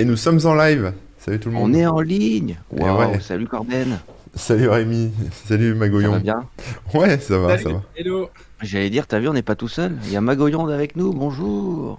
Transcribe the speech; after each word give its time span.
Et 0.00 0.04
nous 0.06 0.16
sommes 0.16 0.40
en 0.46 0.54
live. 0.54 0.94
Salut 1.18 1.38
tout 1.38 1.50
le 1.50 1.56
monde. 1.56 1.70
On 1.70 1.74
est 1.74 1.84
en 1.86 2.00
ligne. 2.00 2.56
Wow, 2.70 2.98
ouais. 3.00 3.20
Salut 3.20 3.46
Corben. 3.46 3.98
Salut 4.34 4.66
Rémi. 4.68 5.12
Salut 5.46 5.72
Ça 5.72 5.78
Magoyon. 5.78 6.12
va 6.12 6.18
bien 6.20 6.48
Ouais, 6.94 7.18
ça 7.18 7.36
va, 7.36 7.58
ça 7.58 7.68
va. 7.68 7.82
Hello. 7.94 8.30
J'allais 8.62 8.88
dire, 8.88 9.06
t'as 9.06 9.18
vu, 9.18 9.28
on 9.28 9.34
n'est 9.34 9.42
pas 9.42 9.56
tout 9.56 9.68
seul. 9.68 9.92
Il 10.04 10.10
y 10.12 10.16
a 10.16 10.22
Magoyon 10.22 10.66
avec 10.68 10.96
nous. 10.96 11.12
Bonjour. 11.12 11.98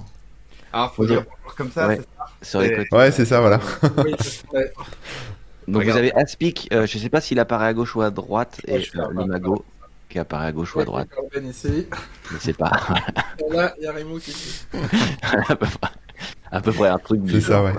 Ah, 0.74 0.92
faut 0.96 1.06
dire 1.06 1.26
bonjour 1.44 1.56
comme 1.56 1.70
ça. 1.72 1.88
Ouais. 1.90 2.02
c'est 2.42 2.58
Ouais. 2.58 3.12
ça, 3.12 3.40
voilà. 3.40 3.60
ça 3.60 3.90
Oui, 4.04 4.16
ouais. 4.54 4.72
Donc 5.68 5.82
Regarde. 5.84 5.92
vous 5.92 5.98
avez 5.98 6.14
Aspic. 6.16 6.70
euh, 6.74 6.88
je 6.88 6.98
sais 6.98 7.10
pas 7.10 7.22
s'il 7.22 7.40
apparaît 7.40 7.68
à 7.68 7.74
gauche 7.74 7.96
ou 7.96 8.02
à 8.02 8.10
droite. 8.10 8.62
Ouais, 8.68 8.80
et 8.80 8.82
je 8.82 8.98
euh, 8.98 9.06
le. 9.12 9.26
Mago 9.26 9.64
qui 10.10 10.18
apparaît 10.18 10.48
à 10.48 10.52
gauche 10.52 10.76
ou 10.76 10.80
à 10.80 10.86
droite. 10.86 11.08
Corben 11.16 11.48
ici. 11.48 11.86
Je 12.32 12.38
sais 12.40 12.54
pas. 12.54 12.72
Et 13.40 13.54
là, 13.56 13.74
il 13.78 13.84
y 13.84 13.88
a 13.88 13.94
Remo 13.94 14.18
qui 14.18 14.32
est 14.32 14.66
à, 16.52 16.62
peu 16.62 16.72
près, 16.72 16.90
un 16.90 17.00
truc 17.00 17.22
C'est 17.28 17.42
ça, 17.42 17.54
genre, 17.54 17.66
ouais. 17.66 17.74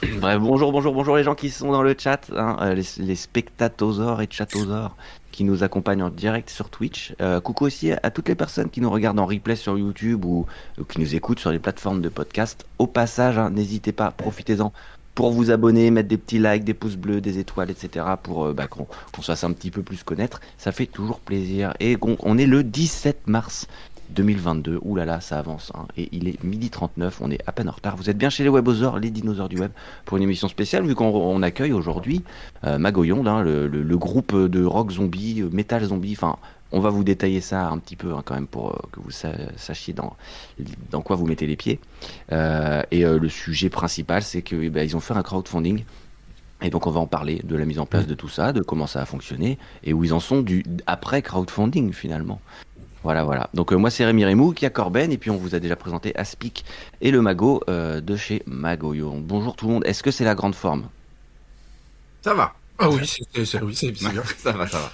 Bref, 0.20 0.38
bonjour, 0.38 0.70
bonjour, 0.70 0.94
bonjour 0.94 1.16
les 1.16 1.24
gens 1.24 1.34
qui 1.34 1.50
sont 1.50 1.72
dans 1.72 1.82
le 1.82 1.94
chat, 1.98 2.30
hein, 2.36 2.56
euh, 2.60 2.74
les, 2.74 2.84
les 3.04 3.14
et 3.14 4.28
chatosors 4.30 4.96
qui 5.32 5.44
nous 5.44 5.62
accompagnent 5.62 6.02
en 6.02 6.10
direct 6.10 6.50
sur 6.50 6.70
Twitch. 6.70 7.14
Euh, 7.20 7.40
coucou 7.40 7.64
aussi 7.64 7.92
à, 7.92 8.10
toutes 8.10 8.28
les 8.28 8.34
personnes 8.34 8.70
qui 8.70 8.80
nous 8.80 8.90
regardent 8.90 9.20
en 9.20 9.26
replay 9.26 9.56
sur 9.56 9.76
YouTube 9.78 10.24
ou, 10.24 10.46
ou 10.78 10.84
qui 10.84 11.00
nous 11.00 11.14
écoutent 11.14 11.40
sur 11.40 11.50
les 11.50 11.58
plateformes 11.58 12.00
de 12.00 12.08
podcast. 12.08 12.64
Au 12.78 12.86
passage, 12.86 13.38
hein, 13.38 13.50
n'hésitez 13.50 13.92
pas, 13.92 14.10
profitez-en 14.10 14.72
pour 15.18 15.32
vous 15.32 15.50
abonner, 15.50 15.90
mettre 15.90 16.08
des 16.08 16.16
petits 16.16 16.38
likes, 16.38 16.62
des 16.62 16.74
pouces 16.74 16.94
bleus, 16.94 17.20
des 17.20 17.40
étoiles, 17.40 17.70
etc. 17.70 18.06
pour 18.22 18.46
euh, 18.46 18.52
bah, 18.52 18.68
qu'on 18.68 18.86
se 19.20 19.26
fasse 19.26 19.42
un 19.42 19.52
petit 19.52 19.72
peu 19.72 19.82
plus 19.82 20.04
connaître. 20.04 20.40
Ça 20.58 20.70
fait 20.70 20.86
toujours 20.86 21.18
plaisir. 21.18 21.74
Et 21.80 21.96
on, 22.00 22.16
on 22.20 22.38
est 22.38 22.46
le 22.46 22.62
17 22.62 23.26
mars 23.26 23.66
2022. 24.10 24.78
Ouh 24.82 24.94
là 24.96 25.04
là, 25.04 25.20
ça 25.20 25.38
avance. 25.38 25.72
hein. 25.74 25.86
Et 25.96 26.08
il 26.12 26.28
est 26.28 26.42
midi 26.44 26.70
39, 26.70 27.20
on 27.22 27.30
est 27.30 27.40
à 27.46 27.52
peine 27.52 27.68
en 27.68 27.72
retard. 27.72 27.96
Vous 27.96 28.08
êtes 28.10 28.18
bien 28.18 28.30
chez 28.30 28.42
les 28.44 28.48
webosaures, 28.50 28.98
les 28.98 29.10
dinosaures 29.10 29.48
du 29.48 29.58
web, 29.58 29.70
pour 30.04 30.16
une 30.16 30.22
émission 30.22 30.48
spéciale, 30.48 30.84
vu 30.86 30.94
qu'on 30.94 31.06
on 31.08 31.42
accueille 31.42 31.72
aujourd'hui 31.72 32.22
euh, 32.64 32.78
Magoyon, 32.78 33.26
hein, 33.26 33.42
le, 33.42 33.66
le- 33.68 33.82
le 33.82 33.98
groupe 33.98 34.34
de 34.36 34.64
rock 34.64 34.90
zombie, 34.92 35.40
euh, 35.42 35.48
metal 35.50 35.84
zombie. 35.84 36.12
Enfin, 36.16 36.36
on 36.72 36.80
va 36.80 36.90
vous 36.90 37.04
détailler 37.04 37.40
ça 37.40 37.68
un 37.68 37.78
petit 37.78 37.96
peu 37.96 38.12
hein, 38.14 38.22
quand 38.24 38.34
même 38.34 38.46
pour 38.46 38.70
euh, 38.72 38.78
que 38.92 39.00
vous 39.00 39.10
sa- 39.10 39.32
sachiez 39.56 39.94
dans, 39.94 40.14
dans 40.90 41.00
quoi 41.00 41.16
vous 41.16 41.26
mettez 41.26 41.46
les 41.46 41.56
pieds. 41.56 41.80
Euh, 42.32 42.82
et 42.90 43.04
euh, 43.04 43.18
le 43.18 43.28
sujet 43.28 43.70
principal, 43.70 44.22
c'est 44.22 44.42
que 44.42 44.56
eh 44.56 44.70
ben, 44.70 44.88
ont 44.94 45.00
fait 45.00 45.14
un 45.14 45.22
crowdfunding. 45.22 45.84
Et 46.60 46.70
donc 46.70 46.88
on 46.88 46.90
va 46.90 46.98
en 46.98 47.06
parler 47.06 47.40
de 47.44 47.54
la 47.54 47.64
mise 47.64 47.78
en 47.78 47.86
place 47.86 48.08
de 48.08 48.14
tout 48.14 48.28
ça, 48.28 48.52
de 48.52 48.62
comment 48.62 48.88
ça 48.88 49.00
a 49.00 49.04
fonctionné 49.04 49.58
et 49.84 49.92
où 49.92 50.02
ils 50.02 50.12
en 50.12 50.18
sont 50.18 50.40
du 50.42 50.64
après 50.88 51.22
crowdfunding 51.22 51.92
finalement. 51.92 52.40
Voilà, 53.04 53.24
voilà. 53.24 53.48
Donc 53.54 53.72
euh, 53.72 53.76
moi 53.76 53.90
c'est 53.90 54.04
Rémi 54.04 54.24
Rémou 54.24 54.52
qui 54.52 54.66
a 54.66 54.70
Corben 54.70 55.12
et 55.12 55.18
puis 55.18 55.30
on 55.30 55.36
vous 55.36 55.54
a 55.54 55.60
déjà 55.60 55.76
présenté 55.76 56.14
Aspic 56.16 56.64
et 57.00 57.10
le 57.10 57.22
Mago 57.22 57.62
euh, 57.68 58.00
de 58.00 58.16
chez 58.16 58.42
Magoyo. 58.46 59.12
Bonjour 59.20 59.54
tout 59.56 59.66
le 59.66 59.72
monde. 59.74 59.86
Est-ce 59.86 60.02
que 60.02 60.10
c'est 60.10 60.24
la 60.24 60.34
grande 60.34 60.54
forme? 60.54 60.88
Ça 62.22 62.34
va. 62.34 62.54
Ah 62.78 62.90
oui, 62.90 63.00
c'est 63.06 63.62
oui, 63.62 63.92
bien. 63.92 64.22
ça 64.38 64.52
va, 64.52 64.66
ça 64.66 64.78
va. 64.78 64.92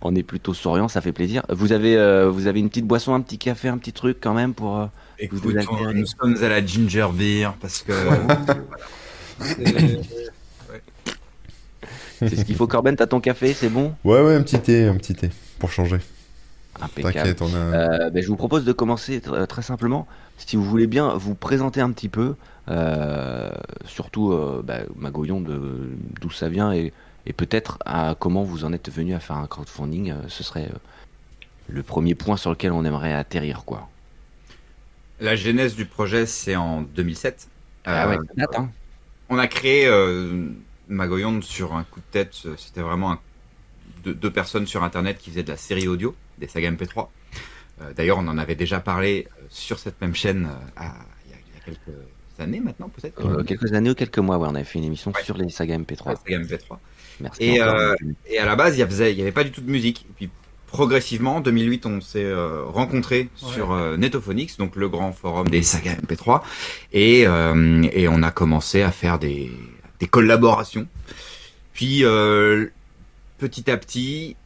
On 0.00 0.14
est 0.14 0.22
plutôt 0.22 0.54
souriant, 0.54 0.88
ça 0.88 1.00
fait 1.00 1.12
plaisir. 1.12 1.42
Vous 1.50 1.72
avez 1.72 1.96
euh, 1.96 2.30
vous 2.30 2.46
avez 2.46 2.60
une 2.60 2.68
petite 2.68 2.86
boisson, 2.86 3.14
un 3.14 3.20
petit 3.20 3.38
café, 3.38 3.68
un 3.68 3.78
petit 3.78 3.92
truc 3.92 4.18
quand 4.20 4.34
même 4.34 4.54
pour. 4.54 4.78
euh, 4.78 4.86
Écoute, 5.18 5.40
Vous 5.42 5.52
on- 5.52 5.56
altérez. 5.56 5.94
nous 5.94 6.06
sommes 6.06 6.36
à 6.42 6.48
la 6.48 6.64
ginger 6.64 7.06
beer 7.12 7.52
parce 7.60 7.82
que 7.82 7.92
C'est- 9.40 10.00
C'est 12.20 12.34
ce 12.34 12.44
qu'il 12.44 12.56
faut. 12.56 12.66
Corben, 12.66 12.96
t'as 12.96 13.06
ton 13.06 13.20
café, 13.20 13.52
c'est 13.54 13.68
bon? 13.68 13.94
Ouais, 14.04 14.20
ouais, 14.20 14.34
un 14.34 14.42
petit 14.42 14.58
thé, 14.60 14.86
un 14.86 14.96
petit 14.96 15.14
thé. 15.14 15.30
Pour 15.60 15.70
changer. 15.70 15.98
Impeccable. 16.80 17.14
T'inquiète, 17.34 17.42
on 17.42 17.52
a. 17.54 17.58
Euh, 17.58 18.10
ben, 18.10 18.22
je 18.22 18.28
vous 18.28 18.36
propose 18.36 18.64
de 18.64 18.72
commencer 18.72 19.18
tr- 19.20 19.46
très 19.46 19.62
simplement, 19.62 20.06
si 20.36 20.56
vous 20.56 20.64
voulez 20.64 20.86
bien 20.86 21.14
vous 21.16 21.34
présenter 21.34 21.80
un 21.80 21.90
petit 21.90 22.08
peu, 22.08 22.36
euh, 22.68 23.50
surtout 23.84 24.32
euh, 24.32 24.62
bah, 24.64 24.80
Magoyon, 24.96 25.40
de- 25.40 25.90
d'où 26.20 26.30
ça 26.30 26.48
vient 26.48 26.72
et, 26.72 26.92
et 27.26 27.32
peut-être 27.32 27.78
à 27.84 28.14
comment 28.18 28.44
vous 28.44 28.64
en 28.64 28.72
êtes 28.72 28.90
venu 28.90 29.14
à 29.14 29.20
faire 29.20 29.36
un 29.36 29.46
crowdfunding. 29.46 30.10
euh, 30.12 30.14
ce 30.28 30.44
serait 30.44 30.66
euh, 30.72 30.78
le 31.68 31.82
premier 31.82 32.14
point 32.14 32.36
sur 32.36 32.50
lequel 32.50 32.72
on 32.72 32.84
aimerait 32.84 33.12
atterrir, 33.12 33.64
quoi. 33.64 33.88
la 35.20 35.34
genèse 35.36 35.74
du 35.74 35.84
projet 35.84 36.26
c'est 36.26 36.56
en 36.56 36.82
2007. 36.82 37.48
Ah 37.84 38.06
Euh, 38.06 38.10
ouais, 38.10 38.16
ça 38.28 38.32
date, 38.36 38.56
hein. 38.56 38.70
On 39.30 39.38
a 39.38 39.46
créé 39.48 39.86
euh, 39.86 40.46
Magoyon 40.88 41.42
sur 41.42 41.74
un 41.74 41.84
coup 41.84 42.00
de 42.00 42.04
tête. 42.12 42.34
C'était 42.56 42.80
vraiment 42.82 43.12
un- 43.12 43.20
deux, 44.04 44.14
deux 44.14 44.30
personnes 44.32 44.66
sur 44.66 44.84
internet 44.84 45.18
qui 45.18 45.30
faisaient 45.30 45.42
de 45.42 45.50
la 45.50 45.56
série 45.56 45.88
audio, 45.88 46.14
des 46.38 46.48
sagas 46.48 46.70
MP3. 46.70 47.08
Euh, 47.80 47.92
D'ailleurs, 47.96 48.18
on 48.18 48.26
en 48.28 48.38
avait 48.38 48.54
déjà 48.56 48.80
parlé 48.80 49.28
euh, 49.38 49.44
sur 49.48 49.78
cette 49.78 50.00
même 50.00 50.14
chaîne 50.14 50.46
euh, 50.46 50.66
à- 50.76 50.94
il 51.26 51.30
y, 51.32 51.34
a- 51.34 51.38
il 51.46 51.54
y 51.54 51.60
a 51.60 51.64
quelques 51.64 52.40
années 52.40 52.60
maintenant, 52.60 52.88
peut-être. 52.88 53.24
Euh, 53.26 53.42
quelques 53.44 53.72
années 53.72 53.90
ou 53.90 53.94
quelques 53.94 54.18
mois, 54.18 54.38
ouais, 54.38 54.48
on 54.50 54.54
avait 54.54 54.64
fait 54.64 54.78
une 54.78 54.84
émission 54.84 55.12
Ouais. 55.14 55.22
sur 55.24 55.36
les 55.36 55.48
sagas 55.48 55.76
MP3. 55.78 56.10
La 56.10 56.16
saga 56.16 56.38
MP3. 56.38 56.78
Merci. 57.20 57.42
Et, 57.44 57.60
euh, 57.62 57.94
à 58.40 58.44
la 58.44 58.56
base, 58.56 58.76
il 58.76 58.78
y 58.80 59.22
avait, 59.22 59.32
pas 59.32 59.44
du 59.44 59.50
tout 59.50 59.60
de 59.60 59.70
musique. 59.70 60.06
Et 60.08 60.12
puis 60.14 60.30
progressivement, 60.68 61.36
en 61.36 61.40
2008, 61.40 61.86
on 61.86 62.00
s'est 62.00 62.24
euh, 62.24 62.62
rencontrés 62.64 63.28
Ouais. 63.42 63.52
sur 63.52 63.72
euh, 63.72 63.96
Netophonix, 63.96 64.56
donc 64.58 64.76
le 64.76 64.88
grand 64.88 65.12
forum 65.12 65.48
des 65.48 65.62
sagas 65.62 65.94
MP3, 65.96 66.42
et, 66.92 67.26
euh, 67.26 67.82
et 67.92 68.06
on 68.08 68.22
a 68.22 68.30
commencé 68.30 68.82
à 68.82 68.92
faire 68.92 69.18
des, 69.18 69.50
des 69.98 70.06
collaborations. 70.06 70.86
Puis 71.72 72.04
euh, 72.04 72.66
petit 73.38 73.70
à 73.70 73.76
petit, 73.76 74.36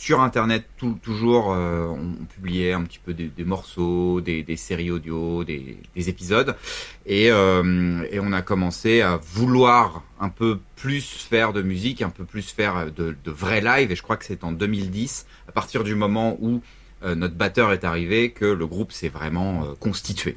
sur 0.00 0.22
Internet, 0.22 0.64
toujours, 1.02 1.52
euh, 1.52 1.84
on 1.88 2.24
publiait 2.24 2.72
un 2.72 2.84
petit 2.84 2.98
peu 2.98 3.12
des, 3.12 3.44
morceaux, 3.44 4.22
des, 4.22 4.56
séries 4.56 4.90
audio, 4.90 5.44
des, 5.44 5.76
des 5.94 6.08
épisodes, 6.08 6.56
et, 7.04 7.30
euh, 7.30 8.02
et 8.10 8.18
on 8.18 8.32
a 8.32 8.40
commencé 8.40 9.02
à 9.02 9.18
vouloir 9.18 10.02
un 10.18 10.30
peu 10.30 10.58
plus 10.74 11.04
faire 11.04 11.52
de 11.52 11.60
musique, 11.60 12.00
un 12.00 12.08
peu 12.08 12.24
plus 12.24 12.50
faire 12.50 12.90
de, 12.90 13.14
de 13.22 13.30
vrais 13.30 13.60
live. 13.60 13.92
Et 13.92 13.94
je 13.94 14.02
crois 14.02 14.16
que 14.16 14.24
c'est 14.24 14.42
en 14.42 14.52
2010, 14.52 15.26
à 15.48 15.52
partir 15.52 15.84
du 15.84 15.94
moment 15.94 16.38
où 16.40 16.62
euh, 17.02 17.14
notre 17.14 17.34
batteur 17.34 17.70
est 17.70 17.84
arrivé, 17.84 18.30
que 18.30 18.46
le 18.46 18.66
groupe 18.66 18.92
s'est 18.92 19.10
vraiment 19.10 19.74
constitué. 19.80 20.34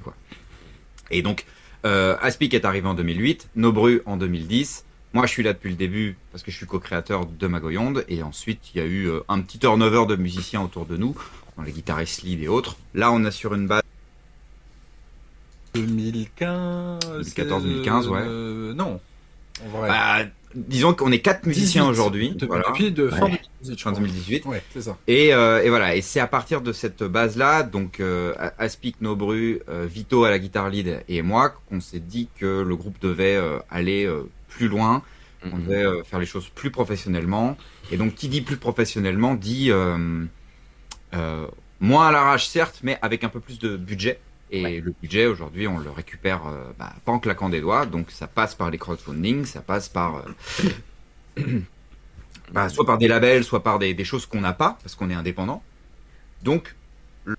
Et 1.10 1.22
donc, 1.22 1.46
Aspic 1.86 2.54
est 2.54 2.66
arrivé 2.66 2.86
en 2.86 2.96
2008, 2.96 3.52
Nobru 3.56 4.02
en 4.06 4.18
2010. 4.18 4.84
Moi, 5.14 5.26
je 5.28 5.32
suis 5.32 5.44
là 5.44 5.54
depuis 5.54 5.70
le 5.70 5.76
début 5.76 6.18
parce 6.32 6.44
que 6.44 6.50
je 6.52 6.58
suis 6.58 6.66
co-créateur 6.66 7.26
de 7.28 7.48
Magoyonde. 7.48 8.04
Et 8.10 8.24
ensuite, 8.24 8.60
il 8.74 8.80
y 8.80 8.82
a 8.82 8.86
eu 8.88 9.08
euh, 9.10 9.20
un 9.30 9.42
petit 9.42 9.60
turnover 9.60 10.06
de 10.08 10.16
musiciens 10.16 10.62
autour 10.64 10.86
de 10.88 10.98
nous, 10.98 11.16
dans 11.56 11.64
les 11.64 11.72
guitaristes 11.72 12.24
lead 12.24 12.42
et 12.42 12.48
autres. 12.48 12.78
Là, 12.96 13.12
on 13.12 13.24
est 13.24 13.32
sur 13.32 13.54
une 13.54 13.68
base 13.68 13.84
2015. 15.76 17.00
2014-2015, 17.22 18.08
ouais. 18.08 18.20
euh, 18.24 18.74
non. 18.74 19.00
En 19.64 19.70
vrai. 19.78 19.88
Bah, 19.88 20.18
disons 20.56 20.94
qu'on 20.94 21.12
est 21.12 21.20
quatre 21.20 21.46
musiciens 21.46 21.84
18. 21.84 21.92
aujourd'hui. 21.92 22.30
De- 22.32 22.46
Voilà. 22.46 22.64
Depuis 22.70 22.92
de 22.92 23.08
fin 23.10 23.26
Ouais. 23.26 23.40
2018, 23.62 23.78
je 23.78 23.84
Fin 23.84 23.92
crois. 23.92 24.02
2018. 24.02 24.46
Ouais, 24.46 24.64
c'est 24.74 24.82
ça. 24.82 24.98
Et, 25.08 25.34
euh, 25.34 25.64
et 25.64 25.70
voilà. 25.70 25.96
Et 25.96 26.02
c'est 26.02 26.20
à 26.20 26.28
partir 26.28 26.62
de 26.62 26.74
cette 26.74 27.04
base-là, 27.04 27.64
donc 27.64 28.00
euh, 28.00 28.34
Aspic, 28.58 29.00
Nobru, 29.02 29.62
euh, 29.70 29.86
Vito 29.90 30.24
à 30.26 30.30
la 30.32 30.40
guitare 30.40 30.70
lead 30.70 31.04
et 31.08 31.22
moi, 31.22 31.54
qu'on 31.70 31.80
s'est 31.82 32.00
dit 32.00 32.30
que 32.40 32.62
le 32.62 32.76
groupe 32.76 33.00
devait 33.02 33.40
aller 33.70 34.12
plus 34.56 34.68
loin, 34.68 35.04
on 35.52 35.58
Mhm. 35.58 35.64
devait 35.64 35.86
euh, 35.86 36.04
faire 36.04 36.20
les 36.20 36.26
choses 36.26 36.50
plus 36.50 36.72
professionnellement. 36.72 37.58
Et 37.92 37.98
donc, 37.98 38.16
qui 38.16 38.30
dit 38.30 38.42
plus 38.42 38.58
professionnellement 38.58 39.36
dit 39.36 39.72
euh, 39.72 40.26
euh, 41.14 41.48
moins 41.80 42.08
à 42.08 42.12
l'arrache, 42.12 42.48
certes, 42.48 42.80
mais 42.84 42.98
avec 43.02 43.24
un 43.24 43.30
peu 43.30 43.40
plus 43.40 43.60
de 43.60 43.78
budget. 43.78 44.20
Et 44.52 44.64
Ouais. 44.64 44.82
le 44.82 44.94
budget, 45.02 45.26
aujourd'hui, 45.28 45.68
on 45.68 45.80
le 45.80 45.90
récupère 45.92 46.44
bah, 46.80 46.94
pas 47.06 47.12
en 47.12 47.20
claquant 47.20 47.50
des 47.50 47.62
doigts. 47.62 47.86
Donc, 47.86 48.12
ça 48.12 48.28
passe 48.28 48.56
par 48.56 48.70
les 48.72 48.78
crowdfunding, 48.78 49.46
ça 49.46 49.62
passe 49.62 49.90
par... 49.90 50.24
bah, 52.52 52.70
soit 52.70 52.86
par 52.86 52.98
des 52.98 53.08
labels, 53.08 53.44
soit 53.44 53.64
par 53.64 53.80
des, 53.80 53.94
des 53.94 54.06
choses 54.06 54.26
qu'on 54.26 54.42
n'a 54.42 54.54
pas, 54.54 54.78
parce 54.84 54.96
qu'on 54.96 55.10
est 55.10 55.14
indépendant. 55.16 55.64
Donc, 56.44 56.76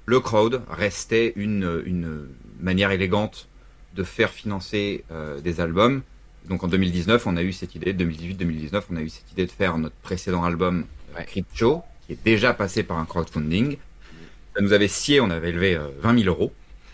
le 0.06 0.20
crowd 0.20 0.62
restait 0.68 1.32
une, 1.36 1.82
une 1.86 2.28
manière 2.60 2.90
élégante 2.90 3.48
de 3.94 4.04
faire 4.04 4.30
financer 4.30 5.04
euh, 5.10 5.40
des 5.40 5.60
albums. 5.60 6.02
Donc 6.48 6.62
en 6.64 6.68
2019, 6.68 7.26
on 7.26 7.36
a 7.36 7.42
eu 7.42 7.52
cette 7.52 7.74
idée, 7.74 7.92
2018-2019, 7.94 8.82
on 8.92 8.96
a 8.96 9.00
eu 9.00 9.08
cette 9.08 9.30
idée 9.32 9.46
de 9.46 9.50
faire 9.50 9.78
notre 9.78 9.96
précédent 9.96 10.44
album, 10.44 10.84
euh, 11.14 11.18
Ouais. 11.18 11.24
Crypto, 11.26 11.82
qui 12.06 12.12
est 12.14 12.24
déjà 12.24 12.52
passé 12.54 12.82
par 12.82 12.98
un 12.98 13.04
crowdfunding. 13.04 13.76
Ça 14.56 14.62
nous 14.62 14.72
avait 14.72 14.88
scié, 14.88 15.20
on 15.20 15.30
avait 15.30 15.50
élevé 15.50 15.76
euh, 15.76 15.88
20 16.00 16.18
000 16.24 16.28
euros. 16.28 16.52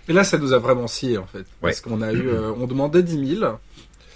Et 0.09 0.13
là, 0.13 0.25
ça 0.25 0.39
nous 0.39 0.53
a 0.53 0.59
vraiment 0.59 0.87
scié, 0.87 1.19
en 1.19 1.27
fait. 1.27 1.45
Parce 1.61 1.81
qu'on 1.81 2.03
a 2.03 2.13
eu, 2.13 2.29
euh, 2.29 2.53
on 2.53 2.67
demandait 2.67 3.03
10 3.03 3.37
000. 3.39 3.59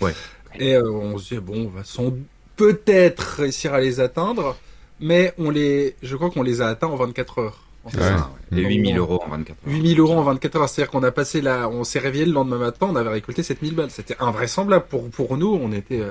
Ouais. 0.01 0.13
Et 0.59 0.75
euh, 0.75 0.91
on 0.91 1.19
se 1.19 1.29
disait, 1.29 1.41
bon, 1.41 1.67
on 1.67 1.69
va 1.69 1.85
sans 1.85 2.13
peut-être 2.57 3.21
réussir 3.39 3.75
à 3.75 3.81
les 3.81 4.01
atteindre. 4.01 4.57
Mais 5.01 5.35
on 5.39 5.51
les, 5.51 5.97
je 6.03 6.17
crois 6.17 6.31
qu'on 6.31 6.43
les 6.43 6.61
a 6.61 6.69
atteints 6.69 6.87
en 6.87 6.97
24 6.97 7.39
heures. 7.39 7.65
Ouais. 7.85 7.93
Ça, 7.93 8.17
ouais. 8.17 8.23
Les 8.51 8.63
Mm. 8.65 8.69
8 8.69 8.87
000 8.93 8.99
euros 8.99 9.23
en 9.25 9.29
24 9.31 9.51
heures. 9.51 9.73
8000 9.75 10.01
euros 10.01 10.15
en 10.15 10.23
24 10.23 10.57
heures. 10.57 10.69
C'est-à-dire 10.69 10.91
qu'on 10.91 11.03
a 11.03 11.11
passé 11.11 11.41
là, 11.41 11.69
on 11.69 11.85
s'est 11.85 11.99
réveillé 11.99 12.25
le 12.27 12.33
lendemain 12.33 12.59
matin, 12.59 12.87
on 12.91 12.97
avait 12.97 13.11
récolté 13.11 13.43
7000 13.43 13.75
balles. 13.75 13.91
C'était 13.91 14.17
invraisemblable 14.21 14.87
pour, 14.89 15.11
pour 15.11 15.37
nous, 15.37 15.53
on 15.61 15.73
était, 15.73 16.01
euh, 16.01 16.11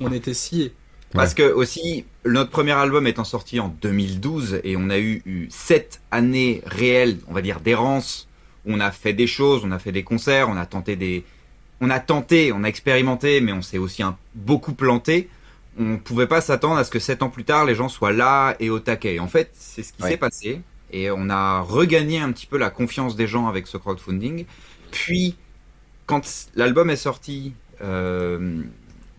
on 0.00 0.12
était 0.12 0.34
sciés. 0.34 0.72
Parce 1.14 1.34
que 1.34 1.42
aussi, 1.52 2.06
notre 2.24 2.50
premier 2.50 2.72
album 2.72 3.06
étant 3.06 3.24
sorti 3.24 3.60
en 3.60 3.68
2012 3.82 4.60
et 4.64 4.76
on 4.78 4.88
a 4.88 4.98
eu, 4.98 5.20
eu 5.26 5.46
sept 5.50 6.00
années 6.10 6.62
réelles, 6.64 7.18
on 7.28 7.34
va 7.34 7.42
dire, 7.42 7.60
d'errance. 7.60 8.28
où 8.64 8.72
On 8.72 8.80
a 8.80 8.90
fait 8.90 9.12
des 9.12 9.26
choses, 9.26 9.62
on 9.64 9.72
a 9.72 9.78
fait 9.78 9.92
des 9.92 10.04
concerts, 10.04 10.48
on 10.48 10.56
a 10.56 10.64
tenté 10.64 10.96
des, 10.96 11.22
on 11.82 11.90
a 11.90 12.00
tenté, 12.00 12.50
on 12.52 12.64
a 12.64 12.66
expérimenté, 12.68 13.42
mais 13.42 13.52
on 13.52 13.60
s'est 13.60 13.76
aussi 13.76 14.02
un, 14.02 14.16
beaucoup 14.34 14.72
planté. 14.72 15.28
On 15.78 15.98
pouvait 15.98 16.26
pas 16.26 16.40
s'attendre 16.40 16.76
à 16.78 16.84
ce 16.84 16.90
que 16.90 16.98
sept 16.98 17.22
ans 17.22 17.28
plus 17.28 17.44
tard, 17.44 17.66
les 17.66 17.74
gens 17.74 17.90
soient 17.90 18.12
là 18.12 18.56
et 18.58 18.70
au 18.70 18.78
taquet. 18.78 19.18
En 19.18 19.28
fait, 19.28 19.50
c'est 19.52 19.82
ce 19.82 19.92
qui 19.92 20.02
Ouais. 20.02 20.10
s'est 20.12 20.16
passé. 20.16 20.60
Et 20.92 21.10
on 21.10 21.30
a 21.30 21.60
regagné 21.60 22.18
un 22.20 22.30
petit 22.32 22.46
peu 22.46 22.58
la 22.58 22.70
confiance 22.70 23.16
des 23.16 23.26
gens 23.26 23.48
avec 23.48 23.66
ce 23.66 23.76
crowdfunding. 23.78 24.44
Puis, 24.90 25.36
quand 26.06 26.22
l'album 26.54 26.90
est 26.90 26.96
sorti, 26.96 27.54
euh, 27.82 28.62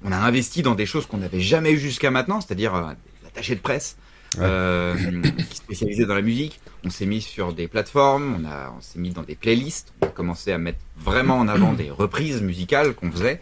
on 0.04 0.12
a 0.12 0.18
investi 0.18 0.62
dans 0.62 0.76
des 0.76 0.86
choses 0.86 1.06
qu'on 1.06 1.18
n'avait 1.18 1.40
jamais 1.42 1.72
eues 1.72 1.80
jusqu'à 1.80 2.12
maintenant, 2.12 2.42
c'est-à-dire 2.42 2.76
euh, 2.76 2.92
l'attaché 3.24 3.56
de 3.56 3.60
presse, 3.62 3.98
Ouais. 4.36 4.42
euh, 4.46 4.96
qui 5.22 5.40
est 5.40 5.54
spécialisé 5.54 6.06
dans 6.08 6.16
la 6.16 6.24
musique. 6.24 6.60
On 6.84 6.90
s'est 6.90 7.06
mis 7.06 7.22
sur 7.22 7.54
des 7.54 7.68
plateformes, 7.68 8.36
on, 8.42 8.46
a, 8.50 8.74
on 8.76 8.82
s'est 8.82 8.98
mis 8.98 9.12
dans 9.12 9.22
des 9.22 9.36
playlists, 9.36 9.94
on 10.02 10.08
a 10.08 10.10
commencé 10.10 10.52
à 10.52 10.58
mettre 10.58 10.80
vraiment 10.98 11.38
en 11.38 11.48
avant 11.48 11.74
des 11.74 11.92
reprises 11.92 12.42
musicales 12.42 12.94
qu'on 12.96 13.12
faisait. 13.12 13.40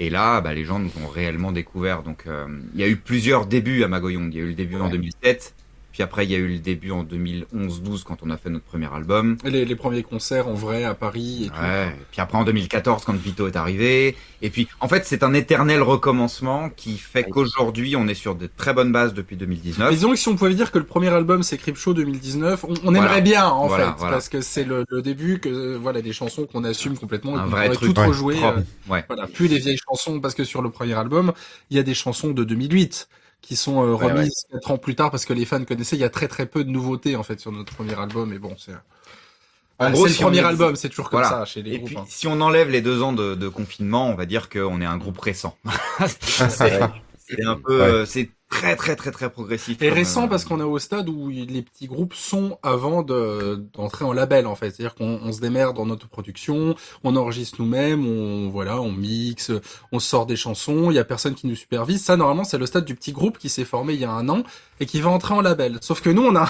Et 0.00 0.10
là, 0.10 0.40
bah, 0.40 0.52
les 0.52 0.64
gens 0.64 0.80
nous 0.80 0.90
ont 1.04 1.06
réellement 1.08 1.52
découvert. 1.52 2.02
Donc, 2.02 2.24
euh, 2.26 2.46
il 2.74 2.80
y 2.80 2.82
a 2.82 2.88
eu 2.88 2.96
plusieurs 2.96 3.46
débuts 3.46 3.84
à 3.84 3.88
Magoyong. 3.88 4.28
Il 4.32 4.36
y 4.36 4.40
a 4.40 4.42
eu 4.44 4.48
le 4.48 4.54
début 4.54 4.74
en 4.76 4.86
Ouais. 4.86 4.90
2007, 4.90 5.54
puis 5.94 6.02
après 6.02 6.24
il 6.26 6.30
y 6.32 6.34
a 6.34 6.38
eu 6.38 6.48
le 6.48 6.58
début 6.58 6.90
en 6.90 7.04
2011-12 7.04 8.02
quand 8.02 8.18
on 8.22 8.30
a 8.30 8.36
fait 8.36 8.50
notre 8.50 8.64
premier 8.64 8.92
album. 8.92 9.36
Les, 9.44 9.64
les 9.64 9.76
premiers 9.76 10.02
concerts 10.02 10.48
en 10.48 10.54
vrai 10.54 10.82
à 10.82 10.92
Paris 10.94 11.44
et 11.44 11.48
tout. 11.48 11.60
Ouais. 11.62 11.86
Et 11.88 12.04
puis 12.10 12.20
après 12.20 12.36
en 12.36 12.42
2014 12.44 13.04
quand 13.04 13.14
Vito 13.16 13.46
est 13.46 13.54
arrivé. 13.54 14.16
Et 14.42 14.50
puis 14.50 14.66
en 14.80 14.88
fait 14.88 15.04
c'est 15.06 15.22
un 15.22 15.32
éternel 15.34 15.82
recommencement 15.82 16.68
qui 16.68 16.98
fait 16.98 17.22
qu'aujourd'hui 17.22 17.94
on 17.94 18.08
est 18.08 18.14
sur 18.14 18.34
de 18.34 18.48
très 18.56 18.74
bonnes 18.74 18.90
bases 18.90 19.14
depuis 19.14 19.36
2019. 19.36 19.88
Mais 19.88 19.94
disons 19.94 20.10
que 20.10 20.16
si 20.16 20.26
on 20.28 20.34
pouvait 20.34 20.52
dire 20.54 20.72
que 20.72 20.78
le 20.78 20.84
premier 20.84 21.08
album 21.08 21.42
c'est 21.44 21.58
Creepshow 21.58 21.94
2019, 21.94 22.64
on, 22.64 22.68
on 22.70 22.74
Voilà. 22.90 22.98
aimerait 22.98 23.22
bien 23.22 23.46
en 23.46 23.68
Voilà, 23.68 23.92
fait, 23.92 23.98
voilà. 23.98 24.12
parce 24.14 24.28
que 24.28 24.40
c'est 24.40 24.64
le, 24.64 24.84
le 24.88 25.00
début, 25.00 25.38
que 25.38 25.48
euh, 25.48 25.78
voilà 25.80 26.02
des 26.02 26.12
chansons 26.12 26.44
qu'on 26.46 26.64
assume 26.64 26.98
complètement, 26.98 27.36
et 27.36 27.40
un 27.40 27.44
qu'on 27.44 27.50
vrai 27.50 27.64
pourrait 27.66 27.76
truc 27.76 27.88
toutes 27.90 27.98
ouais, 27.98 28.06
rejouer. 28.06 28.36
euh, 28.44 28.60
Ouais. 28.90 29.04
voilà, 29.06 29.28
plus 29.28 29.48
des 29.48 29.58
vieilles 29.58 29.78
chansons, 29.88 30.20
parce 30.20 30.34
que 30.34 30.42
sur 30.44 30.60
le 30.60 30.70
premier 30.70 30.94
album, 30.94 31.32
il 31.70 31.76
y 31.76 31.80
a 31.80 31.84
des 31.84 31.94
chansons 31.94 32.30
de 32.32 32.42
2008 32.44 33.08
qui 33.44 33.56
sont 33.56 33.82
euh, 33.84 33.94
Ouais, 33.94 34.10
remises 34.12 34.46
quatre 34.50 34.70
ans 34.70 34.78
plus 34.78 34.94
tard 34.94 35.10
parce 35.10 35.24
que 35.24 35.32
les 35.32 35.44
fans 35.44 35.64
connaissaient. 35.64 35.96
Il 35.96 36.00
y 36.00 36.04
a 36.04 36.10
très 36.10 36.28
très 36.28 36.46
peu 36.46 36.64
de 36.64 36.70
nouveautés 36.70 37.16
en 37.16 37.22
fait 37.22 37.38
sur 37.40 37.52
notre 37.52 37.74
premier 37.74 37.98
album, 37.98 38.30
mais 38.30 38.38
bon, 38.38 38.54
c'est. 38.58 38.72
En 38.72 39.86
Ah, 39.86 39.90
gros, 39.90 40.04
c'est 40.04 40.10
le 40.10 40.14
si 40.14 40.22
on 40.22 40.26
premier 40.28 40.38
est- 40.38 40.44
album, 40.44 40.76
c'est 40.76 40.88
toujours 40.88 41.10
comme 41.10 41.20
Voilà. 41.20 41.38
ça 41.40 41.44
chez 41.44 41.62
les 41.62 41.72
Et 41.72 41.78
groupes. 41.78 41.88
puis 41.88 41.98
hein. 41.98 42.04
si 42.08 42.26
on 42.28 42.40
enlève 42.40 42.70
les 42.70 42.80
deux 42.80 43.02
ans 43.02 43.12
de, 43.12 43.34
de 43.34 43.48
confinement, 43.48 44.08
on 44.08 44.14
va 44.14 44.24
dire 44.24 44.48
qu'on 44.48 44.80
est 44.80 44.84
un 44.86 44.96
groupe 44.98 45.18
récent. 45.18 45.56
c'est 46.06 46.80
c'est 47.26 47.44
un 47.44 47.56
peu, 47.56 47.80
Ouais. 47.80 47.86
euh, 47.86 48.06
c'est 48.06 48.30
très 48.54 48.76
très 48.76 48.96
très 48.96 49.10
très 49.10 49.30
progressif. 49.30 49.82
Et 49.82 49.90
récent 49.90 50.24
euh, 50.24 50.28
parce 50.28 50.44
qu'on 50.44 50.60
est 50.60 50.64
au 50.64 50.78
stade 50.78 51.08
où 51.08 51.28
les 51.28 51.62
petits 51.62 51.86
groupes 51.86 52.14
sont 52.14 52.58
avant 52.62 53.02
de 53.02 53.64
d'entrer 53.74 54.04
en 54.04 54.12
label 54.12 54.46
en 54.46 54.54
fait, 54.54 54.70
c'est-à-dire 54.70 54.94
qu'on 54.94 55.20
on 55.22 55.32
se 55.32 55.40
démerde 55.40 55.76
dans 55.76 55.86
notre 55.86 56.08
production, 56.08 56.74
on 57.02 57.16
enregistre 57.16 57.56
nous-mêmes, 57.60 58.06
on 58.06 58.50
voilà, 58.50 58.80
on 58.80 58.92
mixe, 58.92 59.50
on 59.92 59.98
sort 59.98 60.26
des 60.26 60.36
chansons, 60.36 60.90
il 60.90 60.94
y 60.94 60.98
a 60.98 61.04
personne 61.04 61.34
qui 61.34 61.46
nous 61.46 61.56
supervise. 61.56 62.02
Ça 62.02 62.16
normalement 62.16 62.44
c'est 62.44 62.58
le 62.58 62.66
stade 62.66 62.84
du 62.84 62.94
petit 62.94 63.12
groupe 63.12 63.38
qui 63.38 63.48
s'est 63.48 63.64
formé 63.64 63.94
il 63.94 64.00
y 64.00 64.04
a 64.04 64.10
un 64.10 64.28
an 64.28 64.44
et 64.80 64.86
qui 64.86 65.00
va 65.00 65.10
entrer 65.10 65.34
en 65.34 65.40
label. 65.40 65.78
Sauf 65.80 66.00
que 66.00 66.10
nous 66.10 66.22
on 66.22 66.36
a 66.36 66.48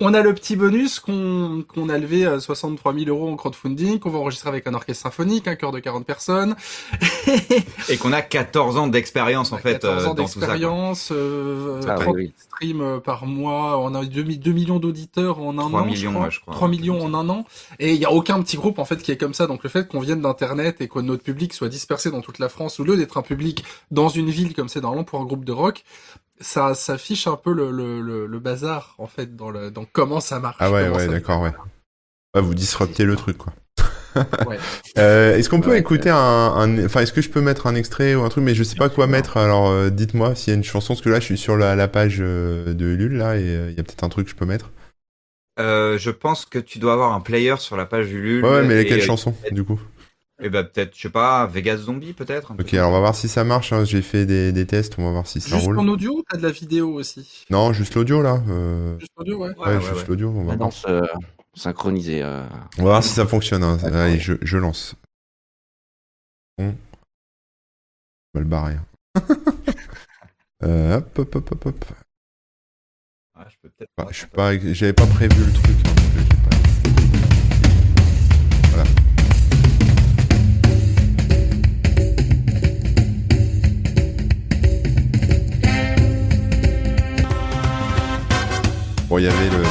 on 0.00 0.14
a 0.14 0.22
le 0.22 0.34
petit 0.34 0.56
bonus 0.56 0.98
qu'on 1.00 1.64
qu'on 1.68 1.88
a 1.88 1.98
levé 1.98 2.26
à 2.26 2.40
63 2.40 2.94
000 2.94 3.06
euros 3.08 3.30
en 3.30 3.36
crowdfunding, 3.36 3.98
qu'on 3.98 4.10
va 4.10 4.18
enregistrer 4.18 4.48
avec 4.48 4.66
un 4.66 4.74
orchestre 4.74 5.02
symphonique, 5.02 5.46
un 5.46 5.56
chœur 5.56 5.72
de 5.72 5.78
40 5.78 6.04
personnes, 6.06 6.56
Et 7.88 7.96
qu'on 7.96 8.12
a 8.12 8.22
14 8.22 8.76
ans 8.78 8.86
d'expérience 8.86 9.52
en 9.52 9.58
fait 9.58 9.74
14 9.80 10.04
euh, 10.04 10.08
ans 10.08 10.14
dans 10.14 10.24
tout 10.24 10.40
ça. 10.40 10.46
quoi. 10.46 10.46
d'expérience, 10.48 11.08
euh, 11.12 11.80
Ah, 11.86 11.96
oui, 11.98 12.04
30 12.04 12.14
oui. 12.16 12.32
streams 12.38 12.80
euh, 12.80 12.98
par 12.98 13.26
mois, 13.26 13.78
on 13.80 13.94
a 13.94 14.04
2, 14.04 14.22
2 14.24 14.52
millions 14.52 14.78
d'auditeurs 14.78 15.40
en 15.40 15.58
un 15.58 15.68
3 15.68 15.80
an, 15.80 15.84
millions, 15.84 15.96
je 15.96 16.08
crois. 16.08 16.24
ouais, 16.24 16.30
je 16.30 16.40
crois. 16.40 16.54
3 16.54 16.68
millions 16.68 17.02
en 17.02 17.14
un 17.14 17.28
an. 17.28 17.44
Et 17.78 17.92
il 17.92 18.00
y 18.00 18.04
a 18.04 18.12
aucun 18.12 18.40
petit 18.42 18.56
groupe 18.56 18.78
en 18.78 18.84
fait 18.84 19.02
qui 19.02 19.12
est 19.12 19.16
comme 19.16 19.34
ça. 19.34 19.46
Donc 19.46 19.62
le 19.62 19.68
fait 19.70 19.86
qu'on 19.88 20.00
vienne 20.00 20.20
d'internet 20.20 20.80
et 20.80 20.88
que 20.88 20.98
notre 20.98 21.22
public 21.22 21.52
soit 21.54 21.68
dispersé 21.68 22.10
dans 22.10 22.20
toute 22.20 22.38
la 22.38 22.48
France, 22.48 22.80
au 22.80 22.84
lieu 22.84 22.96
d'être 22.96 23.18
un 23.18 23.22
public 23.22 23.64
dans 23.90 24.08
une 24.08 24.30
ville 24.30 24.54
comme 24.54 24.68
c'est 24.68 24.80
normalement 24.80 25.04
pour 25.04 25.20
un 25.20 25.24
groupe 25.24 25.44
de 25.44 25.52
rock, 25.52 25.84
ça 26.40 26.74
ça 26.74 26.94
affiche 26.94 27.26
un 27.26 27.36
peu 27.36 27.52
le, 27.52 27.70
le, 27.70 28.00
le, 28.00 28.26
le 28.26 28.38
bazar 28.38 28.94
en 28.98 29.06
fait 29.06 29.36
dans 29.36 29.50
le 29.50 29.70
dans 29.70 29.84
comment 29.84 30.20
ça 30.20 30.40
marche. 30.40 30.56
Ah 30.60 30.70
ouais, 30.70 30.88
ouais, 30.88 31.08
d'accord, 31.08 31.42
ouais. 31.42 31.52
Ouais, 32.34 32.42
vous 32.42 32.54
disruptez 32.54 33.04
le 33.04 33.16
truc, 33.16 33.38
quoi. 33.38 33.52
Ouais. 34.44 34.58
Euh, 34.98 35.36
est-ce 35.36 35.48
qu'on 35.48 35.60
peut 35.60 35.70
Ouais, 35.70 35.78
écouter 35.78 36.10
un, 36.10 36.16
un- 36.16 36.84
enfin, 36.84 37.00
est-ce 37.02 37.12
que 37.12 37.22
je 37.22 37.30
peux 37.30 37.40
mettre 37.40 37.68
un 37.68 37.76
extrait 37.76 38.16
ou 38.16 38.22
un 38.22 38.28
truc, 38.28 38.42
mais 38.42 38.56
je 38.56 38.64
sais 38.64 38.74
pas 38.74 38.88
quoi 38.88 39.06
mettre. 39.06 39.36
Alors, 39.36 39.68
euh, 39.68 39.88
dites-moi 39.88 40.34
s'il 40.34 40.50
y 40.52 40.54
a 40.54 40.56
une 40.56 40.64
chanson, 40.64 40.94
parce 40.94 41.00
que 41.02 41.08
là, 41.10 41.20
je 41.20 41.26
suis 41.26 41.38
sur 41.38 41.56
la, 41.56 41.76
la 41.76 41.86
page 41.86 42.16
euh, 42.20 42.74
de 42.74 42.86
Ulule 42.86 43.16
là, 43.18 43.36
et 43.36 43.42
euh, 43.44 43.70
il 43.70 43.76
y 43.76 43.80
a 43.80 43.84
peut-être 43.84 44.02
un 44.02 44.08
truc 44.08 44.26
que 44.26 44.30
je 44.32 44.36
peux 44.36 44.46
mettre. 44.46 44.70
Euh, 45.58 45.98
je 45.98 46.10
pense 46.10 46.44
que 46.44 46.58
tu 46.58 46.78
dois 46.78 46.94
avoir 46.94 47.12
un 47.12 47.20
player 47.20 47.56
sur 47.58 47.76
la 47.76 47.86
page 47.86 48.10
Ulule. 48.12 48.44
Ouais, 48.44 48.50
ouais, 48.50 48.66
mais 48.66 48.82
et, 48.82 48.86
quelle 48.86 49.00
euh, 49.00 49.04
chanson, 49.06 49.34
du 49.52 49.62
coup? 49.62 49.80
Et 50.42 50.48
bah 50.48 50.64
peut-être, 50.64 50.96
je 50.96 51.00
sais 51.02 51.10
pas, 51.10 51.46
Vegas 51.46 51.76
Zombie 51.78 52.12
peut-être. 52.14 52.52
Ok, 52.58 52.72
alors 52.74 52.88
on 52.90 52.92
va 52.92 53.00
voir 53.00 53.14
si 53.14 53.28
ça 53.28 53.44
marche. 53.44 53.72
hein. 53.72 53.84
J'ai 53.84 54.00
fait 54.02 54.24
des, 54.26 54.52
des 54.52 54.66
tests, 54.66 54.94
on 54.98 55.04
va 55.04 55.10
voir 55.10 55.26
si 55.26 55.40
ça 55.40 55.56
Juste 55.56 55.66
roule. 55.66 55.78
en 55.78 55.88
audio, 55.88 56.12
ou 56.18 56.22
t'as 56.28 56.38
de 56.38 56.42
la 56.42 56.50
vidéo 56.50 56.94
aussi? 56.94 57.44
Non, 57.50 57.72
juste 57.72 57.94
l'audio 57.94 58.22
là. 58.22 58.42
Euh... 58.48 58.98
Juste 58.98 59.12
audio, 59.16 59.38
ouais. 59.38 59.50
Ouais, 59.50 59.66
Ouais, 59.66 59.74
ouais, 59.76 59.80
juste 59.82 59.94
ouais. 59.96 60.04
l'audio. 60.08 60.30
On, 60.34 60.44
va 60.44 60.56
voir. 60.56 60.70
euh, 60.88 61.02
synchronisée. 61.54 62.22
euh. 62.22 62.46
on 62.78 62.82
va 62.84 62.88
voir 62.90 63.04
si 63.04 63.10
ça 63.10 63.26
fonctionne. 63.26 63.62
hein. 63.64 63.76
Allez, 63.84 64.14
ouais. 64.14 64.18
je, 64.18 64.32
je 64.40 64.56
lance. 64.56 64.94
Bon. 66.58 66.74
On 68.34 68.38
va 68.38 68.40
le 68.40 68.46
barrer. 68.46 68.76
euh, 70.62 70.96
hop, 70.98 71.18
hop, 71.18 71.34
hop, 71.36 71.50
hop, 71.52 71.66
hop. 71.66 71.84
Ouais, 73.38 73.44
je 73.48 73.56
peux 73.62 73.68
peut-être. 73.70 73.90
Bah, 73.98 74.06
je 74.10 74.16
suis 74.16 74.26
pas, 74.26 74.56
j'avais 74.72 74.92
pas 74.92 75.06
prévu 75.06 75.44
le 75.44 75.52
truc. 75.52 75.76
hein, 75.86 76.49
Bon, 89.10 89.18
il 89.18 89.24
y 89.24 89.26
avait 89.26 89.50
le. 89.50 89.62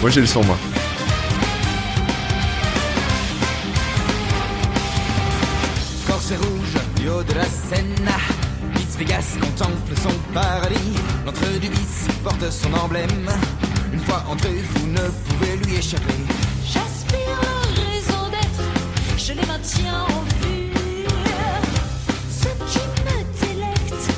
Moi 0.00 0.10
j'ai 0.10 0.22
le 0.22 0.26
son 0.26 0.42
moi. 0.42 0.56
Corset 6.08 6.34
rouge, 6.34 6.48
du 6.96 7.08
haut 7.08 7.22
de 7.22 7.34
la 7.34 7.44
Seine, 7.44 7.94
Miss 8.74 8.96
Vegas 8.98 9.36
contemple 9.40 9.94
son 10.02 10.10
paradis. 10.34 10.74
L'entrée 11.24 11.60
du 11.60 11.68
bis 11.68 12.08
porte 12.24 12.50
son 12.50 12.74
emblème. 12.74 13.30
Une 13.92 14.00
fois 14.00 14.24
entré, 14.28 14.50
vous 14.74 14.88
ne 14.88 14.98
pouvez 14.98 15.56
lui 15.64 15.76
échapper. 15.76 16.12
J'aspire 16.66 17.61
je 19.24 19.32
les 19.32 19.46
maintiens 19.46 20.02
en 20.04 20.22
vue. 20.40 20.72
Ce 22.30 22.48
qui 22.48 22.78
me 22.88 23.54
délecte, 23.54 24.10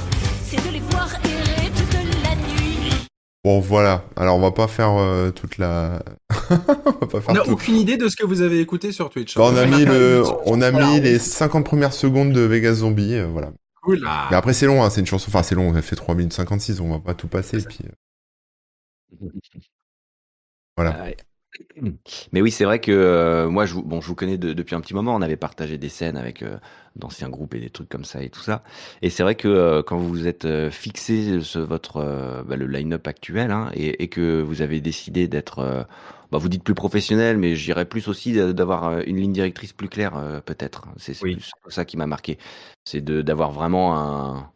c'est 0.44 0.66
de 0.66 0.72
les 0.72 0.80
voir 0.80 1.08
errer 1.24 1.70
toute 1.70 1.94
la 2.22 2.36
nuit. 2.36 3.06
Bon 3.44 3.60
voilà. 3.60 4.04
Alors 4.16 4.36
on 4.36 4.40
va 4.40 4.50
pas 4.52 4.68
faire 4.68 4.90
euh, 4.98 5.30
toute 5.30 5.58
la. 5.58 6.02
on 6.50 7.06
va 7.06 7.20
pas 7.20 7.32
On 7.32 7.34
tout. 7.44 7.50
aucune 7.52 7.76
idée 7.76 7.96
de 7.96 8.08
ce 8.08 8.16
que 8.16 8.24
vous 8.24 8.40
avez 8.42 8.60
écouté 8.60 8.92
sur 8.92 9.10
Twitch. 9.10 9.36
Bah, 9.36 9.44
on 9.52 9.56
a 9.56 9.66
mis 9.66 9.84
le, 9.84 10.22
on 10.46 10.60
a 10.62 10.70
mis 10.70 10.98
on- 10.98 11.00
les 11.00 11.18
50 11.18 11.64
premières 11.64 11.92
secondes 11.92 12.32
de 12.32 12.40
Vegas 12.40 12.74
Zombie, 12.74 13.14
euh, 13.14 13.26
voilà. 13.26 13.52
Cool. 13.82 14.02
Ah, 14.06 14.28
Mais 14.30 14.36
après 14.36 14.54
c'est 14.54 14.66
long, 14.66 14.82
hein, 14.82 14.88
c'est 14.90 15.00
une 15.00 15.06
chanson, 15.06 15.26
enfin 15.28 15.42
c'est 15.42 15.54
long, 15.54 15.74
elle 15.76 15.82
fait 15.82 15.96
3 15.96 16.14
minutes 16.14 16.32
56, 16.32 16.80
on 16.80 16.88
va 16.90 17.00
pas 17.00 17.14
tout 17.14 17.28
passer, 17.28 17.58
puis. 17.62 17.80
euh, 19.22 19.28
Voilà. 20.76 20.96
Ah 20.98 21.02
ouais. 21.04 21.16
Mais 22.32 22.40
oui, 22.40 22.50
c'est 22.50 22.64
vrai 22.64 22.80
que 22.80 22.90
euh, 22.92 23.48
moi, 23.48 23.66
je, 23.66 23.74
vous- 23.74 23.82
bon, 23.82 24.00
je 24.00 24.06
vous 24.08 24.14
connais 24.14 24.38
de- 24.38 24.52
depuis 24.52 24.74
un 24.74 24.80
petit 24.80 24.94
moment. 24.94 25.14
On 25.14 25.22
avait 25.22 25.36
partagé 25.36 25.78
des 25.78 25.88
scènes 25.88 26.16
avec 26.16 26.42
euh, 26.42 26.58
d'anciens 26.96 27.28
groupes 27.28 27.54
et 27.54 27.60
des 27.60 27.70
trucs 27.70 27.88
comme 27.88 28.04
ça 28.04 28.22
et 28.22 28.30
tout 28.30 28.40
ça. 28.40 28.62
Et 29.02 29.10
c'est 29.10 29.22
vrai 29.22 29.34
que 29.34 29.48
euh, 29.48 29.82
quand 29.82 29.96
vous 29.98 30.08
vous 30.08 30.26
êtes 30.26 30.44
euh, 30.44 30.70
fixé 30.70 31.38
votre 31.56 31.98
euh, 31.98 32.42
bah, 32.44 32.56
le 32.56 32.66
line-up 32.66 33.06
actuel 33.06 33.50
hein, 33.50 33.70
et, 33.74 34.02
et 34.02 34.08
que 34.08 34.40
vous 34.42 34.62
avez 34.62 34.80
décidé 34.80 35.28
d'être, 35.28 35.60
euh, 35.60 35.82
bah, 36.30 36.38
vous 36.38 36.48
dites 36.48 36.64
plus 36.64 36.74
professionnel, 36.74 37.36
mais 37.38 37.56
j'irais 37.56 37.84
plus 37.86 38.08
aussi 38.08 38.32
d'a- 38.32 38.52
d'avoir 38.52 38.84
euh, 38.84 39.02
une 39.06 39.16
ligne 39.16 39.32
directrice 39.32 39.72
plus 39.72 39.88
claire, 39.88 40.16
euh, 40.16 40.40
peut-être. 40.40 40.88
C'est 40.96 41.14
c'est 41.14 41.22
Oui. 41.24 41.34
plus 41.36 41.50
ça 41.68 41.84
qui 41.84 41.96
m'a 41.96 42.06
marqué. 42.06 42.38
C'est 42.84 43.00
de 43.00 43.22
d'avoir 43.22 43.50
vraiment 43.52 43.96
un 43.96 44.50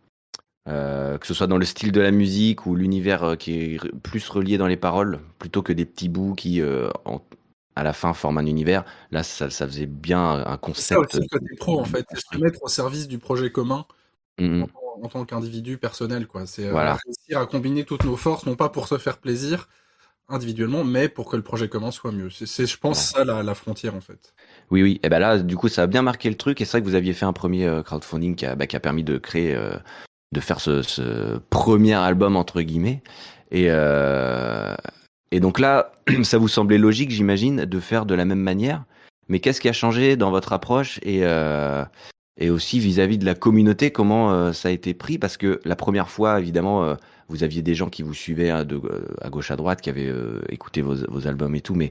que 0.69 1.27
ce 1.27 1.35
soit 1.35 1.47
dans 1.47 1.59
le 1.59 1.65
style 1.65 1.93
de 1.93 2.01
la 2.01 2.11
musique 2.11 2.67
ou 2.67 2.75
l'univers 2.75 3.23
euh, 3.25 3.37
qui 3.37 3.53
est 3.75 3.93
plus 4.03 4.29
relié 4.29 4.59
dans 4.59 4.67
les 4.67 4.77
paroles, 4.77 5.21
plutôt 5.39 5.63
que 5.63 5.73
des 5.73 5.85
petits 5.87 6.09
bouts 6.09 6.35
qui, 6.35 6.61
euh, 6.61 6.91
en- 7.05 7.21
à 7.77 7.83
la 7.85 7.93
fin, 7.93 8.13
forment 8.13 8.39
un 8.39 8.47
univers. 8.47 8.85
Là, 9.13 9.23
ça, 9.23 9.51
ça 9.51 9.67
faisait 9.67 9.87
bien 9.87 10.21
un 10.21 10.59
C'est 10.75 10.83
ça 10.83 11.01
concept. 11.01 11.01
aussi 11.01 11.19
le 11.21 11.29
côté 11.29 11.57
pro 11.57 11.81
en 11.81 11.85
fait, 11.85 12.05
c'est 12.11 12.21
se 12.21 12.39
mettre 12.39 12.63
au 12.63 12.69
service 12.69 13.09
du 13.09 13.19
projet 13.19 13.51
commun 13.53 13.87
Mhm. 14.39 14.67
en, 14.75 15.05
en 15.05 15.09
tant 15.09 15.25
qu'individu 15.25 15.79
personnel 15.79 16.27
quoi. 16.27 16.47
C'est 16.47 16.67
euh, 16.67 16.73
Voilà. 16.73 16.99
réussir 17.05 17.39
à 17.41 17.47
combiner 17.47 17.85
toutes 17.85 18.05
nos 18.05 18.17
forces, 18.17 18.47
non 18.47 18.57
pas 18.57 18.69
pour 18.69 18.89
se 18.89 18.99
faire 18.99 19.19
plaisir 19.19 19.69
individuellement, 20.29 20.85
mais 20.85 21.09
pour 21.09 21.31
que 21.31 21.37
le 21.37 21.43
projet 21.43 21.69
commun 21.69 21.91
soit 21.91 22.13
mieux. 22.13 22.31
C'est, 22.31 22.67
je 22.67 22.79
pense, 22.79 23.11
ça 23.11 23.25
la, 23.25 23.43
la 23.43 23.55
frontière 23.55 23.95
en 23.95 24.01
fait. 24.01 24.35
Oui, 24.71 24.83
oui. 24.83 25.01
Et 25.03 25.09
ben 25.09 25.19
là, 25.19 25.39
du 25.39 25.57
coup, 25.57 25.69
ça 25.69 25.83
a 25.85 25.87
bien 25.87 26.03
marqué 26.03 26.29
le 26.29 26.37
truc. 26.37 26.61
Et 26.61 26.65
c'est 26.65 26.73
vrai 26.73 26.83
que 26.83 26.87
vous 26.87 26.95
aviez 26.95 27.15
fait 27.15 27.25
un 27.25 27.33
premier 27.33 27.67
euh, 27.67 27.83
crowdfunding 27.83 28.35
qui 28.37 28.47
a, 28.47 28.55
bah, 28.55 28.67
qui 28.67 28.77
a 28.77 28.81
permis 28.81 29.05
de 29.05 29.17
créer 29.19 29.55
euh, 29.55 29.77
de 30.33 30.41
faire 30.41 30.61
ce, 30.61 31.39
premier 31.51 31.95
album 31.95 32.37
entre 32.37 32.63
guillemets. 32.63 33.03
Et 33.51 33.67
euh, 33.69 34.75
et 35.31 35.41
donc 35.41 35.59
là, 35.59 35.93
ça 36.23 36.39
vous 36.39 36.49
semblait 36.49 36.79
logique, 36.79 37.11
j'imagine, 37.11 37.65
de 37.65 37.81
faire 37.81 38.07
de 38.07 38.15
la 38.15 38.25
même 38.25 38.41
manière. 38.41 38.85
Mais 39.29 39.41
qu'est-ce 39.41 39.61
qui 39.61 39.69
a 39.69 39.73
changé 39.75 40.17
dans 40.17 40.31
votre 40.31 40.53
approche 40.53 40.99
et 41.03 41.21
euh, 41.23 41.85
et 42.41 42.51
aussi 42.51 42.79
vis-à-vis 42.79 43.19
de 43.19 43.25
la 43.25 43.35
communauté, 43.35 43.91
comment 43.91 44.33
euh, 44.33 44.53
ça 44.53 44.69
a 44.69 44.71
été 44.71 44.95
pris? 44.95 45.19
Parce 45.19 45.37
que 45.37 45.61
la 45.65 45.75
première 45.77 46.09
fois, 46.09 46.39
évidemment, 46.39 46.97
vous 47.29 47.43
aviez 47.43 47.63
des 47.63 47.75
gens 47.75 47.89
qui 47.89 48.03
vous 48.03 48.15
suivaient 48.15 48.51
hein, 48.51 48.65
de, 48.65 48.81
à 49.21 49.29
gauche 49.29 49.51
à 49.51 49.57
droite, 49.57 49.81
qui 49.81 49.91
avaient 49.91 50.13
écouté 50.49 50.83
vos, 50.83 51.27
albums 51.27 51.55
et 51.55 51.61
tout, 51.61 51.75
mais 51.75 51.91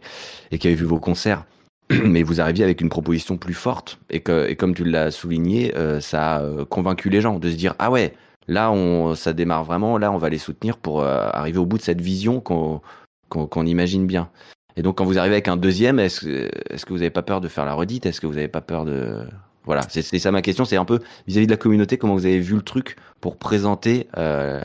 et 0.52 0.58
qui 0.58 0.68
avaient 0.68 0.76
vu 0.76 0.86
vos 0.86 1.00
concerts. 1.00 1.46
Mais 2.04 2.22
vous 2.22 2.42
arriviez 2.42 2.66
avec 2.66 2.82
une 2.82 2.90
proposition 2.90 3.38
plus 3.38 3.54
forte 3.54 3.98
et 4.10 4.20
que 4.20 4.46
et 4.50 4.58
comme 4.58 4.74
tu 4.74 4.84
l'as 4.84 5.10
souligné, 5.10 5.74
ça 6.02 6.36
a 6.36 6.66
convaincu 6.66 7.10
les 7.10 7.22
gens 7.22 7.40
de 7.40 7.50
se 7.50 7.56
dire 7.56 7.76
ah 7.80 7.90
ouais, 7.90 8.14
là 8.48 8.72
on 8.72 9.16
ça 9.16 9.34
démarre 9.34 9.64
vraiment, 9.64 9.98
là 9.98 10.12
on 10.12 10.18
va 10.18 10.30
les 10.30 10.38
soutenir 10.38 10.78
pour 10.78 11.02
euh, 11.02 11.30
arriver 11.32 11.60
au 11.60 11.66
bout 11.66 11.78
de 11.78 11.84
cette 11.84 12.02
vision 12.02 12.40
qu'on 12.40 12.82
qu'on 13.30 13.48
qu'on 13.48 13.66
imagine 13.66 14.08
bien. 14.08 14.30
Et 14.76 14.82
donc 14.82 14.98
quand 14.98 15.06
vous 15.06 15.18
arrivez 15.18 15.36
avec 15.36 15.48
un 15.48 15.58
deuxième, 15.58 16.00
est-ce 16.00 16.22
que 16.22 16.50
est-ce 16.70 16.86
que 16.86 16.94
vous 16.94 17.00
n'avez 17.00 17.10
pas 17.10 17.24
peur 17.24 17.42
de 17.42 17.48
faire 17.48 17.66
la 17.66 17.74
redite? 17.74 18.06
Est-ce 18.06 18.22
que 18.22 18.28
vous 18.28 18.36
n'avez 18.36 18.48
pas 18.48 18.62
peur 18.62 18.86
de 18.86 19.28
voilà, 19.68 19.82
c'est 19.90 20.02
c'est 20.02 20.18
ça 20.18 20.32
ma 20.32 20.42
question, 20.42 20.64
c'est 20.64 20.78
un 20.78 20.86
peu 20.86 21.00
vis-à-vis 21.28 21.46
de 21.46 21.52
la 21.52 21.58
communauté, 21.58 21.98
comment 21.98 22.14
vous 22.14 22.26
avez 22.26 22.40
vu 22.40 22.56
le 22.56 22.62
truc 22.62 22.96
pour 23.20 23.36
présenter 23.36 24.08
euh, 24.18 24.64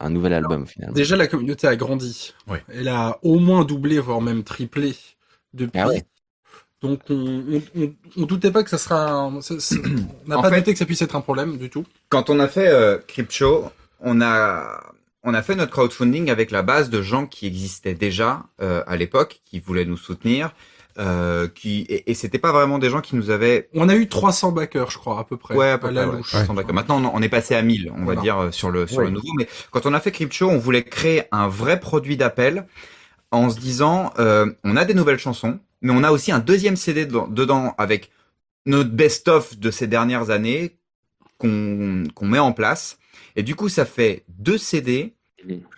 un 0.00 0.10
nouvel 0.10 0.32
album 0.32 0.66
finalement. 0.66 0.94
Déjà, 0.94 1.16
la 1.16 1.28
communauté 1.28 1.68
a 1.68 1.76
grandi. 1.76 2.34
Ouais. 2.48 2.64
Elle 2.74 2.88
a 2.88 3.18
au 3.22 3.38
moins 3.38 3.64
doublé, 3.64 4.00
voire 4.00 4.20
même 4.20 4.42
triplé 4.42 4.96
depuis. 5.54 5.78
Ah 5.78 5.86
ouais. 5.86 6.02
Donc, 6.82 7.00
on, 7.10 7.60
on, 7.76 7.92
on, 8.16 8.22
doutait 8.26 8.50
pas 8.50 8.62
que 8.64 8.70
ça 8.70 8.78
sera. 8.78 9.24
on 9.26 9.40
n'a 10.26 10.40
pas 10.40 10.48
fait- 10.50 10.56
douté 10.58 10.72
que 10.72 10.78
ça 10.78 10.86
puisse 10.86 11.02
être 11.02 11.16
un 11.16 11.20
problème 11.20 11.58
du 11.58 11.68
tout. 11.70 11.84
Quand 12.08 12.30
on 12.30 12.40
a 12.40 12.48
fait 12.48 12.68
euh, 12.68 12.98
Crypto, 13.06 13.70
on 14.00 14.20
a 14.22 14.80
on 15.22 15.34
a 15.34 15.42
fait 15.42 15.54
notre 15.54 15.72
crowdfunding 15.72 16.30
avec 16.30 16.50
la 16.50 16.62
base 16.62 16.88
de 16.88 17.02
gens 17.02 17.26
qui 17.26 17.46
existaient 17.46 17.94
déjà 17.94 18.44
euh, 18.62 18.82
à 18.86 18.96
l'époque, 18.96 19.40
qui 19.44 19.60
voulaient 19.60 19.84
nous 19.84 19.98
soutenir, 19.98 20.54
euh, 20.98 21.48
qui 21.48 21.82
et, 21.90 22.10
et 22.10 22.14
c'était 22.14 22.38
pas 22.38 22.52
vraiment 22.52 22.78
des 22.78 22.88
gens 22.88 23.02
qui 23.02 23.14
nous 23.14 23.28
avaient 23.28 23.68
On 23.74 23.90
a 23.90 23.94
eu 23.94 24.08
300 24.08 24.52
backers, 24.52 24.90
je 24.90 24.96
crois, 24.96 25.18
à 25.20 25.24
peu 25.24 25.36
près. 25.36 25.54
Ouais, 25.54 25.68
à 25.72 25.76
peu 25.76 25.92
près, 25.92 26.02
ouais, 26.06 26.16
louche. 26.16 26.30
300 26.30 26.54
backers. 26.54 26.74
Maintenant, 26.74 27.12
on- 27.14 27.20
est 27.20 27.28
passé 27.28 27.54
à 27.54 27.60
1000, 27.60 27.92
on 27.94 28.04
Voilà. 28.04 28.14
va 28.20 28.22
dire, 28.22 28.38
euh, 28.38 28.50
sur 28.52 28.70
le, 28.70 28.86
sur 28.86 29.00
Ouais. 29.00 29.04
le 29.04 29.10
nouveau. 29.10 29.28
Mais 29.36 29.46
quand 29.70 29.84
on 29.84 29.92
a 29.92 30.00
fait 30.00 30.12
Crypto, 30.12 30.48
on 30.48 30.56
voulait 30.56 30.82
créer 30.84 31.24
un 31.30 31.46
vrai 31.48 31.78
produit 31.78 32.16
d'appel 32.16 32.66
en 33.30 33.50
se 33.50 33.60
disant, 33.60 34.14
euh, 34.18 34.46
on 34.64 34.76
a 34.78 34.86
des 34.86 34.94
nouvelles 34.94 35.18
chansons, 35.18 35.58
mais 35.82 35.92
on 35.92 36.02
a 36.02 36.10
aussi 36.10 36.32
un 36.32 36.38
deuxième 36.38 36.76
CD 36.76 37.06
dedans, 37.06 37.28
dedans 37.28 37.74
avec 37.78 38.10
notre 38.66 38.90
best-of 38.90 39.58
de 39.58 39.70
ces 39.70 39.86
dernières 39.86 40.30
années 40.30 40.76
qu'on 41.38 42.04
qu'on 42.14 42.26
met 42.26 42.38
en 42.38 42.52
place. 42.52 42.98
Et 43.36 43.42
du 43.42 43.54
coup, 43.54 43.68
ça 43.68 43.84
fait 43.84 44.24
deux 44.28 44.58
CD, 44.58 45.14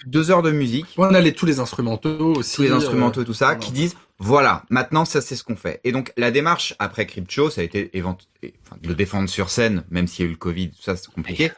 deux 0.06 0.30
heures 0.30 0.42
de 0.42 0.50
musique, 0.50 0.86
On 0.96 1.14
a 1.14 1.20
les, 1.20 1.32
tous 1.32 1.46
les 1.46 1.60
instrumentaux 1.60 2.34
aussi. 2.36 2.56
tous 2.56 2.62
les 2.62 2.70
euh, 2.70 2.76
instrumentaux 2.76 3.22
et 3.22 3.24
tout 3.24 3.34
ça, 3.34 3.46
voilà. 3.46 3.60
qui 3.60 3.72
disent 3.72 3.96
voilà, 4.24 4.62
maintenant 4.70 5.04
ça 5.04 5.20
c'est 5.20 5.34
ce 5.34 5.42
qu'on 5.42 5.56
fait. 5.56 5.80
Et 5.82 5.90
donc 5.90 6.12
la 6.16 6.30
démarche 6.30 6.74
après 6.78 7.06
Crypto, 7.06 7.50
ça 7.50 7.60
a 7.60 7.64
été 7.64 7.90
évent- 7.92 8.16
enfin, 8.64 8.76
de 8.80 8.86
le 8.88 8.94
défendre 8.94 9.28
sur 9.28 9.50
scène, 9.50 9.82
même 9.90 10.06
s'il 10.06 10.24
y 10.24 10.28
a 10.28 10.30
eu 10.30 10.34
le 10.34 10.38
Covid, 10.38 10.70
tout 10.70 10.80
ça 10.80 10.94
c'est 10.94 11.10
compliqué. 11.12 11.50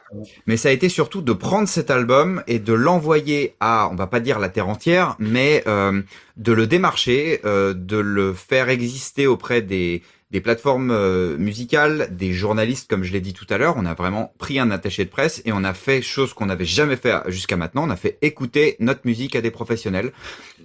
Mais 0.47 0.57
ça 0.57 0.69
a 0.69 0.71
été 0.71 0.89
surtout 0.89 1.21
de 1.21 1.31
prendre 1.31 1.67
cet 1.67 1.91
album 1.91 2.41
et 2.47 2.57
de 2.57 2.73
l'envoyer 2.73 3.55
à, 3.59 3.87
on 3.91 3.95
va 3.95 4.07
pas 4.07 4.19
dire 4.19 4.39
la 4.39 4.49
terre 4.49 4.67
entière, 4.67 5.15
mais 5.19 5.63
euh, 5.67 6.01
de 6.37 6.51
le 6.53 6.65
démarcher, 6.65 7.39
euh, 7.45 7.73
de 7.75 7.97
le 7.97 8.33
faire 8.33 8.69
exister 8.69 9.27
auprès 9.27 9.61
des 9.61 10.01
des 10.31 10.41
plateformes 10.41 10.89
euh, 10.91 11.37
musicales, 11.37 12.09
des 12.11 12.33
journalistes, 12.33 12.89
comme 12.89 13.03
je 13.03 13.13
l'ai 13.13 13.21
dit 13.21 13.33
tout 13.33 13.45
à 13.49 13.57
l'heure, 13.57 13.75
on 13.77 13.85
a 13.85 13.93
vraiment 13.93 14.33
pris 14.39 14.59
un 14.59 14.71
attaché 14.71 15.05
de 15.05 15.09
presse 15.09 15.41
et 15.45 15.51
on 15.53 15.63
a 15.63 15.73
fait 15.73 16.01
chose 16.01 16.33
qu'on 16.33 16.47
n'avait 16.47 16.65
jamais 16.65 16.95
fait 16.95 17.15
jusqu'à 17.27 17.57
maintenant. 17.57 17.83
On 17.85 17.89
a 17.91 17.95
fait 17.95 18.17
écouter 18.21 18.75
notre 18.79 19.01
musique 19.05 19.35
à 19.35 19.41
des 19.41 19.51
professionnels 19.51 20.11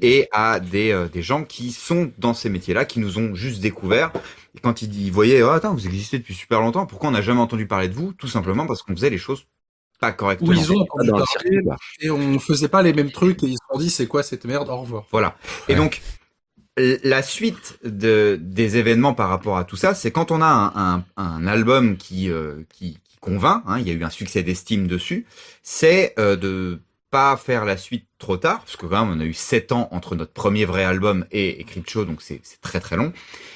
et 0.00 0.28
à 0.32 0.60
des, 0.60 0.92
euh, 0.92 1.08
des 1.08 1.22
gens 1.22 1.44
qui 1.44 1.72
sont 1.72 2.10
dans 2.18 2.32
ces 2.34 2.48
métiers-là, 2.48 2.84
qui 2.86 3.00
nous 3.00 3.18
ont 3.18 3.34
juste 3.34 3.60
découvert. 3.60 4.12
Et 4.56 4.60
quand 4.60 4.82
ils, 4.82 5.06
ils 5.06 5.12
voyaient, 5.12 5.42
oh, 5.42 5.50
attends, 5.50 5.74
vous 5.74 5.86
existez 5.86 6.18
depuis 6.18 6.34
super 6.34 6.60
longtemps, 6.60 6.86
pourquoi 6.86 7.10
on 7.10 7.12
n'a 7.12 7.22
jamais 7.22 7.40
entendu 7.40 7.66
parler 7.66 7.88
de 7.88 7.94
vous? 7.94 8.12
Tout 8.14 8.28
simplement 8.28 8.66
parce 8.66 8.82
qu'on 8.82 8.94
faisait 8.96 9.10
les 9.10 9.18
choses 9.18 9.44
pas 10.00 10.12
correctement. 10.12 10.50
Où 10.50 10.54
ils 10.54 10.72
ont 10.72 10.80
entendu 10.80 11.10
parler 11.10 11.60
et 12.00 12.10
on 12.10 12.38
faisait 12.38 12.68
pas 12.68 12.82
les 12.82 12.94
mêmes 12.94 13.10
trucs 13.10 13.42
et 13.42 13.46
ils 13.46 13.52
se 13.58 13.58
sont 13.70 13.78
dit 13.78 13.90
c'est 13.90 14.06
quoi 14.06 14.22
cette 14.22 14.46
merde, 14.46 14.70
au 14.70 14.78
revoir. 14.78 15.04
Voilà. 15.10 15.36
Et 15.68 15.72
Ouais. 15.72 15.76
donc, 15.76 16.00
la 17.02 17.22
suite 17.22 17.78
de, 17.84 18.38
des 18.40 18.76
événements 18.76 19.14
par 19.14 19.28
rapport 19.28 19.56
à 19.56 19.64
tout 19.64 19.76
ça, 19.76 19.94
c'est 19.94 20.10
quand 20.10 20.30
on 20.30 20.40
a 20.40 20.46
un, 20.46 20.96
un, 20.96 21.04
un 21.16 21.46
album 21.46 21.96
qui, 21.96 22.30
euh, 22.30 22.62
qui, 22.72 22.98
qui 23.04 23.16
convainc, 23.20 23.62
hein, 23.66 23.78
il 23.78 23.88
y 23.88 23.90
a 23.90 23.94
eu 23.94 24.04
un 24.04 24.10
succès 24.10 24.42
d'estime 24.42 24.86
dessus, 24.86 25.26
c'est 25.62 26.14
euh, 26.18 26.36
de 26.36 26.80
pas 27.10 27.36
faire 27.36 27.64
la 27.64 27.76
suite 27.76 28.06
trop 28.18 28.36
tard, 28.36 28.60
parce 28.60 28.76
que 28.76 28.86
quand 28.86 29.04
même 29.04 29.16
on 29.16 29.20
a 29.20 29.24
eu 29.24 29.32
sept 29.32 29.72
ans 29.72 29.88
entre 29.90 30.14
notre 30.14 30.32
premier 30.32 30.64
vrai 30.64 30.84
album 30.84 31.26
et, 31.32 31.60
et 31.60 31.64
Crypto, 31.64 32.04
donc 32.04 32.22
c'est 32.22 32.40
très 32.60 32.78
très 32.78 32.96
long. 32.96 33.12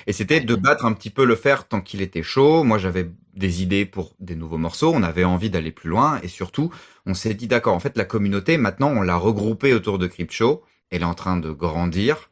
Et 0.08 0.12
c'était 0.12 0.40
de 0.40 0.54
battre 0.56 0.84
un 0.84 0.92
petit 0.92 1.10
peu 1.10 1.24
le 1.24 1.36
fer 1.36 1.68
tant 1.68 1.80
qu'il 1.80 2.02
était 2.02 2.24
chaud. 2.24 2.64
Moi 2.64 2.78
j'avais 2.78 3.08
des 3.34 3.62
idées 3.62 3.86
pour 3.86 4.16
des 4.18 4.34
nouveaux 4.34 4.58
morceaux, 4.58 4.92
on 4.92 5.04
avait 5.04 5.24
envie 5.24 5.50
d'aller 5.50 5.70
plus 5.70 5.88
loin, 5.88 6.18
et 6.22 6.28
surtout 6.28 6.72
on 7.06 7.14
s'est 7.14 7.34
dit 7.34 7.46
d'accord, 7.46 7.74
en 7.74 7.80
fait 7.80 7.96
la 7.96 8.04
communauté 8.04 8.56
maintenant 8.56 8.88
on 8.88 9.02
l'a 9.02 9.16
regroupée 9.16 9.72
autour 9.72 9.98
de 9.98 10.08
Crypto, 10.08 10.64
elle 10.90 11.02
est 11.02 11.04
en 11.04 11.14
train 11.14 11.36
de 11.36 11.50
grandir. 11.52 12.28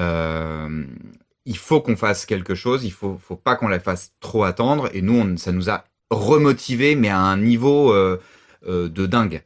Euh, 0.00 0.84
il 1.46 1.56
faut 1.56 1.80
qu'on 1.80 1.96
fasse 1.96 2.26
quelque 2.26 2.54
chose, 2.54 2.84
il 2.84 2.92
faut, 2.92 3.18
faut 3.22 3.36
pas 3.36 3.56
qu'on 3.56 3.68
la 3.68 3.80
fasse 3.80 4.12
trop 4.20 4.44
attendre. 4.44 4.88
Et 4.92 5.02
nous, 5.02 5.18
on, 5.18 5.36
ça 5.36 5.52
nous 5.52 5.70
a 5.70 5.84
remotivé, 6.10 6.94
mais 6.96 7.08
à 7.08 7.18
un 7.18 7.36
niveau 7.36 7.92
euh, 7.92 8.20
euh, 8.66 8.88
de 8.88 9.06
dingue. 9.06 9.42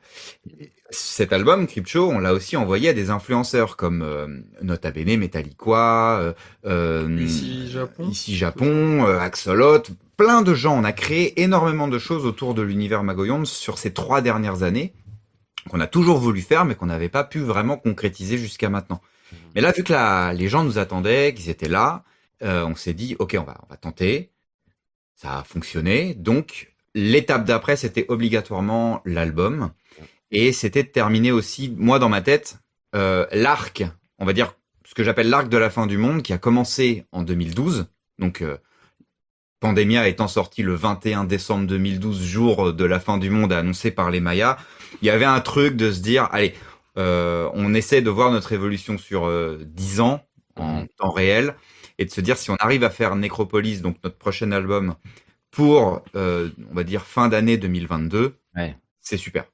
Cet 0.91 1.33
album, 1.33 1.67
Crypto, 1.67 2.09
on 2.09 2.19
l'a 2.19 2.33
aussi 2.33 2.57
envoyé 2.57 2.89
à 2.91 2.93
des 2.93 3.11
influenceurs 3.11 3.77
comme 3.77 4.45
Nota 4.63 4.93
Bene, 4.93 5.19
Metallica, 5.19 6.35
Ici, 6.65 7.69
Japon. 7.69 8.09
Ici 8.09 8.37
Japon, 8.37 9.05
Axolot, 9.05 9.83
plein 10.17 10.43
de 10.43 10.55
gens. 10.55 10.79
On 10.79 10.85
a 10.85 10.93
créé 10.93 11.43
énormément 11.43 11.89
de 11.89 11.99
choses 11.99 12.25
autour 12.25 12.55
de 12.55 12.63
l'univers 12.63 13.03
Magoyonde 13.03 13.47
sur 13.47 13.79
ces 13.79 13.93
trois 13.93 14.21
dernières 14.21 14.63
années 14.63 14.93
qu'on 15.69 15.81
a 15.81 15.87
toujours 15.87 16.19
voulu 16.19 16.43
faire, 16.43 16.65
mais 16.65 16.75
qu'on 16.75 16.87
n'avait 16.87 17.09
pas 17.09 17.25
pu 17.25 17.41
vraiment 17.41 17.77
concrétiser 17.77 18.39
jusqu'à 18.39 18.69
maintenant. 18.69 19.01
Mais 19.55 19.61
là, 19.61 19.73
vu 19.73 19.85
que 19.85 19.93
la, 19.93 20.33
les 20.33 20.49
gens 20.49 20.65
nous 20.65 20.79
attendaient, 20.79 21.35
qu'ils 21.35 21.49
étaient 21.49 21.69
là, 21.69 22.05
euh, 22.43 22.65
on 22.65 22.75
s'est 22.75 22.95
dit, 22.95 23.17
ok, 23.19 23.37
on 23.39 23.45
va, 23.45 23.61
on 23.65 23.71
va 23.71 23.77
tenter. 23.77 24.31
Ça 25.15 25.39
a 25.39 25.45
fonctionné. 25.45 26.15
Donc, 26.15 26.75
l'étape 26.95 27.45
d'après, 27.45 27.77
c'était 27.77 28.07
obligatoirement 28.09 29.01
l'album. 29.05 29.71
Et 30.31 30.53
c'était 30.53 30.83
de 30.83 30.89
terminer 30.89 31.31
aussi, 31.31 31.73
moi, 31.77 31.99
dans 31.99 32.09
ma 32.09 32.21
tête, 32.21 32.59
euh, 32.97 33.27
l'arc, 33.33 33.85
on 34.19 34.25
va 34.25 34.33
dire, 34.33 34.55
ce 34.85 34.95
que 34.95 35.05
j'appelle 35.05 35.31
l'arc 35.31 35.49
de 35.49 35.57
la 35.57 35.71
fin 35.71 35.87
du 35.87 35.97
monde, 35.97 36.23
qui 36.23 36.33
a 36.33 36.39
commencé 36.39 37.05
en 37.13 37.23
2012. 37.23 37.87
Donc, 38.19 38.43
euh, 38.43 38.59
Pandemia 39.61 40.09
étant 40.09 40.29
sorti 40.29 40.63
le 40.63 40.75
21 40.75 41.25
décembre 41.25 41.67
2012, 41.67 42.23
jour 42.23 42.73
de 42.75 42.85
la 42.85 43.01
fin 43.01 43.17
du 43.17 43.31
monde 43.31 43.53
annoncé 43.53 43.91
par 43.91 44.11
les 44.11 44.21
Mayas, 44.21 44.59
il 45.01 45.07
y 45.07 45.11
avait 45.11 45.25
un 45.25 45.41
truc 45.41 45.77
de 45.77 45.91
se 45.91 46.01
dire, 46.01 46.29
allez, 46.33 46.55
on 46.97 47.75
essaie 47.75 48.03
de 48.03 48.11
voir 48.11 48.31
notre 48.31 48.53
évolution 48.53 48.99
sur 48.99 49.27
euh, 49.27 49.59
10 49.67 50.01
ans 50.01 50.25
en 50.57 50.87
temps 50.99 51.11
réel 51.11 51.57
et 51.99 52.05
de 52.05 52.11
se 52.11 52.21
dire 52.21 52.37
si 52.39 52.51
on 52.51 52.57
arrive 52.57 52.85
à 52.85 52.91
faire 52.91 53.17
Necropolis, 53.17 53.81
donc 53.83 53.97
notre 54.05 54.17
prochain 54.17 54.53
album, 54.53 54.95
pour, 55.51 56.03
euh, 56.17 56.51
on 56.71 56.75
va 56.75 56.85
dire, 56.85 57.03
fin 57.07 57.29
d'année 57.29 57.57
2022, 57.57 58.35
Ouais. 58.57 58.77
c'est 59.01 59.17
super. 59.17 59.45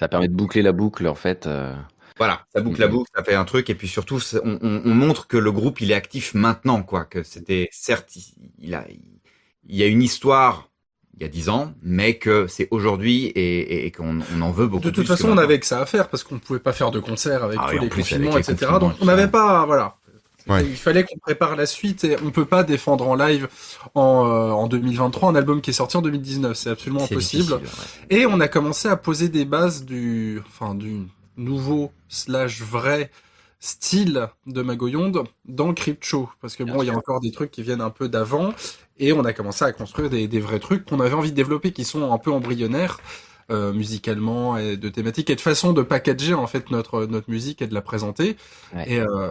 Ça 0.00 0.08
permet 0.08 0.28
de 0.28 0.34
boucler 0.34 0.62
la 0.62 0.72
boucle 0.72 1.06
en 1.08 1.14
fait. 1.14 1.46
euh, 1.46 1.74
Voilà, 2.18 2.44
ça 2.54 2.60
boucle 2.60 2.80
la 2.80 2.86
Mhm. 2.88 2.92
boucle, 2.92 3.10
ça 3.14 3.24
fait 3.24 3.34
un 3.34 3.44
truc, 3.44 3.70
et 3.70 3.74
puis 3.74 3.88
surtout, 3.88 4.18
on, 4.44 4.58
on- 4.62 4.82
on 4.84 4.94
montre 4.94 5.26
que 5.28 5.36
le 5.38 5.50
groupe, 5.50 5.80
il 5.80 5.90
est 5.90 5.94
actif 5.94 6.34
maintenant, 6.34 6.82
quoi, 6.82 7.04
que 7.04 7.22
c'était, 7.22 7.68
certes, 7.72 8.14
il- 8.16 8.50
il 8.58 8.74
a, 8.74 8.84
il 8.88 9.76
y 9.76 9.82
a 9.82 9.86
une 9.86 10.02
histoire 10.02 10.70
il 11.18 11.22
y 11.22 11.26
a 11.26 11.28
dix 11.28 11.48
ans, 11.48 11.72
mais 11.82 12.14
que 12.16 12.46
c'est 12.46 12.68
aujourd'hui 12.70 13.26
et, 13.26 13.60
et- 13.60 13.86
et 13.86 13.90
qu'on 13.90 14.20
on 14.36 14.40
en 14.42 14.50
veut 14.50 14.66
beaucoup 14.66 14.84
De 14.84 14.90
toute 14.90 15.04
plus 15.04 15.14
façon, 15.14 15.28
on 15.30 15.38
avait 15.38 15.60
que 15.60 15.66
ça 15.66 15.80
à 15.80 15.86
faire 15.86 16.08
parce 16.08 16.24
qu'on 16.24 16.38
pouvait 16.38 16.58
pas 16.58 16.72
faire 16.72 16.90
de 16.90 17.00
concert 17.00 17.44
avec 17.44 17.58
Ah 17.60 17.66
tous 17.68 17.74
oui, 17.76 17.80
les 17.82 17.88
plus, 17.88 18.02
confinements, 18.02 18.32
avec 18.32 18.46
les 18.46 18.52
etc. 18.54 18.66
confinements 18.72 18.88
Donc 18.92 18.98
on 19.02 19.04
n'avait 19.04 19.28
pas, 19.28 19.66
voilà. 19.66 19.96
Ouais. 20.48 20.64
Il 20.64 20.76
fallait 20.76 21.04
qu'on 21.04 21.18
prépare 21.18 21.54
la 21.54 21.66
suite 21.66 22.02
et 22.02 22.16
on 22.24 22.30
peut 22.32 22.46
pas 22.46 22.64
défendre 22.64 23.06
en 23.06 23.14
live 23.14 23.46
en, 23.94 24.26
euh, 24.26 24.50
en 24.50 24.66
2023 24.66 25.28
un 25.30 25.34
album 25.36 25.60
qui 25.60 25.70
est 25.70 25.74
sorti 25.74 25.96
en 25.96 26.02
2019. 26.02 26.56
C'est 26.56 26.70
absolument 26.70 27.04
impossible. 27.04 27.52
ouais. 27.52 27.60
Et 28.10 28.26
on 28.26 28.40
a 28.40 28.48
commencé 28.48 28.88
à 28.88 28.96
poser 28.96 29.28
des 29.28 29.44
bases 29.44 29.84
du, 29.84 30.42
enfin, 30.48 30.74
du 30.74 31.02
nouveau 31.36 31.92
slash 32.08 32.60
vrai 32.60 33.10
style 33.60 34.28
de 34.48 34.62
Magoyonde 34.62 35.22
dans 35.44 35.72
Crypt 35.74 36.04
Show. 36.04 36.28
Parce 36.40 36.56
que 36.56 36.64
bon, 36.64 36.82
il 36.82 36.86
y 36.86 36.90
a 36.90 36.96
encore 36.96 37.20
des 37.20 37.30
trucs 37.30 37.52
qui 37.52 37.62
viennent 37.62 37.80
un 37.80 37.90
peu 37.90 38.08
d'avant. 38.08 38.52
Et 39.02 39.12
on 39.12 39.24
a 39.24 39.32
commencé 39.32 39.64
à 39.64 39.72
construire 39.72 40.08
des, 40.08 40.28
des 40.28 40.40
vrais 40.40 40.60
trucs 40.60 40.84
qu'on 40.86 41.00
avait 41.00 41.14
envie 41.14 41.30
de 41.32 41.36
développer 41.36 41.72
qui 41.72 41.84
sont 41.84 42.10
un 42.12 42.18
peu 42.18 42.30
embryonnaires. 42.32 42.98
euh, 43.50 43.72
musicalement 43.72 44.56
et 44.56 44.76
de 44.76 44.88
thématiques 44.88 45.28
et 45.28 45.34
de 45.34 45.40
façon 45.40 45.72
de 45.72 45.82
packager 45.82 46.32
en 46.32 46.46
fait 46.46 46.70
notre 46.70 47.06
notre 47.06 47.28
musique 47.28 47.60
et 47.60 47.66
de 47.66 47.74
la 47.74 47.82
présenter 47.82 48.36
Ouais. 48.74 48.84
et 48.92 49.00
euh, 49.00 49.30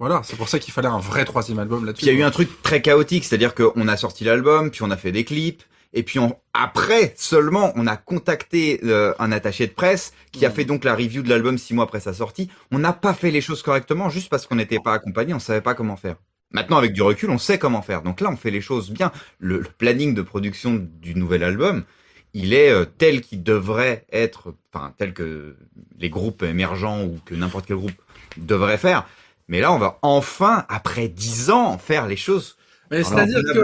voilà 0.00 0.20
c'est 0.24 0.36
pour 0.36 0.48
ça 0.48 0.58
qu'il 0.58 0.72
fallait 0.74 0.88
un 0.88 0.98
vrai 0.98 1.24
troisième 1.24 1.60
album 1.60 1.84
là-dessus 1.86 2.04
il 2.04 2.12
y 2.12 2.16
a 2.16 2.18
eu 2.18 2.24
un 2.24 2.32
truc 2.32 2.50
très 2.62 2.82
chaotique, 2.82 3.24
c'est-à-dire 3.24 3.54
qu'on 3.54 3.86
a 3.86 3.96
sorti 3.96 4.24
l'album, 4.24 4.70
puis 4.72 4.82
on 4.82 4.90
a 4.90 4.96
fait 4.96 5.12
des 5.12 5.24
clips, 5.24 5.62
Et 5.96 6.02
puis 6.02 6.18
on- 6.18 6.36
après 6.52 7.14
seulement, 7.16 7.72
on 7.76 7.86
a 7.86 7.96
contacté 7.96 8.80
euh, 8.82 9.14
un 9.20 9.30
attaché 9.30 9.68
de 9.68 9.72
presse 9.72 10.12
qui 10.32 10.44
a 10.44 10.48
Mm. 10.48 10.52
fait 10.52 10.64
donc 10.64 10.82
la 10.84 10.94
review 10.96 11.22
de 11.22 11.28
l'album 11.30 11.56
six 11.56 11.72
mois 11.74 11.84
après 11.84 12.00
sa 12.00 12.12
sortie. 12.12 12.48
On 12.72 12.80
n'a 12.80 12.92
pas 12.92 13.14
fait 13.14 13.30
les 13.30 13.40
choses 13.40 13.62
correctement 13.62 14.10
juste 14.10 14.28
parce 14.28 14.48
qu'on 14.48 14.56
n'était 14.56 14.80
pas 14.80 14.94
accompagné, 14.94 15.32
on 15.32 15.38
savait 15.38 15.60
pas 15.60 15.74
comment 15.74 15.96
faire. 15.96 16.16
Maintenant, 16.54 16.78
avec 16.78 16.92
du 16.94 17.02
recul, 17.02 17.28
on 17.30 17.36
sait 17.38 17.58
comment 17.58 17.82
faire. 17.82 18.00
Donc 18.00 18.22
là, 18.22 18.30
on 18.30 18.36
fait 18.36 18.50
les 18.50 18.62
choses 18.62 18.90
bien. 18.90 19.12
Le, 19.38 19.58
le 19.58 19.64
planning 19.76 20.14
de 20.14 20.22
production 20.22 20.74
du 21.02 21.14
nouvel 21.14 21.42
album, 21.44 21.84
il 22.32 22.54
est 22.54 22.70
euh, 22.70 22.84
tel 22.86 23.20
qu'il 23.20 23.42
devrait 23.42 24.06
être, 24.12 24.54
enfin 24.72 24.94
tel 24.96 25.12
que 25.12 25.56
les 25.98 26.08
groupes 26.10 26.42
émergents 26.42 27.04
ou 27.04 27.18
que 27.26 27.34
n'importe 27.34 27.66
quel 27.66 27.76
groupe 27.76 27.92
devrait 28.38 28.78
faire. 28.78 29.06
Mais 29.48 29.60
là, 29.60 29.72
on 29.72 29.78
va 29.78 29.98
enfin, 30.00 30.64
après 30.68 31.08
dix 31.08 31.50
ans, 31.50 31.76
faire 31.76 32.06
les 32.06 32.16
choses 32.16 32.56
c'est-à-dire 33.02 33.42
que, 33.54 33.60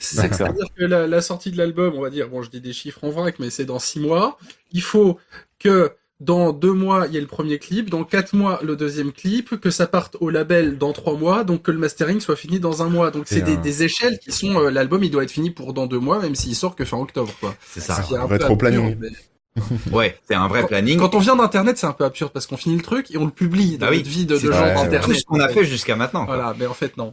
c'est- 0.00 0.16
c'est-à-dire 0.38 0.66
que 0.76 0.84
la, 0.84 1.06
la 1.06 1.20
sortie 1.20 1.50
de 1.52 1.58
l'album, 1.58 1.94
on 1.94 2.00
va 2.00 2.10
dire, 2.10 2.28
bon, 2.28 2.42
je 2.42 2.50
dis 2.50 2.60
des 2.60 2.72
chiffres 2.72 3.04
en 3.04 3.10
vrac, 3.10 3.38
mais 3.38 3.50
c'est 3.50 3.64
dans 3.66 3.78
six 3.78 4.00
mois. 4.00 4.38
Il 4.72 4.82
faut 4.82 5.18
que 5.58 5.92
dans 6.24 6.52
deux 6.52 6.72
mois, 6.72 7.06
il 7.08 7.14
y 7.14 7.16
ait 7.16 7.20
le 7.20 7.26
premier 7.26 7.58
clip, 7.58 7.90
dans 7.90 8.04
quatre 8.04 8.34
mois, 8.34 8.60
le 8.62 8.76
deuxième 8.76 9.12
clip, 9.12 9.60
que 9.60 9.70
ça 9.70 9.86
parte 9.86 10.16
au 10.20 10.30
label 10.30 10.78
dans 10.78 10.92
trois 10.92 11.16
mois, 11.16 11.44
donc 11.44 11.62
que 11.62 11.70
le 11.70 11.78
mastering 11.78 12.20
soit 12.20 12.36
fini 12.36 12.60
dans 12.60 12.82
un 12.82 12.88
mois. 12.88 13.10
Donc 13.10 13.24
c'est 13.26 13.40
des, 13.42 13.52
un- 13.54 13.56
des 13.60 13.82
échelles 13.82 14.18
qui 14.18 14.32
sont, 14.32 14.58
euh, 14.60 14.70
l'album, 14.70 15.02
il 15.04 15.10
doit 15.10 15.24
être 15.24 15.30
fini 15.30 15.50
pour 15.50 15.72
dans 15.72 15.86
deux 15.86 15.98
mois, 15.98 16.20
même 16.20 16.34
s'il 16.34 16.54
sort 16.54 16.76
que 16.76 16.84
fin 16.84 16.96
octobre, 16.98 17.32
quoi. 17.40 17.54
C'est 17.66 17.80
ça. 17.80 17.96
Un 17.98 18.26
peu 18.26 18.34
rétro-planning. 18.34 18.92
absurde, 18.92 18.98
mais- 19.00 19.10
Ouais, 19.92 20.16
c'est 20.26 20.34
un 20.34 20.48
vrai 20.48 20.66
planning. 20.66 20.98
Quand 20.98 21.14
on 21.14 21.18
vient 21.18 21.36
d'internet, 21.36 21.76
c'est 21.76 21.86
un 21.86 21.92
peu 21.92 22.04
absurde 22.04 22.30
parce 22.32 22.46
qu'on 22.46 22.56
finit 22.56 22.76
le 22.76 22.82
truc 22.82 23.10
et 23.10 23.18
on 23.18 23.26
le 23.26 23.30
publie 23.30 23.76
dans 23.76 23.86
Bah 23.86 23.90
oui, 23.92 23.98
notre 23.98 24.08
vie 24.10 24.24
de, 24.24 24.36
gens 24.38 24.48
d'internet. 24.48 25.02
tout 25.02 25.12
ce 25.14 25.24
qu'on 25.24 25.40
a 25.40 25.48
fait 25.48 25.64
jusqu'à 25.64 25.94
maintenant. 25.96 26.24
quoi. 26.24 26.36
Voilà, 26.36 26.54
mais 26.58 26.66
en 26.66 26.72
fait, 26.74 26.96
non. 26.96 27.12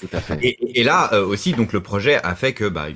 Tout 0.00 0.08
à 0.12 0.20
fait. 0.20 0.38
Et, 0.42 0.80
et 0.80 0.84
là 0.84 1.10
euh, 1.12 1.24
aussi, 1.26 1.52
donc 1.52 1.72
le 1.72 1.80
projet 1.80 2.16
a 2.24 2.34
fait 2.34 2.52
que 2.52 2.68
bah 2.68 2.86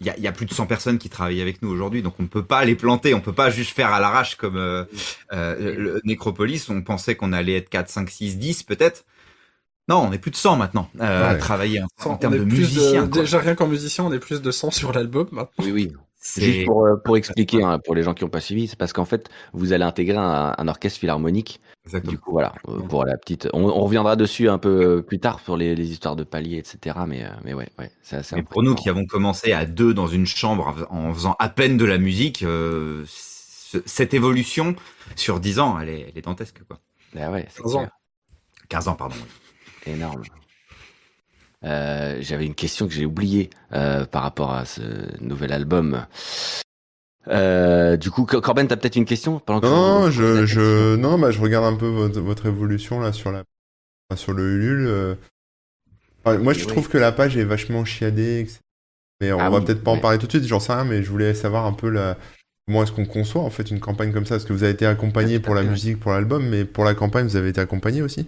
il 0.00 0.06
y 0.06 0.10
a, 0.10 0.16
il 0.16 0.22
y 0.22 0.26
a 0.26 0.32
plus 0.32 0.46
de 0.46 0.52
100 0.52 0.66
personnes 0.66 0.98
qui 0.98 1.08
travaillent 1.08 1.42
avec 1.42 1.62
nous 1.62 1.70
aujourd'hui, 1.70 2.02
donc 2.02 2.14
on 2.18 2.22
ne 2.22 2.28
peut 2.28 2.44
pas 2.44 2.64
les 2.64 2.74
planter, 2.74 3.14
on 3.14 3.20
peut 3.20 3.32
pas 3.32 3.50
juste 3.50 3.74
faire 3.74 3.92
à 3.92 4.00
l'arrache 4.00 4.36
comme 4.36 4.56
euh, 4.56 4.84
euh, 5.32 5.74
le 5.76 6.00
Necropolis. 6.04 6.68
On 6.68 6.82
pensait 6.82 7.14
qu'on 7.14 7.32
allait 7.32 7.56
être 7.56 7.68
4, 7.68 7.88
5, 7.88 8.10
6, 8.10 8.38
10 8.38 8.62
peut-être. 8.64 9.04
Non, 9.88 9.98
on 9.98 10.12
est 10.12 10.18
plus 10.18 10.30
de 10.30 10.36
100 10.36 10.56
maintenant 10.56 10.88
euh, 11.00 11.30
à 11.30 11.34
travailler 11.34 11.82
en, 12.04 12.16
termes 12.16 12.38
de 12.38 12.44
musiciens. 12.44 13.06
déjà 13.06 13.38
rien 13.38 13.54
qu'en 13.54 13.66
musicien, 13.66 14.04
on 14.04 14.12
est 14.12 14.18
plus 14.18 14.40
de 14.40 14.50
100 14.50 14.70
sur 14.70 14.92
l'album 14.92 15.28
maintenant. 15.30 15.64
Oui, 15.64 15.72
oui. 15.72 15.92
Juste 16.36 16.64
pour, 16.64 16.86
euh, 16.86 16.96
pour 16.96 17.16
expliquer, 17.16 17.62
hein, 17.62 17.78
pour 17.84 17.94
les 17.94 18.02
gens 18.02 18.14
qui 18.14 18.24
n'ont 18.24 18.30
pas 18.30 18.40
suivi, 18.40 18.66
c'est 18.66 18.78
parce 18.78 18.92
qu'en 18.94 19.04
fait, 19.04 19.28
vous 19.52 19.72
allez 19.72 19.84
intégrer 19.84 20.16
un, 20.16 20.54
un 20.56 20.68
orchestre 20.68 20.98
philharmonique. 20.98 21.60
Exactement. 21.84 22.12
Du 22.12 22.18
coup, 22.18 22.32
voilà, 22.32 22.54
euh, 22.68 22.80
pour 22.80 23.04
la 23.04 23.18
petite. 23.18 23.46
On, 23.52 23.62
on 23.64 23.80
reviendra 23.82 24.16
dessus 24.16 24.48
un 24.48 24.56
peu 24.56 24.98
euh, 24.98 25.02
plus 25.02 25.20
tard 25.20 25.40
sur 25.40 25.56
les, 25.58 25.74
les 25.74 25.90
histoires 25.92 26.16
de 26.16 26.24
paliers, 26.24 26.56
etc. 26.56 26.96
Mais, 27.06 27.24
mais 27.44 27.52
ouais, 27.52 27.68
ouais, 27.78 27.90
c'est 28.02 28.16
assez 28.16 28.36
Mais 28.36 28.42
pour 28.42 28.62
nous 28.62 28.74
qui 28.74 28.88
avons 28.88 29.04
commencé 29.04 29.52
à 29.52 29.66
deux 29.66 29.92
dans 29.92 30.06
une 30.06 30.24
chambre 30.26 30.86
en 30.88 31.12
faisant 31.12 31.36
à 31.38 31.50
peine 31.50 31.76
de 31.76 31.84
la 31.84 31.98
musique, 31.98 32.42
euh, 32.42 33.04
ce- 33.06 33.82
cette 33.84 34.14
évolution 34.14 34.76
sur 35.16 35.40
10 35.40 35.58
ans, 35.58 35.78
elle 35.78 35.90
est, 35.90 36.06
elle 36.08 36.16
est 36.18 36.22
dantesque. 36.24 36.62
Quoi. 36.66 36.78
Ah 37.20 37.30
ouais, 37.30 37.46
c'est 37.50 37.62
15 37.62 37.74
ans. 37.74 37.78
clair. 37.80 37.90
15 38.70 38.88
ans, 38.88 38.94
pardon. 38.94 39.16
oui. 39.86 39.92
Énorme. 39.92 40.22
Euh, 41.64 42.18
J'avais 42.20 42.46
une 42.46 42.54
question 42.54 42.86
que 42.86 42.92
j'ai 42.94 43.06
oubliée 43.06 43.50
euh, 43.72 44.04
par 44.04 44.22
rapport 44.22 44.52
à 44.52 44.64
ce 44.64 44.82
nouvel 45.20 45.52
album. 45.52 46.06
Euh, 47.28 47.96
du 47.96 48.10
coup, 48.10 48.26
Corben, 48.26 48.68
t'as 48.68 48.76
peut-être 48.76 48.96
une 48.96 49.06
question 49.06 49.38
pendant 49.40 49.60
que 49.60 49.66
Non, 49.66 50.10
je, 50.10 50.44
je, 50.44 50.96
non, 50.96 51.18
bah, 51.18 51.30
je 51.30 51.40
regarde 51.40 51.64
un 51.64 51.76
peu 51.76 51.86
votre, 51.86 52.20
votre 52.20 52.46
évolution 52.46 53.00
là 53.00 53.12
sur 53.12 53.32
la, 53.32 53.44
sur 54.14 54.32
le 54.34 54.56
Ulule. 54.56 55.16
Enfin, 56.24 56.38
moi, 56.38 56.52
je 56.52 56.60
Oui. 56.60 56.66
trouve 56.66 56.88
que 56.88 56.98
la 56.98 57.12
page 57.12 57.36
est 57.36 57.44
vachement 57.44 57.84
chiadée, 57.84 58.40
etc. 58.40 58.58
Mais 59.20 59.32
on 59.32 59.38
Ah 59.40 59.48
va 59.48 59.58
oui, 59.58 59.64
peut-être 59.64 59.82
pas 59.82 59.90
en 59.92 59.98
parler 59.98 60.18
tout 60.18 60.26
de 60.26 60.32
suite, 60.32 60.44
j'en 60.46 60.60
sais 60.60 60.72
rien, 60.72 60.84
mais 60.84 61.02
je 61.02 61.10
voulais 61.10 61.34
savoir 61.34 61.64
un 61.66 61.72
peu 61.72 61.88
la, 61.88 62.18
comment 62.66 62.82
est-ce 62.82 62.92
qu'on 62.92 63.06
conçoit 63.06 63.42
en 63.42 63.50
fait 63.50 63.70
une 63.70 63.80
campagne 63.80 64.12
comme 64.12 64.26
ça, 64.26 64.34
parce 64.34 64.44
que 64.44 64.52
vous 64.52 64.64
avez 64.64 64.72
été 64.72 64.86
accompagné 64.86 65.38
pour 65.38 65.54
la 65.54 65.62
musique, 65.62 66.00
pour 66.00 66.12
l'album, 66.12 66.46
mais 66.48 66.64
pour 66.64 66.84
la 66.84 66.94
campagne, 66.94 67.26
vous 67.26 67.36
avez 67.36 67.50
été 67.50 67.60
accompagné 67.60 68.02
aussi? 68.02 68.26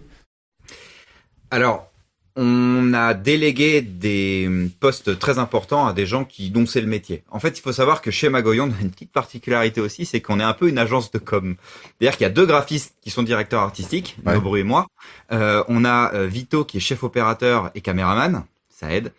Alors, 1.50 1.90
on 2.37 2.92
a 2.92 3.14
délégué 3.14 3.81
des 3.81 4.49
postes 4.79 5.18
très 5.18 5.38
importants 5.38 5.87
à 5.87 5.92
des 5.92 6.05
gens 6.07 6.25
qui 6.25 6.51
dont 6.51 6.66
c'est 6.66 6.83
le 6.83 6.87
métier. 6.87 7.22
En 7.31 7.40
fait, 7.40 7.59
il 7.59 7.62
faut 7.62 7.72
savoir 7.72 8.03
que 8.03 8.11
chez 8.11 8.29
Magoyon, 8.29 8.64
on 8.64 8.72
a 8.79 8.83
une 8.83 8.90
petite 8.90 9.12
particularité 9.12 9.81
aussi, 9.81 10.05
c'est 10.05 10.20
qu'on 10.20 10.38
est 10.38 10.44
un 10.44 10.53
peu 10.53 10.68
une 10.68 10.79
agence 10.79 11.11
de 11.11 11.18
com. 11.18 11.57
C'est-à-dire 11.99 12.16
qu'il 12.16 12.25
y 12.25 12.31
a 12.31 12.33
deux 12.33 12.46
graphistes 12.46 12.94
qui 13.01 13.11
sont 13.11 13.22
directeurs 13.22 13.62
artistiques, 13.62 14.16
Ouais. 14.25 14.35
Nobru 14.35 14.61
et 14.61 14.64
moi. 14.64 14.87
Euh, 15.33 15.64
on 15.68 15.85
a 15.85 16.12
euh, 16.14 16.27
Vito 16.27 16.64
qui 16.64 16.77
est 16.77 16.81
chef 16.81 17.03
opérateur 17.03 17.70
et 17.75 17.81
caméraman, 17.81 18.44
ça 18.68 18.92
aide. 18.92 19.12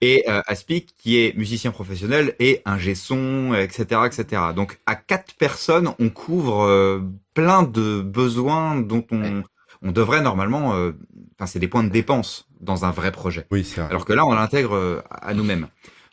Et 0.00 0.24
euh, 0.28 0.42
Aspic 0.46 0.94
qui 0.98 1.18
est 1.18 1.36
musicien 1.36 1.70
professionnel 1.70 2.34
et 2.38 2.62
ingé 2.64 2.94
son, 2.94 3.54
etc., 3.54 4.02
etc. 4.06 4.42
Donc 4.54 4.78
à 4.86 4.96
quatre 4.96 5.34
personnes, 5.34 5.94
on 5.98 6.10
couvre 6.10 6.64
euh, 6.64 7.00
plein 7.32 7.62
de 7.62 8.02
besoins 8.02 8.76
dont 8.76 9.04
on, 9.10 9.44
on 9.84 9.92
devrait 9.92 10.22
normalement, 10.22 10.74
euh, 10.74 10.92
enfin 11.34 11.46
c'est 11.46 11.60
des 11.60 11.68
points 11.68 11.84
de 11.84 11.90
dépense 11.90 12.48
dans 12.60 12.84
un 12.84 12.90
vrai 12.90 13.12
projet. 13.12 13.46
Oui, 13.50 13.64
c'est 13.64 13.80
vrai. 13.80 13.90
Alors 13.90 14.04
que 14.04 14.12
là, 14.12 14.26
on 14.26 14.32
l'intègre 14.32 14.74
euh, 14.74 15.02
à 15.10 15.34
nous-mêmes. 15.34 15.68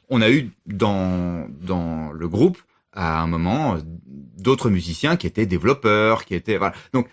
On 0.10 0.22
a 0.22 0.30
eu 0.30 0.52
dans 0.68 1.48
dans 1.50 2.12
le 2.12 2.28
groupe 2.28 2.62
à 2.92 3.22
un 3.22 3.28
moment 3.28 3.76
euh, 3.76 3.80
d'autres 3.86 4.70
musiciens 4.70 5.16
qui 5.16 5.26
étaient 5.26 5.46
développeurs, 5.46 6.26
qui 6.26 6.36
étaient 6.36 6.58
voilà. 6.58 6.76
Donc 6.94 7.08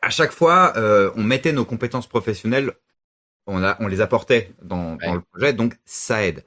à 0.00 0.10
chaque 0.10 0.32
fois, 0.32 0.74
euh, 0.76 1.10
on 1.16 1.24
mettait 1.24 1.52
nos 1.52 1.64
compétences 1.64 2.06
professionnelles, 2.06 2.72
on 3.48 3.62
a 3.64 3.76
on 3.80 3.88
les 3.88 4.00
apportait 4.00 4.52
dans, 4.62 4.96
dans 4.96 5.14
le 5.14 5.20
projet, 5.20 5.52
donc 5.52 5.76
ça 5.84 6.24
aide. 6.24 6.44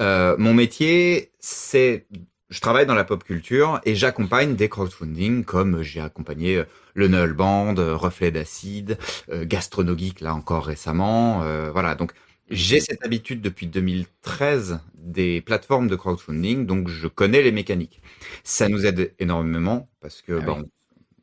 Euh, 0.00 0.36
mon 0.36 0.52
métier, 0.52 1.32
c'est 1.38 2.06
je 2.50 2.60
travaille 2.60 2.86
dans 2.86 2.94
la 2.94 3.04
pop 3.04 3.22
culture 3.24 3.80
et 3.84 3.94
j'accompagne 3.94 4.56
des 4.56 4.68
crowdfunding 4.68 5.44
comme 5.44 5.82
j'ai 5.82 6.00
accompagné 6.00 6.56
euh, 6.56 6.64
le 6.94 7.08
Null 7.08 7.32
Band, 7.34 7.76
euh, 7.78 7.94
Reflet 7.96 8.30
d'acide, 8.30 8.98
euh, 9.30 9.44
Gastronogeek 9.46 10.20
là 10.20 10.34
encore 10.34 10.64
récemment. 10.66 11.42
euh, 11.42 11.70
voilà, 11.70 11.94
donc 11.94 12.12
j'ai 12.50 12.80
cette 12.80 13.04
habitude 13.04 13.42
depuis 13.42 13.66
2013 13.66 14.80
des 14.94 15.40
plateformes 15.42 15.88
de 15.88 15.96
crowdfunding, 15.96 16.64
donc 16.66 16.88
je 16.88 17.06
connais 17.08 17.42
les 17.42 17.52
mécaniques. 17.52 18.00
Ça 18.44 18.68
nous 18.68 18.86
aide 18.86 19.14
énormément 19.18 19.90
parce 20.00 20.22
que 20.22 20.32
Ah 20.38 20.42
bah, 20.42 20.54
oui. 20.54 20.64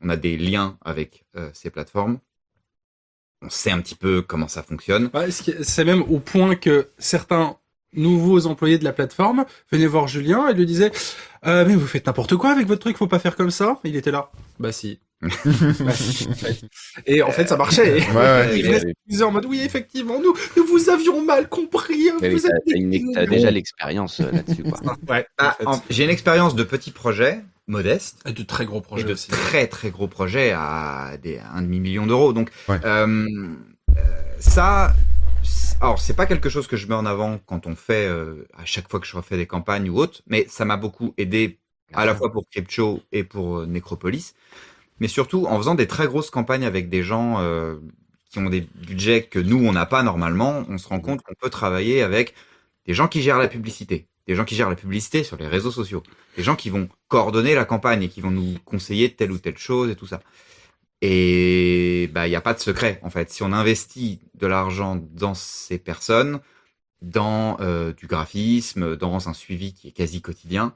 on, 0.01 0.07
on 0.07 0.09
a 0.09 0.17
des 0.17 0.37
liens 0.37 0.77
avec 0.85 1.25
euh, 1.35 1.49
ces 1.53 1.69
plateformes. 1.71 2.19
On 3.41 3.49
sait 3.49 3.71
un 3.71 3.79
petit 3.81 3.95
peu 3.95 4.21
comment 4.21 4.49
ça 4.49 4.61
fonctionne. 4.61 5.09
Ouais, 5.13 5.31
c'est 5.31 5.85
même 5.85 6.01
au 6.03 6.19
point 6.19 6.55
que 6.55 6.89
certains 6.97 7.57
nouveaux 7.95 8.45
employés 8.47 8.77
de 8.77 8.83
la 8.83 8.93
plateforme 8.93 9.45
venaient 9.71 9.85
voir 9.87 10.07
Julien 10.07 10.47
et 10.49 10.53
lui 10.53 10.65
disaient 10.65 10.91
euh, 11.47 11.63
mais 11.67 11.75
vous 11.75 11.85
faites 11.87 12.05
n'importe 12.07 12.35
quoi 12.35 12.51
avec 12.51 12.65
votre 12.67 12.81
truc, 12.81 12.97
faut 12.97 13.07
pas 13.07 13.19
faire 13.19 13.35
comme 13.35 13.51
ça. 13.51 13.79
Il 13.83 13.95
était 13.95 14.11
là. 14.11 14.31
Bah 14.59 14.71
si. 14.71 14.99
Bah, 15.21 15.29
si. 15.93 16.27
Et 17.05 17.21
en 17.21 17.31
fait, 17.31 17.47
ça 17.47 17.55
marchait. 17.57 18.01
Ouais, 18.09 18.15
ouais. 18.15 18.57
Il 18.59 18.65
venait 18.65 18.79
se 18.79 18.85
disaient 19.07 19.23
en 19.23 19.31
mode 19.31 19.45
oui, 19.45 19.61
effectivement, 19.63 20.19
nous, 20.19 20.33
nous 20.57 20.65
vous 20.65 20.89
avions 20.89 21.23
mal 21.23 21.47
compris. 21.49 22.09
hein, 22.09 22.17
vous 22.19 22.39
t'as- 22.39 22.49
une- 22.75 23.13
déjà 23.29 23.51
l'expérience 23.51 24.19
euh, 24.19 24.31
là-dessus, 24.31 24.63
quoi. 24.63 24.79
Ouais, 25.09 25.27
Ah, 25.37 25.49
en 25.49 25.51
fait. 25.53 25.67
en- 25.67 25.83
J'ai 25.89 26.03
une 26.03 26.09
expérience 26.09 26.55
de 26.55 26.63
petits 26.63 26.91
projets 26.91 27.39
modestes 27.67 28.17
Et 28.27 28.33
de 28.33 28.43
très 28.43 28.65
gros 28.65 28.79
et 28.79 28.81
projets 28.81 29.03
de 29.05 29.13
aussi. 29.13 29.29
très 29.29 29.67
très 29.67 29.89
gros 29.91 30.07
projets 30.07 30.51
à 30.51 31.11
des 31.21 31.39
un 31.53 31.61
demi 31.61 31.79
million 31.79 32.05
d'euros. 32.07 32.33
Donc 32.33 32.49
Ouais. 32.67 32.77
euh, 32.85 33.25
ça, 34.39 34.93
alors 35.81 35.99
c'est 35.99 36.13
pas 36.13 36.25
quelque 36.25 36.49
chose 36.49 36.67
que 36.67 36.77
je 36.77 36.87
mets 36.87 36.95
en 36.95 37.05
avant 37.05 37.39
quand 37.45 37.67
on 37.67 37.75
fait 37.75 38.07
euh, 38.07 38.47
à 38.57 38.65
chaque 38.65 38.89
fois 38.89 38.99
que 38.99 39.05
je 39.05 39.15
refais 39.15 39.37
des 39.37 39.45
campagnes 39.45 39.89
ou 39.89 39.97
autres, 39.97 40.21
mais 40.27 40.45
ça 40.49 40.65
m'a 40.65 40.77
beaucoup 40.77 41.13
aidé 41.17 41.59
à 41.93 42.05
la 42.05 42.15
fois 42.15 42.31
pour 42.31 42.47
Crypto 42.49 43.01
et 43.11 43.23
pour 43.23 43.59
euh, 43.59 43.65
Necropolis, 43.65 44.33
mais 44.99 45.07
surtout 45.07 45.45
en 45.47 45.57
faisant 45.57 45.75
des 45.75 45.87
très 45.87 46.07
grosses 46.07 46.29
campagnes 46.29 46.65
avec 46.65 46.89
des 46.89 47.03
gens 47.03 47.39
euh, 47.39 47.75
qui 48.29 48.39
ont 48.39 48.49
des 48.49 48.61
budgets 48.61 49.23
que 49.23 49.39
nous 49.39 49.63
on 49.65 49.73
n'a 49.73 49.85
pas 49.85 50.01
normalement, 50.01 50.63
on 50.69 50.77
se 50.77 50.87
rend 50.87 50.99
compte 50.99 51.21
qu'on 51.21 51.35
peut 51.39 51.49
travailler 51.49 52.01
avec 52.01 52.33
des 52.85 52.93
gens 52.93 53.07
qui 53.07 53.21
gèrent 53.21 53.37
la 53.37 53.47
publicité, 53.47 54.07
des 54.27 54.35
gens 54.35 54.45
qui 54.45 54.55
gèrent 54.55 54.69
la 54.69 54.75
publicité 54.75 55.23
sur 55.23 55.37
les 55.37 55.47
réseaux 55.47 55.71
sociaux, 55.71 56.03
des 56.37 56.43
gens 56.43 56.55
qui 56.55 56.69
vont 56.69 56.87
coordonner 57.09 57.53
la 57.53 57.65
campagne 57.65 58.03
et 58.03 58.09
qui 58.09 58.21
vont 58.21 58.31
nous 58.31 58.55
conseiller 58.65 59.13
telle 59.13 59.31
ou 59.31 59.37
telle 59.37 59.57
chose 59.57 59.89
et 59.89 59.95
tout 59.95 60.07
ça. 60.07 60.21
Et 61.01 62.09
bah 62.13 62.25
il 62.27 62.29
n'y 62.31 62.35
a 62.35 62.41
pas 62.41 62.53
de 62.53 62.59
secret 62.59 62.99
en 63.03 63.09
fait. 63.09 63.29
Si 63.31 63.43
on 63.43 63.51
investit 63.51 64.21
de 64.35 64.47
l'argent 64.47 64.95
dans 65.13 65.33
ces 65.33 65.77
personnes, 65.77 66.39
dans 67.01 67.57
euh, 67.59 67.93
du 67.93 68.07
graphisme, 68.07 68.95
dans 68.95 69.29
un 69.29 69.33
suivi 69.33 69.73
qui 69.73 69.89
est 69.89 69.91
quasi 69.91 70.21
quotidien, 70.21 70.73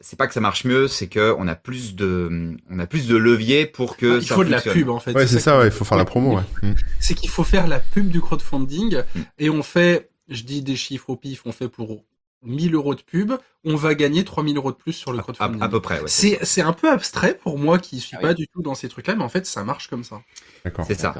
c'est 0.00 0.16
pas 0.16 0.26
que 0.26 0.34
ça 0.34 0.40
marche 0.40 0.64
mieux, 0.64 0.88
c'est 0.88 1.08
que 1.08 1.34
on 1.38 1.46
a 1.48 1.54
plus 1.54 1.94
de 1.94 2.56
on 2.70 2.78
a 2.78 2.86
plus 2.86 3.06
de 3.06 3.16
levier 3.16 3.66
pour 3.66 3.96
que 3.96 4.14
Ah, 4.14 4.18
il 4.18 4.26
ça 4.26 4.34
faut 4.36 4.44
de 4.44 4.50
la 4.50 4.60
pub 4.60 4.88
en 4.88 4.98
fait. 5.00 5.12
Ouais, 5.12 5.26
c'est 5.26 5.40
ça, 5.40 5.58
ouais, 5.58 5.66
il 5.66 5.72
faut 5.72 5.84
faire 5.84 5.98
la 5.98 6.04
promo, 6.04 6.36
ouais. 6.36 6.74
C'est 7.00 7.14
qu'il 7.14 7.28
faut 7.30 7.44
faire 7.44 7.66
la 7.66 7.80
pub 7.80 8.08
du 8.08 8.20
crowdfunding 8.20 9.02
Mm. 9.14 9.20
et 9.38 9.50
on 9.50 9.62
fait, 9.62 10.10
je 10.28 10.42
dis 10.44 10.62
des 10.62 10.76
chiffres 10.76 11.10
au 11.10 11.16
pif, 11.16 11.42
on 11.44 11.52
fait 11.52 11.68
pour 11.68 12.04
1000 12.42 12.74
euros 12.74 12.94
de 12.94 13.02
pub, 13.02 13.32
on 13.64 13.76
va 13.76 13.94
gagner 13.94 14.24
3000 14.24 14.56
euros 14.56 14.72
de 14.72 14.76
plus 14.76 14.92
sur 14.92 15.12
le 15.12 15.18
À, 15.18 15.20
à- 15.20 15.24
crowdfunding. 15.24 15.62
à 15.62 15.68
peu 15.68 15.80
près, 15.80 15.98
ouais. 16.00 16.08
C'est 16.08 16.38
c'est 16.44 16.62
un 16.62 16.72
peu 16.72 16.90
abstrait 16.90 17.36
pour 17.36 17.58
moi 17.58 17.78
qui 17.78 18.00
suis 18.00 18.16
Ah 18.16 18.20
oui. 18.22 18.28
pas 18.28 18.34
du 18.34 18.48
tout 18.48 18.62
dans 18.62 18.74
ces 18.74 18.88
trucs-là, 18.88 19.14
mais 19.14 19.22
en 19.24 19.28
fait 19.28 19.46
ça 19.46 19.62
marche 19.64 19.88
comme 19.88 20.04
ça. 20.04 20.20
D'accord. 20.64 20.84
C'est 20.86 20.98
ça. 20.98 21.14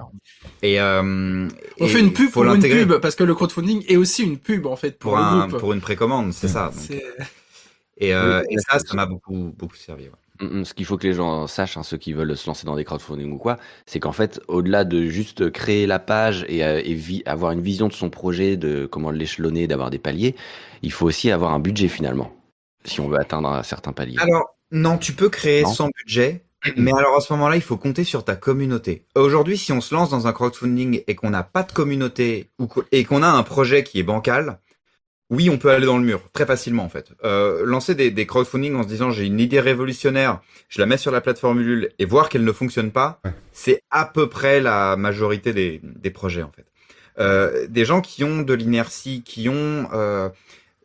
Et 0.63 0.81
euh, 0.81 1.49
On 1.81 1.85
et 1.85 1.89
fait 1.89 2.01
une 2.01 2.13
pub 2.13 2.31
pour 2.31 2.45
une 2.45 2.61
pub 2.61 2.99
parce 3.01 3.15
que 3.17 3.25
le 3.25 3.35
crowdfunding 3.35 3.85
est 3.89 3.97
aussi 3.97 4.23
une 4.23 4.39
pub 4.39 4.67
en 4.67 4.77
fait 4.77 4.99
pour, 4.99 5.13
pour 5.13 5.19
le 5.21 5.25
un 5.25 5.47
groupe. 5.49 5.61
pour 5.61 5.73
une 5.73 5.81
précommande, 5.81 6.33
c'est 6.33 6.49
ça. 6.49 6.67
donc. 6.75 6.75
C'est- 6.87 7.05
Et, 7.99 8.15
euh, 8.15 8.41
Oui, 8.49 8.57
et 8.57 8.59
ça, 8.59 8.79
ça 8.81 8.95
m'a 8.95 9.07
beaucoup 9.07 9.55
beaucoup 9.57 9.77
servi. 9.77 10.05
ouais. 10.05 10.11
Mm, 10.42 10.61
mm, 10.61 10.64
Ce 10.64 10.74
qu'il 10.74 10.85
faut 10.87 10.98
que 10.98 11.07
les 11.07 11.14
gens 11.14 11.46
sachent, 11.46 11.76
hein, 11.76 11.83
ceux 11.83 11.96
qui 11.96 12.12
veulent 12.12 12.37
se 12.37 12.46
lancer 12.46 12.66
dans 12.66 12.76
des 12.76 12.85
crowdfunding 12.85 13.33
ou 13.33 13.38
quoi, 13.38 13.59
c'est 13.87 14.00
qu'en 14.00 14.12
fait, 14.12 14.40
au-delà 14.48 14.85
de 14.85 15.07
juste 15.07 15.50
créer 15.50 15.87
la 15.87 15.98
page 15.98 16.44
et, 16.48 16.64
euh, 16.64 16.83
et 16.85 17.22
avoir 17.26 17.52
une 17.52 17.61
vision 17.62 17.88
de 17.88 17.92
son 17.92 18.11
projet, 18.11 18.57
de 18.57 18.87
comment 18.87 19.11
l'échelonner, 19.11 19.66
d'avoir 19.66 19.90
des 19.90 19.98
paliers, 19.98 20.35
il 20.83 20.92
faut 20.92 21.07
aussi 21.07 21.31
avoir 21.31 21.55
un 21.55 21.61
budget 21.61 21.88
finalement, 21.88 22.33
si 22.85 23.00
on 23.00 23.09
veut 23.09 23.18
atteindre 23.20 23.48
un 23.48 23.62
certain 23.62 23.92
palier. 23.92 24.16
Alors, 24.18 24.57
non, 24.70 24.98
tu 24.98 25.12
peux 25.12 25.28
créer 25.28 25.62
Non. 25.62 25.72
sans 25.72 25.88
budget, 25.96 26.44
mais 26.76 26.92
alors 26.92 27.16
à 27.16 27.20
ce 27.20 27.33
moment-là, 27.35 27.57
il 27.57 27.62
faut 27.62 27.76
compter 27.76 28.05
sur 28.05 28.24
ta 28.24 28.37
communauté. 28.37 29.05
Aujourd'hui, 29.14 29.57
si 29.59 29.72
on 29.72 29.81
se 29.81 29.94
lance 29.94 30.11
dans 30.11 30.26
un 30.26 30.33
crowdfunding 30.33 31.02
et 31.07 31.14
qu'on 31.14 31.31
n'a 31.31 31.42
pas 31.42 31.62
de 31.62 31.72
communauté 31.72 32.50
ou 32.59 32.68
et 32.90 33.05
qu'on 33.05 33.22
a 33.22 33.28
un 33.28 33.42
projet 33.42 33.85
qui 33.85 33.98
est 34.00 34.05
bancal, 34.05 34.59
oui, 35.33 35.49
on 35.51 35.57
peut 35.59 35.71
aller 35.71 35.87
dans 35.87 35.97
le 35.99 36.05
mur 36.05 36.21
très 36.35 36.45
facilement 36.47 36.85
en 36.85 36.88
fait. 36.90 37.09
Euh, 37.25 37.64
lancer 37.64 37.95
des, 37.95 38.11
des 38.11 38.27
crowdfunding 38.27 38.75
en 38.77 38.83
se 38.83 38.88
disant 38.88 39.11
j'ai 39.11 39.25
une 39.25 39.40
idée 39.40 39.61
révolutionnaire, 39.61 40.40
je 40.68 40.79
la 40.81 40.87
mets 40.87 40.99
sur 40.99 41.11
la 41.11 41.21
plateforme 41.23 41.59
Ulule 41.61 41.88
et 41.99 42.05
voir 42.05 42.29
qu'elle 42.29 42.45
ne 42.45 42.53
fonctionne 42.53 42.90
pas, 42.92 43.21
Ouais. 43.25 43.33
c'est 43.53 43.83
à 43.90 44.05
peu 44.05 44.29
près 44.29 44.61
la 44.61 44.97
majorité 44.97 45.53
des, 45.53 45.81
des 45.83 46.11
projets 46.11 46.42
en 46.42 46.53
fait. 46.55 46.66
Euh, 47.18 47.66
des 47.68 47.85
gens 47.85 48.01
qui 48.03 48.25
ont 48.25 48.42
de 48.42 48.55
l'inertie, 48.55 49.23
qui 49.23 49.49
ont 49.49 49.88
euh, 49.92 50.29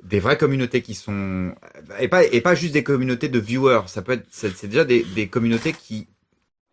des 0.03 0.19
vraies 0.19 0.37
communautés 0.37 0.81
qui 0.81 0.93
sont 0.95 1.53
et 1.99 2.07
pas 2.07 2.23
et 2.25 2.41
pas 2.41 2.55
juste 2.55 2.73
des 2.73 2.83
communautés 2.83 3.29
de 3.29 3.39
viewers. 3.39 3.81
Ça 3.87 4.01
peut 4.01 4.13
être 4.13 4.25
c'est 4.29 4.55
c'est 4.55 4.67
déjà 4.67 4.85
des, 4.85 5.03
des 5.15 5.27
communautés 5.27 5.73
qui 5.73 6.07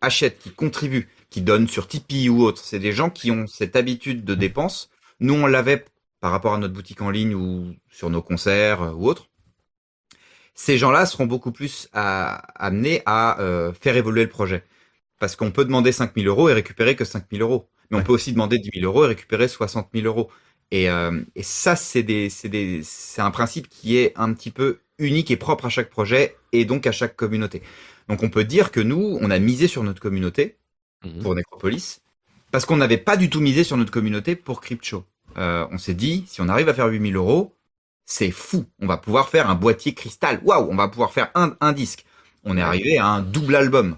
achètent, 0.01 0.39
qui 0.39 0.51
contribuent, 0.51 1.09
qui 1.29 1.41
donnent 1.41 1.67
sur 1.67 1.87
Tipeee 1.87 2.29
ou 2.29 2.43
autre. 2.43 2.61
C'est 2.63 2.79
des 2.79 2.91
gens 2.93 3.09
qui 3.09 3.31
ont 3.31 3.47
cette 3.47 3.75
habitude 3.75 4.23
de 4.23 4.35
dépense. 4.35 4.89
Nous 5.19 5.33
on 5.33 5.47
l'avait 5.47 5.83
par 6.19 6.31
rapport 6.31 6.53
à 6.53 6.57
notre 6.57 6.73
boutique 6.73 7.01
en 7.01 7.09
ligne 7.09 7.35
ou 7.35 7.75
sur 7.89 8.09
nos 8.09 8.21
concerts 8.21 8.81
euh, 8.81 8.91
ou 8.93 9.07
autres. 9.07 9.29
Ces 10.53 10.77
gens-là 10.77 11.05
seront 11.05 11.25
beaucoup 11.25 11.51
plus 11.51 11.89
à, 11.93 12.35
amenés 12.55 13.01
à 13.05 13.39
euh, 13.41 13.73
faire 13.73 13.97
évoluer 13.97 14.23
le 14.23 14.29
projet. 14.29 14.63
Parce 15.19 15.35
qu'on 15.35 15.51
peut 15.51 15.65
demander 15.65 15.91
5000 15.91 16.27
euros 16.27 16.49
et 16.49 16.53
récupérer 16.53 16.95
que 16.95 17.05
5000 17.05 17.41
euros. 17.41 17.69
Mais 17.89 17.97
on 17.97 18.03
peut 18.03 18.13
aussi 18.13 18.31
demander 18.33 18.59
10 18.59 18.71
000 18.81 18.85
euros 18.85 19.05
et 19.05 19.07
récupérer 19.07 19.47
60 19.47 19.89
000 19.93 20.05
euros. 20.07 20.29
Et, 20.71 20.89
euh, 20.89 21.21
et 21.35 21.43
ça, 21.43 21.75
c'est 21.75 22.03
des, 22.03 22.29
c'est 22.29 22.49
des, 22.49 22.81
c'est 22.83 23.21
un 23.21 23.31
principe 23.31 23.69
qui 23.69 23.97
est 23.97 24.13
un 24.15 24.33
petit 24.33 24.51
peu 24.51 24.79
unique 24.97 25.31
et 25.31 25.37
propre 25.37 25.65
à 25.65 25.69
chaque 25.69 25.89
projet 25.89 26.35
et 26.51 26.65
donc 26.65 26.87
à 26.87 26.91
chaque 26.91 27.15
communauté. 27.15 27.61
Donc 28.09 28.23
on 28.23 28.29
peut 28.29 28.43
dire 28.43 28.71
que 28.71 28.79
nous, 28.79 29.17
on 29.21 29.29
a 29.31 29.39
misé 29.39 29.67
sur 29.67 29.83
notre 29.83 30.01
communauté 30.01 30.57
Mhm. 31.05 31.21
pour 31.21 31.35
Necropolis 31.35 32.01
parce 32.51 32.65
qu'on 32.65 32.77
n'avait 32.77 32.97
pas 32.97 33.17
du 33.17 33.29
tout 33.29 33.41
misé 33.41 33.63
sur 33.63 33.77
notre 33.77 33.91
communauté 33.91 34.35
pour 34.35 34.61
Crypto. 34.61 35.05
Euh, 35.37 35.67
on 35.71 35.77
s'est 35.77 35.93
dit, 35.93 36.25
si 36.27 36.41
on 36.41 36.49
arrive 36.49 36.69
à 36.69 36.73
faire 36.73 36.87
8000 36.87 37.15
euros, 37.15 37.55
c'est 38.05 38.31
fou. 38.31 38.65
On 38.81 38.87
va 38.87 38.97
pouvoir 38.97 39.29
faire 39.29 39.49
un 39.49 39.55
boîtier 39.55 39.93
cristal. 39.93 40.39
Waouh, 40.43 40.69
on 40.71 40.75
va 40.75 40.87
pouvoir 40.87 41.11
faire 41.13 41.31
un, 41.35 41.55
un 41.61 41.73
disque. 41.73 42.05
On 42.43 42.57
est 42.57 42.61
arrivé 42.61 42.97
à 42.97 43.07
un 43.07 43.21
double 43.21 43.55
album. 43.55 43.95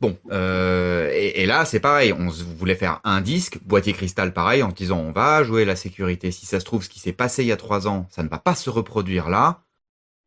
Bon, 0.00 0.18
euh, 0.30 1.10
et, 1.14 1.42
et 1.42 1.46
là 1.46 1.64
c'est 1.64 1.80
pareil. 1.80 2.12
On 2.12 2.28
voulait 2.28 2.74
faire 2.74 3.00
un 3.04 3.20
disque, 3.20 3.58
boîtier 3.64 3.92
cristal 3.94 4.32
pareil, 4.34 4.62
en 4.62 4.70
se 4.70 4.74
disant 4.74 4.98
on 4.98 5.12
va 5.12 5.42
jouer 5.42 5.64
la 5.64 5.76
sécurité. 5.76 6.30
Si 6.30 6.44
ça 6.46 6.60
se 6.60 6.64
trouve, 6.64 6.82
ce 6.84 6.88
qui 6.90 7.00
s'est 7.00 7.12
passé 7.12 7.42
il 7.44 7.48
y 7.48 7.52
a 7.52 7.56
trois 7.56 7.88
ans, 7.88 8.06
ça 8.10 8.22
ne 8.22 8.28
va 8.28 8.38
pas 8.38 8.54
se 8.54 8.68
reproduire 8.70 9.28
là. 9.30 9.62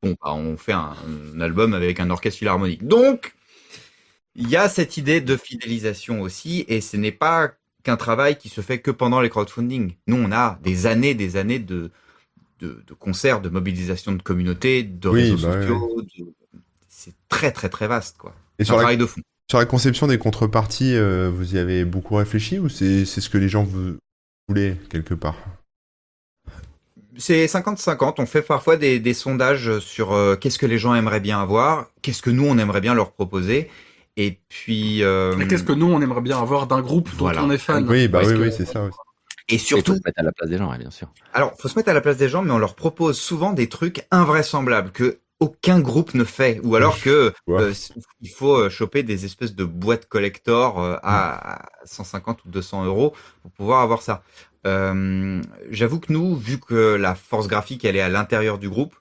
Bon, 0.04 0.16
bah, 0.24 0.34
on 0.34 0.58
fait 0.58 0.74
un, 0.74 0.96
un 1.36 1.42
album 1.42 1.74
avec 1.74 2.00
un 2.00 2.10
orchestre 2.12 2.40
philharmonique. 2.40 2.88
Donc, 2.88 3.36
il 4.36 4.50
y 4.50 4.56
a 4.58 4.70
cette 4.70 4.98
idée 4.98 5.22
de 5.22 5.38
fidélisation 5.38 6.22
aussi, 6.22 6.66
et 6.68 6.82
ce 6.82 6.98
n'est 6.98 7.12
pas 7.12 7.54
qu'un 7.84 7.98
travail 7.98 8.38
qui 8.38 8.50
se 8.50 8.62
fait 8.62 8.80
que 8.80 8.92
pendant 8.92 9.22
les 9.22 9.30
crowdfunding. 9.30 9.96
Nous, 10.08 10.18
on 10.18 10.32
a 10.32 10.60
des 10.64 10.86
années, 10.86 11.16
des 11.16 11.38
années 11.38 11.60
de, 11.60 11.92
de, 12.60 12.84
de 12.88 12.94
concerts, 12.94 13.42
de 13.42 13.50
mobilisation 13.50 14.14
de 14.14 14.22
communautés, 14.22 14.84
de 14.84 15.10
Oui, 15.10 15.22
réseaux 15.32 15.38
bah 15.38 15.60
ouais, 15.60 15.62
sociaux. 15.62 16.02
de- 16.02 16.34
C'est 16.90 17.14
très, 17.30 17.52
très, 17.52 17.70
très 17.70 17.88
vaste, 17.88 18.18
quoi. 18.18 18.36
Et 18.60 18.66
sur 18.66 18.76
un 18.76 18.78
la, 18.78 18.84
travail 18.84 18.98
de 18.98 19.06
fond. 19.06 19.22
sur 19.50 19.60
la 19.60 19.66
conception 19.66 20.08
des 20.08 20.18
contreparties, 20.18 20.96
euh, 20.96 21.30
vous 21.34 21.56
y 21.56 21.58
avez 21.58 21.86
beaucoup 21.86 22.16
réfléchi 22.16 22.60
ou 22.60 22.70
c'est 22.70 23.06
ce 23.06 23.30
que 23.30 23.38
les 23.38 23.50
gens 23.50 23.68
voulaient 24.50 24.78
quelque 24.90 25.14
part? 25.14 25.38
C'est 27.18 27.48
50-50. 27.48 28.16
On 28.20 28.26
fait 28.26 28.42
parfois 28.42 28.78
des, 28.78 29.00
des 29.00 29.14
sondages 29.14 29.80
sur 29.80 30.14
euh, 30.14 30.36
qu'est-ce 30.36 30.60
que 30.60 30.66
les 30.66 30.78
gens 30.78 30.96
aimeraient 30.96 31.20
bien 31.20 31.42
avoir, 31.42 31.90
qu'est-ce 32.02 32.22
que 32.22 32.30
nous, 32.30 32.46
on 32.46 32.58
aimerait 32.58 32.82
bien 32.82 32.94
leur 32.94 33.12
proposer. 33.12 33.70
Et 34.22 34.40
puis... 34.50 35.02
euh, 35.04 35.36
qu'est-ce 35.48 35.64
que 35.64 35.72
nous 35.72 35.86
on 35.92 36.02
aimerait 36.02 36.22
bien 36.22 36.38
avoir 36.40 36.68
d'un 36.68 36.82
groupe 36.82 37.10
dont 37.12 37.26
Voilà. 37.26 37.44
on 37.44 37.52
est 37.52 37.58
fan 37.58 37.88
Oui, 37.88 38.08
bah 38.08 38.20
oui, 38.26 38.34
que- 38.34 38.40
oui, 38.40 38.52
c'est 38.52 38.66
ça. 38.66 38.84
aussi. 38.84 38.98
Et 39.48 39.54
Il 39.56 39.60
faut 39.60 39.66
surtout, 39.66 39.96
se 39.96 40.02
mettre 40.06 40.20
à 40.20 40.24
la 40.24 40.32
place 40.32 40.50
des 40.50 40.58
gens, 40.58 40.78
bien 40.78 40.92
sûr. 40.92 41.08
Alors, 41.34 41.54
faut 41.58 41.68
se 41.70 41.78
mettre 41.80 41.90
à 41.90 41.94
la 41.94 42.02
place 42.02 42.18
des 42.18 42.30
gens, 42.30 42.42
mais 42.44 42.52
on 42.52 42.58
leur 42.60 42.76
propose 42.76 43.18
souvent 43.20 43.52
des 43.54 43.68
trucs 43.68 44.06
invraisemblables 44.12 44.92
que 44.92 45.20
aucun 45.40 45.80
groupe 45.80 46.14
ne 46.16 46.26
fait, 46.26 46.60
ou 46.64 46.76
alors 46.76 47.00
que 47.02 47.34
Ouais. 47.48 47.62
euh, 47.62 47.74
il 48.22 48.30
faut 48.30 48.56
euh, 48.56 48.70
choper 48.70 49.04
des 49.04 49.24
espèces 49.26 49.56
de 49.56 49.64
boîtes 49.64 50.06
collector 50.08 50.84
euh, 50.84 50.98
à, 51.02 51.54
à 51.56 51.70
150 51.86 52.44
ou 52.46 52.50
200 52.50 52.84
euros 52.86 53.14
pour 53.42 53.52
pouvoir 53.52 53.80
avoir 53.82 54.02
ça. 54.02 54.22
Euh, 54.68 55.42
J'avoue 55.72 56.00
que 56.02 56.12
nous, 56.12 56.36
vu 56.36 56.60
que 56.60 56.96
la 56.96 57.16
force 57.16 57.48
graphique 57.48 57.86
elle 57.86 57.96
est 57.96 58.02
à 58.02 58.10
l'intérieur 58.10 58.58
du 58.60 58.70
groupe, 58.70 58.94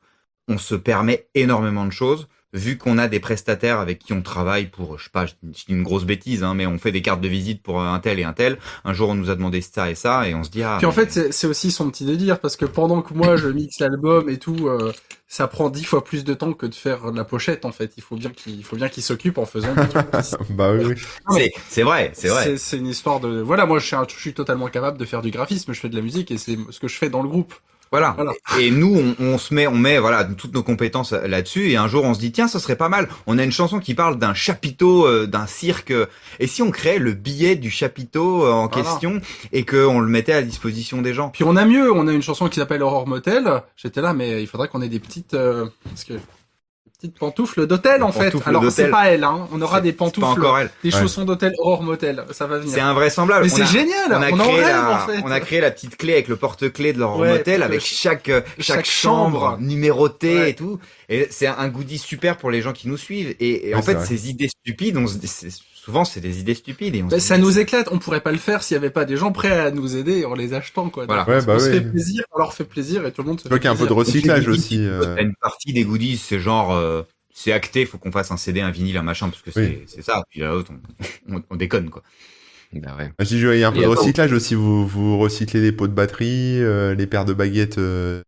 on 0.46 0.59
se 0.59 0.76
permet 0.76 1.26
énormément 1.35 1.85
de 1.85 1.90
choses. 1.92 2.28
Vu 2.54 2.78
qu'on 2.78 2.96
a 2.96 3.08
des 3.08 3.20
prestataires 3.20 3.78
avec 3.78 3.98
qui 3.98 4.14
on 4.14 4.22
travaille 4.22 4.68
pour, 4.68 4.98
je 4.98 5.04
sais 5.04 5.11
pas, 5.11 5.26
je 5.26 5.32
dis 5.42 5.66
une 5.68 5.82
grosse 5.82 6.04
bêtise, 6.04 6.42
hein, 6.42 6.54
mais 6.54 6.66
on 6.66 6.78
fait 6.78 6.92
des 6.92 7.02
cartes 7.02 7.20
de 7.20 7.28
visite 7.28 7.62
pour 7.62 7.82
un 7.82 7.98
tel 7.98 8.18
et 8.18 8.24
un 8.24 8.32
tel. 8.32 8.58
Un 8.87 8.94
jour, 8.94 9.11
on 9.11 9.14
nous 9.14 9.28
a 9.28 9.34
demandé 9.34 9.61
ça 9.61 9.90
et 9.90 9.94
ça, 9.94 10.26
et 10.26 10.34
on 10.34 10.42
se 10.42 10.48
dit 10.48 10.62
ah. 10.62 10.76
Puis 10.78 10.87
en 10.87 10.94
mais- 10.96 11.04
fait, 11.06 11.30
c'est 11.30 11.46
aussi 11.46 11.70
son 11.70 11.90
petit 11.90 12.06
délire 12.06 12.40
parce 12.40 12.56
que 12.56 12.64
pendant 12.64 13.02
que 13.02 13.12
moi 13.12 13.37
je 13.37 13.48
mixe 13.48 13.80
l'album 13.80 14.30
et 14.30 14.38
tout, 14.38 14.66
euh, 14.66 14.94
ça 15.26 15.46
prend 15.46 15.68
dix 15.68 15.84
fois 15.84 16.02
plus 16.02 16.24
de 16.24 16.32
temps 16.32 16.54
que 16.54 16.64
de 16.64 16.74
faire 16.74 17.12
de 17.12 17.16
la 17.18 17.24
pochette. 17.24 17.66
En 17.66 17.72
fait, 17.72 17.92
il 17.98 18.02
faut 18.02 18.16
bien 18.16 18.30
qu'il 18.30 18.54
il 18.56 18.64
faut 18.64 18.76
bien 18.76 18.88
qu'il 18.88 19.02
s'occupe 19.02 19.37
en 19.37 19.44
faisant. 19.44 19.74
Bah 20.48 20.72
oui, 20.72 20.84
oui. 20.87 20.94
Non, 21.28 21.37
mais 21.37 21.52
c'est 21.68 21.82
vrai, 21.82 22.12
c'est 22.14 22.28
vrai. 22.28 22.44
C'est 22.44 22.56
c'est 22.56 22.78
une 22.78 22.87
histoire 22.87 23.20
de 23.20 23.40
voilà. 23.42 23.66
Moi, 23.66 23.78
je 23.78 23.84
suis, 23.84 23.94
un- 23.96 24.06
je 24.08 24.18
suis 24.18 24.32
totalement 24.32 24.68
capable 24.68 24.96
de 24.96 25.04
faire 25.04 25.20
du 25.20 25.30
graphisme. 25.30 25.74
Je 25.74 25.80
fais 25.80 25.90
de 25.90 25.96
la 25.96 26.00
musique 26.02 26.30
et 26.30 26.38
c'est 26.38 26.56
ce 26.70 26.80
que 26.80 26.88
je 26.88 26.96
fais 26.96 27.11
dans 27.11 27.22
le 27.22 27.28
groupe. 27.28 27.52
Voilà. 27.90 28.12
Voilà. 28.16 28.33
Et 28.61 28.70
nous, 28.70 29.14
on, 29.18 29.24
on 29.24 29.38
se 29.38 29.55
met, 29.55 29.66
on 29.66 29.74
met 29.77 29.98
voilà 29.98 30.24
toutes 30.24 30.55
nos 30.55 30.62
compétences 30.62 31.12
là-dessus. 31.12 31.70
Et 31.70 31.77
un 31.77 31.88
jour, 31.88 32.05
on 32.05 32.14
se 32.14 32.20
dit 32.20 32.33
tiens, 32.33 32.48
ça 32.48 32.59
serait 32.61 32.77
pas 32.77 32.88
mal. 32.88 33.09
On 33.27 33.38
a 33.38 33.44
une 33.44 33.53
chanson 33.53 33.79
qui 33.81 33.94
parle 33.94 34.18
d'un 34.18 34.35
chapiteau, 34.35 35.07
euh, 35.07 35.27
d'un 35.27 35.46
cirque. 35.46 35.92
Et 36.40 36.46
si 36.46 36.62
on 36.62 36.70
créait 36.70 36.98
le 36.98 37.12
billet 37.12 37.57
du 37.57 37.70
chapiteau 37.70 38.44
euh, 38.44 38.51
en 38.53 38.68
Voilà. 38.68 38.83
question 38.83 39.20
et 39.53 39.64
que 39.64 39.85
on 39.87 40.01
le 40.01 40.09
mettait 40.09 40.33
à 40.35 40.42
disposition 40.42 41.01
des 41.03 41.14
gens? 41.14 41.31
Puis 41.31 41.44
on 41.44 41.57
a 41.57 41.64
mieux. 41.64 41.92
On 41.92 42.07
a 42.09 42.12
une 42.12 42.22
chanson 42.22 42.48
qui 42.48 42.59
s'appelle 42.61 42.83
Horror 42.83 43.07
Motel. 43.07 43.62
J'étais 43.77 44.01
là, 44.01 44.12
mais 44.12 44.42
il 44.42 44.46
faudrait 44.46 44.68
qu'on 44.68 44.83
ait 44.83 44.88
des 44.88 45.01
petites 45.01 45.35
euh, 45.35 45.66
parce 45.85 46.05
que 46.05 46.14
petites 46.98 47.18
pantoufles 47.18 47.66
d'hôtel 47.66 48.02
en 48.02 48.11
fait. 48.12 48.24
pantoufles 48.24 48.48
Alors 48.48 48.70
c'est 48.70 48.88
pas 48.90 49.08
elle. 49.11 49.22
Hein. 49.24 49.46
On 49.52 49.61
aura 49.62 49.80
des 49.80 49.90
c'est 49.90 49.92
pas 49.94 50.04
pantoufles, 50.06 50.26
encore 50.26 50.58
elle. 50.58 50.70
des 50.82 50.92
Ouais. 50.92 51.00
chaussons 51.00 51.24
d'hôtel 51.24 51.52
Horror 51.58 51.82
Motel. 51.82 52.24
Ça 52.32 52.46
va 52.46 52.58
venir. 52.58 52.74
C'est 52.74 52.80
invraisemblable. 52.80 53.44
Mais 53.44 53.48
c'est 53.48 53.62
a- 53.62 53.66
génial. 53.66 54.08
On 54.11 54.14
a, 54.14 54.30
On, 54.30 54.40
en 54.40 54.44
créé 54.44 54.64
rêve 54.64 54.66
la, 54.76 54.90
en 54.90 55.06
fait. 55.06 55.22
on 55.24 55.30
a 55.30 55.40
créé 55.40 55.61
la 55.61 55.70
petite 55.70 55.96
clé 55.96 56.14
avec 56.14 56.28
le 56.28 56.37
porte-clés 56.37 56.92
de 56.92 56.98
leur 56.98 57.16
Ouais, 57.18 57.30
motel, 57.30 57.62
avec 57.62 57.80
chaque, 57.80 58.28
euh, 58.28 58.40
chaque, 58.58 58.64
chaque 58.78 58.87
chambre, 58.87 59.40
chambre. 59.40 59.58
numérotée 59.61 60.37
Ouais. 60.38 60.50
et 60.50 60.54
tout. 60.54 60.78
Et 61.08 61.26
c'est 61.30 61.46
un 61.46 61.68
goodie 61.68 61.98
super 61.98 62.37
pour 62.37 62.50
les 62.50 62.61
gens 62.62 62.72
qui 62.72 62.88
nous 62.88 62.98
suivent. 62.98 63.34
Et, 63.40 63.68
et 63.68 63.72
Ouais, 63.72 63.74
en 63.76 63.82
fait, 63.82 63.94
vrai. 63.94 64.04
ces 64.06 64.28
idées 64.28 64.48
stupides, 64.48 64.96
on 64.96 65.06
se 65.06 65.16
souvent 65.72 66.04
c'est 66.04 66.20
des 66.20 66.40
idées 66.40 66.54
stupides. 66.54 66.94
Et 66.96 67.02
on 67.02 67.06
Bah, 67.06 67.18
se 67.18 67.26
ça 67.28 67.38
nous 67.38 67.58
éclate. 67.58 67.88
On 67.90 67.98
pourrait 67.98 68.20
pas 68.20 68.32
le 68.32 68.37
faire 68.37 68.62
s'il 68.62 68.74
y 68.74 68.76
avait 68.78 68.90
pas 68.90 69.06
des 69.06 69.16
gens 69.16 69.32
prêts 69.32 69.58
à 69.58 69.70
nous 69.70 69.96
aider 69.96 70.26
en 70.26 70.34
les 70.34 70.52
achetant 70.52 70.90
quoi. 70.90 71.06
Voilà. 71.06 71.26
Ouais, 71.26 71.40
bah 71.42 71.54
on 71.56 71.58
se 71.58 71.66
oui. 71.70 71.74
fait 71.76 71.80
plaisir, 71.80 72.24
on 72.34 72.38
leur 72.38 72.52
fait 72.52 72.64
plaisir 72.64 73.06
et 73.06 73.12
tout 73.12 73.22
le 73.22 73.28
monde 73.28 73.38
se 73.40 73.44
Je 73.44 73.48
vois 73.48 73.58
qu'il 73.58 73.64
y 73.66 73.68
a 73.68 73.72
un 73.72 73.76
peu 73.76 73.87
de 73.87 73.92
recyclage 73.94 74.46
aussi. 74.48 74.76
euh. 74.80 75.16
Une 75.16 75.32
partie 75.40 75.72
des 75.72 75.84
goodies, 75.84 76.18
c'est 76.18 76.40
genre, 76.40 76.72
euh, 76.74 76.88
c'est 77.38 77.53
acté, 77.53 77.87
faut 77.87 77.98
qu'on 77.98 78.12
fasse 78.12 78.31
un 78.31 78.37
CD, 78.37 78.61
un 78.61 78.70
vinyle, 78.70 78.96
un 78.96 79.03
machin, 79.03 79.29
parce 79.31 79.42
que 79.42 79.51
c'est 79.51 79.61
Oui. 79.61 79.85
c'est 79.87 80.03
ça. 80.03 80.22
Puis 80.31 80.40
l'autre, 80.40 80.72
on, 81.29 81.37
on, 81.37 81.42
on 81.51 81.57
déconne 81.57 81.90
quoi. 81.90 82.03
Bah 82.72 82.94
ouais. 82.98 83.11
Ah, 83.18 83.24
Je 83.24 83.29
dis, 83.37 83.40
il 83.40 83.59
y 83.59 83.64
a 83.64 83.68
un 83.68 83.72
peu 83.72 83.79
Et 83.79 83.83
de 83.83 83.87
recyclage 83.87 84.33
aussi. 84.33 84.55
Vous, 84.55 84.87
vous 84.87 85.18
recyclez 85.18 85.61
les 85.61 85.72
pots 85.72 85.88
de 85.88 85.92
batterie, 85.94 86.61
euh, 86.62 86.94
les 86.94 87.07
paires 87.07 87.24
de 87.24 87.33
baguettes. 87.33 87.79
euh, 87.79 88.22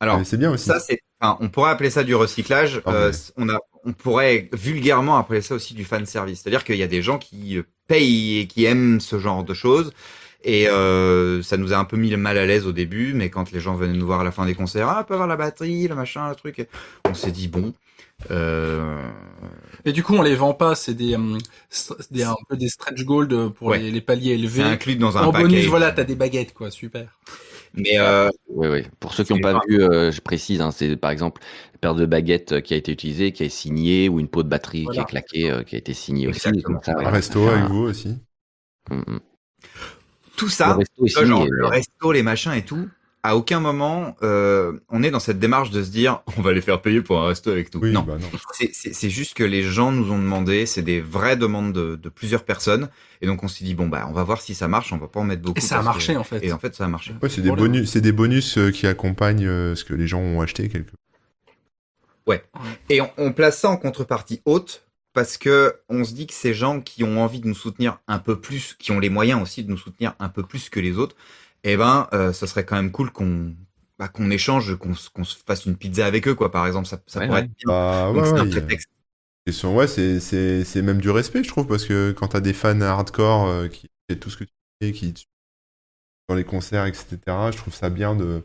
Alors 0.00 0.26
c'est 0.26 0.36
bien 0.36 0.50
aussi. 0.50 0.66
ça 0.66 0.80
c'est, 0.80 0.98
enfin, 1.20 1.36
on 1.40 1.48
pourrait 1.48 1.70
appeler 1.70 1.90
ça 1.90 2.02
du 2.02 2.14
recyclage. 2.14 2.82
Ah, 2.84 2.92
euh, 2.92 3.10
ouais. 3.12 3.16
on 3.36 3.48
a, 3.48 3.58
on 3.84 3.92
pourrait 3.92 4.48
vulgairement 4.52 5.16
appeler 5.16 5.42
ça 5.42 5.54
aussi 5.54 5.74
du 5.74 5.84
fan 5.84 6.04
service. 6.06 6.40
C'est-à-dire 6.42 6.64
qu'il 6.64 6.76
y 6.76 6.82
a 6.82 6.88
des 6.88 7.02
gens 7.02 7.18
qui 7.18 7.58
euh, 7.58 7.62
payent 7.86 8.40
et 8.40 8.46
qui 8.48 8.64
aiment 8.64 9.00
ce 9.00 9.18
genre 9.20 9.44
de 9.44 9.54
choses. 9.54 9.92
Et 10.44 10.68
euh, 10.68 11.40
ça 11.42 11.56
nous 11.56 11.72
a 11.72 11.76
un 11.76 11.84
peu 11.84 11.96
mis 11.96 12.10
le 12.10 12.16
mal 12.16 12.36
à 12.36 12.46
l'aise 12.46 12.66
au 12.66 12.72
début, 12.72 13.12
mais 13.14 13.30
quand 13.30 13.52
les 13.52 13.60
gens 13.60 13.74
venaient 13.76 13.96
nous 13.96 14.06
voir 14.06 14.20
à 14.20 14.24
la 14.24 14.32
fin 14.32 14.44
des 14.44 14.54
concerts, 14.54 14.88
ah, 14.88 14.98
on 15.02 15.04
peut 15.04 15.14
avoir 15.14 15.28
la 15.28 15.36
batterie, 15.36 15.86
le 15.86 15.94
machin, 15.94 16.28
le 16.28 16.34
truc, 16.34 16.66
on 17.08 17.14
s'est 17.14 17.30
dit 17.30 17.48
bon. 17.48 17.72
Euh, 18.30 19.00
Et 19.84 19.92
du 19.92 20.02
coup, 20.02 20.14
on 20.14 20.22
les 20.22 20.34
vend 20.36 20.54
pas. 20.54 20.74
C'est 20.74 20.94
des, 20.94 21.14
hum, 21.16 21.38
des 22.10 22.22
un 22.24 22.34
peu 22.48 22.56
des 22.56 22.68
stretch 22.68 23.04
gold 23.04 23.50
pour 23.50 23.68
Ouais. 23.68 23.78
les, 23.78 23.90
les 23.90 24.00
paliers 24.00 24.34
c'est 24.34 24.40
élevés. 24.40 24.62
inclus 24.62 24.96
dans 24.96 25.16
un 25.18 25.22
En 25.24 25.32
bonus, 25.32 25.66
voilà, 25.66 25.90
t'as 25.92 26.04
des 26.04 26.14
baguettes 26.14 26.54
quoi. 26.54 26.70
Super. 26.70 27.18
Mais 27.74 27.98
euh, 27.98 28.28
Oui, 28.48 28.68
oui. 28.68 28.82
Pour 29.00 29.14
ceux 29.14 29.24
qui 29.24 29.32
n'ont 29.32 29.38
C'est 29.38 29.42
pas 29.42 29.60
vu, 29.66 29.82
euh, 29.82 30.10
je 30.12 30.20
précise, 30.20 30.60
hein, 30.60 30.70
c'est 30.72 30.94
par 30.96 31.10
exemple 31.10 31.40
la 31.72 31.78
paire 31.78 31.94
de 31.94 32.04
baguettes 32.06 32.52
euh, 32.52 32.60
qui 32.60 32.74
a 32.74 32.76
été 32.76 32.92
utilisée, 32.92 33.32
qui 33.32 33.44
est 33.44 33.48
signée, 33.48 34.08
ou 34.08 34.20
une 34.20 34.28
peau 34.28 34.42
de 34.42 34.48
batterie 34.48 34.80
qui 34.80 34.84
Voilà. 34.86 35.02
est 35.02 35.04
claquée, 35.06 35.50
euh, 35.50 35.62
qui 35.62 35.74
a 35.74 35.78
été 35.78 35.94
signée 35.94 36.28
aussi. 36.28 36.48
Exactement. 36.48 36.74
Donc 36.76 36.84
ça, 36.84 36.94
ouais, 36.96 37.06
Un 37.06 37.10
resto 37.10 37.48
avec 37.48 37.64
vous 37.70 37.84
aussi. 37.84 38.16
Mm, 38.90 38.96
mm. 39.06 39.20
Tout 40.42 40.46
Le 40.46 40.50
ça, 40.52 40.74
resto 40.74 41.04
tu 41.06 41.12
vois, 41.14 41.24
genre, 41.24 41.46
le 41.48 41.66
resto, 41.66 42.10
les 42.12 42.22
machins 42.24 42.52
et 42.52 42.62
tout, 42.62 42.88
à 43.22 43.36
aucun 43.36 43.60
moment 43.60 44.16
euh, 44.24 44.72
on 44.88 45.04
est 45.04 45.12
dans 45.12 45.20
cette 45.20 45.38
démarche 45.38 45.70
de 45.70 45.80
se 45.84 45.90
dire 45.90 46.22
on 46.36 46.42
va 46.42 46.52
les 46.52 46.60
faire 46.60 46.82
payer 46.82 47.00
pour 47.02 47.20
un 47.20 47.28
resto 47.28 47.50
avec 47.50 47.72
nous. 47.72 47.80
Oui, 47.80 47.92
non, 47.92 48.02
bah 48.02 48.16
non. 48.20 48.26
c'est- 48.52 49.08
juste 49.10 49.34
que 49.34 49.44
les 49.44 49.62
gens 49.62 49.92
nous 49.92 50.10
ont 50.10 50.18
demandé, 50.18 50.66
c'est 50.66 50.82
des 50.82 51.00
vraies 51.00 51.36
demandes 51.36 51.72
de, 51.72 51.94
de 51.94 52.08
plusieurs 52.08 52.42
personnes, 52.44 52.88
et 53.20 53.26
donc 53.28 53.44
on 53.44 53.48
s'est 53.48 53.64
dit 53.64 53.74
bon 53.74 53.86
bah 53.88 54.06
on 54.08 54.12
va 54.12 54.24
voir 54.24 54.40
si 54.40 54.54
ça 54.56 54.66
marche, 54.66 54.92
on 54.92 54.98
va 54.98 55.06
pas 55.06 55.20
en 55.20 55.24
mettre 55.24 55.42
beaucoup. 55.42 55.58
Et 55.58 55.60
ça 55.62 55.76
a 55.76 55.80
que- 55.80 55.84
marché 55.84 56.16
en 56.16 56.24
fait. 56.24 56.44
Et 56.44 56.52
en 56.52 56.58
fait 56.58 56.74
ça 56.74 56.84
a 56.84 56.88
marché. 56.88 57.14
Ouais, 57.22 57.28
c'est 57.28 57.42
des 57.42 57.50
le- 57.50 57.54
bonus, 57.54 57.90
c'est 57.90 58.00
des 58.00 58.10
bonus 58.12 58.58
euh, 58.58 58.70
qui 58.72 58.88
accompagnent 58.88 59.46
euh, 59.46 59.76
ce 59.76 59.84
que 59.84 59.94
les 59.94 60.08
gens 60.08 60.18
ont 60.20 60.40
acheté 60.40 60.68
quelque. 60.68 60.90
Et 62.88 63.00
on, 63.00 63.10
on 63.18 63.32
place 63.32 63.58
ça 63.60 63.68
en 63.70 63.76
contrepartie 63.76 64.42
haute 64.44 64.84
parce 65.12 65.36
que 65.38 65.80
on 65.88 66.04
se 66.04 66.14
dit 66.14 66.26
que 66.26 66.34
ces 66.34 66.54
gens 66.54 66.80
qui 66.80 67.04
ont 67.04 67.22
envie 67.22 67.40
de 67.40 67.48
nous 67.48 67.54
soutenir 67.54 68.00
un 68.08 68.18
peu 68.18 68.40
plus, 68.40 68.74
qui 68.78 68.92
ont 68.92 69.00
les 69.00 69.10
moyens 69.10 69.42
aussi 69.42 69.64
de 69.64 69.70
nous 69.70 69.76
soutenir 69.78 70.14
un 70.18 70.28
peu 70.28 70.42
plus 70.44 70.68
que 70.70 70.80
les 70.80 70.98
autres, 70.98 71.16
eh 71.64 71.76
ben, 71.76 72.08
euh, 72.12 72.32
ça 72.32 72.46
serait 72.46 72.64
quand 72.66 72.76
même 72.76 72.90
cool 72.92 73.12
qu'on 73.12 73.54
bah, 73.98 74.08
qu'on 74.08 74.30
échange, 74.30 74.76
qu'on 74.78 74.94
se- 74.94 75.10
qu'on 75.10 75.24
se 75.24 75.36
fasse 75.46 75.66
une 75.66 75.76
pizza 75.76 76.06
avec 76.06 76.26
eux, 76.28 76.34
quoi. 76.34 76.50
Par 76.50 76.66
exemple, 76.66 76.88
ça, 76.88 77.00
ça 77.06 77.20
Ouais, 77.20 77.22
pourrait 77.22 77.40
ouais. 77.40 77.42
être 77.42 77.50
bien. 77.58 77.68
Bah 77.68 78.10
Donc 78.12 78.26
ouais, 78.26 78.26
c'est 78.26 78.32
ouais, 78.32 78.40
un 78.40 78.46
prétexte. 78.46 78.88
ouais, 79.64 79.86
c'est 79.88 80.20
c'est 80.20 80.64
c'est 80.64 80.82
même 80.82 81.00
du 81.00 81.10
respect, 81.10 81.42
je 81.44 81.48
trouve, 81.48 81.66
parce 81.66 81.84
que 81.86 82.12
quand 82.12 82.28
t'as 82.28 82.40
des 82.40 82.52
fans 82.52 82.80
hardcore 82.80 83.46
euh, 83.48 83.68
qui 83.68 83.88
fait 84.08 84.18
tout 84.18 84.30
ce 84.30 84.36
que 84.38 84.44
tu 84.44 84.52
fais, 84.82 84.92
qui 84.92 85.14
dans 86.28 86.34
les 86.34 86.44
concerts, 86.44 86.86
etc. 86.86 87.50
Je 87.52 87.56
trouve 87.58 87.74
ça 87.74 87.90
bien 87.90 88.14
de, 88.16 88.40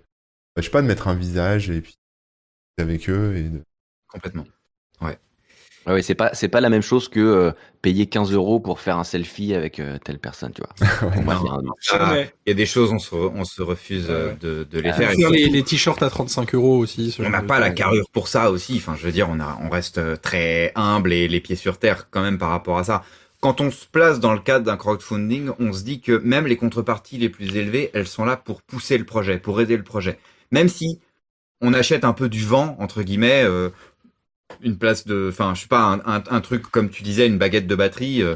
bah, 0.55 0.61
je 0.61 0.63
sais 0.63 0.71
pas, 0.71 0.81
de 0.81 0.87
mettre 0.87 1.07
un 1.07 1.15
visage 1.15 1.69
et 1.69 1.81
puis 1.81 1.95
avec 2.79 3.09
eux 3.09 3.35
et 3.37 3.49
de... 3.49 3.63
Complètement. 4.07 4.47
Ouais, 5.01 5.19
ouais, 5.93 6.01
c'est 6.01 6.15
pas 6.15 6.31
c'est 6.33 6.47
pas 6.47 6.61
la 6.61 6.69
même 6.69 6.81
chose 6.81 7.07
que 7.09 7.19
euh, 7.19 7.51
payer 7.81 8.07
15 8.07 8.31
euros 8.33 8.59
pour 8.59 8.79
faire 8.79 8.97
un 8.97 9.03
selfie 9.03 9.53
avec 9.53 9.79
euh, 9.79 9.97
telle 10.03 10.19
personne, 10.19 10.51
tu 10.53 10.61
vois. 10.61 10.89
Jamais. 11.81 12.31
Il 12.45 12.49
y 12.49 12.51
a 12.51 12.55
des 12.55 12.65
choses, 12.65 12.91
on 12.91 12.99
se, 12.99 13.13
re- 13.13 13.31
on 13.35 13.43
se 13.45 13.61
refuse 13.61 14.07
euh, 14.09 14.33
de, 14.41 14.63
de 14.69 14.79
les 14.79 14.89
Ah, 14.89 14.93
faire. 14.93 15.11
Et 15.11 15.15
Faire 15.15 15.29
les, 15.29 15.49
les 15.49 15.63
t-shirts 15.63 16.01
à 16.03 16.09
35 16.09 16.55
euros 16.55 16.77
aussi. 16.77 17.11
ce 17.11 17.21
on 17.21 17.29
n'a 17.29 17.41
pas 17.41 17.59
la 17.59 17.69
carrure 17.71 18.09
pour 18.11 18.27
ça 18.27 18.51
aussi. 18.51 18.75
Enfin, 18.77 18.95
je 18.97 19.05
veux 19.05 19.11
dire, 19.11 19.27
on, 19.29 19.39
a, 19.39 19.57
on 19.63 19.69
reste 19.69 20.21
très 20.21 20.71
humble 20.75 21.13
et 21.13 21.27
les 21.27 21.39
pieds 21.39 21.55
sur 21.55 21.77
terre 21.77 22.07
quand 22.09 22.21
même 22.21 22.37
par 22.37 22.49
rapport 22.49 22.77
à 22.77 22.83
ça. 22.83 23.03
Quand 23.39 23.61
on 23.61 23.69
se 23.69 23.85
place 23.85 24.19
dans 24.19 24.33
le 24.33 24.39
cadre 24.39 24.65
d'un 24.65 24.77
crowdfunding, 24.77 25.51
on 25.59 25.71
se 25.71 25.83
dit 25.83 26.01
que 26.01 26.17
même 26.23 26.47
les 26.47 26.57
contreparties 26.57 27.17
les 27.19 27.29
plus 27.29 27.55
élevées, 27.55 27.91
elles 27.93 28.07
sont 28.07 28.25
là 28.25 28.35
pour 28.35 28.61
pousser 28.63 28.97
le 28.97 29.05
projet, 29.05 29.37
pour 29.37 29.61
aider 29.61 29.77
le 29.77 29.83
projet. 29.83 30.17
Même 30.51 30.69
si 30.69 30.99
on 31.61 31.73
achète 31.73 32.03
un 32.03 32.13
peu 32.13 32.29
du 32.29 32.43
vent, 32.43 32.75
entre 32.79 33.03
guillemets, 33.03 33.43
euh, 33.43 33.69
une 34.61 34.77
place 34.77 35.05
de, 35.07 35.29
enfin, 35.31 35.53
je 35.55 35.61
sais 35.61 35.67
pas, 35.67 35.81
un, 35.81 35.99
un, 36.05 36.23
un 36.29 36.41
truc 36.41 36.63
comme 36.63 36.89
tu 36.89 37.03
disais, 37.03 37.27
une 37.27 37.37
baguette 37.37 37.67
de 37.67 37.75
batterie, 37.75 38.21
euh, 38.23 38.35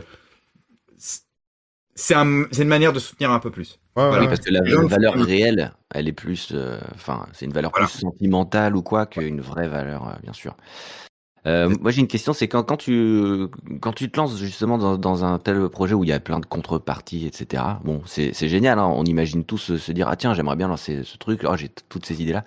c'est 1.95 2.15
un, 2.15 2.45
c'est 2.51 2.63
une 2.63 2.67
manière 2.69 2.93
de 2.93 2.99
soutenir 2.99 3.31
un 3.31 3.39
peu 3.39 3.51
plus. 3.51 3.79
Ouais, 3.95 4.07
Voilà, 4.07 4.25
Oui, 4.25 4.27
parce 4.27 4.39
que 4.39 4.49
la, 4.51 4.61
valeur 4.87 5.13
font. 5.13 5.23
réelle, 5.23 5.73
elle 5.93 6.07
est 6.07 6.13
plus, 6.13 6.49
euh, 6.53 6.79
enfin, 6.95 7.27
c'est 7.33 7.45
une 7.45 7.53
valeur 7.53 7.71
Voilà. 7.71 7.87
plus 7.87 7.87
sentimentale 7.89 8.75
ou 8.75 8.81
quoi 8.83 9.05
qu'une 9.05 9.41
vraie 9.41 9.67
valeur, 9.67 10.07
euh, 10.07 10.13
bien 10.23 10.33
sûr. 10.33 10.55
Euh, 11.47 11.69
moi, 11.81 11.89
j'ai 11.91 12.01
une 12.01 12.07
question, 12.07 12.33
c'est 12.33 12.47
quand, 12.47 12.63
quand 12.63 12.77
tu 12.77 13.47
quand 13.81 13.93
tu 13.93 14.11
te 14.11 14.17
lances 14.19 14.37
justement 14.37 14.77
dans, 14.77 14.97
dans 14.97 15.25
un 15.25 15.39
tel 15.39 15.69
projet 15.69 15.95
où 15.95 16.03
il 16.03 16.09
y 16.09 16.13
a 16.13 16.19
plein 16.19 16.39
de 16.39 16.45
contreparties, 16.45 17.25
etc. 17.25 17.63
Bon, 17.83 18.03
c'est 18.05 18.31
c'est 18.33 18.47
génial, 18.47 18.77
hein, 18.77 18.85
on 18.95 19.03
imagine 19.05 19.43
tous 19.43 19.57
se, 19.57 19.77
se 19.77 19.91
dire 19.91 20.07
ah 20.07 20.15
tiens 20.15 20.35
j'aimerais 20.35 20.55
bien 20.55 20.67
lancer 20.67 21.03
ce 21.03 21.17
truc, 21.17 21.41
oh, 21.45 21.57
j'ai 21.57 21.69
toutes 21.89 22.05
ces 22.05 22.21
idées 22.21 22.33
là. 22.33 22.43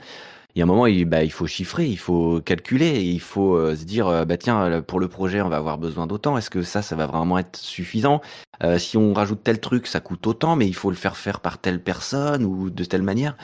Il 0.54 0.60
y 0.60 0.62
a 0.62 0.64
un 0.64 0.68
moment, 0.68 0.86
il, 0.86 1.04
bah, 1.04 1.24
il 1.24 1.32
faut 1.32 1.46
chiffrer, 1.48 1.86
il 1.86 1.98
faut 1.98 2.40
calculer, 2.40 3.02
il 3.02 3.20
faut 3.20 3.56
euh, 3.56 3.74
se 3.74 3.84
dire 3.84 4.06
euh, 4.06 4.24
bah 4.24 4.36
tiens 4.36 4.82
pour 4.82 5.00
le 5.00 5.08
projet 5.08 5.40
on 5.42 5.48
va 5.48 5.56
avoir 5.56 5.78
besoin 5.78 6.06
d'autant. 6.06 6.38
Est-ce 6.38 6.48
que 6.50 6.62
ça 6.62 6.80
ça 6.80 6.94
va 6.94 7.06
vraiment 7.06 7.38
être 7.38 7.56
suffisant? 7.56 8.20
Euh, 8.62 8.78
Si 8.78 8.96
on 8.96 9.12
rajoute 9.14 9.42
tel 9.42 9.58
truc, 9.60 9.88
ça 9.88 9.98
coûte 10.00 10.24
autant, 10.28 10.54
mais 10.54 10.68
il 10.68 10.74
faut 10.74 10.90
le 10.90 10.96
faire 10.96 11.16
faire 11.16 11.40
par 11.40 11.58
telle 11.58 11.82
personne 11.82 12.44
ou 12.44 12.70
de 12.70 12.84
telle 12.84 13.02
manière. 13.02 13.36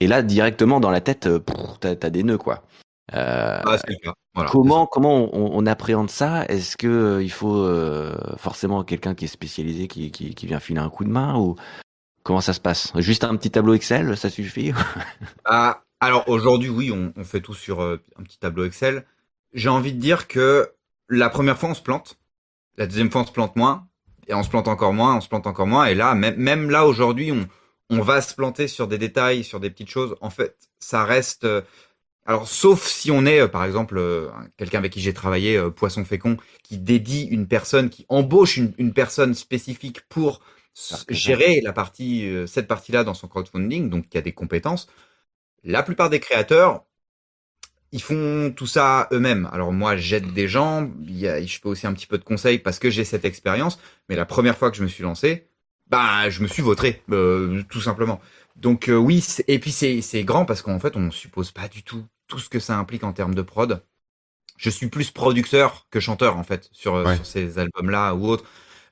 Et 0.00 0.06
là 0.06 0.22
directement 0.22 0.78
dans 0.78 0.90
la 0.90 1.00
tête, 1.00 1.26
euh, 1.26 1.40
t'as 1.80 1.96
t'as 1.96 2.10
des 2.10 2.22
nœuds 2.22 2.38
quoi. 2.38 2.62
Euh, 3.14 3.60
Ah. 3.64 3.76
Voilà. 4.34 4.50
Comment 4.50 4.86
comment 4.86 5.34
on, 5.34 5.50
on 5.58 5.66
appréhende 5.66 6.10
ça? 6.10 6.46
Est-ce 6.46 6.76
que 6.76 7.20
il 7.22 7.30
faut 7.30 7.56
euh, 7.56 8.16
forcément 8.38 8.84
quelqu'un 8.84 9.14
qui 9.14 9.26
est 9.26 9.28
spécialisé 9.28 9.88
qui, 9.88 10.10
qui, 10.10 10.34
qui 10.34 10.46
vient 10.46 10.60
filer 10.60 10.80
un 10.80 10.88
coup 10.90 11.04
de 11.04 11.10
main 11.10 11.36
ou 11.36 11.56
comment 12.24 12.40
ça 12.40 12.54
se 12.54 12.60
passe? 12.60 12.92
Juste 12.98 13.24
un 13.24 13.36
petit 13.36 13.50
tableau 13.50 13.74
Excel, 13.74 14.16
ça 14.16 14.30
suffit? 14.30 14.72
Ah, 15.44 15.81
alors 16.02 16.28
aujourd'hui, 16.28 16.68
oui, 16.68 16.90
on, 16.90 17.12
on 17.16 17.24
fait 17.24 17.40
tout 17.40 17.54
sur 17.54 17.80
euh, 17.80 17.96
un 18.18 18.22
petit 18.24 18.38
tableau 18.38 18.64
Excel. 18.64 19.06
J'ai 19.54 19.68
envie 19.68 19.92
de 19.92 20.00
dire 20.00 20.28
que 20.28 20.70
la 21.08 21.30
première 21.30 21.56
fois, 21.58 21.70
on 21.70 21.74
se 21.74 21.82
plante. 21.82 22.18
La 22.76 22.86
deuxième 22.86 23.10
fois, 23.10 23.22
on 23.22 23.26
se 23.26 23.32
plante 23.32 23.56
moins. 23.56 23.86
Et 24.28 24.34
on 24.34 24.42
se 24.42 24.50
plante 24.50 24.68
encore 24.68 24.92
moins, 24.92 25.16
on 25.16 25.20
se 25.20 25.28
plante 25.28 25.46
encore 25.46 25.66
moins. 25.66 25.86
Et 25.86 25.94
là, 25.94 26.14
même, 26.14 26.36
même 26.36 26.70
là, 26.70 26.86
aujourd'hui, 26.86 27.32
on, 27.32 27.48
on 27.90 28.00
va 28.00 28.20
se 28.20 28.34
planter 28.34 28.68
sur 28.68 28.88
des 28.88 28.98
détails, 28.98 29.44
sur 29.44 29.60
des 29.60 29.70
petites 29.70 29.90
choses. 29.90 30.16
En 30.20 30.30
fait, 30.30 30.56
ça 30.78 31.04
reste... 31.04 31.44
euh, 31.44 31.62
alors, 32.24 32.46
sauf 32.46 32.86
si 32.86 33.10
on 33.10 33.26
est, 33.26 33.40
euh, 33.40 33.48
par 33.48 33.64
exemple, 33.64 33.98
euh, 33.98 34.28
quelqu'un 34.56 34.78
avec 34.78 34.92
qui 34.92 35.00
j'ai 35.00 35.12
travaillé, 35.12 35.56
euh, 35.56 35.70
Poisson 35.70 36.04
Fécond, 36.04 36.36
qui 36.62 36.78
dédie 36.78 37.24
une 37.24 37.48
personne, 37.48 37.90
qui 37.90 38.06
embauche 38.08 38.56
une, 38.56 38.72
une 38.78 38.92
personne 38.92 39.34
spécifique 39.34 40.02
pour 40.08 40.40
gérer 41.08 41.60
la 41.62 41.72
partie, 41.72 42.26
cette 42.46 42.66
partie-là 42.66 43.04
dans 43.04 43.12
son 43.12 43.28
crowdfunding, 43.28 43.90
donc 43.90 44.08
qui 44.08 44.16
a 44.16 44.22
des 44.22 44.32
compétences. 44.32 44.88
La 45.64 45.82
plupart 45.82 46.10
des 46.10 46.20
créateurs, 46.20 46.84
ils 47.92 48.02
font 48.02 48.52
tout 48.56 48.66
ça 48.66 49.08
eux-mêmes. 49.12 49.48
Alors 49.52 49.72
moi, 49.72 49.96
j'aide 49.96 50.32
des 50.32 50.48
gens, 50.48 50.90
je 51.06 51.58
fais 51.60 51.66
aussi 51.68 51.86
un 51.86 51.92
petit 51.92 52.06
peu 52.06 52.18
de 52.18 52.24
conseils 52.24 52.58
parce 52.58 52.78
que 52.78 52.90
j'ai 52.90 53.04
cette 53.04 53.24
expérience. 53.24 53.78
Mais 54.08 54.16
la 54.16 54.24
première 54.24 54.56
fois 54.56 54.70
que 54.70 54.76
je 54.76 54.82
me 54.82 54.88
suis 54.88 55.02
lancé, 55.02 55.46
bah, 55.88 56.30
je 56.30 56.42
me 56.42 56.48
suis 56.48 56.62
vautré, 56.62 57.02
euh, 57.10 57.62
tout 57.68 57.80
simplement. 57.82 58.20
Donc 58.56 58.88
euh, 58.88 58.96
oui, 58.96 59.24
et 59.48 59.58
puis 59.58 59.72
c'est 59.72 60.24
grand 60.24 60.44
parce 60.46 60.62
qu'en 60.62 60.78
fait, 60.80 60.96
on 60.96 61.10
suppose 61.10 61.50
pas 61.52 61.68
du 61.68 61.82
tout 61.82 62.04
tout 62.28 62.38
ce 62.38 62.48
que 62.48 62.60
ça 62.60 62.78
implique 62.78 63.04
en 63.04 63.12
termes 63.12 63.34
de 63.34 63.42
prod. 63.42 63.84
Je 64.56 64.70
suis 64.70 64.86
plus 64.88 65.10
producteur 65.10 65.86
que 65.90 66.00
chanteur 66.00 66.36
en 66.38 66.44
fait 66.44 66.68
sur, 66.72 66.94
Ouais. 66.94 67.16
sur 67.16 67.26
ces 67.26 67.58
albums-là 67.58 68.14
ou 68.14 68.26
autres. 68.28 68.44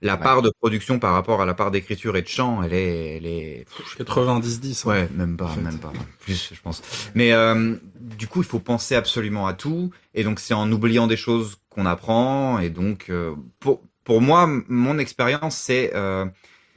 La 0.02 0.14
Ouais. 0.14 0.20
part 0.20 0.40
de 0.40 0.50
production 0.60 0.98
par 0.98 1.12
rapport 1.12 1.42
à 1.42 1.46
la 1.46 1.52
part 1.52 1.70
d'écriture 1.70 2.16
et 2.16 2.22
de 2.22 2.28
chant, 2.28 2.62
elle 2.62 2.72
est, 2.72 3.16
elle 3.18 3.26
est, 3.26 3.66
90-10. 3.98 4.84
hein. 4.86 4.88
Ouais, 4.88 5.08
même 5.14 5.36
pas, 5.36 5.44
en 5.44 5.48
fait. 5.48 5.60
même 5.60 5.78
pas. 5.78 5.92
Plus, 6.20 6.50
je 6.54 6.60
pense. 6.62 6.82
Mais 7.14 7.32
euh, 7.32 7.76
du 8.00 8.26
coup, 8.26 8.40
il 8.40 8.46
faut 8.46 8.60
penser 8.60 8.94
absolument 8.94 9.46
à 9.46 9.52
tout. 9.52 9.90
Et 10.14 10.24
donc, 10.24 10.40
c'est 10.40 10.54
en 10.54 10.70
oubliant 10.72 11.06
des 11.06 11.18
choses 11.18 11.56
qu'on 11.68 11.84
apprend. 11.86 12.58
Et 12.60 12.70
donc, 12.70 13.06
euh, 13.10 13.34
pour, 13.58 13.82
pour 14.04 14.22
moi, 14.22 14.48
mon 14.68 14.98
expérience, 14.98 15.56
c'est 15.56 15.92
euh, 15.94 16.24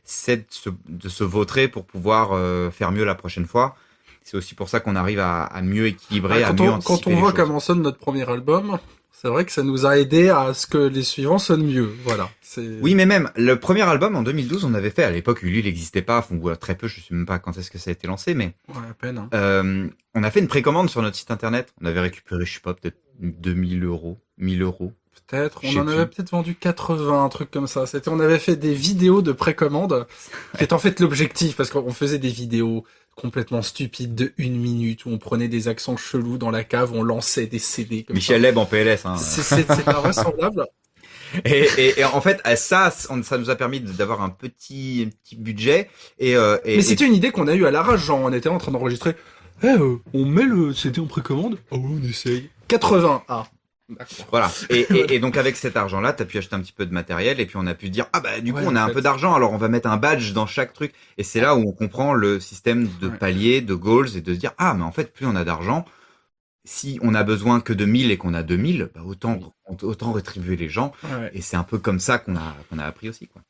c'est 0.04 0.38
de 0.38 0.46
se, 0.50 0.70
de 0.90 1.08
se 1.08 1.24
vautrer 1.24 1.70
pour 1.70 1.86
pouvoir 1.86 2.32
euh, 2.34 2.72
faire 2.72 2.92
mieux 2.92 3.06
la 3.06 3.16
prochaine 3.16 3.46
fois. 3.46 3.76
C'est 4.26 4.36
aussi 4.38 4.54
pour 4.54 4.68
ça 4.70 4.82
qu'on 4.82 4.96
arrive 4.98 5.20
à, 5.20 5.44
à 5.44 5.62
mieux 5.62 5.88
équilibrer, 5.88 6.44
Ah, 6.44 6.48
à 6.50 6.54
quand, 6.54 6.64
mieux 6.64 6.70
on, 6.70 6.74
anticiper 6.74 7.04
quand 7.04 7.08
on 7.08 7.10
les 7.12 7.16
voit 7.22 7.30
choses. 7.32 7.38
comment 7.40 7.60
sonne 7.62 7.82
notre 7.82 7.98
premier 8.00 8.30
album, 8.30 8.80
c'est 9.13 9.28
vrai 9.30 9.45
que 9.45 9.52
ça 9.52 9.63
nous 9.63 9.86
a 9.86 9.97
aidé 9.97 10.30
à 10.30 10.54
ce 10.54 10.67
que 10.67 10.78
les 10.78 11.04
suivants 11.04 11.38
sonnent 11.39 11.65
mieux. 11.65 11.89
Voilà. 12.04 12.30
Oui, 12.82 12.93
mais 12.95 13.06
même 13.06 13.30
le 13.36 13.56
premier 13.60 13.82
album 13.84 14.15
en 14.15 14.21
2012, 14.23 14.65
on 14.65 14.73
avait 14.73 14.89
fait 14.89 15.04
à 15.04 15.12
l'époque 15.12 15.41
Ulule 15.43 15.63
n'existait 15.65 16.02
pas, 16.02 16.28
ou 16.32 16.54
très 16.56 16.76
peu, 16.76 16.88
je 16.88 16.99
sais 16.99 17.13
même 17.15 17.26
pas 17.26 17.39
quand 17.39 17.58
est-ce 17.58 17.71
que 17.71 17.78
ça 17.78 17.89
a 17.89 17.93
été 17.93 18.06
lancé, 18.08 18.34
mais 18.34 18.54
Ouais, 18.67 18.76
à 18.89 18.93
peine. 18.93 19.17
hein. 19.17 19.30
Euh, 19.34 19.88
on 20.13 20.23
a 20.23 20.30
fait 20.32 20.39
une 20.39 20.47
précommande 20.47 20.89
sur 20.89 21.02
notre 21.02 21.15
site 21.15 21.32
internet. 21.32 21.73
On 21.82 21.86
avait 21.86 22.02
récupéré, 22.02 22.45
je 22.45 22.54
sais 22.56 22.60
pas, 22.60 22.73
peut-être 22.73 22.97
2000 23.19 23.84
euros, 23.86 24.19
1000 24.38 24.62
euros. 24.62 24.91
Peut-être. 25.28 25.62
On 25.63 25.78
en 25.78 25.88
avait 25.88 26.06
peut-être 26.06 26.32
vendu 26.32 26.56
80, 26.56 27.23
un 27.23 27.30
truc 27.30 27.49
comme 27.52 27.67
ça. 27.67 27.86
C'était, 27.86 28.10
on 28.10 28.19
avait 28.19 28.39
fait 28.39 28.56
des 28.56 28.73
vidéos 28.73 29.21
de 29.21 29.32
précommande, 29.32 30.08
qui 30.58 30.63
est 30.63 30.73
en 30.73 30.80
fait 30.80 30.99
l'objectif, 30.99 31.56
parce 31.56 31.69
qu'on 31.69 31.93
faisait 31.93 32.19
des 32.19 32.30
vidéos 32.30 32.84
complètement 33.15 33.62
stupides 33.62 34.15
de 34.15 34.34
une 34.38 34.58
minute 34.58 35.06
où 35.06 35.10
on 35.10 35.17
prenait 35.17 35.47
des 35.47 35.67
accents 35.67 35.97
chelous 35.97 36.38
dans 36.38 36.52
la 36.52 36.63
cave, 36.63 36.91
on 36.93 37.04
lançait 37.04 37.45
des 37.45 37.60
CD. 37.60 38.04
Comme 38.04 38.15
Michel 38.15 38.41
Leb 38.41 38.58
en 38.58 38.65
PLS. 38.65 39.06
Hein. 39.06 39.17
C'est, 39.17 39.43
c'est 39.43 39.88
invraisemblable. 39.88 40.65
Et, 41.45 41.67
et, 41.80 41.99
et 41.99 42.06
en 42.06 42.21
fait, 42.21 42.39
à 42.43 42.56
ça, 42.56 42.91
ça 42.91 43.38
nous 43.39 43.49
a 43.49 43.56
permis 43.56 43.80
d'avoir 43.80 44.21
un 44.21 44.30
petit, 44.30 45.10
petit 45.23 45.36
budget. 45.36 45.89
Et, 46.19 46.36
euh, 46.36 46.60
et, 46.63 46.76
Mais 46.76 46.84
c'était 46.84 47.08
une 47.08 47.15
idée 47.15 47.32
qu'on 47.32 47.47
a 47.47 47.56
eue 47.56 47.65
à 47.65 47.71
l'arrache, 47.71 48.06
genre 48.06 48.19
on 48.19 48.32
était 48.32 48.49
en 48.49 48.60
train 48.60 48.71
d'enregistrer. 48.71 49.15
Eh, 49.63 49.67
euh, 49.67 49.95
on 50.13 50.26
met 50.26 50.43
le 50.43 50.73
CD 50.73 51.02
en 51.02 51.08
précommande? 51.08 51.58
Ah 51.71 51.78
ouais, 51.78 51.97
on 52.02 52.08
essaye. 52.08 52.49
80. 52.67 53.23
Ah. 53.28 53.47
Voilà. 54.32 54.52
Et, 54.70 54.82
et, 54.96 55.16
et 55.16 55.20
donc 55.20 55.38
avec 55.38 55.56
cet 55.56 55.78
argent-là, 55.78 56.14
t'as 56.14 56.26
pu 56.26 56.38
acheter 56.38 56.56
un 56.56 56.60
petit 56.62 56.74
peu 56.74 56.86
de 56.86 56.94
matériel 56.94 57.40
et 57.40 57.46
puis 57.46 57.58
on 57.58 57.66
a 57.68 57.74
pu 57.74 57.90
dire 57.90 58.08
ah 58.14 58.20
bah 58.20 58.40
du 58.40 58.54
coup 58.54 58.60
Ouais, 58.60 58.66
on 58.68 58.76
a 58.76 58.82
un 58.84 58.88
fait. 58.88 58.94
peu 58.94 59.02
d'argent 59.02 59.34
alors 59.34 59.54
on 59.54 59.58
va 59.58 59.68
mettre 59.70 59.90
un 59.90 59.98
badge 59.98 60.34
dans 60.34 60.46
chaque 60.48 60.74
truc 60.74 60.94
et 61.18 61.24
c'est 61.24 61.42
là 61.42 61.56
où 61.56 61.60
on 61.68 61.72
comprend 61.72 62.14
le 62.14 62.40
système 62.40 62.88
de 63.02 63.10
Ouais. 63.10 63.18
paliers, 63.18 63.62
de 63.62 63.74
goals 63.76 64.16
et 64.18 64.22
de 64.22 64.34
se 64.34 64.40
dire 64.40 64.52
ah 64.58 64.74
mais 64.74 64.84
en 64.84 64.92
fait 64.92 65.14
plus 65.14 65.26
on 65.26 65.36
a 65.36 65.44
d'argent, 65.44 65.86
si 66.66 66.98
on 67.02 67.14
a 67.14 67.24
besoin 67.24 67.60
que 67.60 67.74
de 67.74 67.86
1000 67.86 68.12
et 68.12 68.18
qu'on 68.18 68.34
a 68.34 68.44
2000, 68.44 68.90
bah 68.96 69.02
autant 69.06 69.40
autant 69.82 70.12
rétribuer 70.14 70.56
les 70.56 70.70
gens 70.70 70.94
Ouais. 71.04 71.30
et 71.34 71.42
c'est 71.42 71.58
un 71.58 71.64
peu 71.64 71.78
comme 71.78 72.00
ça 72.00 72.20
qu'on 72.20 72.36
a 72.36 72.56
qu'on 72.70 72.78
a 72.80 72.86
appris 72.86 73.10
aussi 73.10 73.28
quoi. 73.28 73.42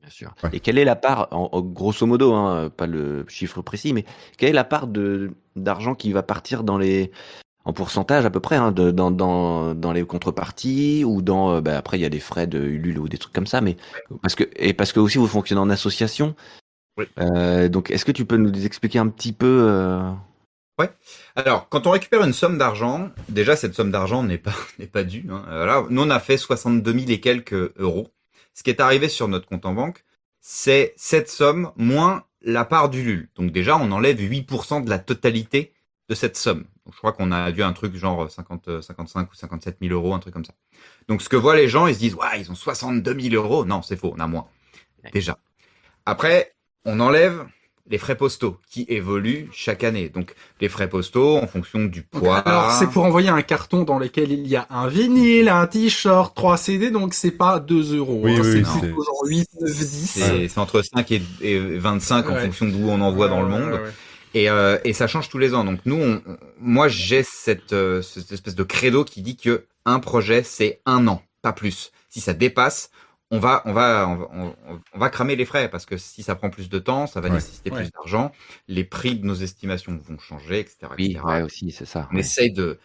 Bien 0.00 0.10
sûr. 0.10 0.34
Ouais. 0.42 0.50
Et 0.52 0.58
quelle 0.58 0.78
est 0.78 0.84
la 0.84 0.96
part, 0.96 1.28
en, 1.30 1.48
en 1.52 1.60
grosso 1.62 2.04
modo, 2.06 2.34
hein, 2.34 2.70
pas 2.76 2.88
le 2.88 3.24
chiffre 3.28 3.62
précis, 3.62 3.92
mais 3.92 4.04
quelle 4.36 4.48
est 4.50 4.52
la 4.52 4.64
part 4.64 4.88
de 4.88 5.30
d'argent 5.54 5.94
qui 5.94 6.10
va 6.12 6.24
partir 6.24 6.64
dans 6.64 6.76
les 6.76 7.12
en 7.64 7.72
pourcentage 7.72 8.24
à 8.24 8.30
peu 8.30 8.40
près 8.40 8.56
hein, 8.56 8.72
de, 8.72 8.90
dans, 8.90 9.10
dans 9.10 9.74
dans 9.74 9.92
les 9.92 10.04
contreparties 10.04 11.04
ou 11.04 11.22
dans 11.22 11.56
euh, 11.56 11.60
bah, 11.60 11.78
après 11.78 11.98
il 11.98 12.02
y 12.02 12.04
a 12.04 12.08
des 12.08 12.20
frais 12.20 12.46
de 12.46 12.58
Ulule 12.58 12.98
ou 12.98 13.08
des 13.08 13.18
trucs 13.18 13.32
comme 13.32 13.46
ça, 13.46 13.60
mais 13.60 13.76
parce 14.20 14.34
que 14.34 14.44
et 14.56 14.72
parce 14.72 14.92
que 14.92 15.00
aussi 15.00 15.18
vous 15.18 15.26
fonctionnez 15.26 15.60
en 15.60 15.70
association. 15.70 16.34
Oui. 16.96 17.06
Euh, 17.18 17.68
donc 17.68 17.90
est-ce 17.90 18.04
que 18.04 18.12
tu 18.12 18.24
peux 18.24 18.36
nous 18.36 18.66
expliquer 18.66 18.98
un 18.98 19.08
petit 19.08 19.32
peu 19.32 19.66
euh, 19.68 20.10
Alors, 21.36 21.68
quand 21.68 21.86
on 21.86 21.90
récupère 21.90 22.22
une 22.22 22.34
somme 22.34 22.58
d'argent, 22.58 23.10
déjà 23.28 23.56
cette 23.56 23.74
somme 23.74 23.90
d'argent 23.90 24.22
n'est 24.22 24.38
pas 24.38 24.54
n'est 24.78 24.86
pas 24.86 25.04
due. 25.04 25.26
Hein. 25.30 25.44
Euh, 25.48 25.82
nous 25.90 26.02
on 26.02 26.10
a 26.10 26.20
fait 26.20 26.36
62 26.36 26.92
000 26.92 27.04
et 27.10 27.20
quelques 27.20 27.72
euros. 27.78 28.08
Ce 28.54 28.62
qui 28.62 28.70
est 28.70 28.80
arrivé 28.80 29.08
sur 29.08 29.28
notre 29.28 29.46
compte 29.46 29.64
en 29.64 29.72
banque, 29.72 30.04
c'est 30.40 30.92
cette 30.96 31.30
somme 31.30 31.72
moins 31.76 32.24
la 32.42 32.64
part 32.64 32.90
du 32.90 33.02
LUL. 33.02 33.28
Donc 33.36 33.52
déjà, 33.52 33.76
on 33.76 33.90
enlève 33.92 34.18
8% 34.18 34.84
de 34.84 34.90
la 34.90 34.98
totalité 34.98 35.72
de 36.08 36.14
cette 36.14 36.36
somme. 36.36 36.64
Donc 36.84 36.94
je 36.94 36.98
crois 36.98 37.12
qu'on 37.12 37.30
a 37.30 37.52
dû 37.52 37.62
un 37.62 37.72
truc 37.72 37.94
genre 37.96 38.28
50, 38.30 38.68
euh, 38.68 38.82
55 38.82 39.30
ou 39.30 39.34
57 39.34 39.76
000 39.80 39.94
euros, 39.94 40.14
un 40.14 40.18
truc 40.18 40.34
comme 40.34 40.44
ça. 40.44 40.54
Donc 41.08 41.22
ce 41.22 41.28
que 41.28 41.36
voient 41.36 41.54
les 41.56 41.68
gens, 41.68 41.86
ils 41.86 41.94
se 41.94 42.00
disent, 42.00 42.14
ouais, 42.14 42.40
ils 42.40 42.50
ont 42.50 42.54
62 42.56 43.18
000 43.20 43.34
euros. 43.36 43.64
Non, 43.64 43.82
c'est 43.82 43.96
faux, 43.96 44.12
on 44.16 44.20
a 44.20 44.26
moins. 44.26 44.46
Ouais. 45.04 45.10
Déjà. 45.12 45.38
Après, 46.06 46.54
on 46.84 46.98
enlève 46.98 47.46
les 47.88 47.98
frais 47.98 48.16
postaux 48.16 48.58
qui 48.68 48.84
évoluent 48.88 49.48
chaque 49.52 49.84
année. 49.84 50.08
Donc 50.08 50.34
les 50.60 50.68
frais 50.68 50.88
postaux 50.88 51.36
en 51.36 51.46
fonction 51.46 51.84
du 51.84 52.06
Donc, 52.12 52.22
poids. 52.22 52.38
alors, 52.38 52.72
c'est 52.72 52.88
pour 52.88 53.04
envoyer 53.04 53.28
un 53.28 53.42
carton 53.42 53.82
dans 53.82 53.98
lequel 53.98 54.32
il 54.32 54.46
y 54.46 54.56
a 54.56 54.66
un 54.70 54.88
vinyle, 54.88 55.48
un 55.48 55.66
t-shirt, 55.66 56.34
3 56.34 56.56
CD, 56.56 56.90
donc 56.90 57.12
c'est 57.14 57.32
pas 57.32 57.60
2 57.60 57.96
euros. 57.96 58.20
Oui, 58.24 58.36
hein, 58.36 58.40
oui, 58.42 58.44
c'est 58.44 58.58
oui, 58.58 58.62
plutôt 58.80 59.02
c'est- 59.02 59.06
genre 59.06 59.22
8, 59.26 59.48
9, 59.60 59.70
10. 59.78 60.48
C'est 60.48 60.58
entre 60.58 60.82
5 60.82 61.10
et, 61.12 61.22
et 61.42 61.58
25 61.78 62.28
en 62.28 62.36
fonction 62.36 62.66
d'où 62.66 62.88
on 62.88 63.00
envoie 63.00 63.28
dans 63.28 63.42
le 63.42 63.52
Ouais, 63.52 63.60
monde. 63.60 63.80
Et, 64.34 64.48
euh, 64.48 64.78
et 64.84 64.92
ça 64.92 65.06
change 65.06 65.28
tous 65.28 65.38
les 65.38 65.54
ans. 65.54 65.64
Donc 65.64 65.80
nous, 65.84 65.96
on, 65.96 66.22
on- 66.26 66.38
moi, 66.58 66.88
j'ai 66.88 67.22
cette, 67.22 67.72
euh, 67.72 68.00
cette 68.02 68.32
espèce 68.32 68.54
de 68.54 68.62
credo 68.62 69.04
qui 69.04 69.22
dit 69.22 69.36
que 69.36 69.66
un 69.84 69.98
projet, 69.98 70.42
c'est 70.42 70.80
un 70.86 71.06
an, 71.08 71.22
pas 71.42 71.52
plus. 71.52 71.92
Si 72.08 72.20
ça 72.20 72.32
dépasse, 72.32 72.90
on 73.30 73.38
va, 73.38 73.62
on 73.64 73.72
va, 73.72 74.06
on 74.08 74.16
va, 74.16 74.28
on- 74.32 74.54
on 74.94 74.98
va 74.98 75.08
cramer 75.10 75.36
les 75.36 75.44
frais 75.44 75.68
parce 75.70 75.86
que 75.86 75.96
si 75.96 76.22
ça 76.22 76.34
prend 76.34 76.50
plus 76.50 76.68
de 76.68 76.78
temps, 76.78 77.06
ça 77.06 77.20
va 77.20 77.28
Ouais. 77.28 77.34
nécessiter 77.34 77.70
Ouais. 77.70 77.82
plus 77.82 77.90
d'argent. 77.90 78.32
Les 78.68 78.84
prix 78.84 79.16
de 79.16 79.24
nos 79.26 79.34
estimations 79.34 79.98
vont 80.08 80.18
changer, 80.18 80.60
etc. 80.60 80.76
Oui, 80.98 81.06
etc. 81.12 81.20
ouais, 81.24 81.42
aussi, 81.42 81.70
c'est 81.72 81.86
ça. 81.86 82.08
On 82.10 82.14
ouais. 82.14 82.20
essaye 82.20 82.52
de, 82.52 82.78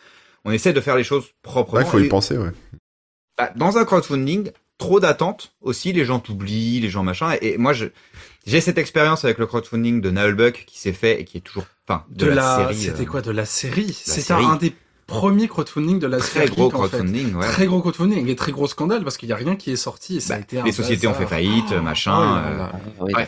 on 0.46 0.52
essaie 0.52 0.74
de 0.74 0.82
faire 0.82 0.96
les 0.96 1.04
choses 1.04 1.28
proprement. 1.42 1.80
Ouais, 1.80 1.86
il 1.88 1.92
faut 1.92 2.00
y 2.00 2.06
Et- 2.06 2.10
penser, 2.10 2.38
ouais. 2.38 2.52
bah, 3.38 3.52
dans 3.56 3.78
un 3.78 3.86
crowdfunding, 3.86 4.52
trop 4.78 5.00
d'attentes 5.00 5.54
aussi, 5.62 5.92
les 5.94 6.06
gens 6.06 6.20
t'oublient, 6.20 6.80
les 6.80 6.90
gens 6.90 7.04
machin. 7.04 7.34
Et, 7.42 7.54
et 7.54 7.58
moi, 7.58 7.74
je, 7.74 7.86
j'ai 8.48 8.62
cette 8.62 8.78
expérience 8.80 9.24
avec 9.26 9.38
le 9.38 9.46
crowdfunding 9.46 10.02
de 10.02 10.10
Nullbuck 10.10 10.64
qui 10.66 10.80
s'est 10.80 10.94
fait 10.94 11.22
et 11.22 11.26
qui 11.26 11.38
est 11.38 11.42
toujours, 11.42 11.66
enfin, 11.88 12.04
de, 12.10 12.26
De, 12.26 12.32
la, 12.32 12.36
la, 12.36 12.58
série. 12.74 12.76
c'était 12.78 13.04
euh, 13.04 13.06
quoi 13.06 13.22
de 13.22 13.32
la 13.32 13.46
série? 13.46 13.94
C'était 13.94 14.34
un 14.34 14.56
des 14.56 14.74
premiers 15.06 15.48
crowdfunding 15.48 16.00
de 16.00 16.08
la 16.08 16.18
très 16.18 16.48
série. 16.48 16.50
gros 16.50 16.66
en 16.68 16.70
fait. 16.70 16.98
crowdfunding, 16.98 17.36
ouais. 17.36 17.46
Très 17.48 17.66
gros 17.66 17.80
crowdfunding 17.82 18.28
et 18.28 18.36
très 18.36 18.52
gros 18.52 18.68
scandale 18.68 19.04
parce 19.04 19.18
qu'il 19.18 19.30
y 19.30 19.34
a 19.34 19.36
rien 19.38 19.56
qui 19.56 19.72
est 19.72 19.76
sorti 19.78 20.18
et 20.18 20.20
ça 20.20 20.34
Bah, 20.34 20.40
a 20.40 20.42
été 20.42 20.60
un 20.60 20.64
les 20.64 20.72
sociétés 20.72 21.08
ont 21.08 21.14
fait 21.14 21.26
faillite, 21.28 21.74
Oh, 21.78 21.82
machin. 21.82 22.14
oh 22.14 22.48
euh. 22.48 22.68
Ah, 23.00 23.04
ouais, 23.04 23.14
Ouais. 23.16 23.28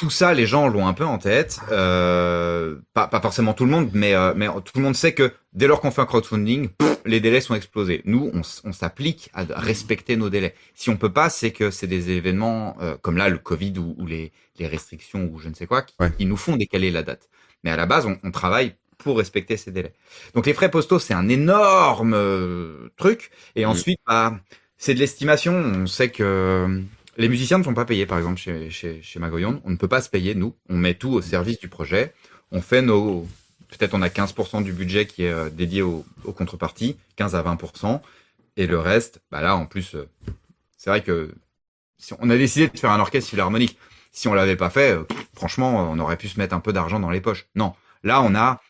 Tout 0.00 0.08
ça, 0.08 0.32
les 0.32 0.46
gens 0.46 0.66
l'ont 0.66 0.88
un 0.88 0.94
peu 0.94 1.04
en 1.04 1.18
tête. 1.18 1.60
Euh, 1.70 2.76
pas, 2.94 3.06
pas 3.06 3.20
forcément 3.20 3.52
tout 3.52 3.66
le 3.66 3.70
monde, 3.70 3.90
mais, 3.92 4.14
euh, 4.14 4.32
mais 4.34 4.46
tout 4.48 4.72
le 4.76 4.80
monde 4.82 4.96
sait 4.96 5.12
que 5.12 5.30
dès 5.52 5.66
lors 5.66 5.82
qu'on 5.82 5.90
fait 5.90 6.00
un 6.00 6.06
crowdfunding, 6.06 6.70
pff, 6.70 7.00
les 7.04 7.20
délais 7.20 7.42
sont 7.42 7.54
explosés. 7.54 8.00
Nous, 8.06 8.32
on, 8.64 8.72
s'applique 8.72 9.30
à 9.34 9.44
respecter 9.50 10.16
nos 10.16 10.30
délais. 10.30 10.54
Si 10.74 10.88
on 10.88 10.96
peut 10.96 11.12
pas, 11.12 11.28
c'est 11.28 11.50
que 11.50 11.70
c'est 11.70 11.86
des 11.86 12.10
événements 12.12 12.78
euh, 12.80 12.96
comme 13.02 13.18
là 13.18 13.28
le 13.28 13.36
Covid 13.36 13.74
ou, 13.76 13.94
ou 13.98 14.06
les, 14.06 14.32
les 14.58 14.66
restrictions 14.66 15.28
ou 15.30 15.38
je 15.38 15.50
ne 15.50 15.54
sais 15.54 15.66
quoi 15.66 15.82
qui, 15.82 15.94
Ouais. 16.00 16.10
qui 16.16 16.24
nous 16.24 16.38
font 16.38 16.56
décaler 16.56 16.90
la 16.90 17.02
date. 17.02 17.28
Mais 17.62 17.70
à 17.70 17.76
la 17.76 17.84
base, 17.84 18.06
on, 18.06 18.16
on 18.24 18.30
travaille 18.30 18.76
pour 18.96 19.18
respecter 19.18 19.58
ces 19.58 19.70
délais. 19.70 19.92
Donc 20.34 20.46
les 20.46 20.54
frais 20.54 20.70
postaux, 20.70 20.98
c'est 20.98 21.14
un 21.14 21.28
énorme 21.28 22.14
euh, 22.14 22.88
truc. 22.96 23.30
Et 23.54 23.66
ensuite, 23.66 24.00
bah, 24.06 24.40
c'est 24.78 24.94
de 24.94 24.98
l'estimation. 24.98 25.52
On 25.54 25.86
sait 25.86 26.08
que 26.08 26.22
euh, 26.22 26.80
les 27.20 27.28
musiciens 27.28 27.58
ne 27.58 27.62
sont 27.64 27.74
pas 27.74 27.84
payés, 27.84 28.06
par 28.06 28.18
exemple, 28.18 28.38
chez, 28.38 28.70
chez, 28.70 29.00
chez 29.02 29.18
Magoyon. 29.18 29.60
On 29.64 29.70
ne 29.70 29.76
peut 29.76 29.88
pas 29.88 30.00
se 30.00 30.08
payer, 30.10 30.34
nous. 30.34 30.54
On 30.68 30.76
met 30.76 30.94
tout 30.94 31.10
au 31.10 31.22
service 31.22 31.58
du 31.58 31.68
projet. 31.68 32.12
On 32.52 32.60
fait 32.60 32.82
nos... 32.82 33.26
Peut-être 33.68 33.94
on 33.94 34.02
a 34.02 34.08
15% 34.08 34.64
du 34.64 34.72
budget 34.72 35.06
qui 35.06 35.22
est 35.24 35.30
euh, 35.32 35.48
dédié 35.48 35.82
aux, 35.82 36.04
aux 36.24 36.32
contreparties, 36.32 36.96
15 37.16 37.36
à 37.36 37.42
20%. 37.42 38.00
Et 38.56 38.66
le 38.66 38.78
reste, 38.80 39.20
bah 39.30 39.40
là, 39.40 39.54
en 39.54 39.64
plus, 39.66 39.94
euh, 39.94 40.08
c'est 40.76 40.90
vrai 40.90 41.02
que 41.04 41.32
si 41.98 42.12
on 42.18 42.30
a 42.30 42.36
décidé 42.36 42.66
de 42.68 42.76
faire 42.78 42.90
un 42.90 42.98
orchestre 43.00 43.30
philharmonique. 43.30 43.78
Si 44.12 44.26
on 44.26 44.34
l'avait 44.34 44.56
pas 44.56 44.70
fait, 44.70 44.90
euh, 44.96 45.04
franchement, 45.34 45.88
on 45.88 45.98
aurait 46.00 46.16
pu 46.16 46.26
se 46.26 46.36
mettre 46.40 46.52
un 46.52 46.58
peu 46.58 46.72
d'argent 46.72 46.98
dans 46.98 47.10
les 47.10 47.20
poches. 47.20 47.46
Non. 47.54 47.74
Là, 48.02 48.22
on 48.22 48.34
a 48.34 48.60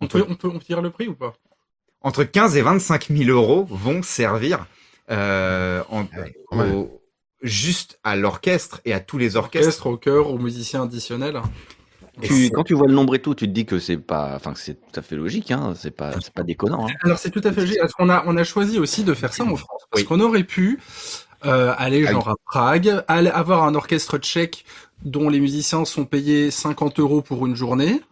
On 0.00 0.06
entre, 0.06 0.18
peut, 0.20 0.26
on 0.30 0.34
peut 0.34 0.48
on 0.48 0.58
peut 0.58 0.64
dire 0.64 0.80
le 0.80 0.88
prix 0.90 1.08
ou 1.08 1.14
pas? 1.14 1.34
Entre 2.00 2.24
15 2.24 2.56
et 2.56 2.62
25 2.62 3.08
000 3.08 3.28
euros 3.30 3.66
vont 3.68 4.02
servir 4.02 4.66
euh, 5.10 5.82
en- 5.90 6.04
même. 6.52 6.74
au- 6.74 7.02
juste 7.42 7.98
à 8.04 8.16
l'orchestre 8.16 8.80
et 8.84 8.92
à 8.92 9.00
tous 9.00 9.18
les 9.18 9.36
orchestres. 9.36 9.66
Orchestre, 9.66 9.86
au 9.86 9.96
chœur, 9.96 10.30
aux 10.32 10.38
musiciens 10.38 10.82
additionnels. 10.82 11.40
Tu, 12.20 12.50
quand 12.50 12.64
tu 12.64 12.74
vois 12.74 12.88
le 12.88 12.94
nombre 12.94 13.14
et 13.14 13.20
tout, 13.20 13.34
tu 13.34 13.46
te 13.46 13.52
dis 13.52 13.64
que 13.64 13.78
c'est 13.78 13.96
pas, 13.96 14.32
enfin 14.34 14.52
que 14.52 14.58
c'est 14.58 14.74
tout 14.74 14.98
à 14.98 15.02
fait 15.02 15.14
logique, 15.14 15.50
hein. 15.52 15.74
C'est 15.76 15.92
pas, 15.92 16.12
c'est 16.20 16.32
pas 16.32 16.42
déconnant. 16.42 16.86
Hein. 16.88 16.92
Alors 17.04 17.18
c'est 17.18 17.30
tout 17.30 17.40
à 17.44 17.52
fait 17.52 17.60
logique. 17.60 17.78
Parce 17.80 17.92
qu'on 17.92 18.08
a, 18.08 18.24
on 18.26 18.36
a 18.36 18.44
choisi 18.44 18.78
aussi 18.78 19.04
de 19.04 19.14
faire 19.14 19.32
ça 19.32 19.44
en 19.44 19.54
France. 19.54 19.86
Parce 19.90 20.02
Oui. 20.02 20.08
qu'on 20.08 20.20
aurait 20.20 20.42
pu 20.42 20.80
euh, 21.46 21.72
aller 21.78 22.04
genre 22.04 22.28
à 22.28 22.34
Prague, 22.44 23.04
aller 23.06 23.30
avoir 23.30 23.62
un 23.62 23.74
orchestre 23.76 24.18
tchèque 24.18 24.64
dont 25.04 25.28
les 25.28 25.38
musiciens 25.38 25.84
sont 25.84 26.04
payés 26.04 26.50
50 26.50 26.98
euros 26.98 27.22
pour 27.22 27.46
une 27.46 27.54
journée. 27.54 28.02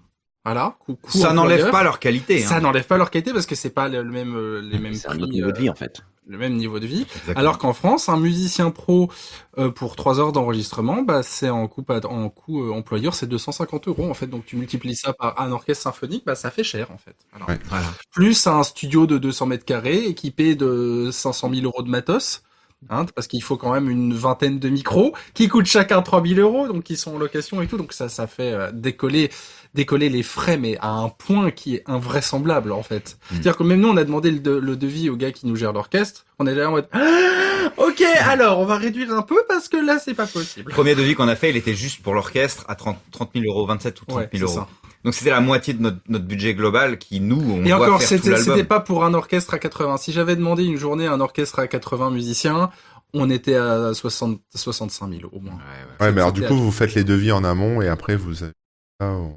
Voilà. 0.44 0.76
Coût 0.86 0.96
ça 1.08 1.32
n'enlève 1.32 1.70
pas 1.72 1.82
leur 1.82 1.98
qualité. 1.98 2.38
Ça 2.38 2.56
hein. 2.56 2.60
n'enlève 2.60 2.86
pas 2.86 2.98
leur 2.98 3.10
qualité 3.10 3.32
parce 3.32 3.46
que 3.46 3.56
c'est 3.56 3.70
pas 3.70 3.88
le 3.88 4.04
même, 4.04 4.36
euh, 4.36 4.60
les 4.60 4.78
mêmes 4.78 4.94
C'est 4.94 5.08
un 5.08 5.18
autre 5.18 5.32
niveau 5.32 5.50
de 5.50 5.56
euh, 5.56 5.60
vie 5.62 5.70
en 5.70 5.74
fait. 5.74 6.02
Le 6.26 6.38
même 6.38 6.54
niveau 6.56 6.80
de 6.80 6.86
vie. 6.86 7.02
Exactement. 7.02 7.36
Alors 7.38 7.58
qu'en 7.58 7.72
France, 7.72 8.08
un 8.08 8.16
musicien 8.18 8.70
pro 8.70 9.10
euh, 9.58 9.70
pour 9.70 9.96
trois 9.96 10.18
heures 10.20 10.32
d'enregistrement, 10.32 11.02
bah, 11.02 11.22
c'est 11.22 11.48
en 11.48 11.68
coût, 11.68 11.84
en 11.88 12.28
coût 12.28 12.64
euh, 12.64 12.72
employeur, 12.72 13.14
c'est 13.14 13.26
250 13.26 13.88
euros 13.88 14.10
en 14.10 14.14
fait. 14.14 14.26
Donc 14.26 14.44
tu 14.44 14.56
multiplies 14.56 14.96
ça 14.96 15.12
par 15.12 15.40
un 15.40 15.52
orchestre 15.52 15.84
symphonique, 15.84 16.24
bah 16.26 16.34
ça 16.34 16.50
fait 16.50 16.64
cher 16.64 16.90
en 16.90 16.98
fait. 16.98 17.16
Alors, 17.32 17.48
Ouais. 17.48 17.58
Voilà. 17.68 17.86
Plus 18.10 18.46
un 18.46 18.62
studio 18.64 19.06
de 19.06 19.18
200 19.18 19.46
mètres 19.46 19.64
carrés 19.64 20.04
équipé 20.06 20.54
de 20.56 21.10
500 21.12 21.50
000 21.54 21.64
euros 21.64 21.82
de 21.82 21.88
matos. 21.90 22.42
Hein, 22.90 23.06
parce 23.16 23.26
qu'il 23.26 23.42
faut 23.42 23.56
quand 23.56 23.72
même 23.72 23.90
une 23.90 24.12
vingtaine 24.14 24.58
de 24.60 24.68
micros 24.68 25.12
qui 25.34 25.48
coûtent 25.48 25.66
chacun 25.66 26.02
3000 26.02 26.38
euros, 26.38 26.68
donc 26.68 26.84
qui 26.84 26.96
sont 26.96 27.14
en 27.14 27.18
location 27.18 27.60
et 27.62 27.66
tout, 27.66 27.78
donc 27.78 27.92
ça, 27.92 28.08
ça 28.08 28.26
fait 28.28 28.52
euh, 28.52 28.70
décoller, 28.72 29.30
décoller 29.74 30.08
les 30.08 30.22
frais, 30.22 30.56
mais 30.56 30.76
à 30.80 30.90
un 30.90 31.08
point 31.08 31.50
qui 31.50 31.74
est 31.76 31.82
invraisemblable 31.86 32.70
en 32.72 32.82
fait. 32.84 33.16
Mm. 33.16 33.34
C'est-à-dire 33.34 33.56
que 33.56 33.62
même 33.64 33.80
nous, 33.80 33.88
on 33.88 33.96
a 33.96 34.04
demandé 34.04 34.30
le, 34.30 34.38
de- 34.38 34.50
le 34.52 34.76
devis 34.76 35.10
au 35.10 35.16
gars 35.16 35.32
qui 35.32 35.46
nous 35.46 35.56
gère 35.56 35.72
l'orchestre, 35.72 36.26
on 36.38 36.46
est 36.46 36.54
là 36.54 36.68
en 36.68 36.72
mode, 36.72 36.86
Ah, 36.92 37.72
ok, 37.78 38.02
alors 38.28 38.60
on 38.60 38.66
va 38.66 38.76
réduire 38.76 39.10
un 39.12 39.22
peu 39.22 39.42
parce 39.48 39.68
que 39.68 39.78
là, 39.78 39.98
c'est 39.98 40.14
pas 40.14 40.26
possible. 40.26 40.68
Le 40.70 40.74
premier 40.74 40.94
devis 40.94 41.14
qu'on 41.14 41.28
a 41.28 41.34
fait, 41.34 41.50
il 41.50 41.56
était 41.56 41.74
juste 41.74 42.02
pour 42.02 42.14
l'orchestre 42.14 42.64
à 42.68 42.76
30, 42.76 42.98
30 43.10 43.30
000 43.34 43.46
euros, 43.46 43.66
27 43.66 44.00
ou 44.02 44.04
30 44.04 44.16
Ouais, 44.18 44.28
000 44.32 44.46
c'est 44.48 44.58
euros. 44.58 44.66
ça. 44.66 44.85
Donc 45.06 45.14
c'était 45.14 45.30
la 45.30 45.40
moitié 45.40 45.72
de 45.72 45.80
notre, 45.80 45.98
notre 46.08 46.24
budget 46.24 46.52
global 46.52 46.98
qui 46.98 47.20
nous, 47.20 47.40
on 47.40 47.64
Et 47.64 47.68
doit 47.68 47.76
encore, 47.86 48.00
faire 48.02 48.08
tout 48.08 48.14
c'était 48.16 48.30
l'album. 48.30 48.54
c'était 48.56 48.66
pas 48.66 48.80
pour 48.80 49.04
un 49.04 49.14
orchestre 49.14 49.54
à 49.54 49.60
80. 49.60 49.98
Si 49.98 50.10
j'avais 50.12 50.34
demandé 50.34 50.64
une 50.64 50.76
journée 50.76 51.06
à 51.06 51.12
un 51.12 51.20
orchestre 51.20 51.60
à 51.60 51.68
80 51.68 52.10
musiciens, 52.10 52.70
on 53.14 53.30
était 53.30 53.54
à 53.54 53.94
60, 53.94 54.40
65 54.52 55.08
000 55.08 55.30
au 55.32 55.38
moins. 55.38 55.52
Ouais, 55.54 55.60
ouais. 55.60 56.06
Ouais, 56.06 56.12
mais 56.12 56.20
alors 56.22 56.32
du 56.32 56.42
coup, 56.42 56.56
vous 56.56 56.72
faites 56.72 56.94
les 56.94 57.04
devis 57.04 57.30
en 57.30 57.44
amont 57.44 57.80
et 57.80 57.86
après 57.88 58.16
vous. 58.16 58.42
au- 59.00 59.36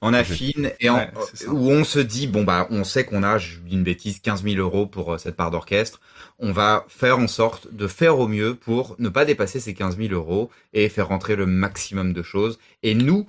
On 0.00 0.12
affine 0.14 0.70
et 0.80 0.88
en- 0.90 0.96
Ouais, 0.98 1.10
où 1.48 1.70
on 1.70 1.82
se 1.82 1.98
dit 1.98 2.26
bon 2.26 2.44
bah 2.44 2.66
on 2.70 2.84
sait 2.84 3.04
qu'on 3.04 3.22
a 3.22 3.38
je 3.38 3.58
dis 3.58 3.74
une 3.74 3.82
bêtise 3.84 4.20
15 4.20 4.42
000 4.44 4.56
euros 4.56 4.86
pour 4.86 5.14
euh, 5.14 5.18
cette 5.18 5.34
part 5.34 5.50
d'orchestre. 5.50 6.00
On 6.38 6.52
va 6.52 6.84
faire 6.88 7.18
en 7.18 7.26
sorte 7.26 7.72
de 7.74 7.86
faire 7.88 8.18
au 8.18 8.28
mieux 8.28 8.54
pour 8.54 8.96
ne 8.98 9.08
pas 9.08 9.24
dépasser 9.24 9.60
ces 9.60 9.74
15 9.74 9.96
000 9.96 10.12
euros 10.12 10.50
et 10.72 10.88
faire 10.88 11.08
rentrer 11.08 11.36
le 11.36 11.46
maximum 11.46 12.12
de 12.12 12.22
choses 12.22 12.58
et 12.82 12.94
nous 12.94 13.26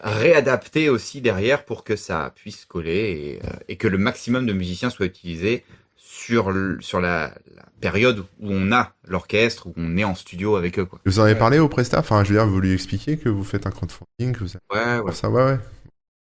réadapter 0.00 0.88
aussi 0.88 1.20
derrière 1.20 1.64
pour 1.64 1.84
que 1.84 1.96
ça 1.96 2.32
puisse 2.34 2.64
coller 2.64 3.38
et, 3.42 3.46
euh, 3.46 3.50
et 3.68 3.76
que 3.76 3.88
le 3.88 3.98
maximum 3.98 4.46
de 4.46 4.52
musiciens 4.52 4.90
soit 4.90 5.06
utilisé 5.06 5.64
sur 5.96 6.50
le- 6.50 6.78
sur 6.80 7.00
la, 7.00 7.32
la 7.54 7.64
période 7.80 8.20
où 8.40 8.48
on 8.50 8.72
a 8.72 8.92
l'orchestre 9.06 9.66
où 9.66 9.72
on 9.76 9.96
est 9.96 10.04
en 10.04 10.14
studio 10.14 10.56
avec 10.56 10.78
eux 10.78 10.84
quoi. 10.84 10.98
Vous 11.06 11.18
en 11.20 11.24
avez 11.24 11.34
parlé 11.34 11.58
au 11.58 11.68
Presta? 11.68 11.98
Enfin, 11.98 12.24
je 12.24 12.30
veux 12.30 12.36
dire, 12.38 12.46
vous 12.46 12.60
lui 12.60 12.72
expliquez 12.72 13.16
que 13.18 13.28
vous 13.28 13.44
faites 13.44 13.66
un 13.66 13.70
crowdfunding, 13.70 14.32
que 14.32 14.44
vous 14.44 14.50
avez... 14.70 14.98
Ouais 14.98 15.00
ouais. 15.00 15.12
Ça, 15.12 15.28
ouais, 15.30 15.44
ouais. 15.44 15.58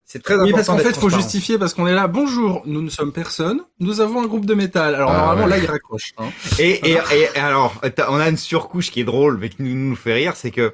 C'est 0.06 0.22
très 0.22 0.34
Oui, 0.36 0.50
important. 0.50 0.56
parce 0.58 0.68
qu'en 0.68 0.78
fait, 0.78 0.84
faut 0.94 1.00
transparent. 1.08 1.22
justifier 1.22 1.58
parce 1.58 1.74
qu'on 1.74 1.88
est 1.88 1.94
là. 1.96 2.08
Bonjour, 2.08 2.64
nous 2.66 2.82
ne 2.82 2.90
sommes 2.90 3.14
personne. 3.14 3.62
Nous 3.80 4.02
avons 4.02 4.22
un 4.22 4.28
groupe 4.28 4.46
de 4.46 4.54
métal. 4.54 4.94
Alors 4.96 5.10
Ah, 5.12 5.18
normalement, 5.18 5.44
ouais. 5.46 5.50
là, 5.52 5.58
il 5.60 5.66
raccroche. 5.66 6.14
Hein. 6.18 6.28
Et, 6.60 6.72
et, 6.92 6.98
et, 7.14 7.28
et 7.36 7.40
alors, 7.40 7.80
on 8.10 8.18
a 8.20 8.28
une 8.28 8.36
surcouche 8.36 8.92
qui 8.92 9.00
est 9.00 9.06
drôle, 9.06 9.38
mais 9.38 9.48
qui 9.48 9.64
nous, 9.64 9.74
nous 9.74 9.96
fait 9.96 10.14
rire, 10.14 10.36
c'est 10.36 10.52
que 10.52 10.74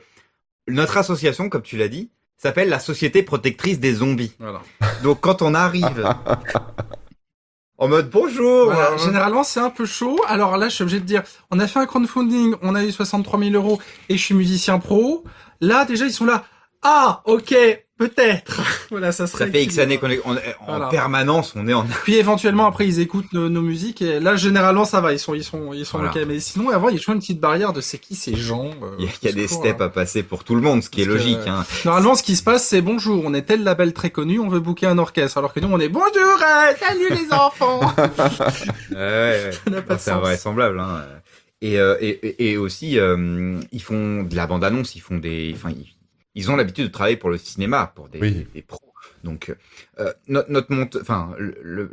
notre 0.68 0.98
association, 0.98 1.50
comme 1.50 1.62
tu 1.62 1.78
l'as 1.78 1.88
dit, 1.88 2.10
s'appelle 2.38 2.70
la 2.70 2.80
Société 2.80 3.24
Protectrice 3.24 3.80
des 3.80 3.94
Zombies. 3.96 4.34
Voilà. 4.40 4.62
Donc 5.04 5.22
quand 5.22 5.42
on 5.42 5.54
arrive 5.54 6.08
en 7.78 7.88
mode 7.88 8.10
bonjour. 8.10 8.66
Voilà, 8.66 8.92
euh, 8.92 8.98
généralement, 8.98 9.44
c'est 9.44 9.60
un 9.60 9.70
peu 9.70 9.86
chaud. 9.86 10.20
Alors 10.28 10.58
là, 10.58 10.70
je 10.70 10.76
suis 10.76 10.84
obligé 10.84 11.00
de 11.00 11.06
dire, 11.06 11.24
on 11.52 11.60
a 11.60 11.68
fait 11.68 11.80
un 11.80 11.86
crowdfunding, 11.86 12.56
on 12.62 12.76
a 12.76 12.84
eu 12.84 12.92
63 12.92 13.40
000 13.40 13.52
euros 13.52 13.80
et 14.10 14.18
je 14.18 14.24
suis 14.24 14.36
musicien 14.36 14.80
pro. 14.80 15.24
Là, 15.62 15.86
déjà, 15.86 16.06
ils 16.06 16.14
sont 16.14 16.26
là. 16.26 16.46
Ah, 16.84 17.22
ok, 17.26 17.56
peut-être. 17.98 18.62
voilà, 18.92 19.12
ça 19.12 19.28
serait. 19.28 19.46
Ça 19.46 19.52
fait 19.52 19.64
X 19.64 19.78
années 19.80 19.98
qu'on 19.98 20.10
est 20.10 20.22
on 20.26 20.32
en 20.32 20.38
Voilà. 20.68 20.88
permanence, 20.88 21.54
on 21.56 21.68
est 21.68 21.74
en 21.74 21.86
Puis 22.04 22.16
éventuellement, 22.16 22.66
après, 22.68 22.88
ils 22.88 23.00
écoutent 23.00 23.32
nos, 23.34 23.50
nos 23.50 23.62
musiques 23.62 24.02
et 24.02 24.20
là, 24.20 24.36
généralement, 24.36 24.86
ça 24.86 25.02
va. 25.02 25.14
Ils 25.14 25.20
sont, 25.20 25.34
ils 25.34 25.44
sont, 25.44 25.74
ils 25.74 25.86
sont 25.86 25.98
Voilà. 26.00 26.12
ok. 26.14 26.26
Mais 26.28 26.40
sinon, 26.40 26.70
avant, 26.70 26.90
il 26.90 26.94
y 26.94 26.96
a 26.96 27.00
toujours 27.00 27.16
une 27.16 27.22
petite 27.22 27.40
barrière 27.40 27.74
de 27.74 27.82
c'est 27.82 27.98
qui 27.98 28.16
ces 28.16 28.36
gens. 28.36 28.66
euh, 28.84 28.96
Il 29.00 29.06
y 29.06 29.08
a, 29.08 29.12
il 29.22 29.26
y 29.26 29.28
a 29.30 29.32
au 29.32 29.36
des 29.36 29.48
steps 29.48 29.80
là. 29.80 29.86
à 29.86 29.90
passer 29.90 30.24
pour 30.24 30.44
tout 30.44 30.56
le 30.56 30.62
monde, 30.62 30.84
ce 30.84 30.90
qui 30.90 31.02
est 31.02 31.06
que- 31.06 31.10
logique. 31.12 31.38
Hein. 31.48 31.66
Normalement, 31.86 32.16
ce 32.16 32.24
qui 32.24 32.36
se 32.36 32.44
passe, 32.44 32.66
c'est 32.68 32.82
bonjour, 32.82 33.24
on 33.26 33.34
est 33.34 33.42
tel 33.44 33.64
label 33.64 33.94
très 33.94 34.10
connu, 34.10 34.40
on 34.40 34.48
veut 34.50 34.60
booker 34.60 34.88
un 34.88 34.98
orchestre. 34.98 35.38
Alors 35.38 35.54
que 35.54 35.60
nous, 35.60 35.70
on 35.72 35.80
est 35.80 35.90
bonjour, 35.90 36.12
euh, 36.16 36.74
salut 36.80 37.10
les 37.10 37.34
enfants. 37.34 37.82
Ouais, 38.92 38.98
ouais, 38.98 39.52
C'est 39.98 40.12
invraisemblable. 40.12 40.80
Hein. 40.80 41.04
Et, 41.62 41.80
euh, 41.80 41.96
et, 42.00 42.52
et- 42.52 42.58
aussi, 42.58 43.00
euh, 43.00 43.60
ils 43.72 43.82
font 43.82 44.24
de 44.24 44.36
la 44.36 44.46
bande-annonce, 44.48 44.96
ils 44.96 45.00
font 45.02 45.18
des, 45.18 45.54
enfin, 45.56 45.70
ils, 45.72 45.88
ils 46.38 46.50
ont 46.52 46.56
l'habitude 46.56 46.86
de 46.86 46.92
travailler 46.92 47.18
pour 47.18 47.30
le 47.30 47.38
cinéma, 47.38 47.92
pour 47.96 48.08
des, 48.10 48.20
Oui. 48.20 48.48
des, 48.54 48.62
pros. 48.62 48.80
Donc, 49.24 49.54
euh, 50.00 50.14
notre, 50.28 50.52
notre 50.52 50.72
monte, 50.72 50.98
enfin, 51.02 51.32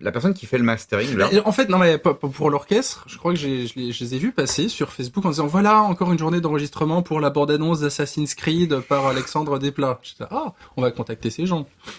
la 0.00 0.12
personne 0.12 0.34
qui 0.34 0.46
fait 0.46 0.58
le 0.58 0.62
mastering, 0.64 1.16
là, 1.16 1.30
En 1.46 1.52
fait, 1.52 1.68
non 1.68 1.78
mais 1.78 1.98
pour 1.98 2.50
l'orchestre, 2.50 3.04
je 3.08 3.16
crois 3.16 3.32
que 3.32 3.38
j'ai- 3.38 3.66
je, 3.66 3.74
les- 3.76 3.92
je 3.92 4.04
les 4.04 4.14
ai 4.14 4.18
vus 4.18 4.30
passer 4.30 4.68
sur 4.68 4.92
Facebook 4.92 5.24
en 5.24 5.30
disant 5.30 5.46
voilà 5.46 5.80
encore 5.80 6.12
une 6.12 6.18
journée 6.18 6.40
d'enregistrement 6.40 7.02
pour 7.02 7.20
la 7.20 7.30
bande-annonce 7.30 7.80
d'Assassin's 7.80 8.34
Creed 8.34 8.78
par 8.80 9.06
Alexandre 9.06 9.58
Desplat. 9.58 9.98
J'étais 10.02 10.24
ah 10.30 10.52
on 10.76 10.82
va 10.82 10.90
contacter 10.90 11.30
ces 11.30 11.46
gens. 11.46 11.66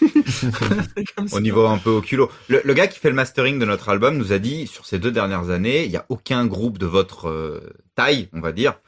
Comme 1.16 1.28
ça. 1.28 1.36
au 1.36 1.40
niveau 1.40 1.66
un 1.66 1.78
peu 1.78 1.90
au 1.90 2.00
culot. 2.00 2.30
Le, 2.48 2.60
le 2.64 2.74
gars 2.74 2.86
qui 2.86 2.98
fait 2.98 3.08
le 3.10 3.14
mastering 3.16 3.58
de 3.58 3.64
notre 3.64 3.88
album 3.88 4.16
nous 4.16 4.32
a 4.32 4.38
dit, 4.38 4.66
sur 4.66 4.86
ces 4.86 4.98
deux 4.98 5.10
dernières 5.12 5.50
années, 5.50 5.84
il 5.84 5.90
n'y 5.90 5.96
a 5.96 6.06
aucun 6.08 6.46
groupe 6.46 6.78
de 6.78 6.86
votre 6.86 7.28
euh, 7.28 7.60
taille, 7.94 8.28
on 8.32 8.40
va 8.40 8.52
dire, 8.52 8.78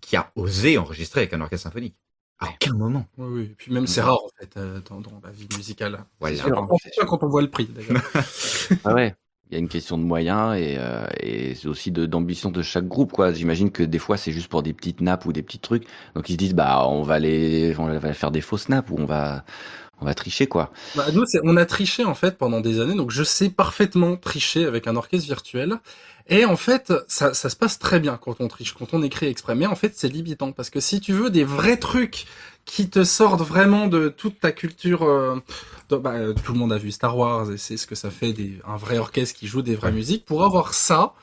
qui 0.00 0.16
a 0.16 0.30
osé 0.36 0.78
enregistrer 0.78 1.22
avec 1.22 1.34
un 1.34 1.40
orchestre 1.40 1.64
symphonique. 1.64 1.96
À 2.40 2.50
aucun 2.50 2.72
moment. 2.74 3.04
Oui, 3.18 3.26
oui. 3.28 3.42
Et 3.50 3.54
puis 3.56 3.72
même 3.72 3.86
c'est 3.86 4.00
rare 4.00 4.18
en 4.24 4.28
fait 4.38 4.56
euh, 4.56 4.80
dans, 4.88 5.00
dans 5.00 5.20
la 5.24 5.30
vie 5.30 5.48
musicale. 5.56 6.04
On 6.20 6.50
comprend 6.50 6.76
pas 6.96 7.06
quand 7.06 7.22
on 7.24 7.28
voit 7.28 7.42
le 7.42 7.50
prix 7.50 7.66
d'ailleurs. 7.66 8.02
Ah 8.84 8.94
ouais. 8.94 9.14
Il 9.50 9.54
y 9.54 9.56
a 9.56 9.60
une 9.60 9.68
question 9.68 9.96
de 9.96 10.02
moyens 10.02 10.56
et, 10.58 10.76
euh, 10.78 11.06
et 11.20 11.54
c'est 11.54 11.68
aussi 11.68 11.90
d'ambition 11.90 12.50
de 12.50 12.60
chaque 12.60 12.86
groupe 12.86 13.12
quoi. 13.12 13.32
J'imagine 13.32 13.70
que 13.72 13.82
des 13.82 13.98
fois 13.98 14.18
c'est 14.18 14.30
juste 14.30 14.48
pour 14.48 14.62
des 14.62 14.74
petites 14.74 15.00
nappes 15.00 15.24
ou 15.24 15.32
des 15.32 15.42
petits 15.42 15.58
trucs. 15.58 15.86
Donc 16.14 16.28
ils 16.28 16.34
se 16.34 16.38
disent 16.38 16.54
bah 16.54 16.86
on 16.86 17.02
va 17.02 17.18
les 17.18 17.74
on 17.78 17.86
va 17.98 18.12
faire 18.12 18.30
des 18.30 18.42
fausses 18.42 18.68
nappes 18.68 18.90
ou 18.90 18.96
on 18.98 19.06
va 19.06 19.44
on 20.00 20.04
va 20.04 20.14
tricher 20.14 20.46
quoi. 20.46 20.70
Bah, 20.94 21.06
nous, 21.12 21.24
c'est- 21.26 21.40
on 21.44 21.56
a 21.56 21.66
triché 21.66 22.04
en 22.04 22.14
fait 22.14 22.38
pendant 22.38 22.60
des 22.60 22.80
années, 22.80 22.94
donc 22.94 23.10
je 23.10 23.22
sais 23.22 23.50
parfaitement 23.50 24.16
tricher 24.16 24.64
avec 24.64 24.86
un 24.86 24.96
orchestre 24.96 25.26
virtuel. 25.26 25.78
Et 26.28 26.44
en 26.44 26.56
fait, 26.56 26.92
ça, 27.08 27.32
ça 27.32 27.48
se 27.48 27.56
passe 27.56 27.78
très 27.78 28.00
bien 28.00 28.18
quand 28.18 28.36
on 28.40 28.48
triche, 28.48 28.74
quand 28.74 28.92
on 28.92 29.02
écrit 29.02 29.26
exprès. 29.26 29.54
Mais 29.54 29.66
en 29.66 29.74
fait, 29.76 29.94
c'est 29.96 30.08
limitant 30.08 30.52
parce 30.52 30.68
que 30.70 30.80
si 30.80 31.00
tu 31.00 31.12
veux 31.12 31.30
des 31.30 31.44
vrais 31.44 31.78
trucs 31.78 32.26
qui 32.66 32.90
te 32.90 33.02
sortent 33.02 33.40
vraiment 33.40 33.86
de 33.86 34.08
toute 34.10 34.38
ta 34.40 34.52
culture, 34.52 35.04
euh, 35.04 35.40
de- 35.88 35.96
bah, 35.96 36.12
euh, 36.12 36.34
tout 36.34 36.52
le 36.52 36.58
monde 36.58 36.72
a 36.72 36.78
vu 36.78 36.90
Star 36.92 37.16
Wars 37.16 37.50
et 37.50 37.56
c'est 37.56 37.78
ce 37.78 37.86
que 37.86 37.94
ça 37.94 38.10
fait 38.10 38.34
des, 38.34 38.58
un 38.66 38.76
vrai 38.76 38.98
orchestre 38.98 39.38
qui 39.38 39.46
joue 39.46 39.62
des 39.62 39.74
vraies 39.74 39.92
musiques. 39.92 40.26
Pour 40.26 40.44
avoir 40.44 40.74
ça, 40.74 41.14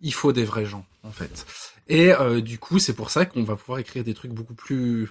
il 0.00 0.12
faut 0.12 0.32
des 0.32 0.44
vrais 0.44 0.66
gens 0.66 0.84
en 1.04 1.10
fait. 1.10 1.46
Et 1.88 2.12
euh, 2.12 2.40
du 2.42 2.58
coup, 2.58 2.78
c'est 2.78 2.92
pour 2.94 3.10
ça 3.10 3.24
qu'on 3.26 3.42
va 3.44 3.56
pouvoir 3.56 3.78
écrire 3.78 4.04
des 4.04 4.14
trucs 4.14 4.32
beaucoup 4.32 4.54
plus 4.54 5.10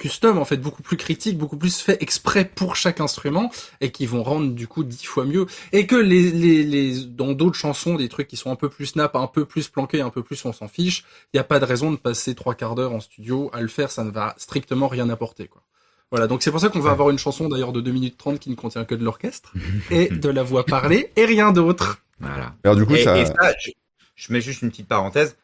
custom 0.00 0.38
en 0.38 0.44
fait 0.44 0.56
beaucoup 0.56 0.82
plus 0.82 0.96
critiques, 0.96 1.36
beaucoup 1.36 1.58
plus 1.58 1.78
fait 1.78 2.02
exprès 2.02 2.44
pour 2.46 2.74
chaque 2.74 3.00
instrument 3.00 3.52
et 3.80 3.92
qui 3.92 4.06
vont 4.06 4.22
rendre 4.22 4.52
du 4.52 4.66
coup 4.66 4.82
dix 4.82 5.04
fois 5.04 5.24
mieux 5.24 5.46
et 5.72 5.86
que 5.86 5.94
les 5.94 6.30
les 6.30 6.64
les 6.64 7.04
dans 7.04 7.32
d'autres 7.32 7.56
chansons 7.56 7.96
des 7.96 8.08
trucs 8.08 8.26
qui 8.26 8.36
sont 8.36 8.50
un 8.50 8.56
peu 8.56 8.70
plus 8.70 8.86
snap, 8.86 9.14
un 9.14 9.26
peu 9.26 9.44
plus 9.44 9.68
planqués, 9.68 10.00
un 10.00 10.10
peu 10.10 10.22
plus 10.22 10.42
on 10.46 10.52
s'en 10.52 10.68
fiche, 10.68 11.04
il 11.32 11.36
y 11.36 11.40
a 11.40 11.44
pas 11.44 11.60
de 11.60 11.66
raison 11.66 11.92
de 11.92 11.96
passer 11.96 12.34
trois 12.34 12.54
quarts 12.54 12.74
d'heure 12.74 12.92
en 12.92 13.00
studio 13.00 13.50
à 13.52 13.60
le 13.60 13.68
faire, 13.68 13.90
ça 13.90 14.02
ne 14.02 14.10
va 14.10 14.34
strictement 14.38 14.88
rien 14.88 15.08
apporter 15.10 15.46
quoi. 15.46 15.62
Voilà, 16.10 16.26
donc 16.26 16.42
c'est 16.42 16.50
pour 16.50 16.60
ça 16.60 16.70
qu'on 16.70 16.80
va 16.80 16.90
avoir 16.90 17.10
une 17.10 17.18
chanson 17.18 17.48
d'ailleurs 17.48 17.72
de 17.72 17.80
2 17.80 17.92
minutes 17.92 18.16
30 18.16 18.40
qui 18.40 18.50
ne 18.50 18.56
contient 18.56 18.84
que 18.84 18.96
de 18.96 19.04
l'orchestre 19.04 19.52
et 19.90 20.08
de 20.08 20.28
la 20.28 20.42
voix 20.42 20.64
parlée 20.64 21.12
et 21.14 21.24
rien 21.24 21.52
d'autre. 21.52 22.02
Voilà. 22.18 22.54
Alors 22.64 22.74
du 22.74 22.84
coup, 22.84 22.96
et, 22.96 23.04
ça... 23.04 23.16
et 23.16 23.26
ça, 23.26 23.54
je, 23.60 23.70
je 24.16 24.32
mets 24.32 24.40
juste 24.40 24.62
une 24.62 24.70
petite 24.70 24.88
parenthèse. 24.88 25.36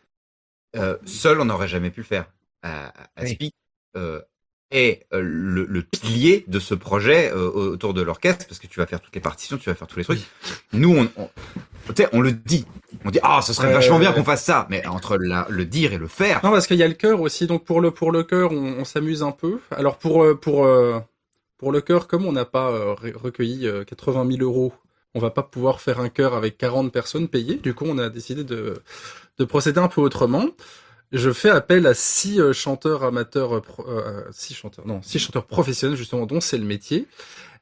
Euh, 0.75 0.97
seul, 1.05 1.41
on 1.41 1.45
n'aurait 1.45 1.69
jamais 1.69 1.91
pu 1.91 2.01
le 2.01 2.07
faire. 2.07 2.27
Euh, 2.65 2.89
Aspi 3.17 3.53
euh, 3.97 4.21
est 4.71 5.07
euh, 5.12 5.21
le, 5.23 5.64
le 5.67 5.83
pilier 5.83 6.45
de 6.49 6.59
ce 6.59 6.75
projet 6.75 7.31
euh, 7.33 7.51
autour 7.51 7.95
de 7.95 8.03
l'orchestre, 8.03 8.47
parce 8.47 8.59
que 8.59 8.67
tu 8.67 8.81
vas 8.81 8.87
faire 8.87 9.01
toutes 9.01 9.14
les 9.14 9.21
partitions, 9.21 9.57
tu 9.57 9.69
vas 9.71 9.75
faire 9.77 9.87
tous 9.87 9.99
les 9.99 10.05
trucs. 10.05 10.21
Nous, 10.73 10.95
on, 10.97 11.09
on, 11.23 11.29
on 12.12 12.21
le 12.21 12.33
dit. 12.33 12.64
On 13.05 13.11
dit, 13.11 13.21
ah, 13.23 13.41
ce 13.43 13.53
serait 13.53 13.73
vachement 13.73 13.99
bien 13.99 14.12
qu'on 14.12 14.25
fasse 14.25 14.45
ça. 14.45 14.67
Mais 14.71 14.85
entre 14.87 15.17
la, 15.19 15.47
le 15.51 15.64
dire 15.64 15.93
et 15.93 15.99
le 15.99 16.09
faire, 16.09 16.41
Non, 16.45 16.51
parce 16.51 16.67
qu'il 16.67 16.77
y 16.79 16.83
a 16.83 16.89
le 16.89 16.95
chœur 16.95 17.21
aussi. 17.21 17.47
Donc 17.47 17.64
pour 17.64 17.81
le 17.81 17.91
pour 17.91 18.11
le 18.12 18.23
chœur, 18.25 18.53
on, 18.53 18.79
on 18.81 18.85
s'amuse 18.85 19.23
un 19.23 19.33
peu. 19.33 19.61
Alors 19.71 19.99
pour 19.99 20.25
euh, 20.25 20.35
pour 20.35 20.64
euh, 20.67 20.99
pour 21.59 21.73
le 21.73 21.81
chœur, 21.81 22.07
comme 22.09 22.27
on 22.27 22.33
n'a 22.33 22.45
pas 22.45 22.71
re- 22.71 23.14
recueilli 23.17 23.67
euh, 23.67 23.85
80 23.85 24.27
000 24.31 24.43
euros, 24.43 24.73
on 25.14 25.21
va 25.21 25.31
pas 25.31 25.43
pouvoir 25.43 25.81
faire 25.81 26.01
un 26.01 26.09
chœur 26.09 26.35
avec 26.35 26.59
40 26.59 26.93
personnes 26.93 27.29
payées. 27.29 27.57
Du 27.57 27.73
coup, 27.75 27.85
on 27.87 27.99
a 27.99 28.09
décidé 28.09 28.45
de 28.45 28.75
de 29.39 29.45
procéder 29.45 29.81
un 29.81 29.89
peu 29.89 30.01
autrement. 30.01 30.47
Je 31.13 31.31
fais 31.33 31.51
appel 31.51 31.87
à 31.87 31.95
six 31.95 32.41
euh, 32.41 32.53
chanteurs 32.53 33.05
amateurs, 33.05 33.57
euh, 33.57 33.61
pro- 33.61 33.87
euh, 33.89 34.23
six 34.33 34.55
chanteurs, 34.55 34.87
non, 34.87 35.01
six 35.03 35.19
chanteurs 35.19 35.47
professionnels 35.47 35.97
justement, 35.97 36.27
dont 36.27 36.41
c'est 36.41 36.59
le 36.59 36.65
métier. 36.65 37.07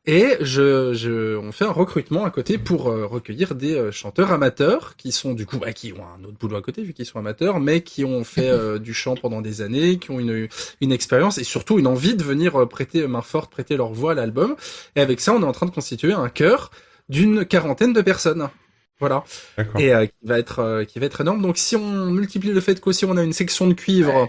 Et 0.07 0.37
je, 0.41 0.93
je, 0.93 1.37
on 1.39 1.51
fait 1.51 1.65
un 1.65 1.71
recrutement 1.71 2.27
à 2.27 2.31
côté 2.31 2.59
pour 2.59 2.89
euh, 2.91 3.07
recueillir 3.07 3.55
des 3.55 3.75
euh, 3.75 3.91
chanteurs 3.91 4.33
amateurs 4.33 4.97
qui 4.97 5.13
sont 5.13 5.33
du 5.33 5.47
coup, 5.47 5.57
bah, 5.59 5.73
qui 5.73 5.95
ont 5.95 6.05
un 6.05 6.23
autre 6.25 6.37
boulot 6.39 6.57
à 6.57 6.63
côté 6.63 6.83
vu 6.83 6.93
qu'ils 6.93 7.07
sont 7.07 7.19
amateurs, 7.19 7.59
mais 7.59 7.81
qui 7.83 8.05
ont 8.05 8.23
fait 8.23 8.51
euh, 8.51 8.79
du 8.79 8.93
chant 8.93 9.15
pendant 9.15 9.41
des 9.41 9.63
années, 9.63 9.99
qui 9.99 10.11
ont 10.11 10.21
une, 10.21 10.49
une 10.83 10.93
expérience 10.93 11.39
et 11.39 11.45
surtout 11.45 11.79
une 11.79 11.87
envie 11.87 12.17
de 12.17 12.23
venir 12.23 12.55
euh, 12.61 12.67
prêter 12.67 13.07
main 13.07 13.23
forte, 13.23 13.51
prêter 13.51 13.79
leur 13.79 13.93
voix 13.95 14.13
à 14.13 14.15
l'album. 14.15 14.57
Et 14.95 15.01
avec 15.01 15.21
ça, 15.21 15.33
on 15.33 15.41
est 15.43 15.47
en 15.47 15.53
train 15.53 15.67
de 15.67 15.71
constituer 15.71 16.13
un 16.13 16.29
chœur 16.29 16.71
d'une 17.09 17.47
quarantaine 17.47 17.95
de 17.95 18.03
personnes. 18.03 18.49
Voilà. 19.01 19.25
D'accord. 19.57 19.81
Et 19.81 19.93
euh, 19.95 20.07
qui 20.07 20.27
va 20.27 20.39
être 20.39 20.61
euh, 20.61 20.85
qui 20.85 20.99
va 20.99 21.07
être 21.07 21.21
énorme. 21.21 21.43
Donc 21.43 21.59
si 21.59 21.77
on 21.77 22.07
multiplie 22.11 22.53
le 22.53 22.61
fait 22.61 22.81
qu'aussi 22.81 23.05
on 23.05 23.17
a 23.17 23.23
une 23.23 23.33
section 23.33 23.67
de 23.67 23.75
cuivre 23.75 24.29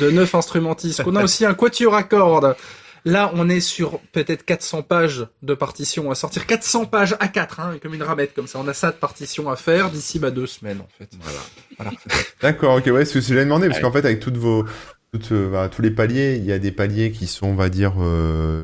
de 0.00 0.10
neuf 0.10 0.34
instrumentistes, 0.34 1.02
qu'on 1.02 1.16
a 1.16 1.24
aussi 1.24 1.44
un 1.44 1.54
quatuor 1.54 1.94
à 1.94 2.02
cordes. 2.02 2.56
Là, 3.04 3.32
on 3.34 3.48
est 3.48 3.58
sur 3.58 3.98
peut-être 4.12 4.44
400 4.44 4.82
pages 4.82 5.26
de 5.42 5.54
partitions 5.54 6.12
à 6.12 6.14
sortir, 6.14 6.46
400 6.46 6.84
pages 6.84 7.16
à 7.18 7.26
4, 7.26 7.58
hein, 7.58 7.78
comme 7.82 7.94
une 7.94 8.02
ramette 8.04 8.32
comme 8.32 8.46
ça. 8.46 8.60
On 8.60 8.68
a 8.68 8.74
ça 8.74 8.92
de 8.92 8.96
partitions 8.96 9.50
à 9.50 9.56
faire 9.56 9.90
d'ici 9.90 10.20
bah, 10.20 10.30
deux 10.30 10.46
semaines 10.46 10.80
en 10.80 10.88
fait. 10.98 11.10
voilà. 11.20 11.38
Voilà. 11.78 11.92
D'accord, 12.42 12.76
ok, 12.76 12.86
ouais, 12.86 13.04
c'est 13.04 13.20
ce 13.20 13.26
que 13.26 13.34
j'allais 13.34 13.44
demander, 13.44 13.66
parce 13.66 13.80
qu'en 13.80 13.90
fait, 13.90 14.04
avec 14.04 14.20
toutes 14.20 14.36
vos, 14.36 14.64
toutes, 15.12 15.32
euh, 15.32 15.50
bah, 15.50 15.68
tous 15.68 15.82
les 15.82 15.90
paliers, 15.90 16.36
il 16.36 16.44
y 16.44 16.52
a 16.52 16.60
des 16.60 16.70
paliers 16.70 17.10
qui 17.10 17.26
sont, 17.26 17.48
on 17.48 17.54
va 17.56 17.70
dire, 17.70 17.94
euh, 17.98 18.62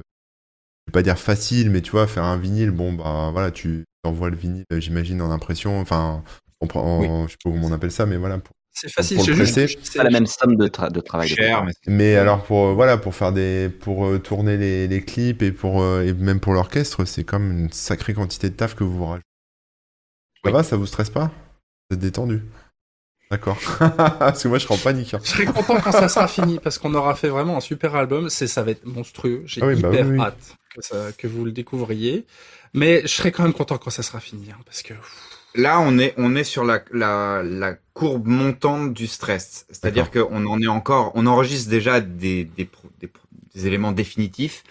je 0.86 0.90
vais 0.90 0.92
pas 0.92 1.02
dire 1.02 1.18
faciles, 1.18 1.70
mais 1.70 1.80
tu 1.80 1.90
vois, 1.90 2.06
faire 2.06 2.22
un 2.22 2.36
vinyle, 2.36 2.70
bon, 2.70 2.92
bah, 2.92 3.30
voilà, 3.32 3.50
tu 3.50 3.86
envoies 4.04 4.30
le 4.30 4.36
vinyle, 4.36 4.64
euh, 4.72 4.80
j'imagine, 4.80 5.20
en 5.22 5.30
impression, 5.30 5.80
enfin, 5.80 6.22
on 6.60 6.66
prend, 6.66 6.82
en- 6.82 7.26
je 7.26 7.32
sais 7.32 7.38
pas 7.44 7.50
comment 7.50 7.66
on 7.68 7.72
appelle 7.72 7.92
ça, 7.92 8.06
mais 8.06 8.16
voilà. 8.16 8.38
pour- 8.38 8.54
C'est 8.72 8.90
facile, 8.92 9.20
c'est 9.20 9.66
juste. 9.68 9.96
pas 9.96 10.04
la 10.04 10.10
même 10.10 10.26
somme 10.26 10.54
de, 10.56 10.68
tra- 10.68 10.90
de 10.92 11.00
travail. 11.00 11.28
Cher, 11.28 11.64
mais 11.64 11.72
Mais 11.88 12.14
alors, 12.16 12.44
pour, 12.44 12.66
euh, 12.68 12.72
voilà, 12.74 12.96
pour 12.96 13.14
faire 13.14 13.32
des, 13.32 13.68
pour 13.68 14.06
euh, 14.06 14.18
tourner 14.20 14.56
les, 14.56 14.86
les 14.86 15.02
clips 15.04 15.42
et 15.42 15.50
pour, 15.50 15.82
euh, 15.82 16.02
et 16.04 16.12
même 16.12 16.38
pour 16.38 16.52
l'orchestre, 16.54 17.04
c'est 17.04 17.24
comme 17.24 17.50
une 17.50 17.72
sacrée 17.72 18.14
quantité 18.14 18.50
de 18.50 18.54
taf 18.54 18.74
que 18.76 18.84
vous 18.84 19.04
rajoutez. 19.04 19.24
Ça 20.44 20.50
Oui. 20.50 20.52
va, 20.52 20.62
ça 20.62 20.76
vous 20.76 20.86
stresse 20.86 21.10
pas? 21.10 21.32
Vous 21.90 21.94
êtes 21.96 22.00
détendu? 22.00 22.42
D'accord. 23.30 23.58
Parce 24.18 24.42
que 24.42 24.48
moi, 24.48 24.58
je 24.58 24.64
serais 24.64 24.76
en 24.76 24.78
panique. 24.78 25.12
hein. 25.12 25.20
Je 25.22 25.28
serai 25.30 25.44
content 25.46 25.80
quand 25.80 25.92
ça 25.92 26.08
sera 26.08 26.28
fini 26.28 26.58
parce 26.60 26.78
qu'on 26.78 26.94
aura 26.94 27.14
fait 27.14 27.28
vraiment 27.28 27.58
un 27.58 27.60
super 27.60 27.94
album. 27.94 28.30
C'est, 28.30 28.46
ça 28.46 28.62
va 28.62 28.70
être 28.70 28.86
monstrueux. 28.86 29.42
J'ai 29.44 29.60
Ah 29.62 29.66
oui, 29.66 29.74
bah 29.82 29.88
hyper 29.90 30.06
oui, 30.06 30.12
oui. 30.12 30.20
hâte 30.20 30.56
que, 30.74 30.80
ça, 30.80 31.12
que 31.18 31.26
vous 31.26 31.44
le 31.44 31.52
découvriez. 31.52 32.24
Mais 32.74 33.02
je 33.02 33.08
serai 33.08 33.32
quand 33.32 33.42
même 33.42 33.52
content 33.52 33.78
quand 33.78 33.90
ça 33.90 34.02
sera 34.02 34.20
fini, 34.20 34.50
hein, 34.50 34.58
parce 34.64 34.82
que 34.82 34.94
Là, 35.54 35.80
on 35.80 35.98
est, 35.98 36.14
on 36.18 36.36
est 36.36 36.44
sur 36.44 36.62
la, 36.62 36.82
la, 36.92 37.42
la 37.42 37.74
courbe 37.94 38.26
montante 38.26 38.92
du 38.92 39.06
stress. 39.06 39.66
C'est-à-dire 39.70 40.10
qu'on 40.10 40.46
en 40.46 40.60
est 40.60 40.66
encore, 40.68 41.10
on 41.14 41.26
enregistre 41.26 41.70
déjà 41.70 42.00
des, 42.00 42.44
des, 42.44 42.68
des, 43.00 43.10
des 43.54 43.66
éléments 43.66 43.92
définitifs, 43.92 44.62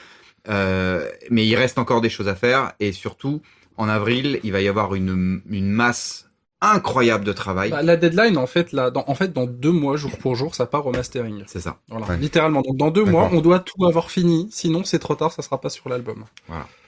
euh, 0.47 1.09
mais 1.29 1.45
il 1.45 1.55
reste 1.55 1.77
encore 1.79 2.01
des 2.01 2.09
choses 2.09 2.27
à 2.27 2.35
faire. 2.35 2.73
Et 2.79 2.91
surtout, 2.91 3.41
en 3.75 3.89
avril, 3.89 4.39
il 4.43 4.51
va 4.51 4.61
y 4.61 4.67
avoir 4.67 4.93
une, 4.95 5.41
une 5.49 5.69
masse 5.69 6.26
incroyable 6.61 7.23
de 7.23 7.33
travail. 7.33 7.69
bah, 7.69 7.83
la 7.83 7.97
deadline, 7.97 8.37
en 8.37 8.47
fait, 8.47 8.71
là, 8.71 8.89
dans, 8.89 9.03
en 9.07 9.13
fait, 9.15 9.31
dans 9.33 9.45
deux 9.45 9.71
mois, 9.71 9.95
jour 9.95 10.17
pour 10.17 10.35
jour, 10.35 10.55
ça 10.55 10.65
part 10.65 10.85
au 10.87 10.91
mastering. 10.91 11.43
C'est 11.47 11.59
ça. 11.59 11.77
Voilà, 11.89 12.07
Ouais. 12.07 12.17
littéralement. 12.17 12.61
Donc 12.61 12.77
dans 12.77 12.89
deux 12.91 13.05
mois, 13.05 13.29
on 13.31 13.41
doit 13.41 13.59
tout 13.59 13.85
avoir 13.85 14.09
fini. 14.09 14.47
Sinon, 14.51 14.83
c'est 14.83 14.99
trop 14.99 15.15
tard, 15.15 15.31
ça 15.31 15.41
sera 15.41 15.61
pas 15.61 15.69
sur 15.69 15.87
l'album. 15.89 16.25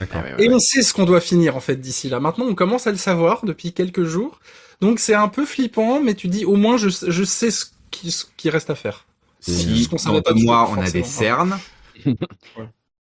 D'accord. 0.00 0.22
Ouais, 0.22 0.32
ouais, 0.34 0.44
Et 0.44 0.48
ouais. 0.48 0.54
on 0.54 0.58
sait 0.58 0.82
ce 0.82 0.92
qu'on 0.92 1.04
doit 1.04 1.20
finir 1.20 1.56
en 1.56 1.60
fait 1.60 1.76
d'ici 1.76 2.08
là. 2.08 2.18
Maintenant, 2.20 2.46
on 2.48 2.54
commence 2.54 2.86
à 2.86 2.90
le 2.90 2.96
savoir 2.98 3.44
depuis 3.44 3.72
quelques 3.72 4.04
jours. 4.04 4.40
Donc 4.80 4.98
c'est 4.98 5.14
un 5.14 5.28
peu 5.28 5.44
flippant, 5.44 6.00
mais 6.00 6.14
tu 6.14 6.28
dis 6.28 6.44
au 6.44 6.56
moins 6.56 6.76
je, 6.76 6.88
je 6.88 7.24
sais 7.24 7.50
ce 7.50 7.66
qui, 7.90 8.10
ce 8.10 8.24
qui 8.36 8.50
reste 8.50 8.70
à 8.70 8.74
faire. 8.74 9.04
Si 9.40 9.84
Ce 9.84 9.88
qu'on 9.88 9.96
dans 10.12 10.20
deux 10.20 10.42
mois, 10.44 10.68
on 10.70 10.80
a 10.80 10.90
des 10.90 11.04
cernes, 11.04 11.58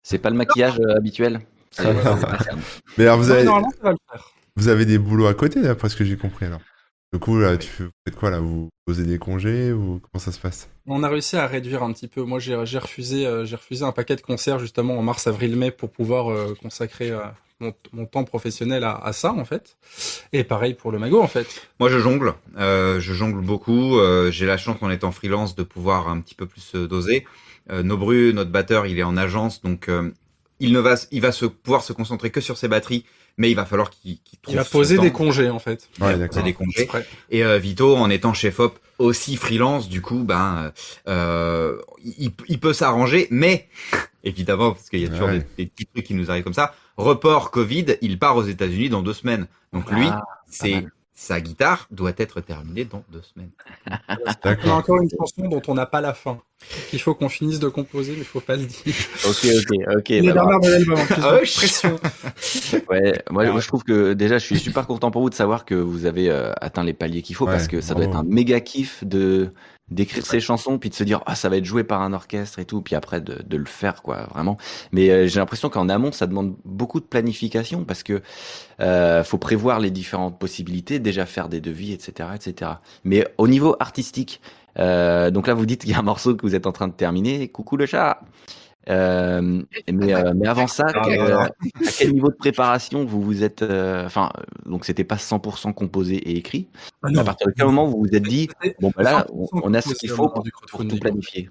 C'est 0.04 0.18
pas 0.18 0.30
le 0.30 0.36
maquillage 0.36 0.80
euh, 0.80 0.96
habituel. 0.98 1.42
Ça, 1.72 1.84
Ouais. 1.92 1.96
Mais 2.98 3.04
alors, 3.06 3.20
vous 3.20 3.28
ça 3.28 3.36
va 3.36 3.92
le 3.92 3.98
faire. 4.12 4.32
Vous 4.60 4.68
avez 4.68 4.86
des 4.86 4.98
boulots 4.98 5.28
à 5.28 5.34
côté, 5.34 5.62
d'après 5.62 5.90
ce 5.90 5.96
que 5.96 6.04
j'ai 6.06 6.18
compris 6.18 6.46
alors. 6.46 6.62
Du 7.12 7.20
coup, 7.20 7.40
là, 7.40 7.58
tu 7.58 7.68
fais- 7.68 7.86
vous 7.86 7.90
faites 8.06 8.16
quoi 8.16 8.30
là? 8.30 8.40
Vous 8.40 8.70
posez 8.86 9.04
des 9.04 9.18
congés 9.18 9.72
ou 9.72 10.00
comment 10.00 10.24
ça 10.24 10.32
se 10.32 10.40
passe? 10.40 10.70
On 10.86 11.02
a 11.02 11.10
réussi 11.10 11.38
à 11.38 11.48
réduire 11.48 11.82
un 11.82 11.92
petit 11.92 12.08
peu. 12.08 12.22
Moi, 12.24 12.40
j'ai 12.40 12.56
j'ai 12.66 12.78
refusé, 12.78 13.26
euh, 13.26 13.46
j'ai 13.46 13.56
refusé 13.56 13.84
un 13.84 13.92
paquet 13.92 14.16
de 14.16 14.22
concerts 14.22 14.60
justement 14.60 14.98
en 14.98 15.02
mars, 15.02 15.26
avril, 15.26 15.56
mai 15.56 15.72
pour 15.72 15.90
pouvoir 15.92 16.30
euh, 16.32 16.54
consacrer 16.62 17.10
euh, 17.10 17.20
mon, 17.60 17.74
mon 17.94 18.06
temps 18.06 18.24
professionnel 18.26 18.84
à, 18.84 18.96
à 18.96 19.12
ça 19.12 19.34
en 19.34 19.44
fait. 19.44 19.78
Et 20.34 20.44
pareil 20.44 20.76
pour 20.76 20.92
le 20.92 21.00
magot 21.00 21.22
en 21.22 21.28
fait. 21.28 21.48
Moi, 21.80 21.90
je 21.90 21.98
jongle. 21.98 22.34
Euh, 22.58 23.00
je 23.00 23.14
jongle 23.14 23.42
beaucoup. 23.42 23.98
Euh, 23.98 24.30
J'ai 24.30 24.46
la 24.46 24.58
chance, 24.58 24.78
en 24.82 24.92
étant 24.92 25.12
freelance, 25.12 25.56
de 25.56 25.64
pouvoir 25.64 26.10
un 26.10 26.22
petit 26.22 26.36
peu 26.36 26.46
plus 26.46 26.74
doser. 26.76 27.26
Euh, 27.72 27.82
Nobru, 27.82 28.34
notre 28.36 28.52
batteur, 28.52 28.86
il 28.86 29.00
est 29.00 29.04
en 29.04 29.18
agence, 29.18 29.62
donc 29.62 29.90
euh, 29.90 30.12
il 30.60 30.74
ne 30.74 30.80
va, 30.80 30.96
il 31.12 31.22
va 31.22 31.32
se 31.32 31.46
pouvoir 31.46 31.84
se 31.84 31.94
concentrer 31.94 32.30
que 32.32 32.42
sur 32.42 32.58
ses 32.58 32.68
batteries, 32.68 33.04
mais 33.40 33.50
il 33.50 33.56
va 33.56 33.66
falloir 33.66 33.90
qu'il 33.90 34.20
qu'il 34.20 34.38
trouve 34.40 34.54
Il 34.54 34.60
a 34.60 34.64
posé 34.66 34.98
temps. 34.98 35.02
des 35.02 35.12
congés 35.12 35.50
en 35.50 35.58
fait. 35.58 35.90
Il 35.98 36.04
a 36.04 36.08
Ouais, 36.18 36.28
posé 36.28 36.44
des 36.44 36.54
congés. 36.54 36.88
Et 37.32 37.44
euh, 37.44 37.58
Vito, 37.58 37.96
en 37.96 38.12
étant 38.12 38.34
chef 38.34 38.60
op 38.60 38.78
aussi 39.00 39.36
freelance, 39.38 39.90
du 39.90 40.02
coup, 40.02 40.24
ben, 40.24 40.72
euh, 41.08 41.78
il, 42.04 42.32
il 42.48 42.60
peut 42.60 42.74
s'arranger, 42.74 43.28
mais 43.32 43.68
évidemment, 44.24 44.74
parce 44.74 44.90
qu'il 44.90 45.00
y 45.02 45.06
a 45.06 45.10
toujours 45.10 45.28
Ouais. 45.30 45.40
des, 45.58 45.64
des 45.64 45.66
petits 45.68 45.86
trucs 45.88 46.06
qui 46.06 46.14
nous 46.14 46.30
arrivent 46.30 46.44
comme 46.44 46.54
ça. 46.54 46.76
Report 46.98 47.50
Covid, 47.50 47.96
il 48.02 48.20
part 48.20 48.36
aux 48.36 48.44
États-Unis 48.44 48.90
dans 48.90 49.02
deux 49.02 49.14
semaines. 49.14 49.48
Donc 49.74 49.90
lui, 49.90 50.08
Ah, 50.08 50.22
c'est. 50.50 50.86
Sa 51.20 51.42
guitare 51.42 51.86
doit 51.92 52.14
être 52.16 52.40
terminée 52.40 52.86
dans 52.86 53.04
deux 53.12 53.22
semaines. 53.22 53.52
On 54.08 54.30
a 54.30 54.34
D'accord. 54.42 54.78
encore 54.78 55.02
une 55.02 55.10
chanson 55.10 55.50
dont 55.50 55.62
on 55.68 55.74
n'a 55.74 55.86
pas 55.86 56.00
la 56.00 56.14
fin. 56.14 56.40
Il 56.94 57.02
faut 57.02 57.14
qu'on 57.14 57.28
finisse 57.28 57.60
de 57.60 57.68
composer, 57.68 58.14
mais 58.14 58.20
il 58.20 58.24
faut 58.24 58.40
pas 58.40 58.56
le 58.56 58.64
dire. 58.64 58.96
Ok, 59.28 59.46
ok, 59.46 59.98
ok. 59.98 60.10
Les 60.10 60.22
bah, 60.22 60.34
Bernard 60.34 60.62
de 60.62 60.70
l'album 60.70 60.98
en 60.98 61.06
plus. 61.06 61.16
Ah 61.18 61.22
donc 61.22 61.32
ouais, 61.34 61.40
pression. 61.42 62.00
Ouais, 62.90 63.22
moi, 63.30 63.46
moi, 63.52 63.60
je 63.60 63.68
trouve 63.68 63.84
que 63.84 64.14
déjà 64.14 64.38
je 64.38 64.46
suis 64.46 64.60
super 64.60 64.88
content 64.88 65.12
pour 65.12 65.22
vous 65.22 65.30
de 65.30 65.36
savoir 65.36 65.66
que 65.66 65.76
vous 65.76 66.06
avez 66.06 66.30
euh, 66.30 66.54
atteint 66.62 66.86
les 66.86 66.94
paliers 66.94 67.22
qu'il 67.22 67.36
faut 67.36 67.46
Ouais, 67.46 67.52
parce 67.52 67.68
que 67.68 67.82
ça 67.82 67.96
doit 67.96 68.06
être 68.06 68.16
un 68.16 68.24
méga 68.24 68.62
kiff 68.62 69.04
de 69.04 69.52
d'écrire 69.92 70.26
ces 70.26 70.40
chansons 70.40 70.78
puis 70.78 70.90
de 70.90 70.96
se 70.96 71.04
dire 71.04 71.22
ah 71.26 71.36
ça 71.36 71.50
va 71.50 71.58
être 71.58 71.66
joué 71.66 71.84
par 71.84 72.02
un 72.02 72.14
orchestre 72.14 72.60
et 72.60 72.66
tout 72.66 72.82
puis 72.82 72.96
après 72.96 73.22
de, 73.22 73.42
de 73.46 73.58
le 73.58 73.66
faire 73.66 74.02
quoi 74.02 74.28
vraiment. 74.32 74.58
Mais 74.92 75.10
euh, 75.10 75.28
j'ai 75.28 75.40
l'impression 75.40 75.70
qu'en 75.70 75.90
amont 75.90 76.12
ça 76.12 76.28
demande 76.28 76.56
beaucoup 76.66 77.00
de 77.00 77.06
planification 77.06 77.84
parce 77.86 78.04
que 78.04 78.22
euh, 78.82 79.24
faut 79.24 79.38
prévoir 79.38 79.80
les 79.80 79.92
différentes 79.92 80.40
possibilités 80.40 81.00
déjà 81.00 81.26
faire 81.26 81.50
des 81.50 81.62
devis 81.62 81.94
etc 81.94 82.30
etc 82.36 82.72
mais 83.04 83.26
au 83.38 83.48
niveau 83.48 83.76
artistique 83.80 84.42
euh, 84.78 85.32
donc 85.32 85.48
là 85.48 85.54
vous 85.54 85.66
dites 85.66 85.82
qu'il 85.82 85.92
y 85.92 85.94
a 85.96 86.00
un 86.00 86.04
morceau 86.04 86.36
que 86.36 86.46
vous 86.46 86.56
êtes 86.56 86.68
en 86.68 86.72
train 86.72 86.88
de 86.88 86.94
terminer 86.94 87.48
coucou 87.48 87.78
le 87.78 87.86
chat 87.86 88.22
euh, 88.90 89.62
mais, 89.92 90.14
euh, 90.14 90.34
mais 90.36 90.48
avant 90.48 90.68
ça, 90.68 90.86
Ah, 90.94 91.02
non. 91.08 91.38
à 91.38 91.50
quel 91.98 92.14
niveau 92.14 92.30
de 92.30 92.36
préparation 92.36 93.06
vous 93.06 93.22
vous 93.22 93.44
êtes, 93.44 93.62
euh, 93.62 94.06
enfin, 94.06 94.32
euh, 94.38 94.70
donc 94.70 94.86
c'était 94.86 95.04
pas 95.04 95.18
100% 95.18 95.74
composé 95.74 96.16
et 96.16 96.38
écrit. 96.38 96.68
Ah 97.04 97.10
à 97.18 97.24
partir 97.24 97.48
de 97.48 97.54
quel 97.56 97.66
moment 97.66 97.88
vous 97.88 98.00
vous 98.00 98.16
êtes 98.16 98.24
dit, 98.24 98.50
bon 98.80 98.92
bah 98.96 99.04
là, 99.04 99.28
on, 99.34 99.46
100% 99.46 99.62
on 99.64 99.74
a 99.74 99.82
ce 99.82 99.94
qu'il 99.94 100.10
faut 100.10 100.30
pour, 100.30 100.44
tout 100.88 101.00
planifier. 101.00 101.50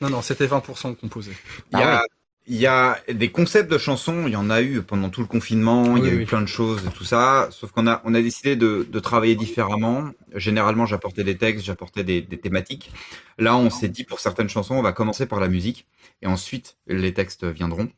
Non, 0.00 0.10
non, 0.10 0.22
c'était 0.22 0.46
20% 0.46 0.94
composé. 0.96 1.32
Il 1.72 1.78
y, 1.78 1.82
Ah 1.82 2.02
il 2.48 2.56
y 2.56 2.66
a 2.66 3.00
des 3.12 3.30
concepts 3.32 3.70
de 3.70 3.78
chansons, 3.78 4.26
il 4.26 4.32
y 4.32 4.36
en 4.36 4.50
a 4.50 4.62
eu 4.62 4.82
pendant 4.82 5.10
tout 5.10 5.20
le 5.20 5.26
confinement, 5.26 5.96
il 5.96 6.04
y 6.04 6.08
a 6.08 6.12
Oui, 6.12 6.14
eu 6.14 6.18
oui. 6.18 6.24
plein 6.24 6.40
de 6.40 6.46
choses 6.46 6.86
et 6.86 6.90
tout 6.92 7.04
ça, 7.04 7.48
sauf 7.50 7.72
qu'on 7.72 7.86
a, 7.88 8.00
on 8.04 8.14
a 8.14 8.22
décidé 8.22 8.54
de, 8.56 8.86
de 8.88 9.00
travailler 9.00 9.34
différemment. 9.34 10.10
Généralement, 10.34 10.86
j'apportais 10.86 11.24
des 11.24 11.36
textes, 11.36 11.64
j'apportais 11.66 12.04
des, 12.04 12.22
des 12.22 12.38
thématiques. 12.38 12.92
Là, 13.38 13.56
on 13.56 13.70
s'est 13.70 13.88
dit 13.88 14.04
pour 14.04 14.20
certaines 14.20 14.48
chansons, 14.48 14.76
on 14.76 14.82
va 14.82 14.92
commencer 14.92 15.26
par 15.26 15.40
la 15.40 15.48
musique 15.48 15.86
et 16.22 16.26
ensuite 16.28 16.76
les 16.86 17.12
textes 17.14 17.44
viendront. 17.44 17.88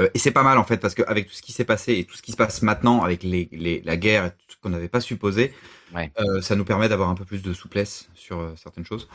Euh, 0.00 0.08
et 0.14 0.18
c'est 0.18 0.30
pas 0.30 0.42
mal 0.42 0.56
en 0.58 0.64
fait 0.64 0.78
parce 0.78 0.94
qu'avec 0.94 1.26
tout 1.28 1.34
ce 1.34 1.42
qui 1.42 1.52
s'est 1.52 1.64
passé 1.66 1.94
et 1.98 2.04
tout 2.04 2.16
ce 2.16 2.22
qui 2.22 2.32
se 2.32 2.36
passe 2.36 2.62
maintenant 2.62 3.02
avec 3.02 3.22
les, 3.22 3.48
les, 3.52 3.82
la 3.82 3.96
guerre 3.98 4.24
et 4.26 4.30
tout 4.30 4.36
ce 4.48 4.56
qu'on 4.60 4.70
n'avait 4.70 4.88
pas 4.88 5.00
supposé, 5.02 5.52
Ouais. 5.94 6.12
euh, 6.20 6.42
ça 6.42 6.56
nous 6.56 6.64
permet 6.64 6.88
d'avoir 6.88 7.10
un 7.10 7.14
peu 7.16 7.24
plus 7.26 7.42
de 7.42 7.52
souplesse 7.54 8.10
sur 8.14 8.40
euh, 8.40 8.54
certaines 8.56 8.86
choses 8.86 9.08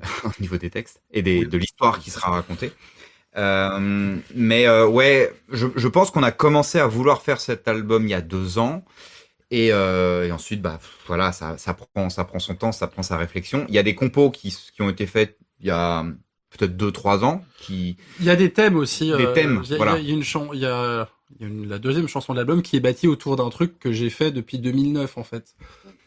au 0.24 0.30
niveau 0.40 0.58
des 0.58 0.70
textes 0.70 1.02
et 1.12 1.22
des, 1.22 1.46
de 1.46 1.58
l'histoire 1.58 2.00
qui 2.00 2.10
sera 2.10 2.30
racontée. 2.32 2.72
Euh, 3.36 4.16
mais 4.34 4.66
euh, 4.66 4.86
ouais, 4.86 5.32
je, 5.50 5.66
je 5.76 5.88
pense 5.88 6.10
qu'on 6.10 6.22
a 6.22 6.32
commencé 6.32 6.78
à 6.78 6.86
vouloir 6.86 7.22
faire 7.22 7.40
cet 7.40 7.68
album 7.68 8.04
il 8.06 8.10
y 8.10 8.14
a 8.14 8.20
deux 8.20 8.58
ans. 8.58 8.84
Et, 9.52 9.72
euh, 9.72 10.26
et 10.28 10.32
ensuite, 10.32 10.62
bah 10.62 10.78
voilà, 11.08 11.32
ça, 11.32 11.58
ça 11.58 11.74
prend, 11.74 12.08
ça 12.08 12.24
prend 12.24 12.38
son 12.38 12.54
temps, 12.54 12.70
ça 12.72 12.86
prend 12.86 13.02
sa 13.02 13.16
réflexion. 13.16 13.64
Il 13.68 13.74
y 13.74 13.78
a 13.78 13.82
des 13.82 13.94
compos 13.96 14.30
qui, 14.30 14.50
qui 14.72 14.82
ont 14.82 14.88
été 14.90 15.06
faites 15.06 15.36
il 15.60 15.66
y 15.66 15.70
a 15.70 16.04
peut-être 16.56 16.76
deux, 16.76 16.90
trois 16.92 17.24
ans, 17.24 17.44
qui 17.60 17.96
Il 18.20 18.26
y 18.26 18.30
a 18.30 18.36
des 18.36 18.52
thèmes 18.52 18.76
aussi. 18.76 19.06
Des 19.06 19.26
euh, 19.26 19.32
thèmes, 19.32 19.60
il 19.64 19.70
y 19.70 19.74
a- 19.74 19.76
voilà. 19.76 19.98
Il 19.98 20.08
y 20.08 20.12
a 20.12 20.14
une 20.14 20.22
chan- 20.22 20.52
il 20.52 20.60
y 20.60 20.66
a, 20.66 21.08
il 21.38 21.42
y 21.42 21.44
a 21.44 21.48
une- 21.52 21.68
la 21.68 21.78
deuxième 21.78 22.08
chanson 22.08 22.32
de 22.32 22.38
l'album 22.38 22.62
qui 22.62 22.76
est 22.76 22.80
bâtie 22.80 23.08
autour 23.08 23.36
d'un 23.36 23.50
truc 23.50 23.78
que 23.78 23.92
j'ai 23.92 24.08
fait 24.10 24.30
depuis 24.30 24.58
2009 24.58 25.18
en 25.18 25.24
fait. 25.24 25.54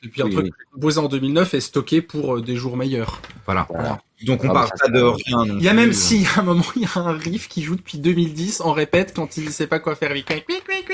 Depuis 0.03 0.21
un 0.21 0.29
truc 0.29 0.45
oui. 0.45 0.49
que 0.51 0.55
j'ai 0.59 0.71
composé 0.73 0.99
en 0.99 1.07
2009 1.07 1.53
et 1.53 1.61
stocké 1.61 2.01
pour 2.01 2.37
euh, 2.37 2.41
des 2.41 2.55
jours 2.55 2.75
meilleurs. 2.77 3.21
voilà. 3.45 3.67
Voilà. 3.69 4.01
Donc 4.25 4.43
on 4.43 4.49
Ah, 4.49 4.53
parle 4.53 4.69
bah, 4.69 4.75
ça, 4.77 4.85
pas 4.87 4.91
de 4.91 5.01
rien. 5.01 5.45
non 5.45 5.55
Il 5.57 5.63
y 5.63 5.67
a 5.67 5.71
plus. 5.71 5.79
même 5.79 5.93
si 5.93 6.25
à 6.35 6.39
un 6.39 6.43
moment 6.43 6.63
il 6.75 6.83
y 6.83 6.85
a 6.85 6.99
un 6.99 7.11
riff 7.11 7.47
qui 7.47 7.61
joue 7.63 7.75
depuis 7.75 7.97
2010 7.97 8.61
en 8.61 8.71
répète 8.71 9.13
quand 9.15 9.37
il 9.37 9.51
sait 9.51 9.67
pas 9.67 9.79
quoi 9.79 9.95
faire. 9.95 10.15
Il, 10.15 10.23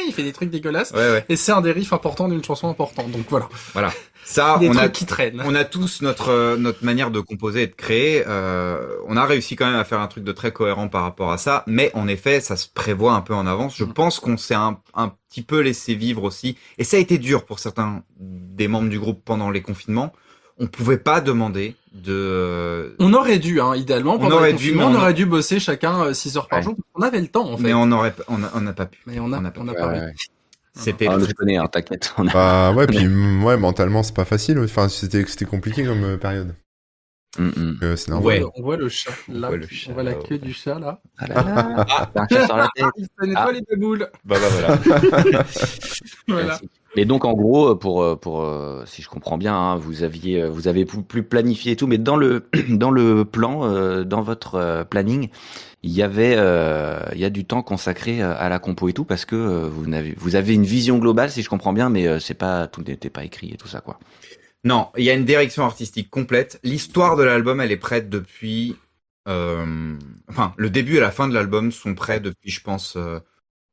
il 0.08 0.14
fait 0.14 0.24
des 0.24 0.34
trucs 0.34 0.50
dégueulasses. 0.50 0.92
Ouais, 0.92 0.98
ouais. 1.12 1.26
Et 1.30 1.36
c'est 1.36 1.52
un 1.52 1.62
des 1.62 1.72
riffs 1.72 1.94
importants 1.94 2.28
d'une 2.30 2.44
chanson 2.44 2.70
importante. 2.70 3.12
Donc 3.12 3.26
voilà, 3.30 3.48
Voilà. 3.74 3.92
Ça, 4.26 4.58
des 4.60 4.68
on 4.70 4.74
trucs 4.74 4.84
a, 4.84 4.90
qui 4.90 5.06
traînent. 5.08 5.42
on 5.44 5.56
a 5.56 5.64
tous 5.64 6.04
notre 6.04 6.30
euh, 6.30 6.56
notre 6.56 6.84
manière 6.86 7.10
de 7.10 7.20
composer 7.20 7.64
et 7.64 7.68
de 7.68 7.74
créer. 7.74 8.24
Euh, 8.28 8.86
on 9.08 9.18
a 9.18 9.26
réussi 9.26 9.56
quand 9.56 9.66
même 9.66 9.80
à 9.80 9.86
faire 9.86 10.02
un 10.02 10.08
truc 10.08 10.24
de 10.24 10.32
très 10.32 10.52
cohérent 10.52 10.88
par 10.88 11.02
rapport 11.02 11.32
à 11.32 11.40
ça, 11.40 11.64
mais 11.66 11.90
en 11.96 12.08
effet, 12.08 12.40
ça 12.40 12.56
se 12.56 12.68
prévoit 12.72 13.14
un 13.14 13.22
peu 13.22 13.34
en 13.34 13.48
avance. 13.48 13.76
Je 13.76 13.86
Mhm. 13.86 13.94
pense 13.94 14.20
qu'on 14.20 14.38
s'est 14.38 14.54
un, 14.54 14.78
un 14.94 15.14
petit 15.30 15.42
peu 15.42 15.62
laissé 15.62 15.96
vivre 15.96 16.24
aussi, 16.24 16.58
et 16.78 16.84
ça 16.84 16.98
a 16.98 17.00
été 17.00 17.18
dur 17.18 17.44
pour 17.46 17.58
certains 17.58 18.04
des 18.20 18.68
membres 18.68 18.90
du 18.90 19.00
groupe 19.00 19.24
pendant 19.26 19.50
les 19.50 19.62
confinements. 19.64 20.14
On 20.62 20.68
pouvait 20.68 20.98
pas 20.98 21.22
demander 21.22 21.76
de, 21.94 22.96
On 23.00 23.14
aurait 23.14 23.40
dû, 23.40 23.62
hein, 23.62 23.76
idéalement, 23.76 24.18
On 24.20 24.30
aurait 24.32 24.54
dû, 24.54 24.76
on 24.78 24.82
on 24.92 24.96
aurait 24.96 25.14
dû 25.14 25.26
bosser 25.26 25.60
chacun 25.60 26.14
6 26.14 26.36
heures 26.38 26.48
par 26.48 26.60
Ouais. 26.60 26.64
jour. 26.64 26.76
On 26.96 27.02
avait 27.02 27.22
le 27.22 27.28
temps, 27.30 27.50
en 27.54 27.58
fait. 27.58 27.64
mais 27.64 27.74
on 27.74 27.90
aurait, 27.92 28.14
on 28.28 28.44
a- 28.44 28.52
on 28.54 28.62
n'a 28.62 28.74
pas 28.74 28.86
pu. 28.86 29.00
Mais 29.06 29.20
on 29.20 29.32
a, 29.32 29.38
on 29.38 29.42
n'a 29.42 29.52
pas 29.52 29.62
on 29.62 29.68
a 29.70 29.74
pu. 29.74 29.80
pas 29.80 29.88
Ouais, 29.88 30.00
ouais. 30.00 30.14
C'était 30.76 31.08
Ah, 31.10 31.18
je 31.20 31.32
connais, 31.34 31.58
hein, 31.58 31.68
t'inquiète. 31.72 32.14
On 32.18 32.28
a- 32.28 32.34
Bah 32.34 32.72
ouais, 32.76 32.88
puis 32.88 33.06
mm, 33.08 33.44
ouais, 33.44 33.58
mentalement 33.58 34.04
c'est 34.04 34.14
pas 34.16 34.26
facile. 34.26 34.60
Enfin, 34.60 34.88
c'était 34.90 35.26
c'était 35.26 35.46
compliqué 35.46 35.84
comme 35.86 36.04
euh, 36.04 36.18
période. 36.18 36.54
Mm, 37.38 37.44
mm. 37.48 37.52
Donc, 37.74 37.84
euh, 37.84 37.96
c'est 37.96 38.12
On 38.12 38.16
normal. 38.16 38.24
voit, 38.24 38.34
Ouais. 38.34 38.40
le, 38.40 38.48
on 38.56 38.62
voit 38.64 38.78
le 38.78 38.90
chat, 38.90 39.12
là. 39.30 39.48
voit 39.48 39.58
le 39.58 39.66
on 39.66 39.68
chat, 39.76 39.94
voit 39.94 40.04
la 40.04 40.14
queue 40.14 40.38
du 40.38 40.54
chat, 40.54 40.78
là. 40.80 41.02
Ah 41.18 41.28
là 41.28 41.36
là. 41.44 41.86
T'as 42.14 42.22
un 42.22 42.28
chat 42.28 42.46
sur 42.46 42.58
la 42.58 42.68
tête. 42.76 42.86
Il 42.98 43.06
se 43.06 43.26
nettoie 43.26 43.46
Ah. 43.48 43.52
les 43.52 43.62
baboules. 43.62 44.08
Bah, 44.26 44.36
bah, 44.40 44.48
voilà. 44.52 45.44
Voilà. 46.28 46.60
Mais 46.96 47.06
donc 47.06 47.24
en 47.26 47.34
gros, 47.34 47.76
pour 47.76 48.02
euh, 48.04 48.16
pour 48.16 48.42
euh, 48.42 48.84
si 48.86 49.02
je 49.02 49.10
comprends 49.10 49.38
bien, 49.38 49.56
hein, 49.56 49.76
vous 49.76 50.04
aviez 50.04 50.42
euh, 50.44 50.50
vous 50.50 50.68
avez 50.68 50.86
plus 50.86 51.24
planifié 51.24 51.74
et 51.74 51.76
tout, 51.76 51.88
mais 51.88 51.98
dans 52.00 52.16
le 52.16 52.50
dans 52.70 52.92
le 52.92 53.26
plan, 53.26 53.64
euh, 53.66 54.04
dans 54.04 54.22
votre 54.22 54.56
euh, 54.56 54.84
planning, 54.84 55.30
il 55.84 55.92
y 55.92 56.04
avait 56.04 56.36
euh, 56.38 57.00
il 57.14 57.20
y 57.20 57.26
a 57.26 57.30
du 57.32 57.46
temps 57.46 57.64
consacré 57.64 58.22
euh, 58.24 58.34
à 58.38 58.50
la 58.50 58.60
compo 58.60 58.90
et 58.90 58.94
tout 58.94 59.06
parce 59.06 59.26
que 59.26 59.36
euh, 59.36 59.70
vous 59.70 59.88
n'avez 59.88 60.16
vous 60.18 60.36
avez 60.36 60.54
une 60.56 60.66
vision 60.66 61.00
globale 61.00 61.32
si 61.32 61.44
je 61.44 61.50
comprends 61.50 61.74
bien, 61.74 61.90
mais 61.90 62.08
euh, 62.08 62.20
c'est 62.20 62.36
pas 62.36 62.68
tout 62.68 62.84
n'était 62.84 63.10
pas 63.12 63.26
écrit 63.26 63.52
et 63.54 63.58
tout 63.58 63.68
ça 63.70 63.82
quoi. 63.82 64.00
Non, 64.64 64.92
il 64.98 65.04
y 65.06 65.10
a 65.10 65.14
une 65.14 65.26
direction 65.26 65.64
artistique 65.64 66.10
complète. 66.10 66.60
L'histoire 66.64 67.16
de 67.16 67.24
l'album, 67.24 67.62
elle 67.62 67.72
est 67.72 67.78
prête 67.78 68.10
depuis. 68.10 68.76
euh, 69.28 69.98
enfin, 70.30 70.54
le 70.58 70.70
début 70.70 70.98
et 70.98 71.00
la 71.00 71.12
fin 71.12 71.28
de 71.28 71.34
l'album 71.34 71.72
sont 71.72 71.96
prêts 71.96 72.20
depuis, 72.20 72.52
je 72.52 72.62
pense, 72.62 72.96
euh, 72.98 73.20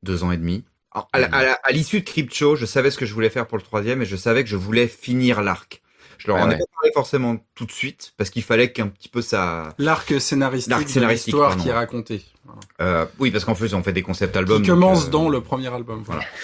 deux 0.03 0.25
ans 0.25 0.33
et 0.33 0.37
demi. 0.39 0.65
Alors, 0.97 1.09
à 1.13 1.43
la- 1.43 1.53
à 1.53 1.59
à 1.65 1.73
l'issue 1.73 2.01
de 2.01 2.05
Crypto, 2.07 2.57
je 2.57 2.65
savais 2.67 2.91
ce 2.91 2.99
que 2.99 3.07
je 3.07 3.13
voulais 3.15 3.31
faire 3.31 3.47
pour 3.47 3.59
le 3.59 3.63
troisième 3.63 4.03
et 4.03 4.07
je 4.07 4.17
savais 4.17 4.43
que 4.45 4.51
je 4.51 4.57
voulais 4.57 4.89
finir 4.89 5.43
l'arc. 5.43 5.83
Je 6.19 6.29
leur 6.29 6.37
Ouais, 6.39 6.43
en 6.45 6.51
ai 6.51 6.57
pas 6.59 6.65
parlé 6.75 6.91
forcément 6.95 7.37
tout 7.55 7.67
de 7.67 7.73
suite 7.73 8.15
parce 8.17 8.31
qu'il 8.31 8.43
fallait 8.43 8.73
qu'un 8.73 8.89
petit 8.89 9.11
peu 9.11 9.21
ça. 9.21 9.75
L'arc 9.79 10.19
scénaristique, 10.19 10.71
L'arc 10.71 10.85
de 10.85 10.89
scénaristique, 10.89 11.27
l'histoire 11.35 11.57
qui 11.59 11.69
est 11.69 11.73
raconté. 11.75 12.23
Voilà. 12.45 12.61
Euh, 12.81 13.07
oui, 13.19 13.31
parce 13.31 13.45
qu'en 13.45 13.55
fait, 13.55 13.75
on 13.75 13.83
fait 13.83 13.93
des 13.93 14.03
concepts 14.03 14.35
albums. 14.37 14.63
Qui 14.63 14.69
commence 14.69 15.07
euh, 15.09 15.11
dans 15.11 15.29
le 15.29 15.41
premier 15.43 15.69
album. 15.73 16.03
Voilà. 16.05 16.23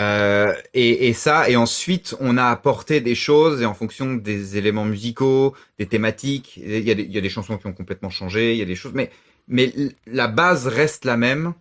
Euh, 0.00 0.52
et, 0.74 1.06
et 1.08 1.12
ça, 1.12 1.48
et 1.48 1.54
ensuite, 1.54 2.16
on 2.18 2.36
a 2.36 2.46
apporté 2.46 3.00
des 3.00 3.14
choses, 3.14 3.62
et 3.62 3.64
en 3.64 3.74
fonction 3.74 4.14
des 4.14 4.56
éléments 4.56 4.84
musicaux, 4.84 5.54
des 5.78 5.86
thématiques, 5.86 6.56
il 6.56 6.80
y 6.80 6.90
a 6.90 6.94
des, 6.96 7.04
il 7.04 7.12
y 7.12 7.18
a 7.18 7.20
des 7.20 7.28
chansons 7.28 7.56
qui 7.58 7.68
ont 7.68 7.72
complètement 7.72 8.10
changé, 8.10 8.54
il 8.54 8.58
y 8.58 8.62
a 8.62 8.64
des 8.64 8.74
choses, 8.74 8.90
mais, 8.92 9.10
mais 9.46 9.72
la 10.08 10.26
base 10.26 10.66
reste 10.66 11.04
la 11.04 11.16
même. 11.16 11.54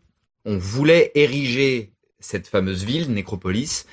On 0.46 0.58
voulait 0.58 1.12
ériger 1.14 1.92
cette 2.22 2.48
fameuse 2.48 2.84
ville, 2.86 3.12
Nécropolis, 3.14 3.86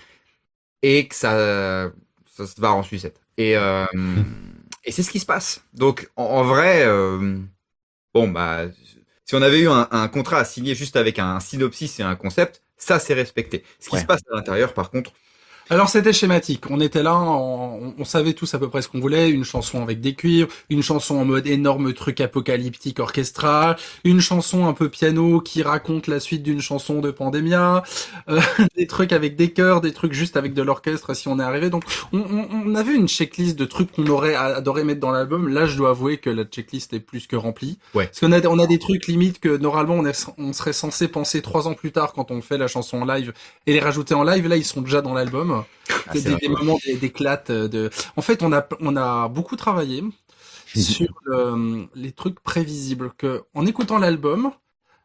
et 0.82 1.08
que 1.08 1.14
ça, 1.14 1.90
ça 2.26 2.46
se 2.46 2.60
barre 2.60 2.76
en 2.76 2.82
sucette. 2.82 3.20
Et, 3.36 3.56
euh, 3.56 3.86
et 4.84 4.92
c'est 4.92 5.02
ce 5.02 5.10
qui 5.10 5.20
se 5.20 5.26
passe. 5.26 5.62
Donc, 5.74 6.10
en, 6.16 6.24
en 6.24 6.44
vrai, 6.44 6.84
euh, 6.86 7.38
bon, 8.14 8.28
bah, 8.28 8.66
si 9.24 9.34
on 9.34 9.42
avait 9.42 9.60
eu 9.60 9.68
un, 9.68 9.88
un 9.90 10.08
contrat 10.08 10.38
à 10.40 10.44
signer 10.44 10.74
juste 10.74 10.96
avec 10.96 11.18
un 11.18 11.40
synopsis 11.40 12.00
et 12.00 12.02
un 12.02 12.16
concept, 12.16 12.62
ça 12.76 12.98
c'est 12.98 13.14
respecté. 13.14 13.64
Ce 13.80 13.90
qui 13.90 13.96
Ouais. 13.96 14.00
se 14.00 14.06
passe 14.06 14.22
à 14.32 14.36
l'intérieur, 14.36 14.74
par 14.74 14.90
contre, 14.90 15.12
Alors 15.70 15.90
c'était 15.90 16.14
schématique. 16.14 16.64
On 16.70 16.80
était 16.80 17.02
là, 17.02 17.14
on, 17.18 17.94
on 17.98 18.04
savait 18.04 18.32
tous 18.32 18.54
à 18.54 18.58
peu 18.58 18.70
près 18.70 18.80
ce 18.80 18.88
qu'on 18.88 19.00
voulait. 19.00 19.28
Une 19.28 19.44
chanson 19.44 19.82
avec 19.82 20.00
des 20.00 20.14
cuivres, 20.14 20.48
une 20.70 20.82
chanson 20.82 21.16
en 21.16 21.26
mode 21.26 21.46
énorme 21.46 21.92
truc 21.92 22.22
apocalyptique 22.22 23.00
orchestral, 23.00 23.76
une 24.04 24.20
chanson 24.20 24.66
un 24.66 24.72
peu 24.72 24.88
piano 24.88 25.40
qui 25.40 25.62
raconte 25.62 26.06
la 26.06 26.20
suite 26.20 26.42
d'une 26.42 26.62
chanson 26.62 27.00
de 27.00 27.10
Pandemia, 27.10 27.82
euh, 28.30 28.40
des 28.76 28.86
trucs 28.86 29.12
avec 29.12 29.36
des 29.36 29.52
chœurs, 29.52 29.82
des 29.82 29.92
trucs 29.92 30.14
juste 30.14 30.38
avec 30.38 30.54
de 30.54 30.62
l'orchestre 30.62 31.12
si 31.12 31.28
on 31.28 31.38
est 31.38 31.42
arrivé. 31.42 31.68
Donc 31.68 31.84
on, 32.12 32.20
on, 32.20 32.48
on 32.64 32.74
avait 32.74 32.94
une 32.94 33.08
checklist 33.08 33.58
de 33.58 33.66
trucs 33.66 33.92
qu'on 33.92 34.06
aurait 34.06 34.34
adoré 34.34 34.84
mettre 34.84 35.00
dans 35.00 35.10
l'album. 35.10 35.48
Là, 35.48 35.66
je 35.66 35.76
dois 35.76 35.90
avouer 35.90 36.16
que 36.16 36.30
la 36.30 36.44
checklist 36.44 36.94
est 36.94 37.00
plus 37.00 37.26
que 37.26 37.36
remplie. 37.36 37.78
Ouais. 37.94 38.06
Parce 38.06 38.20
qu'on 38.20 38.32
a, 38.32 38.40
on 38.46 38.58
a 38.58 38.66
des 38.66 38.78
trucs 38.78 39.06
limite 39.06 39.38
que 39.38 39.54
normalement 39.58 39.94
on, 39.96 40.06
est, 40.06 40.30
on 40.38 40.54
serait 40.54 40.72
censé 40.72 41.08
penser 41.08 41.42
trois 41.42 41.68
ans 41.68 41.74
plus 41.74 41.92
tard 41.92 42.14
quand 42.14 42.30
on 42.30 42.40
fait 42.40 42.56
la 42.56 42.68
chanson 42.68 43.02
en 43.02 43.04
live 43.04 43.34
et 43.66 43.74
les 43.74 43.80
rajouter 43.80 44.14
en 44.14 44.22
live. 44.22 44.46
Là, 44.48 44.56
ils 44.56 44.64
sont 44.64 44.80
déjà 44.80 45.02
dans 45.02 45.12
l'album. 45.12 45.57
Ah, 46.06 46.12
des, 46.14 46.48
moments 46.48 46.78
d'é- 46.84 46.96
d'éclate. 46.96 47.50
euh, 47.50 47.68
De... 47.68 47.90
En 48.16 48.22
fait, 48.22 48.42
on 48.42 48.52
a, 48.52 48.66
on 48.80 48.96
a 48.96 49.28
beaucoup 49.28 49.56
travaillé 49.56 50.02
sur 50.74 51.08
le- 51.24 51.86
les 51.94 52.12
trucs 52.12 52.40
prévisibles. 52.40 53.12
Que 53.16 53.42
en 53.54 53.66
écoutant 53.66 53.98
l'album, 53.98 54.50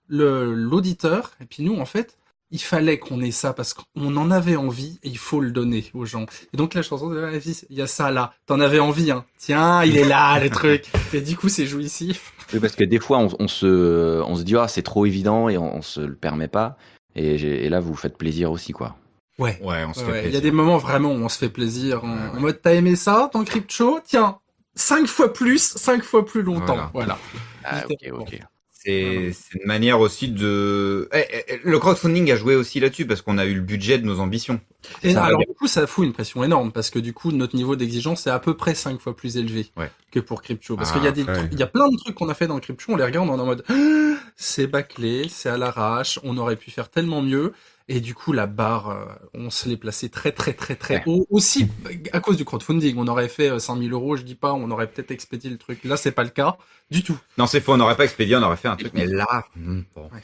l'auditeur 0.09 1.31
et 1.41 1.45
puis 1.45 1.63
nous, 1.63 1.77
en 1.79 1.85
fait, 1.85 2.17
il 2.51 2.59
fallait 2.61 2.99
qu'on 2.99 3.19
ait 3.21 3.31
ça 3.31 3.51
parce 3.53 3.73
qu'on 3.73 4.15
en 4.15 4.29
avait 4.29 4.55
envie 4.55 4.99
et 5.03 5.09
il 5.09 5.17
faut 5.17 5.39
le 5.41 5.51
donner 5.51 5.85
aux 5.95 6.05
gens. 6.05 6.25
Et 6.53 6.57
donc 6.57 6.75
la 6.75 6.83
chanson, 6.83 7.09
de 7.09 7.19
Ah, 7.23 7.39
fils, 7.39 7.65
il 7.71 7.77
y 7.77 7.81
a 7.81 7.87
ça 7.87 8.11
là. 8.11 8.33
T'en 8.45 8.59
avais 8.59 8.79
envie, 8.79 9.09
hein. 9.09 9.25
Tiens, 9.37 9.83
il 9.83 9.97
est 9.97 10.07
là, 10.07 10.39
le 10.43 10.49
truc. 10.51 10.85
Et 11.13 11.21
du 11.21 11.35
coup, 11.35 11.49
c'est 11.49 11.65
jouissif. 11.65 12.31
Oui, 12.53 12.59
parce 12.59 12.75
que 12.75 12.83
des 12.83 12.99
fois, 12.99 13.17
on, 13.17 13.29
on 13.39 13.47
se, 13.47 14.21
on 14.21 14.35
se 14.35 14.43
dit, 14.43 14.55
ah, 14.55 14.67
c'est 14.67 14.83
trop 14.83 15.05
évident 15.07 15.49
et 15.49 15.57
on, 15.57 15.77
on 15.77 15.81
se 15.81 16.01
le 16.01 16.15
permet 16.15 16.47
pas. 16.47 16.77
Et, 17.15 17.35
et 17.35 17.69
là, 17.69 17.79
vous 17.79 17.89
vous 17.89 17.95
faites 17.95 18.17
plaisir 18.17 18.51
aussi, 18.51 18.71
quoi. 18.71 18.95
Ouais. 19.39 19.59
Ouais, 19.61 19.83
on 19.87 19.93
se 19.93 20.01
fait 20.01 20.05
Ouais, 20.05 20.11
Il 20.11 20.15
y 20.15 20.19
a 20.19 20.21
plaisir. 20.23 20.41
des 20.41 20.51
moments 20.51 20.77
vraiment 20.77 21.09
où 21.11 21.15
on 21.23 21.29
se 21.29 21.37
fait 21.39 21.49
plaisir. 21.49 22.03
En, 22.03 22.35
en 22.37 22.39
mode, 22.39 22.59
t'as 22.61 22.73
aimé 22.73 22.95
ça 22.95 23.29
dans 23.33 23.43
Crypt 23.43 23.71
Show? 23.71 23.99
Tiens, 24.05 24.37
cinq 24.75 25.07
fois 25.07 25.33
plus, 25.33 25.59
cinq 25.61 26.03
fois 26.03 26.25
plus 26.25 26.43
longtemps. 26.43 26.89
Voilà. 26.93 27.17
Ah, 27.63 27.83
ok, 27.89 28.11
ok. 28.13 28.39
C'est 28.85 29.31
c'est 29.31 29.59
une 29.59 29.65
manière 29.65 30.01
aussi 30.01 30.27
de. 30.27 31.07
Eh, 31.13 31.19
eh, 31.31 31.43
eh, 31.47 31.59
le 31.63 31.79
crowdfunding 31.79 32.29
a 32.33 32.35
joué 32.35 32.55
aussi 32.55 32.81
là-dessus 32.81 33.05
parce 33.05 33.21
qu'on 33.21 33.37
a 33.37 33.45
eu 33.45 33.53
le 33.55 33.61
budget 33.61 33.97
de 33.97 34.05
nos 34.05 34.19
ambitions. 34.19 34.59
Et 35.03 35.15
alors 35.15 35.39
du 35.39 35.53
coup, 35.57 35.67
ça 35.67 35.87
fout 35.87 36.05
une 36.05 36.11
pression 36.11 36.43
énorme 36.43 36.73
parce 36.73 36.89
que 36.89 36.99
du 36.99 37.13
coup, 37.13 37.31
notre 37.31 37.55
niveau 37.55 37.77
d'exigence 37.77 38.27
est 38.27 38.29
à 38.29 38.39
peu 38.39 38.57
près 38.57 38.75
cinq 38.75 38.99
fois 38.99 39.15
plus 39.15 39.37
élevé 39.37 39.67
Ouais. 39.77 39.89
que 40.11 40.19
pour 40.19 40.41
Crypto. 40.41 40.75
Parce 40.75 40.89
Ah, 40.91 40.95
qu'il 40.95 41.05
y 41.05 41.07
a 41.07 41.13
des, 41.13 41.23
ouais. 41.23 41.33
trucs- 41.33 41.53
il 41.53 41.59
y 41.59 41.63
a 41.63 41.67
plein 41.67 41.87
de 41.89 41.95
trucs 41.95 42.13
qu'on 42.15 42.27
a 42.27 42.33
fait 42.33 42.47
dans 42.47 42.59
Crypto, 42.59 42.91
on 42.91 42.97
les 42.97 43.05
regarde, 43.05 43.29
on 43.29 43.37
est 43.37 43.41
en 43.41 43.45
mode, 43.45 43.63
c'est 44.35 44.67
bâclé, 44.67 45.27
c'est 45.29 45.47
à 45.47 45.55
l'arrache, 45.57 46.19
on 46.23 46.35
aurait 46.37 46.57
pu 46.57 46.69
faire 46.69 46.89
tellement 46.89 47.21
mieux. 47.21 47.53
Et 47.89 47.99
du 47.99 48.15
coup, 48.15 48.31
la 48.31 48.45
barre, 48.47 48.89
euh, 48.89 49.05
on 49.33 49.49
se 49.49 49.67
l'est 49.67 49.75
placé 49.75 50.07
très 50.09 50.31
très 50.31 50.53
très 50.53 50.75
très 50.75 50.95
Ouais. 50.95 51.03
haut 51.05 51.27
aussi 51.29 51.67
à 52.13 52.21
cause 52.21 52.37
du 52.37 52.45
crowdfunding. 52.45 52.95
On 52.97 53.07
aurait 53.07 53.27
fait 53.27 53.49
euh, 53.49 53.59
100 53.59 53.77
000 53.77 53.89
euros, 53.91 54.15
je 54.15 54.21
dis 54.23 54.35
pas, 54.35 54.53
on 54.53 54.71
aurait 54.71 54.87
peut-être 54.87 55.11
expédié 55.11 55.49
le 55.49 55.57
truc. 55.57 55.83
Là, 55.83 55.97
c'est 55.97 56.13
pas 56.13 56.23
le 56.23 56.29
cas 56.29 56.55
du 56.91 57.03
tout. 57.03 57.17
Non, 57.37 57.45
c'est 57.45 57.59
faux, 57.59 57.73
on 57.73 57.77
n'aurait 57.77 57.97
pas 57.97 58.05
expédié, 58.05 58.35
on 58.37 58.41
aurait 58.43 58.55
fait 58.57 58.69
un 58.69 58.77
truc. 58.77 58.93
Mais 58.93 59.05
là, 59.05 59.43
hmm, 59.57 59.81
bon, 59.95 60.03
Ouais. 60.03 60.21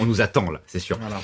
on 0.00 0.04
nous 0.06 0.20
attend 0.20 0.50
là, 0.50 0.60
c'est 0.66 0.80
sûr. 0.80 0.98
Voilà. 1.00 1.18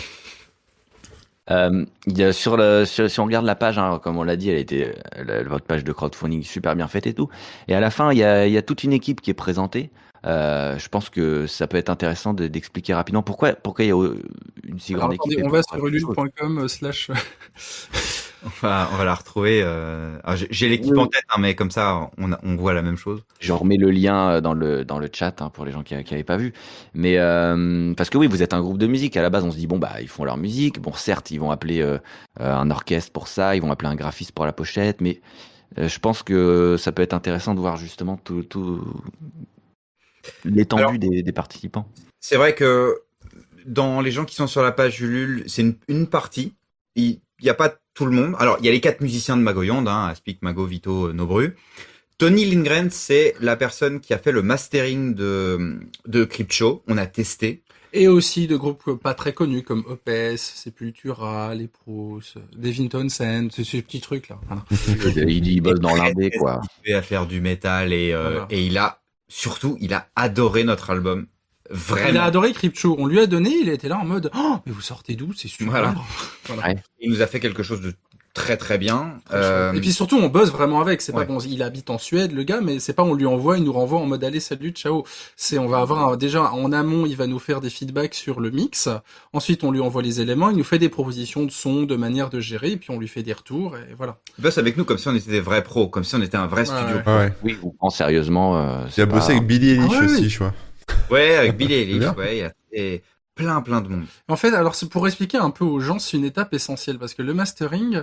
Euh, 1.51 1.85
il 2.07 2.17
y 2.17 2.25
a 2.25 2.33
sur 2.33 2.57
le, 2.57 2.87
sur- 2.87 3.11
si 3.11 3.21
on 3.21 3.27
regarde 3.27 3.45
la 3.45 3.55
page, 3.55 3.77
hein, 3.79 4.01
comme 4.03 4.17
on 4.17 4.23
l'a 4.23 4.37
dit, 4.37 4.49
elle 4.49 4.95
la- 5.27 5.43
votre 5.43 5.67
page 5.67 5.85
de 5.85 5.93
crowdfunding 5.93 6.43
super 6.43 6.75
bien 6.75 6.89
faite 6.89 7.07
et 7.07 7.13
tout. 7.13 7.29
Et 7.69 7.75
à 7.75 7.81
la 7.81 7.91
fin, 7.91 8.11
il 8.13 8.19
y 8.19 8.25
a, 8.25 8.47
il 8.47 8.53
y 8.53 8.57
a 8.57 8.63
toute 8.63 8.85
une 8.85 8.95
équipe 8.95 9.21
qui 9.21 9.31
est 9.31 9.35
présentée. 9.35 9.91
Euh, 10.25 10.79
je 10.79 10.89
pense 10.89 11.11
que 11.11 11.47
ça 11.47 11.67
peut 11.67 11.77
être 11.77 11.91
intéressant 11.91 12.33
de- 12.35 12.47
d'expliquer 12.49 12.95
rapidement 12.95 13.23
pourquoi, 13.23 13.53
pourquoi 13.53 13.85
il 13.85 13.89
y 13.89 13.93
a 13.93 13.97
euh, 13.97 14.23
une 14.67 14.79
si 14.81 14.95
Alors, 14.95 15.09
grande 15.09 15.15
attendez, 15.21 15.35
équipe. 15.35 15.47
on 15.47 15.51
va 15.51 15.63
sur 15.63 15.87
ulule.com 15.87 16.59
euh, 16.59 16.69
slash. 16.69 17.11
On 18.47 18.67
va, 18.67 18.91
on 18.93 18.97
va 18.99 19.05
la 19.07 19.15
retrouver. 19.15 19.63
Euh... 19.65 20.19
alors, 20.23 20.37
j'ai- 20.51 20.69
l'équipe 20.69 20.93
Oui. 20.93 20.99
en 21.01 21.07
tête, 21.07 21.23
hein, 21.31 21.37
mais 21.39 21.55
comme 21.55 21.71
ça, 21.71 22.11
on, 22.19 22.57
voit 22.57 22.75
la 22.75 22.83
même 22.83 22.99
chose. 22.99 23.23
Je 23.41 23.55
remets 23.55 23.79
le 23.79 23.91
lien 23.91 24.43
dans 24.43 24.53
le 24.53 24.85
dans 24.85 24.99
le 24.99 25.09
chat 25.11 25.41
hein, 25.41 25.49
pour 25.49 25.65
les 25.65 25.73
gens 25.73 25.83
qui 25.83 25.95
n'avaient 25.95 26.25
pas 26.25 26.37
vu. 26.37 26.53
Mais 26.93 27.17
euh, 27.17 27.95
parce 27.95 28.11
que 28.11 28.19
oui, 28.19 28.27
vous 28.27 28.43
êtes 28.43 28.53
un 28.53 28.61
groupe 28.61 28.77
de 28.77 28.87
musique. 28.87 29.17
À 29.17 29.23
la 29.23 29.31
base, 29.31 29.45
on 29.45 29.51
se 29.51 29.57
dit 29.57 29.67
bon 29.67 29.79
bah 29.79 29.93
ils 30.03 30.09
font 30.09 30.25
leur 30.27 30.37
musique. 30.37 30.79
Bon 30.79 30.93
certes, 30.93 31.31
ils 31.31 31.39
vont 31.41 31.51
appeler 31.53 31.83
un 32.39 32.71
orchestre 32.71 33.13
pour 33.13 33.29
ça, 33.29 33.57
ils 33.57 33.63
vont 33.63 33.71
appeler 33.73 33.89
un 33.89 33.95
graphiste 33.95 34.33
pour 34.33 34.45
la 34.45 34.53
pochette, 34.53 35.01
mais 35.01 35.23
je 35.79 35.99
pense 35.99 36.23
que 36.23 36.77
ça 36.79 36.93
peut 36.93 37.01
être 37.01 37.15
intéressant 37.15 37.55
de 37.55 37.61
voir 37.61 37.79
justement 37.79 38.19
tout 38.19 38.45
l'étendue 40.45 40.99
des, 40.99 41.23
des 41.23 41.33
participants. 41.33 41.89
C'est 42.21 42.37
vrai 42.37 42.55
que 42.55 43.01
dans 43.67 44.01
les 44.01 44.11
gens 44.11 44.25
qui 44.25 44.35
sont 44.35 44.47
sur 44.47 44.63
la 44.63 44.73
page 44.73 45.01
Ulule, 45.01 45.45
c'est 45.47 45.63
une, 45.63 45.77
une 45.89 46.07
partie. 46.07 46.55
Il 46.97 47.21
n'y 47.43 47.49
a 47.49 47.55
pas 47.55 47.75
tout 47.95 48.07
le 48.07 48.13
monde. 48.13 48.35
Alors, 48.39 48.57
il 48.61 48.67
y 48.67 48.69
a 48.69 48.73
les 48.73 48.81
quatre 48.81 49.01
musiciens 49.01 49.37
de 49.37 49.43
Magoyande, 49.43 49.89
hein, 49.89 50.07
Aspic, 50.07 50.43
Mago, 50.43 50.65
Vito, 50.67 51.13
Nobru. 51.13 51.57
Tony 52.19 52.45
Lindgren, 52.45 52.91
c'est 52.91 53.35
la 53.41 53.57
personne 53.57 54.01
qui 54.01 54.15
a 54.15 54.19
fait 54.19 54.33
le 54.33 54.43
mastering 54.43 55.15
de, 55.15 55.81
de 56.07 56.25
Crypt 56.25 56.53
Show. 56.53 56.83
On 56.87 56.97
a 56.97 57.07
testé. 57.07 57.63
Et 57.93 58.09
aussi 58.09 58.47
de 58.49 58.57
groupes 58.57 58.95
pas 59.01 59.15
très 59.15 59.33
connus 59.33 59.63
comme 59.63 59.85
Opes, 59.87 60.37
Sepultura, 60.37 61.55
Les 61.55 61.69
Proust, 61.69 62.39
Devin 62.57 62.89
Townsend, 62.89 63.51
c'est 63.53 63.63
ces 63.65 63.83
petits 63.83 64.01
trucs 64.01 64.29
là. 64.29 64.41
Voilà. 64.49 64.65
il, 65.29 65.47
il 65.47 65.61
bosse 65.61 65.79
dans 65.79 65.95
l'indé 65.95 66.31
quoi. 66.31 66.55
habitué 66.55 66.95
à 66.95 67.03
faire 67.03 67.27
du 67.27 67.41
métal 67.41 67.93
et, 67.93 68.13
euh, 68.13 68.31
Voilà. 68.31 68.47
et 68.51 68.65
il 68.67 68.79
a, 68.79 69.01
surtout, 69.29 69.77
il 69.81 69.95
a 69.95 70.09
adoré 70.17 70.65
notre 70.65 70.91
album. 70.91 71.27
Il 71.71 71.77
Vraiment. 71.77 72.21
a 72.21 72.25
adoré 72.25 72.53
Crypto. 72.53 72.95
On 72.99 73.07
lui 73.07 73.21
a 73.21 73.27
donné, 73.27 73.51
il 73.51 73.69
était 73.69 73.89
là 73.89 73.99
en 73.99 74.05
mode 74.05 74.31
oh, 74.37 74.57
mais 74.67 74.73
vous 74.73 74.83
sortez 74.83 75.17
d'où? 75.17 75.33
C'est 75.33 75.49
super. 75.49 75.69
Voilà. 75.69 75.95
Voilà. 76.47 76.75
Il 77.01 77.11
nous 77.11 77.23
a 77.23 77.27
fait 77.27 77.41
quelque 77.41 77.63
chose 77.63 77.81
de 77.81 77.95
très 78.35 78.57
très 78.57 78.79
bien. 78.79 79.21
Euh. 79.33 79.73
Et 79.73 79.81
puis 79.81 79.93
surtout, 79.93 80.17
on 80.17 80.29
bosse 80.29 80.51
vraiment 80.51 80.81
avec. 80.81 81.01
C'est 81.01 81.13
ouais. 81.15 81.25
pas 81.25 81.33
bon, 81.33 81.39
il 81.41 81.63
habite 81.63 81.89
en 81.89 81.99
Suède, 81.99 82.33
le 82.33 82.43
gars, 82.43 82.61
mais 82.61 82.81
c'est 82.81 82.93
pas 82.93 83.05
on 83.05 83.15
lui 83.15 83.27
envoie, 83.27 83.57
il 83.59 83.65
nous 83.65 83.73
renvoie 83.73 84.01
en 84.01 84.07
mode 84.07 84.23
allez 84.25 84.41
salut, 84.41 84.71
ciao. 84.73 85.05
C'est 85.37 85.57
on 85.59 85.67
va 85.69 85.79
avoir 85.79 86.09
un- 86.09 86.17
déjà 86.17 86.51
en 86.53 86.73
amont, 86.73 87.07
il 87.07 87.17
va 87.17 87.27
nous 87.27 87.39
faire 87.39 87.61
des 87.61 87.71
feedbacks 87.71 88.15
sur 88.15 88.41
le 88.41 88.51
mix. 88.51 88.89
Ensuite, 89.33 89.65
on 89.65 89.71
lui 89.71 89.81
envoie 89.81 90.03
les 90.03 90.21
éléments, 90.21 90.51
il 90.51 90.57
nous 90.57 90.65
fait 90.65 90.79
des 90.79 90.89
propositions 90.89 91.45
de 91.45 91.51
son, 91.51 91.85
de 91.85 91.97
manière 91.97 92.29
de 92.29 92.41
gérer, 92.41 92.73
et 92.73 92.77
puis 92.77 92.91
on 92.91 92.99
lui 92.99 93.09
fait 93.09 93.23
des 93.23 93.33
retours 93.33 93.77
et 93.77 93.95
voilà. 93.97 94.19
il 94.39 94.43
bosse 94.43 94.59
avec 94.59 94.77
nous 94.77 94.85
comme 94.85 94.99
si 94.99 95.09
on 95.09 95.15
était 95.15 95.31
des 95.31 95.41
vrais 95.41 95.63
pros, 95.63 95.87
comme 95.89 96.05
si 96.05 96.15
on 96.17 96.23
était 96.23 96.37
un 96.37 96.47
vrai 96.49 96.63
Ouais, 96.63 96.67
studio. 96.67 96.97
ouais. 96.97 97.03
Ah 97.07 97.19
ouais. 97.19 97.33
Oui, 97.45 97.57
vous 97.63 97.71
prend 97.71 97.91
sérieusement. 97.91 98.57
Euh, 98.59 98.81
Il 98.81 98.87
a 98.87 98.91
c'est 98.91 99.07
bossé 99.07 99.27
pas- 99.29 99.33
avec 99.35 99.47
Billy 99.47 99.71
Eilish 99.71 99.93
Ah 100.01 100.05
aussi, 100.05 100.23
oui. 100.23 100.29
je 100.29 100.37
crois. 100.39 100.55
Ouais, 101.11 101.37
avec 101.37 101.57
Billy 101.57 101.75
Eilish, 101.75 102.05
ouais, 102.19 102.53
et 102.73 103.03
plein 103.35 103.61
plein 103.63 103.81
de 103.81 103.89
monde. 103.89 104.07
En 104.29 104.37
fait, 104.37 104.55
alors 104.55 104.75
c'est 104.75 104.89
pour 104.89 105.07
expliquer 105.07 105.39
un 105.39 105.51
peu 105.51 105.65
aux 105.65 105.81
gens, 105.81 105.99
c'est 105.99 106.17
une 106.17 106.25
étape 106.25 106.55
essentielle 106.55 106.99
parce 106.99 107.15
que 107.15 107.23
le 107.23 107.35
mastering, 107.35 108.03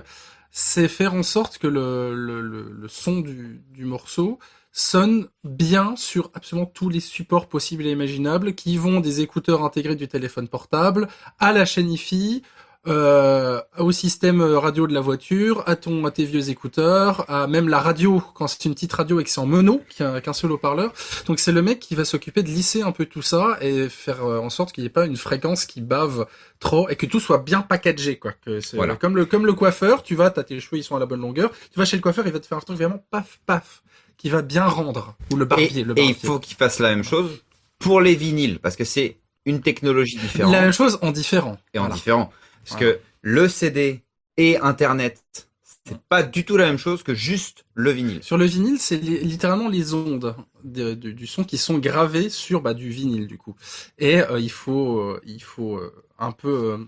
c'est 0.50 0.88
faire 0.88 1.14
en 1.14 1.22
sorte 1.22 1.58
que 1.58 1.66
le, 1.66 2.86
son 2.88 3.20
du, 3.20 3.62
du 3.70 3.84
morceau 3.84 4.38
sonne 4.72 5.28
bien 5.44 5.94
sur 5.96 6.30
absolument 6.34 6.66
tous 6.66 6.88
les 6.88 7.00
supports 7.00 7.46
possibles 7.46 7.86
et 7.86 7.92
imaginables, 7.92 8.54
qui 8.54 8.78
vont 8.78 9.00
des 9.00 9.20
écouteurs 9.20 9.62
intégrés 9.62 9.96
du 9.96 10.08
téléphone 10.08 10.48
portable 10.48 11.08
à 11.38 11.52
la 11.52 11.66
chaîne 11.66 11.90
IFI, 11.90 12.42
euh, 12.88 13.60
au 13.78 13.92
système 13.92 14.42
radio 14.42 14.86
de 14.88 14.92
la 14.94 15.00
voiture, 15.00 15.62
à 15.66 15.76
ton, 15.76 16.04
à 16.04 16.10
tes 16.10 16.24
vieux 16.24 16.50
écouteurs, 16.50 17.24
à 17.30 17.46
même 17.46 17.68
la 17.68 17.78
radio 17.78 18.20
quand 18.34 18.48
c'est 18.48 18.64
une 18.64 18.74
petite 18.74 18.92
radio 18.92 19.20
et 19.20 19.24
que 19.24 19.30
c'est 19.30 19.38
en 19.40 19.46
mono, 19.46 19.80
qu'un 19.96 20.32
seul 20.32 20.50
haut-parleur. 20.52 20.92
Donc 21.26 21.38
c'est 21.38 21.52
le 21.52 21.62
mec 21.62 21.78
qui 21.78 21.94
va 21.94 22.04
s'occuper 22.04 22.42
de 22.42 22.48
lisser 22.48 22.82
un 22.82 22.90
peu 22.92 23.06
tout 23.06 23.22
ça 23.22 23.56
et 23.60 23.88
faire 23.88 24.24
euh, 24.24 24.38
en 24.40 24.50
sorte 24.50 24.72
qu'il 24.72 24.82
n'y 24.82 24.86
ait 24.86 24.90
pas 24.90 25.06
une 25.06 25.16
fréquence 25.16 25.64
qui 25.64 25.80
bave 25.80 26.26
trop 26.58 26.88
et 26.88 26.96
que 26.96 27.06
tout 27.06 27.20
soit 27.20 27.38
bien 27.38 27.60
packagé 27.62 28.18
quoi. 28.18 28.32
Que 28.44 28.58
Voilà. 28.74 28.96
comme 28.96 29.16
le 29.16 29.26
comme 29.26 29.46
le 29.46 29.52
coiffeur, 29.52 30.02
tu 30.02 30.14
vas, 30.16 30.30
t'as 30.30 30.42
tes 30.42 30.58
cheveux 30.58 30.78
ils 30.78 30.84
sont 30.84 30.96
à 30.96 31.00
la 31.00 31.06
bonne 31.06 31.20
longueur, 31.20 31.50
tu 31.72 31.78
vas 31.78 31.84
chez 31.84 31.96
le 31.96 32.02
coiffeur, 32.02 32.26
il 32.26 32.32
va 32.32 32.40
te 32.40 32.46
faire 32.46 32.58
un 32.58 32.62
truc 32.62 32.76
vraiment 32.76 33.04
paf 33.10 33.38
paf 33.46 33.82
qui 34.18 34.28
va 34.28 34.42
bien 34.42 34.64
rendre 34.66 35.14
ou 35.32 35.36
le 35.36 35.44
Et, 35.44 35.46
barbier, 35.46 35.84
le 35.84 35.98
et 35.98 36.02
il 36.02 36.12
barbier. 36.14 36.14
faut 36.28 36.38
qu'il 36.40 36.56
fasse 36.56 36.78
la 36.80 36.90
même 36.90 37.04
chose 37.04 37.42
pour 37.78 38.00
les 38.00 38.14
vinyles 38.16 38.58
parce 38.60 38.74
que 38.76 38.84
c'est 38.84 39.18
une 39.44 39.60
technologie 39.60 40.18
différente 40.18 40.52
la 40.52 40.60
même 40.60 40.72
chose 40.72 40.98
en 41.02 41.10
différent. 41.10 41.58
et 41.74 41.78
en 41.78 41.82
Voilà. 41.82 41.94
différent. 41.96 42.32
Parce 42.64 42.76
que 42.76 43.00
le 43.22 43.48
CD 43.48 44.02
et 44.36 44.56
Internet, 44.58 45.22
c'est 45.86 45.98
pas 46.08 46.22
du 46.22 46.44
tout 46.44 46.56
la 46.56 46.66
même 46.66 46.78
chose 46.78 47.02
que 47.02 47.14
juste 47.14 47.64
le 47.74 47.90
vinyle. 47.90 48.22
Sur 48.22 48.38
le 48.38 48.44
vinyle, 48.44 48.78
c'est 48.78 48.96
li- 48.96 49.18
littéralement 49.24 49.68
les 49.68 49.94
ondes 49.94 50.34
de- 50.64 50.94
de- 50.94 51.10
du 51.10 51.26
son 51.26 51.44
qui 51.44 51.58
sont 51.58 51.78
gravées 51.78 52.30
sur 52.30 52.62
bah, 52.62 52.74
du 52.74 52.88
vinyle 52.90 53.26
du 53.26 53.36
coup. 53.38 53.56
Et 53.98 54.20
euh, 54.20 54.38
il 54.38 54.50
faut, 54.50 55.00
euh, 55.00 55.20
il 55.26 55.42
faut 55.42 55.76
euh, 55.78 55.92
un 56.18 56.32
peu 56.32 56.86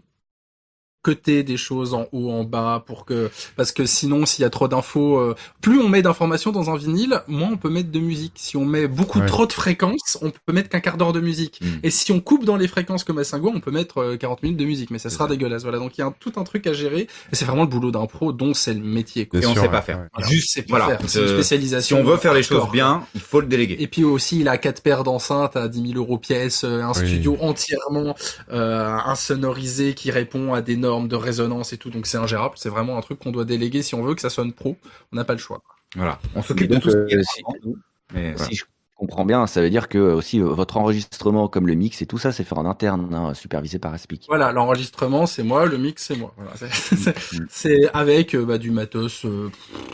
coter 1.05 1.43
des 1.45 1.57
choses 1.59 1.93
en 1.95 2.07
haut, 2.13 2.31
en 2.31 2.43
bas, 2.45 2.83
pour 2.87 3.05
que 3.05 3.31
parce 3.57 3.71
que 3.73 3.85
sinon, 3.85 4.25
s'il 4.27 4.43
y 4.43 4.45
a 4.47 4.51
trop 4.51 4.67
d'infos, 4.69 5.19
euh, 5.19 5.35
plus 5.61 5.79
on 5.81 5.89
met 5.89 6.01
d'informations 6.03 6.51
dans 6.51 6.71
un 6.71 6.77
vinyle, 6.77 7.21
moins 7.29 7.51
on 7.53 7.57
peut 7.59 7.69
mettre 7.71 7.91
de 7.93 8.01
musique. 8.01 8.33
Si 8.37 8.57
on 8.57 8.65
met 8.65 8.89
beaucoup 8.89 9.21
Ouais. 9.21 9.27
trop 9.27 9.47
de 9.47 9.53
fréquences, 9.53 10.19
on 10.23 10.31
peut 10.31 10.53
mettre 10.53 10.71
qu'un 10.71 10.81
quart 10.81 10.97
d'heure 10.97 11.13
de 11.13 11.21
musique. 11.21 11.61
Mm. 11.61 11.67
Et 11.83 11.91
si 11.91 12.11
on 12.11 12.21
coupe 12.21 12.45
dans 12.47 12.57
les 12.57 12.67
fréquences 12.69 13.05
comme 13.05 13.19
à 13.19 13.25
Singo, 13.25 13.53
on 13.55 13.61
peut 13.61 13.71
mettre 13.71 13.99
euh, 13.99 14.17
40 14.17 14.43
minutes 14.43 14.57
de 14.59 14.65
musique, 14.65 14.91
mais 14.91 14.99
ça 14.99 15.11
sera 15.11 15.25
ça. 15.27 15.31
dégueulasse. 15.31 15.63
Voilà, 15.63 15.79
donc 15.79 15.97
il 15.99 16.01
y 16.01 16.05
a 16.05 16.07
un- 16.07 16.15
tout 16.19 16.33
un 16.37 16.45
truc 16.45 16.67
à 16.67 16.73
gérer. 16.73 17.03
Et 17.33 17.35
c'est 17.37 17.45
vraiment 17.45 17.63
le 17.63 17.69
boulot 17.69 17.91
d'un 17.91 18.07
pro, 18.07 18.33
dont 18.33 18.55
c'est 18.55 18.73
le 18.75 18.81
métier. 18.81 19.27
Quoi. 19.27 19.41
Et 19.41 19.47
on 19.47 19.53
sûr, 19.53 19.63
sait 19.63 19.69
pas 19.69 19.83
faire. 19.83 19.99
ouais. 19.99 20.05
Voilà, 20.15 20.29
Juste, 20.31 20.51
c'est 20.55 20.69
voilà. 20.69 20.87
faire. 20.87 20.99
C'est 21.07 21.19
une 21.19 21.25
Euh, 21.25 21.29
Si 21.29 21.35
spécialisation. 21.35 22.01
on 22.01 22.05
veut 22.05 22.17
faire 22.17 22.33
les 22.35 22.43
choses 22.43 22.71
bien, 22.73 23.05
il 23.15 23.21
faut 23.21 23.41
le 23.41 23.47
déléguer. 23.47 23.77
et 23.79 23.87
puis 23.89 24.05
aussi, 24.05 24.41
il 24.41 24.49
a 24.49 24.57
quatre 24.59 24.83
paires 24.83 25.05
d'enceintes 25.05 25.57
à 25.57 25.69
10 25.69 25.83
000 25.93 25.99
euros 25.99 26.17
pièce, 26.19 26.65
euh, 26.65 26.81
un 26.83 26.93
Oui. 26.93 27.07
studio 27.07 27.37
entièrement 27.41 28.15
euh, 28.53 28.97
insonorisé 29.05 29.95
qui 29.95 30.11
répond 30.11 30.55
à 30.55 30.63
des 30.63 30.77
normes 30.77 30.94
normes, 30.95 31.09
de 31.09 31.17
résonance 31.17 31.73
et 31.73 31.79
tout, 31.79 31.91
donc 31.91 32.07
c'est 32.07 32.19
ingérable. 32.19 32.55
C'est 32.57 32.69
vraiment 32.69 32.97
un 32.97 33.01
truc 33.01 33.19
qu'on 33.19 33.33
doit 33.33 33.45
déléguer 33.45 33.83
si 33.83 33.95
on 33.95 34.03
veut 34.03 34.15
que 34.15 34.21
ça 34.21 34.31
sonne 34.31 34.53
pro. 34.53 34.77
On 35.13 35.17
n'a 35.17 35.25
pas 35.25 35.33
le 35.35 35.39
choix. 35.39 35.61
Voilà. 35.97 36.19
On 36.35 36.43
s'occupe 36.43 36.71
de 36.71 36.79
tout 36.79 36.91
ce 36.91 37.07
qui 37.07 37.15
est 37.15 37.23
si- 37.23 37.43
vraiment, 37.43 37.77
mais 38.13 38.33
voilà. 38.33 38.49
Si 38.51 38.57
je 38.57 38.65
comprends 38.97 39.25
bien, 39.25 39.47
ça 39.47 39.61
veut 39.61 39.71
dire 39.71 39.89
que 39.89 39.99
aussi 39.99 40.41
euh, 40.41 40.45
votre 40.45 40.77
enregistrement 40.77 41.49
comme 41.49 41.67
le 41.67 41.75
mix 41.75 42.01
et 42.03 42.07
tout 42.07 42.19
ça, 42.19 42.33
c'est 42.33 42.45
fait 42.45 42.57
en 42.57 42.65
interne, 42.67 43.13
hein, 43.15 43.35
supervisé 43.35 43.79
par 43.79 43.93
Aspic. 43.93 44.25
Voilà, 44.29 44.53
l'enregistrement 44.53 45.27
c'est 45.27 45.43
moi, 45.43 45.67
le 45.67 45.79
mix 45.79 46.05
c'est 46.07 46.17
moi. 46.17 46.33
Voilà, 46.37 46.53
c'est- 46.57 47.15
c'est- 47.51 47.91
avec 47.93 48.35
euh, 48.35 48.45
bah, 48.45 48.59
du 48.59 48.71
matos 48.71 49.25
euh, 49.25 49.51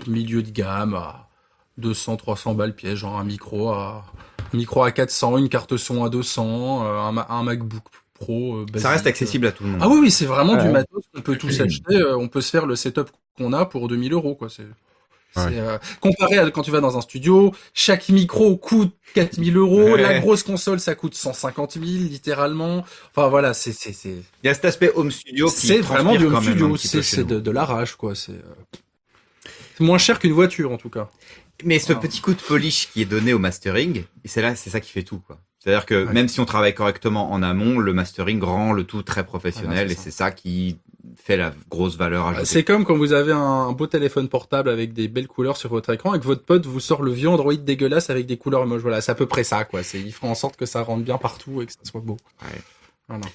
milieu 0.07 0.43
de 0.43 0.51
gamme 0.51 0.95
à 0.95 1.29
200, 1.79 2.17
300 2.17 2.55
balles 2.55 2.75
pièce, 2.75 2.97
genre 2.97 3.19
un 3.19 3.25
micro 3.25 3.71
à 3.71 4.05
un 4.53 4.57
micro 4.57 4.83
à 4.83 4.91
400, 4.91 5.37
une 5.39 5.49
carte 5.49 5.77
son 5.77 6.03
à 6.05 6.09
200, 6.11 6.85
euh, 6.85 6.99
un, 6.99 7.17
un 7.29 7.43
MacBook 7.45 7.85
Pro. 8.21 8.59
euh, 8.59 8.67
Ça 8.79 8.91
reste 8.91 9.07
accessible 9.09 9.47
à 9.49 9.53
tout 9.53 9.65
le 9.65 9.71
monde. 9.71 9.81
Ah 9.83 9.89
oui, 9.89 9.99
oui, 10.03 10.11
c'est 10.13 10.27
vraiment 10.27 10.53
Ouais. 10.55 10.63
du 10.63 10.69
matos 10.69 11.03
qu'on 11.13 11.23
peut 11.23 11.37
tous 11.37 11.61
acheter. 11.61 11.95
euh, 11.97 12.17
on 12.17 12.29
peut 12.29 12.41
se 12.43 12.51
faire 12.51 12.67
le 12.67 12.77
setup 12.77 13.09
qu'on 13.37 13.53
a 13.53 13.65
pour 13.67 13.89
2000 13.89 14.13
euros, 14.13 14.35
quoi. 14.37 14.49
C'est, 14.49 14.63
c'est, 15.35 15.41
Ouais. 15.47 15.59
euh, 15.59 15.79
comparé 16.01 16.39
à 16.39 16.51
quand 16.51 16.63
tu 16.63 16.71
vas 16.71 16.81
dans 16.81 16.97
un 16.99 17.01
studio, 17.01 17.53
chaque 17.73 18.09
micro 18.11 18.57
coûte 18.57 18.95
4000 19.15 19.57
euros, 19.57 19.93
Ouais. 19.95 20.03
la 20.03 20.19
grosse 20.21 20.43
console 20.43 20.81
ça 20.81 20.95
coûte 20.95 21.15
150 21.15 21.73
000 21.75 21.85
littéralement. 21.85 22.85
Enfin 23.15 23.29
voilà, 23.29 23.55
c'est 23.55 23.73
c'est 23.73 23.93
c'est 23.93 24.11
Il 24.43 24.47
y 24.47 24.49
a 24.49 24.55
cet 24.55 24.65
aspect 24.67 24.93
home 24.95 25.11
studio 25.11 25.49
qui 25.49 25.67
c'est 25.69 25.81
vraiment 25.81 26.15
du 26.15 26.27
home 26.27 26.43
studio, 26.43 26.77
c'est 27.03 27.25
de, 27.27 27.41
de 27.41 27.51
l'arrache 27.51 27.95
quoi. 27.97 28.15
C'est 28.15 28.33
euh, 28.33 28.79
moins 29.79 29.99
cher 29.99 30.19
qu'une 30.19 30.33
voiture 30.33 30.71
en 30.73 30.77
tout 30.77 30.91
cas. 30.91 31.09
Mais 31.65 31.79
ce 31.79 31.93
Ah. 31.93 31.97
petit 31.97 32.21
coup 32.21 32.35
de 32.35 32.41
polish 32.41 32.89
qui 32.93 33.03
est 33.03 33.07
donné 33.07 33.33
au 33.33 33.39
mastering, 33.39 34.05
c'est 34.25 34.43
là, 34.43 34.57
c'est 34.57 34.71
ça 34.71 34.81
qui 34.81 34.91
fait 34.91 35.03
tout, 35.03 35.21
quoi. 35.27 35.39
C'est-à-dire 35.63 35.85
que 35.87 36.07
Ouais. 36.07 36.13
même 36.13 36.27
si 36.29 36.41
on 36.41 36.47
travaille 36.47 36.75
correctement 36.75 37.31
en 37.33 37.43
amont, 37.43 37.79
le 37.79 37.93
mastering 37.93 38.43
rend 38.43 38.73
le 38.73 38.85
tout 38.85 39.03
très 39.03 39.25
professionnel 39.25 39.71
Voilà, 39.73 39.89
c'est 39.89 39.93
et 39.93 39.97
ça. 39.97 40.03
c'est 40.05 40.11
ça 40.11 40.31
qui 40.31 40.79
fait 41.17 41.37
la 41.37 41.53
grosse 41.69 41.97
valeur 41.97 42.27
ajoutée. 42.29 42.47
C'est 42.47 42.65
comme 42.65 42.85
quand 42.87 42.97
vous 42.97 43.13
avez 43.13 43.33
un 43.33 43.71
beau 43.73 43.87
téléphone 43.87 44.29
portable 44.31 44.71
avec 44.71 44.95
des 44.95 45.07
belles 45.09 45.29
couleurs 45.29 45.59
sur 45.59 45.69
votre 45.69 45.91
écran 45.93 46.15
et 46.15 46.19
que 46.19 46.25
votre 46.25 46.45
pote 46.45 46.65
vous 46.65 46.81
sort 46.81 47.03
le 47.03 47.11
vieux 47.13 47.29
Android 47.29 47.55
dégueulasse 47.55 48.09
avec 48.11 48.25
des 48.27 48.39
couleurs 48.39 48.65
moches. 48.67 48.81
Voilà, 48.83 49.01
c'est 49.03 49.13
à 49.13 49.15
peu 49.15 49.27
près 49.27 49.45
ça 49.45 49.65
quoi. 49.65 49.83
C'est 49.83 50.01
il 50.01 50.13
fera 50.13 50.29
en 50.29 50.35
sorte 50.35 50.57
que 50.57 50.65
ça 50.67 50.83
rentre 50.83 51.05
bien 51.05 51.19
partout 51.19 51.61
et 51.61 51.67
que 51.67 51.73
ça 51.73 51.79
soit 51.85 52.01
beau. 52.01 52.17
Ouais. 52.43 52.61
Voilà. 53.09 53.27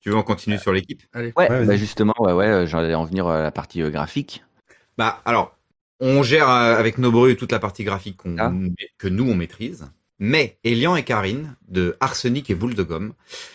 Tu 0.00 0.10
veux 0.10 0.16
on 0.16 0.22
continue 0.22 0.58
sur 0.58 0.72
l'équipe? 0.72 1.02
Allez. 1.12 1.32
Ouais, 1.36 1.50
Ouais, 1.50 1.66
bah 1.66 1.76
justement, 1.76 2.14
ouais, 2.20 2.32
ouais, 2.32 2.46
euh, 2.46 2.66
j'allais 2.66 2.94
en 2.94 3.04
venir 3.04 3.26
à 3.26 3.42
la 3.42 3.50
partie 3.50 3.82
euh, 3.82 3.90
graphique. 3.90 4.44
Bah 4.96 5.20
alors, 5.24 5.58
on 6.00 6.22
gère 6.22 6.48
euh, 6.48 6.76
avec 6.76 6.98
Nobru 6.98 7.36
toute 7.36 7.50
la 7.50 7.58
partie 7.58 7.82
graphique 7.84 8.16
qu'on- 8.18 8.36
Ah. 8.38 8.52
que 8.98 9.08
nous 9.08 9.28
on 9.28 9.34
maîtrise. 9.34 9.90
Mais 10.20 10.58
Elian 10.64 10.96
et 10.96 11.04
Karine 11.04 11.54
de 11.68 11.96
Arsenic 12.00 12.50
et 12.50 12.54
Boule 12.54 12.74
de 12.74 12.82
Gomme 12.82 13.12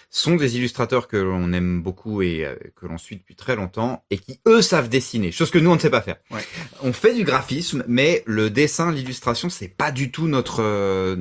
sont 0.09 0.35
des 0.35 0.55
illustrateurs 0.55 1.07
que 1.07 1.17
l'on 1.17 1.51
aime 1.51 1.81
beaucoup 1.81 2.21
et 2.21 2.45
euh, 2.45 2.55
que 2.75 2.85
l'on 2.85 2.97
suit 2.97 3.17
depuis 3.17 3.35
très 3.35 3.55
longtemps 3.55 4.03
et 4.09 4.17
qui 4.17 4.39
eux 4.47 4.61
savent 4.61 4.87
dessiner, 4.87 5.31
chose 5.31 5.51
que 5.51 5.57
nous 5.57 5.71
on 5.71 5.75
ne 5.75 5.79
sait 5.79 5.89
pas 5.89 6.01
faire. 6.01 6.17
Ouais. 6.31 6.45
On 6.81 6.93
fait 6.93 7.13
du 7.13 7.23
graphisme, 7.23 7.83
mais 7.87 8.23
le 8.25 8.49
dessin, 8.49 8.91
l'illustration, 8.91 9.49
c'est 9.49 9.67
pas 9.67 9.91
du 9.91 10.11
tout 10.11 10.27
notre 10.27 10.61
euh, 10.61 11.17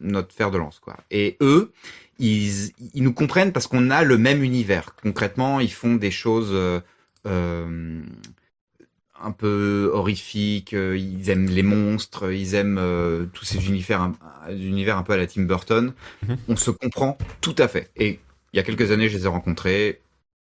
notre 0.00 0.34
fer 0.34 0.50
de 0.50 0.58
lance 0.58 0.80
quoi. 0.80 0.96
Et 1.10 1.36
eux, 1.40 1.72
ils 2.18 2.72
ils 2.94 3.02
nous 3.02 3.12
comprennent 3.12 3.52
parce 3.52 3.66
qu'on 3.66 3.90
a 3.90 4.02
le 4.02 4.18
même 4.18 4.42
univers. 4.42 4.96
Concrètement, 5.00 5.60
ils 5.60 5.72
font 5.72 5.94
des 5.94 6.10
choses 6.10 6.50
euh, 6.52 6.80
euh, 7.26 8.00
un 9.22 9.32
peu 9.32 9.90
horrifiques, 9.92 10.74
euh, 10.74 10.96
ils 10.96 11.30
aiment 11.30 11.48
les 11.48 11.62
monstres, 11.62 12.32
ils 12.32 12.54
aiment 12.54 12.78
euh, 12.78 13.26
tous 13.32 13.44
ces 13.44 13.66
univers, 13.66 14.00
un, 14.00 14.14
univers 14.50 14.96
un 14.96 15.02
peu 15.02 15.12
à 15.12 15.16
la 15.16 15.26
Tim 15.26 15.42
Burton. 15.42 15.92
Mhm. 16.26 16.36
On 16.48 16.56
se 16.56 16.70
comprend 16.70 17.18
tout 17.40 17.54
à 17.58 17.68
fait. 17.68 17.90
Et 17.96 18.20
il 18.52 18.56
y 18.56 18.60
a 18.60 18.62
quelques 18.62 18.90
années, 18.90 19.08
je 19.08 19.16
les 19.16 19.24
ai 19.24 19.28
rencontrés, 19.28 20.00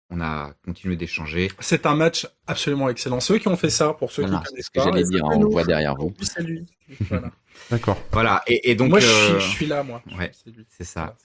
on 0.09 0.21
a 0.21 0.53
continué 0.65 0.95
d'échanger. 0.95 1.51
C'est 1.59 1.85
un 1.85 1.95
match 1.95 2.27
absolument 2.47 2.89
excellent. 2.89 3.19
Ceux 3.19 3.37
qui 3.37 3.47
ont 3.47 3.57
fait 3.57 3.69
ça, 3.69 3.93
pour 3.93 4.11
ceux 4.11 4.23
Voilà, 4.23 4.39
qui 4.39 4.45
connaissent 4.45 4.65
ce 4.65 4.71
que 4.71 4.79
pas, 4.79 4.85
j'allais 4.85 5.03
dire, 5.03 5.23
on 5.25 5.47
voit 5.49 5.63
derrière 5.63 5.95
vous. 5.95 6.13
Lui. 6.39 6.65
Voilà. 7.01 7.31
D'accord. 7.71 7.97
Voilà. 8.11 8.41
Et, 8.47 8.71
et 8.71 8.75
donc, 8.75 8.89
moi, 8.89 8.99
je, 8.99 9.07
euh, 9.07 9.39
suis, 9.39 9.49
je 9.49 9.55
suis 9.55 9.65
là, 9.65 9.83
moi. 9.83 10.01
ouais. 10.17 10.31
C'est 10.69 10.83
ça. 10.83 11.15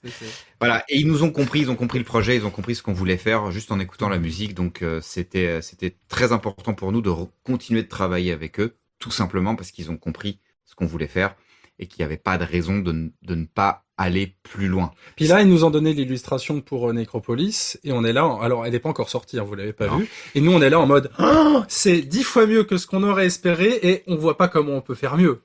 Voilà, 0.60 0.84
et 0.88 0.98
ils 0.98 1.06
nous 1.06 1.22
ont 1.22 1.30
compris, 1.30 1.60
ils 1.60 1.70
ont 1.70 1.76
compris 1.76 1.98
le 1.98 2.04
projet, 2.04 2.36
ils 2.36 2.44
ont 2.46 2.50
compris 2.50 2.74
ce 2.74 2.82
qu'on 2.82 2.92
voulait 2.92 3.16
faire 3.16 3.50
juste 3.50 3.70
en 3.72 3.80
écoutant 3.80 4.08
la 4.08 4.18
musique. 4.18 4.54
Donc 4.54 4.82
euh, 4.82 5.00
c'était 5.02 5.46
euh, 5.46 5.60
c'était 5.60 5.96
très 6.08 6.32
important 6.32 6.74
pour 6.74 6.92
nous 6.92 7.00
de 7.02 7.10
continuer 7.44 7.82
de 7.82 7.88
travailler 7.88 8.32
avec 8.32 8.60
eux, 8.60 8.76
tout 8.98 9.10
simplement 9.10 9.56
parce 9.56 9.70
qu'ils 9.70 9.90
ont 9.90 9.96
compris 9.96 10.38
ce 10.64 10.74
qu'on 10.74 10.86
voulait 10.86 11.06
faire 11.08 11.34
et 11.78 11.86
qu'il 11.86 12.02
n'y 12.02 12.04
avait 12.06 12.16
pas 12.18 12.38
de 12.38 12.44
raison 12.44 12.78
de, 12.78 12.92
ne- 12.92 13.08
de 13.22 13.34
ne 13.34 13.46
pas 13.46 13.84
aller 13.96 14.36
plus 14.44 14.68
loin. 14.68 14.92
Puis 15.16 15.26
là, 15.26 15.40
ils 15.42 15.48
nous 15.48 15.64
ont 15.64 15.70
donné 15.70 15.92
l'illustration 15.92 16.60
pour 16.60 16.88
euh, 16.88 16.92
Necropolis 16.92 17.78
et 17.84 17.92
on 17.92 18.04
est 18.04 18.12
là. 18.12 18.26
en- 18.26 18.40
Alors, 18.40 18.64
elle 18.66 18.72
n'est 18.72 18.78
pas 18.80 18.88
encore 18.90 19.08
sortie, 19.10 19.38
hein, 19.38 19.44
vous 19.44 19.54
l'avez 19.56 19.72
pas 19.72 19.86
Non. 19.88 19.98
vu. 19.98 20.08
Et 20.36 20.40
nous, 20.40 20.52
on 20.52 20.62
est 20.62 20.70
là 20.70 20.78
en 20.78 20.86
mode, 20.86 21.10
Ah, 21.18 21.64
c'est 21.68 22.00
dix 22.02 22.22
fois 22.22 22.46
mieux 22.46 22.62
que 22.64 22.76
ce 22.76 22.86
qu'on 22.86 23.02
aurait 23.02 23.26
espéré 23.26 23.78
et 23.82 24.02
on 24.06 24.16
voit 24.16 24.36
pas 24.36 24.48
comment 24.48 24.72
on 24.74 24.80
peut 24.82 24.94
faire 24.94 25.16
mieux. 25.16 25.42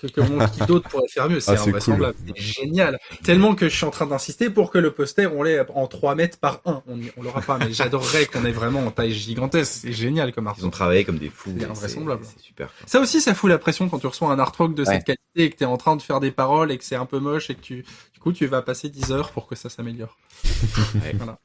Que, 0.00 0.08
comment 0.08 0.46
qui 0.48 0.60
d'autre 0.66 0.88
pourrait 0.88 1.06
faire 1.08 1.28
mieux 1.30 1.38
C'est 1.38 1.52
Ah, 1.52 1.56
c'est 1.56 1.68
invraisemblable. 1.68 2.16
C'est 2.36 2.42
génial. 2.42 2.98
Tellement 3.22 3.54
que 3.54 3.68
je 3.68 3.76
suis 3.76 3.84
en 3.86 3.90
train 3.90 4.06
d'insister 4.06 4.50
pour 4.50 4.70
que 4.72 4.78
le 4.78 4.90
poster, 4.90 5.26
on 5.32 5.42
l'ait 5.44 5.64
en 5.72 5.86
3 5.86 6.16
mètres 6.16 6.36
par 6.38 6.60
1. 6.66 6.82
On, 6.88 7.22
l'aura 7.22 7.40
pas, 7.40 7.58
mais 7.58 7.72
j'adorerais 7.72 8.26
qu'on 8.26 8.44
ait 8.44 8.50
vraiment 8.52 8.80
en 8.84 8.90
taille 8.90 9.12
gigantesque. 9.14 9.72
C'est 9.82 9.92
génial 9.92 10.32
comme 10.32 10.44
Ils 10.44 10.48
ont 10.48 10.50
artwork. 10.50 10.72
travaillé 10.72 11.04
comme 11.04 11.18
des 11.18 11.30
fous. 11.30 11.54
C'est 11.58 11.64
invraisemblable. 11.66 12.24
C'est 12.24 12.42
super. 12.42 12.70
Ça 12.86 12.98
aussi, 13.00 13.20
ça 13.20 13.34
fout 13.34 13.48
la 13.48 13.58
pression 13.58 13.88
quand 13.88 14.00
tu 14.00 14.08
reçois 14.08 14.32
un 14.32 14.38
artwork 14.40 14.74
de 14.74 14.82
Ouais. 14.84 14.94
cette 14.96 15.04
qualité 15.04 15.22
et 15.36 15.50
que 15.50 15.56
tu 15.56 15.62
es 15.62 15.66
en 15.66 15.76
train 15.76 15.94
de 15.94 16.02
faire 16.02 16.18
des 16.20 16.32
paroles 16.32 16.72
et 16.72 16.78
que 16.78 16.84
c'est 16.84 16.96
un 16.96 17.06
peu 17.06 17.20
moche 17.20 17.50
et 17.50 17.54
que 17.54 17.60
tu, 17.60 17.84
du 18.12 18.20
coup, 18.20 18.32
tu 18.32 18.46
vas 18.46 18.62
passer 18.62 18.88
10 18.88 19.12
heures 19.12 19.30
pour 19.30 19.46
que 19.46 19.54
ça 19.54 19.68
s'améliore. 19.70 20.18
Ouais. 20.96 21.12
Voilà. 21.16 21.38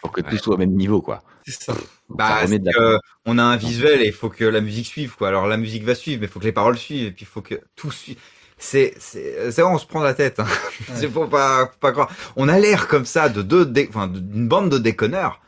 Pour 0.00 0.12
que 0.12 0.20
Ouais. 0.22 0.30
tout 0.30 0.36
soit 0.38 0.54
au 0.54 0.58
même 0.58 0.74
niveau, 0.74 1.02
quoi. 1.02 1.22
C'est 1.46 1.52
ça. 1.62 1.72
Ça 1.74 1.80
Bah, 2.08 2.40
la- 2.46 2.72
que 2.72 2.98
on 3.26 3.38
a 3.38 3.42
un 3.42 3.56
visuel 3.56 4.02
et 4.02 4.06
il 4.06 4.12
faut 4.12 4.28
que 4.28 4.44
la 4.44 4.60
musique 4.60 4.86
suive 4.86 5.14
quoi. 5.16 5.28
Alors 5.28 5.46
la 5.46 5.56
musique 5.56 5.84
va 5.84 5.94
suivre, 5.94 6.20
mais 6.20 6.26
il 6.26 6.30
faut 6.30 6.40
que 6.40 6.44
les 6.44 6.52
paroles 6.52 6.76
suivent 6.78 7.06
et 7.06 7.12
puis 7.12 7.24
il 7.24 7.28
faut 7.28 7.40
que 7.42 7.54
tout 7.76 7.90
suive. 7.90 8.16
C'est 8.58 8.94
c'est 8.98 9.50
c'est 9.50 9.62
vrai, 9.62 9.72
on 9.72 9.78
se 9.78 9.86
prend 9.86 10.00
la 10.00 10.12
tête. 10.14 10.38
Hein. 10.40 10.46
C'est 10.94 11.08
faut 11.10 11.26
pas 11.26 11.66
faut 11.66 11.78
pas 11.80 11.92
croire. 11.92 12.10
On 12.36 12.48
a 12.48 12.58
l'air 12.58 12.88
comme 12.88 13.06
ça 13.06 13.28
de 13.28 13.42
deux 13.42 13.64
dé- 13.64 13.86
enfin 13.88 14.06
d'une 14.08 14.48
bande 14.48 14.70
de 14.70 14.78
déconneurs. 14.78 15.40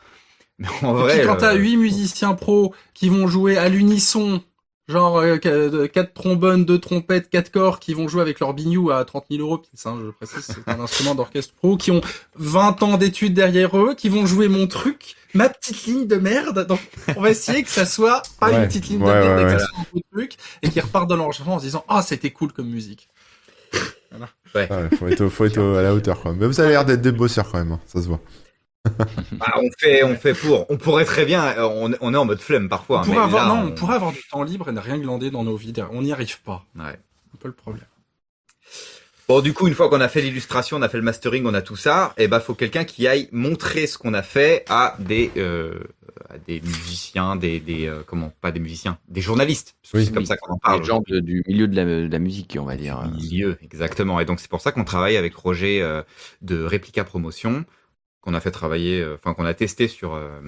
Mais 0.59 0.67
en 0.81 0.97
Et 0.97 1.01
vrai, 1.01 1.17
puis 1.19 1.27
quand 1.27 1.37
t'as 1.37 1.53
euh, 1.53 1.57
huit 1.57 1.77
musiciens 1.77 2.33
pros 2.33 2.73
qui 2.93 3.09
vont 3.09 3.27
jouer 3.27 3.57
à 3.57 3.69
l'unisson, 3.69 4.41
genre 4.87 5.17
euh, 5.19 5.37
qu- 5.37 5.87
quatre 5.89 6.13
trombones, 6.13 6.65
deux 6.65 6.79
trompettes, 6.79 7.29
quatre 7.29 7.51
corps, 7.51 7.79
qui 7.79 7.93
vont 7.93 8.07
jouer 8.07 8.21
avec 8.21 8.39
leur 8.39 8.53
bignou 8.53 8.91
à 8.91 9.03
30 9.05 9.25
000 9.31 9.41
euros, 9.41 9.61
c'est 9.71 9.79
ça, 9.81 9.95
je 10.03 10.09
précise, 10.11 10.45
c'est 10.45 10.69
un 10.71 10.79
instrument 10.81 11.15
d'orchestre 11.15 11.53
pro, 11.55 11.77
qui 11.77 11.91
ont 11.91 12.01
20 12.35 12.83
ans 12.83 12.97
d'études 12.97 13.33
derrière 13.33 13.77
eux, 13.77 13.95
qui 13.95 14.09
vont 14.09 14.25
jouer 14.25 14.47
mon 14.49 14.67
truc, 14.67 15.15
ma 15.33 15.49
petite 15.49 15.85
ligne 15.85 16.05
de 16.07 16.17
merde. 16.17 16.67
Donc 16.67 16.79
on 17.15 17.21
va 17.21 17.29
essayer 17.29 17.63
que 17.63 17.69
ça 17.69 17.85
soit 17.85 18.21
pas 18.39 18.49
Ouais. 18.49 18.57
une 18.61 18.67
petite 18.67 18.87
ligne 18.89 18.99
de 18.99 19.05
Ouais, 19.05 19.19
merde, 19.19 19.41
ouais, 19.41 19.51
et 19.51 19.55
que 19.55 19.59
ça 19.61 19.67
soit 19.67 19.79
un 19.79 19.85
beau 19.93 20.01
truc, 20.11 20.33
et 20.61 20.69
qu'ils 20.69 20.81
repartent 20.81 21.09
de 21.09 21.15
l'enregistrement 21.15 21.55
en 21.55 21.59
se 21.59 21.65
disant 21.65 21.85
ah 21.87 22.01
c'était 22.01 22.31
cool 22.31 22.51
comme 22.51 22.67
musique. 22.69 23.07
Ouais, 24.55 24.69
faut 24.99 25.07
être, 25.07 25.21
au- 25.21 25.29
faut 25.31 25.45
être 25.45 25.57
au- 25.57 25.75
à 25.75 25.81
la 25.81 25.95
hauteur, 25.95 26.21
quoi. 26.21 26.33
Mais 26.33 26.45
vous 26.45 26.59
avez 26.59 26.69
l'air 26.69 26.85
d'être 26.85 27.01
des 27.01 27.11
bosseurs, 27.11 27.51
quand 27.51 27.57
même. 27.57 27.71
hein, 27.71 27.79
Ça 27.87 27.99
se 27.99 28.07
voit. 28.07 28.19
bah, 29.33 29.53
on 29.57 29.69
fait 29.79 30.03
on 30.03 30.15
fait 30.15 30.33
pour. 30.33 30.69
On 30.69 30.77
pourrait 30.77 31.05
très 31.05 31.25
bien. 31.25 31.43
euh, 31.57 31.63
On, 31.71 31.91
on 32.01 32.13
est 32.13 32.17
en 32.17 32.25
mode 32.25 32.39
flemme 32.41 32.67
parfois. 32.69 32.97
On 32.97 33.01
hein, 33.01 33.03
pourrait 33.05 33.17
mais 33.17 33.23
avoir 33.23 33.47
là, 33.47 33.61
non, 33.61 33.67
on 33.69 33.71
pourrait 33.71 33.95
avoir 33.95 34.11
du 34.11 34.21
temps 34.29 34.43
libre 34.43 34.69
et 34.69 34.71
ne 34.73 34.79
rien 34.79 34.97
glander 34.97 35.31
dans 35.31 35.43
nos 35.43 35.55
vies. 35.55 35.73
On 35.91 36.01
n'y 36.01 36.11
arrive 36.11 36.41
pas. 36.41 36.65
Ouais. 36.75 36.83
C'est 36.91 37.35
un 37.35 37.39
peu 37.39 37.47
le 37.47 37.53
problème. 37.53 37.85
Bon, 39.29 39.39
du 39.39 39.53
coup, 39.53 39.67
une 39.67 39.73
fois 39.73 39.87
qu'on 39.89 40.01
a 40.01 40.09
fait 40.09 40.21
l'illustration, 40.21 40.75
on 40.77 40.81
a 40.81 40.89
fait 40.89 40.97
le 40.97 41.03
mastering, 41.03 41.45
on 41.45 41.53
a 41.53 41.61
tout 41.61 41.77
ça, 41.77 42.13
et 42.17 42.27
bah 42.27 42.41
faut 42.41 42.55
quelqu'un 42.55 42.83
qui 42.83 43.07
aille 43.07 43.29
montrer 43.31 43.87
ce 43.87 43.97
qu'on 43.97 44.13
a 44.13 44.21
fait 44.21 44.65
à 44.67 44.97
des 44.99 45.31
euh, 45.37 45.79
à 46.29 46.37
des 46.37 46.59
musiciens, 46.59 47.37
des 47.37 47.61
des 47.61 47.87
euh, 47.87 48.03
comment 48.05 48.33
pas 48.41 48.51
des 48.51 48.59
musiciens, 48.59 48.97
des 49.07 49.21
journalistes. 49.21 49.75
Oui. 49.93 50.05
c'est 50.05 50.13
comme 50.13 50.25
ça 50.25 50.35
qu'on 50.35 50.55
en 50.55 50.57
parle. 50.57 50.79
Les 50.81 50.85
gens 50.85 51.01
de- 51.07 51.21
du 51.21 51.41
milieu 51.47 51.69
de 51.69 51.75
la, 51.75 51.85
de 51.85 52.09
la 52.11 52.19
musique, 52.19 52.57
on 52.59 52.65
va 52.65 52.75
dire. 52.75 52.99
euh. 52.99 53.07
milieu, 53.15 53.57
exactement. 53.61 54.19
Et 54.19 54.25
donc 54.25 54.41
c'est 54.41 54.49
pour 54.49 54.59
ça 54.59 54.73
qu'on 54.73 54.83
travaille 54.83 55.15
avec 55.15 55.33
Roger 55.35 55.81
euh, 55.81 56.03
de 56.41 56.61
Replica 56.65 57.05
Promotion, 57.05 57.63
qu'on 58.23 58.33
a 58.33 58.39
fait 58.39 58.51
travailler, 58.51 59.01
euh, 59.01 59.15
enfin 59.15 59.33
qu'on 59.33 59.45
a 59.45 59.53
testé 59.53 59.87
sur 59.87 60.13
euh, 60.15 60.39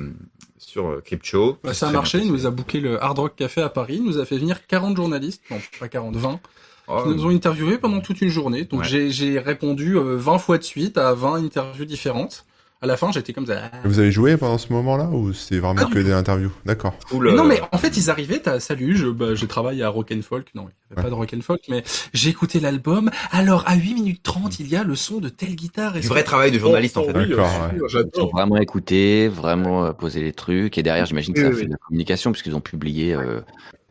sur 0.58 0.88
euh, 0.88 1.02
Crypto. 1.04 1.58
Bah, 1.64 1.74
ça 1.74 1.90
a 1.90 1.92
marché, 1.92 2.20
il 2.20 2.32
nous 2.32 2.46
a 2.46 2.52
booké 2.52 2.80
le 2.80 3.02
Hard 3.04 3.20
Rock 3.20 3.36
Café 3.36 3.62
à 3.62 3.70
Paris, 3.70 3.96
il 3.98 4.04
nous 4.06 4.18
a 4.18 4.26
fait 4.26 4.38
venir 4.38 4.66
40 4.66 4.96
journalistes, 4.96 5.44
non 5.52 5.58
pas 5.80 5.88
40, 5.90 6.16
20, 6.16 6.40
Oh, 6.88 7.02
qui 7.02 7.10
nous 7.10 7.26
ont 7.26 7.30
interviewés 7.30 7.80
pendant 7.80 8.00
toute 8.00 8.22
une 8.22 8.30
journée. 8.30 8.66
Donc 8.66 8.82
Ouais. 8.82 8.86
j'ai 8.88 9.10
j'ai 9.10 9.40
répondu 9.40 9.98
euh, 9.98 10.16
20 10.18 10.38
fois 10.38 10.58
de 10.60 10.64
suite 10.64 10.98
à 11.00 11.14
20 11.16 11.44
interviews 11.44 11.86
différentes. 11.86 12.46
À 12.82 12.88
la 12.88 12.98
fin, 12.98 13.12
j'étais 13.12 13.32
comme 13.34 13.46
ça. 13.48 13.72
Vous 13.86 14.00
avez 14.00 14.12
joué 14.12 14.36
pendant 14.38 14.58
ce 14.58 14.72
moment-là 14.74 15.06
ou 15.10 15.34
c'est 15.34 15.58
vraiment 15.60 15.86
du 15.86 15.94
que 15.94 16.00
des 16.00 16.12
interviews 16.12 16.52
D'accord. 16.66 16.94
non, 17.14 17.44
mais 17.46 17.60
en 17.72 17.78
fait, 17.78 17.96
ils 17.98 18.10
arrivaient, 18.10 18.40
t'as, 18.40 18.60
salut, 18.60 18.96
je, 18.98 19.08
bah, 19.08 19.34
je 19.34 19.46
travaille 19.46 19.82
à 19.82 19.90
Rock 19.90 20.12
and 20.16 20.22
Folk. 20.22 20.50
Non, 20.54 20.64
il 20.64 20.66
n'y 20.66 20.72
avait 20.92 20.98
Ouais. 20.98 21.04
pas 21.04 21.10
de 21.10 21.14
Rock 21.16 21.34
and 21.36 21.42
Folk, 21.42 21.62
mais 21.70 21.84
j'ai 22.14 22.30
écouté 22.30 22.60
l'album. 22.60 23.10
Alors, 23.32 23.64
à 23.66 23.76
8 23.76 23.94
minutes 23.96 24.24
30, 24.24 24.60
il 24.60 24.68
y 24.68 24.76
a 24.76 24.84
le 24.84 24.96
son 24.96 25.20
de 25.20 25.30
telle 25.30 25.56
guitare. 25.56 25.96
et 25.98 26.02
du 26.02 26.08
vrai 26.08 26.24
travail 26.24 26.52
de 26.52 26.60
journaliste 26.60 26.98
en 26.98 27.04
Oh, 27.04 27.12
fait. 27.12 27.18
oui, 27.18 27.30
D'accord, 27.30 27.46
ouais. 27.74 28.02
Ils 28.14 28.22
ont 28.22 28.30
vraiment 28.30 28.58
écouté, 28.58 29.30
vraiment 29.30 29.86
euh, 29.86 29.92
posé 29.94 30.22
les 30.22 30.34
trucs. 30.34 30.78
Et 30.78 30.84
derrière, 30.84 31.06
j'imagine 31.06 31.34
que 31.34 31.40
Oui, 31.40 31.46
ça 31.46 31.50
a 31.52 31.54
fait 31.56 31.60
oui. 31.62 31.68
de 31.68 31.72
la 31.72 31.78
communication, 31.78 32.32
puisqu'ils 32.34 32.56
ont 32.56 32.62
publié 32.62 33.14
euh, 33.16 33.40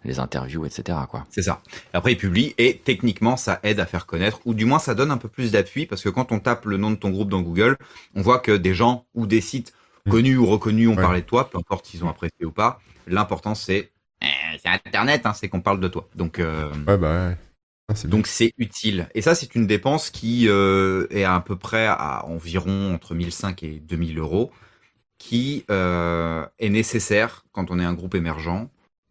les 0.04 0.18
interviews, 0.20 0.66
etc. 0.66 0.98
Quoi. 1.08 1.24
C'est 1.30 1.42
ça. 1.42 1.60
Après, 1.92 2.12
il 2.12 2.16
publie 2.18 2.54
et 2.58 2.78
techniquement, 2.84 3.36
ça 3.36 3.60
aide 3.62 3.80
à 3.80 3.86
faire 3.86 4.06
connaître, 4.06 4.40
ou 4.44 4.54
du 4.54 4.64
moins, 4.64 4.78
ça 4.78 4.94
donne 4.94 5.10
un 5.10 5.16
peu 5.18 5.28
plus 5.28 5.52
d'appui 5.52 5.86
parce 5.86 6.02
que 6.02 6.08
quand 6.10 6.32
on 6.32 6.40
tape 6.40 6.66
le 6.66 6.76
nom 6.76 6.90
de 6.90 6.96
ton 6.96 7.10
groupe 7.10 7.28
dans 7.30 7.40
Google, 7.40 7.76
on 8.14 8.22
voit 8.22 8.38
que 8.38 8.52
des 8.52 8.74
gens 8.74 9.06
ou 9.14 9.26
des 9.26 9.40
sites 9.40 9.72
connu 10.10 10.36
ou 10.36 10.46
reconnu, 10.46 10.86
on 10.88 10.94
Ouais. 10.96 11.02
parlait 11.02 11.22
de 11.22 11.26
toi, 11.26 11.48
peu 11.50 11.58
importe 11.58 11.86
s'ils 11.86 12.04
ont 12.04 12.08
apprécié 12.10 12.44
ou 12.44 12.50
pas. 12.52 12.80
L'important 13.06 13.54
c'est 13.54 13.90
eh, 14.22 14.58
c'est 14.62 14.68
Internet, 14.68 15.22
hein, 15.26 15.32
c'est 15.34 15.48
qu'on 15.48 15.60
parle 15.60 15.80
de 15.80 15.88
toi. 15.88 16.08
Donc 16.14 16.38
euh, 16.38 16.70
Ouais, 16.86 16.96
bah 16.96 17.28
ouais. 17.30 17.36
Ah, 17.88 17.94
donc 18.06 18.26
c'est 18.26 18.52
utile. 18.56 19.08
Et 19.14 19.20
ça, 19.20 19.34
c'est 19.34 19.54
une 19.54 19.66
dépense 19.66 20.08
qui 20.10 20.48
euh, 20.48 21.06
est 21.10 21.24
à 21.24 21.38
peu 21.40 21.56
près 21.56 21.86
à 21.86 22.24
environ 22.26 22.94
entre 22.94 23.14
1005 23.14 23.62
et 23.62 23.80
2000 23.80 24.18
euros, 24.18 24.50
qui 25.18 25.64
euh, 25.70 26.46
est 26.58 26.70
nécessaire 26.70 27.44
quand 27.52 27.70
on 27.70 27.78
est 27.78 27.84
un 27.84 27.92
groupe 27.94 28.14
émergent 28.14 28.68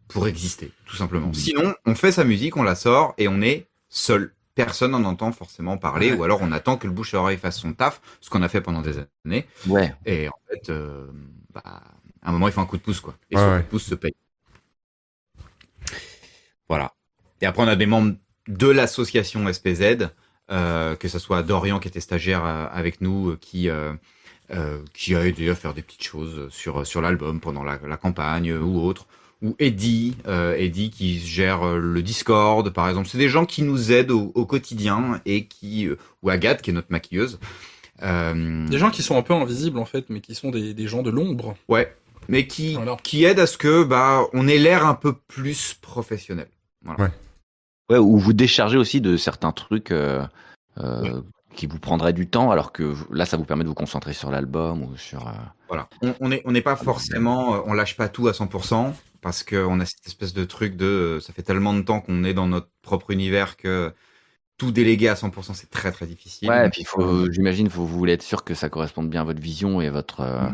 pour 0.08 0.28
exister, 0.28 0.72
tout 0.86 0.96
simplement. 0.96 1.32
Sinon, 1.34 1.74
on 1.86 1.96
fait 1.96 2.12
sa 2.12 2.24
musique, 2.24 2.56
on 2.58 2.64
la 2.64 2.76
sort 2.76 3.14
et 3.18 3.28
on 3.28 3.42
est 3.42 3.68
seul. 3.90 4.34
Personne 4.56 4.92
n'en 4.92 5.04
entend 5.06 5.32
forcément 5.32 5.78
parler, 5.78 6.12
Ouais. 6.12 6.18
ou 6.20 6.24
alors 6.24 6.40
on 6.44 6.52
attend 6.52 6.78
que 6.78 6.86
le 6.86 6.94
bouche 6.94 7.14
à 7.16 7.20
oreille 7.20 7.38
fasse 7.40 7.58
son 7.58 7.74
taf, 7.74 8.02
ce 8.22 8.30
qu'on 8.30 8.44
a 8.44 8.50
fait 8.50 8.62
pendant 8.62 8.82
des 8.82 8.98
années. 9.26 9.48
Ouais. 9.68 9.94
Et 10.06 10.28
en 10.28 10.40
fait, 10.48 10.70
euh, 10.70 11.08
bah, 11.52 11.64
à 11.66 12.30
un 12.30 12.32
moment, 12.32 12.48
il 12.48 12.54
faut 12.54 12.62
un 12.62 12.66
coup 12.68 12.78
de 12.78 12.84
pouce, 12.84 13.00
quoi. 13.00 13.16
Et 13.32 13.36
Ouais, 13.36 13.42
ce 13.42 13.48
ouais. 13.48 13.58
coup 13.58 13.64
de 13.64 13.70
pouce 13.70 13.84
se 13.86 13.96
paye. 13.96 14.14
Voilà. 16.70 16.94
Et 17.42 17.46
après, 17.46 17.64
on 17.64 17.68
a 17.68 17.76
des 17.76 17.86
membres 17.86 18.16
de 18.48 18.68
l'association 18.68 19.52
SPZ, 19.52 20.10
euh, 20.52 20.96
que 20.96 21.08
ce 21.08 21.20
soit 21.20 21.44
Dorian 21.44 21.80
qui 21.80 21.88
était 21.88 22.00
stagiaire 22.00 22.46
euh, 22.46 22.68
avec 22.72 23.02
nous, 23.02 23.36
qui 23.38 23.70
euh, 23.70 23.94
euh, 24.52 24.84
qui 24.94 25.16
a 25.16 25.26
aidé 25.26 25.50
à 25.50 25.56
faire 25.56 25.74
des 25.74 25.82
petites 25.82 26.04
choses 26.04 26.50
sur 26.54 26.86
sur 26.86 27.02
l'album 27.02 27.40
pendant 27.40 27.64
la, 27.64 27.80
la 27.86 27.98
campagne 27.98 28.54
ou 28.54 28.82
autre. 28.82 29.08
Ou 29.44 29.56
Eddie, 29.60 30.16
euh, 30.26 30.56
Eddie 30.56 30.90
qui 30.90 31.20
gère 31.20 31.64
euh, 31.68 31.78
le 31.78 32.02
Discord, 32.02 32.70
par 32.72 32.88
exemple. 32.88 33.08
C'est 33.10 33.18
des 33.18 33.28
gens 33.30 33.46
qui 33.46 33.62
nous 33.62 33.92
aident 33.92 34.12
au, 34.12 34.32
au 34.36 34.46
quotidien 34.46 35.20
et 35.26 35.46
qui, 35.46 35.86
euh, 35.88 35.98
ou 36.22 36.30
Agathe 36.30 36.62
qui 36.62 36.70
est 36.70 36.74
notre 36.74 36.92
maquilleuse. 36.92 37.40
Euh, 38.02 38.66
Des 38.68 38.78
gens 38.80 38.90
qui 38.90 39.04
sont 39.04 39.18
un 39.18 39.22
peu 39.22 39.34
invisibles 39.34 39.78
en 39.80 39.86
fait, 39.86 40.06
mais 40.10 40.22
qui 40.22 40.34
sont 40.34 40.50
des, 40.50 40.74
des 40.74 40.88
gens 40.88 41.04
de 41.04 41.10
l'ombre. 41.10 41.56
Ouais, 41.68 41.94
mais 42.30 42.48
qui 42.48 42.74
Voilà. 42.76 42.98
qui 43.04 43.24
aide 43.26 43.40
à 43.40 43.46
ce 43.48 43.58
que 43.58 43.84
bah 43.84 44.22
on 44.34 44.48
ait 44.48 44.58
l'air 44.58 44.86
un 44.86 44.96
peu 44.96 45.14
plus 45.14 45.74
professionnel. 45.76 46.48
Ouais, 47.90 47.98
ou 47.98 48.18
vous 48.18 48.34
déchargez 48.34 48.78
aussi 48.78 49.02
de 49.02 49.18
certains 49.18 49.52
trucs 49.52 49.92
euh, 49.92 50.26
euh, 50.80 51.22
qui 51.54 51.68
vous 51.68 51.80
prendraient 51.80 52.14
du 52.14 52.28
temps, 52.28 52.50
alors 52.50 52.72
que 52.72 52.94
là, 53.12 53.26
ça 53.26 53.38
vous 53.38 53.44
permet 53.46 53.64
de 53.64 53.70
vous 53.70 53.76
concentrer 53.76 54.14
sur 54.14 54.32
l'album 54.32 54.84
ou 54.84 54.98
sur. 54.98 55.28
euh, 55.28 55.32
Voilà. 55.68 55.88
On 56.02 56.14
on 56.22 56.32
est 56.32 56.42
on 56.46 56.52
n'est 56.52 56.62
pas 56.62 56.76
forcément, 56.78 57.56
euh, 57.56 57.60
on 57.66 57.74
lâche 57.74 57.96
pas 57.98 58.08
tout 58.10 58.28
à 58.28 58.32
100% 58.32 58.94
parce 59.24 59.44
que 59.44 59.56
on 59.56 59.80
a 59.80 59.86
cette 59.86 60.06
espèce 60.08 60.34
de 60.34 60.44
truc 60.46 60.76
de, 60.76 60.86
euh, 60.86 61.20
ça 61.22 61.34
fait 61.34 61.44
tellement 61.44 61.74
de 61.74 61.82
temps 61.82 62.02
qu'on 62.02 62.24
est 62.24 62.34
dans 62.36 62.48
notre 62.48 62.70
propre 62.84 63.12
univers 63.12 63.58
que 63.58 63.94
tout 64.58 64.72
déléguer 64.72 65.10
à 65.10 65.16
100% 65.16 65.54
c'est 65.56 65.70
très 65.72 65.92
très 65.92 66.08
difficile. 66.08 66.50
Ouais, 66.50 66.68
et 66.68 66.70
puis 66.70 66.82
il 66.82 66.88
faut, 66.88 67.32
j'imagine, 67.32 67.70
faut 67.70 67.86
vous 67.86 67.98
voulez 67.98 68.14
être 68.14 68.24
sûr 68.24 68.44
que 68.44 68.54
ça 68.56 68.70
corresponde 68.70 69.10
bien 69.10 69.22
à 69.22 69.26
votre 69.26 69.42
vision 69.42 69.82
et 69.82 69.88
à 69.88 69.92
votre, 69.92 70.22
euh, 70.22 70.50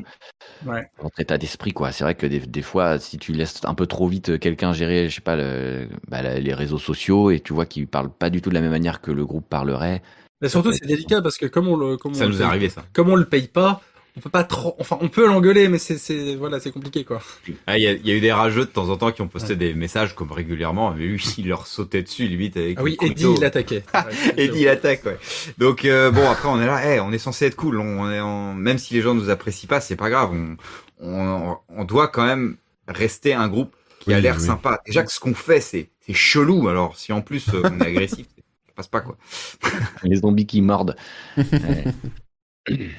Ouais. 0.66 0.90
votre 1.02 1.20
état 1.22 1.38
d'esprit, 1.38 1.72
quoi. 1.72 1.92
C'est 1.92 2.04
vrai 2.04 2.16
que 2.16 2.26
des, 2.26 2.40
des 2.40 2.62
fois, 2.62 3.00
si 3.00 3.18
tu 3.18 3.32
laisses 3.34 3.62
un 3.64 3.74
peu 3.74 3.88
trop 3.88 4.08
vite 4.08 4.40
quelqu'un 4.40 4.74
gérer, 4.74 5.10
je 5.10 5.16
sais 5.16 5.22
pas, 5.22 5.36
le, 5.38 5.88
bah, 6.08 6.22
les 6.22 6.54
réseaux 6.54 6.80
sociaux 6.80 7.32
et 7.32 7.40
tu 7.40 7.54
vois 7.54 7.66
qu'il 7.66 7.88
parle 7.88 8.10
pas 8.12 8.30
du 8.30 8.42
tout 8.42 8.50
de 8.50 8.56
la 8.56 8.62
même 8.62 8.72
manière 8.72 9.02
que 9.02 9.12
le 9.12 9.26
groupe 9.26 9.48
parlerait. 9.48 10.02
Mais 10.42 10.50
surtout, 10.50 10.72
c'est 10.74 10.86
délicat 10.86 11.22
parce 11.22 11.38
que 11.38 11.46
comme 11.46 11.68
on 11.68 11.76
le, 11.78 11.98
comme 11.98 12.14
ça 12.14 12.26
on 12.26 12.30
nous 12.30 12.34
le 12.34 12.36
est 12.36 12.40
paye- 12.40 12.50
arrivé 12.50 12.70
ça. 12.70 12.86
comme 12.94 13.10
on 13.10 13.16
le 13.16 13.26
paye 13.26 13.48
pas, 13.48 13.82
on 14.20 14.22
peut 14.22 14.30
pas 14.30 14.44
trop, 14.44 14.76
enfin, 14.80 14.98
on 15.00 15.08
peut 15.08 15.26
l'engueuler, 15.26 15.70
mais 15.70 15.78
c'est, 15.78 15.98
c'est, 15.98 16.36
voilà, 16.36 16.60
c'est 16.60 16.72
compliqué 16.72 17.06
quoi. 17.06 17.22
Ah, 17.68 17.78
Il 17.78 17.84
y, 17.84 17.88
a, 17.88 17.94
y 17.94 18.12
a 18.12 18.14
eu 18.14 18.20
des 18.20 18.34
rageux 18.34 18.66
de 18.66 18.70
temps 18.70 18.90
en 18.90 18.98
temps 18.98 19.14
qui 19.14 19.22
ont 19.22 19.30
posté 19.30 19.56
des 19.56 19.74
messages 19.74 20.14
comme 20.14 20.34
régulièrement, 20.34 20.92
mais 20.92 21.06
lui 21.06 21.24
il 21.38 21.48
leur 21.48 21.68
sautait 21.68 22.04
dessus 22.04 22.28
limite 22.28 22.58
avec 22.58 22.78
Ah 22.78 22.84
oui, 22.84 22.98
le 23.00 23.08
Eddie, 23.08 23.28
il 23.38 23.46
attaquait. 23.46 23.84
Eddie 24.38 24.62
il 24.62 24.68
attaque, 24.68 25.06
ouais. 25.06 25.18
Donc 25.58 25.86
euh, 25.86 26.12
bon, 26.12 26.30
après 26.30 26.50
on 26.50 26.60
est 26.60 26.66
là, 26.66 26.86
hey, 26.86 27.00
on 27.00 27.14
est 27.14 27.18
censé 27.18 27.46
être 27.46 27.56
cool. 27.56 27.80
On 27.80 28.12
est 28.12 28.20
en... 28.20 28.54
même 28.56 28.78
si 28.78 28.94
les 28.94 29.02
gens 29.02 29.14
nous 29.14 29.30
apprécient 29.30 29.70
pas, 29.70 29.80
c'est 29.80 29.96
pas 29.96 30.10
grave. 30.10 30.32
On, 30.34 30.58
on, 31.00 31.58
on 31.70 31.86
doit 31.86 32.10
quand 32.10 32.26
même 32.26 32.58
rester 32.90 33.34
un 33.34 33.48
groupe 33.48 33.74
qui 34.02 34.14
a 34.14 34.20
l'air 34.20 34.36
oui. 34.38 34.46
sympa. 34.46 34.82
Déjà 34.86 35.04
que 35.04 35.14
ce 35.14 35.22
qu'on 35.22 35.34
fait, 35.34 35.62
c'est 35.62 35.90
c'est 36.06 36.14
chelou. 36.14 36.68
Alors 36.68 36.98
si 36.98 37.14
en 37.14 37.22
plus 37.22 37.48
euh, 37.54 37.62
on 37.64 37.80
est 37.80 37.88
agressif, 37.88 38.28
ça 38.68 38.74
passe 38.76 38.88
pas 38.90 39.00
quoi. 39.00 39.18
Les 40.04 40.18
zombies 40.18 40.46
qui 40.46 40.62
mordent. 40.62 40.98
Ouais. 42.68 42.92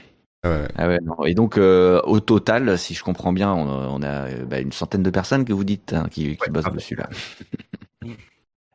Ah 0.42 0.48
ouais. 0.50 0.68
Ah 0.76 0.88
ouais, 0.88 0.98
non. 1.02 1.24
Et 1.26 1.34
donc, 1.34 1.58
euh, 1.58 2.00
au 2.04 2.20
total, 2.20 2.78
si 2.78 2.94
je 2.94 3.04
comprends 3.04 3.32
bien, 3.32 3.52
on, 3.52 3.68
a- 3.68 3.88
on 3.88 4.02
a 4.02 4.28
euh, 4.28 4.44
bah, 4.46 4.60
une 4.60 4.72
centaine 4.72 5.02
de 5.02 5.10
personnes 5.10 5.44
que 5.44 5.52
vous 5.52 5.64
dites 5.64 5.92
hein, 5.92 6.06
qui, 6.10 6.36
qui 6.36 6.42
Ouais, 6.44 6.48
bossent 6.50 6.64
ah 6.66 6.70
dessus 6.70 6.94
là. 6.96 7.08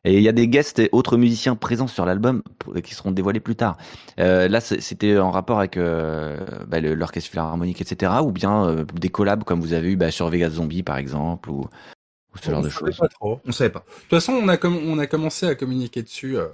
Et 0.04 0.18
il 0.18 0.22
y 0.22 0.28
a 0.28 0.32
des 0.32 0.46
guests 0.46 0.78
et 0.78 0.88
autres 0.92 1.16
musiciens 1.16 1.56
présents 1.56 1.88
sur 1.88 2.06
l'album 2.06 2.44
qui 2.84 2.94
seront 2.94 3.10
dévoilés 3.10 3.40
plus 3.40 3.56
tard. 3.56 3.76
Euh, 4.20 4.46
là, 4.46 4.60
c'était 4.60 5.18
en 5.18 5.32
rapport 5.32 5.58
avec 5.58 5.76
euh, 5.76 6.38
bah, 6.68 6.78
l'orchestre 6.80 7.30
philharmonique, 7.30 7.80
etc. 7.80 8.22
Ou 8.22 8.30
bien 8.30 8.66
euh, 8.68 8.84
des 8.94 9.08
collabs 9.08 9.42
comme 9.42 9.60
vous 9.60 9.72
avez 9.72 9.90
eu 9.90 9.96
bah, 9.96 10.12
sur 10.12 10.28
Vegas 10.28 10.50
Zombie, 10.50 10.84
par 10.84 10.96
exemple, 10.96 11.50
ou, 11.50 11.62
ou 11.62 12.38
ce 12.40 12.50
genre 12.52 12.62
de 12.62 12.68
choses. 12.68 12.96
Pas 12.98 13.08
trop. 13.08 13.40
On 13.46 13.52
savait 13.52 13.70
pas. 13.70 13.80
De 13.80 14.00
toute 14.02 14.10
façon, 14.10 14.34
on 14.34 14.46
a, 14.46 14.56
com- 14.56 14.78
on 14.86 14.98
a 15.00 15.08
commencé 15.08 15.46
à 15.46 15.56
communiquer 15.56 16.04
dessus 16.04 16.36
euh, 16.38 16.46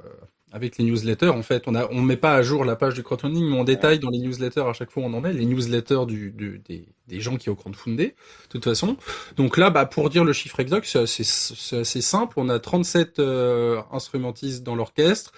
avec 0.52 0.76
les 0.78 0.84
newsletters. 0.84 1.28
En 1.30 1.42
fait, 1.42 1.64
on 1.66 1.74
a, 1.74 1.88
on 1.90 2.00
met 2.02 2.16
pas 2.16 2.34
à 2.34 2.42
jour 2.42 2.64
la 2.64 2.76
page 2.76 2.94
du 2.94 3.02
crowdfunding, 3.02 3.48
mais 3.50 3.56
on 3.58 3.64
détaille 3.64 3.98
dans 3.98 4.10
les 4.10 4.18
newsletters 4.18 4.60
à 4.68 4.72
chaque 4.74 4.90
fois 4.90 5.02
où 5.02 5.06
on 5.06 5.14
en 5.14 5.24
est, 5.24 5.32
les 5.32 5.46
newsletters 5.46 6.04
du, 6.06 6.30
du- 6.30 6.60
des, 6.68 6.86
des 7.08 7.20
gens 7.20 7.36
qui 7.36 7.48
ont 7.50 7.54
crowdfundé, 7.54 8.08
de 8.08 8.48
toute 8.50 8.64
façon. 8.64 8.96
Donc 9.36 9.56
là, 9.56 9.70
bah, 9.70 9.86
pour 9.86 10.10
dire 10.10 10.24
le 10.24 10.32
chiffre 10.32 10.60
exact, 10.60 10.86
c'est 10.86 10.98
assez, 11.00 11.24
c'est 11.24 11.78
assez 11.78 12.00
simple. 12.02 12.34
On 12.36 12.48
a 12.48 12.58
37 12.58 13.18
euh, 13.18 13.80
instrumentistes 13.92 14.62
dans 14.62 14.74
l'orchestre, 14.76 15.32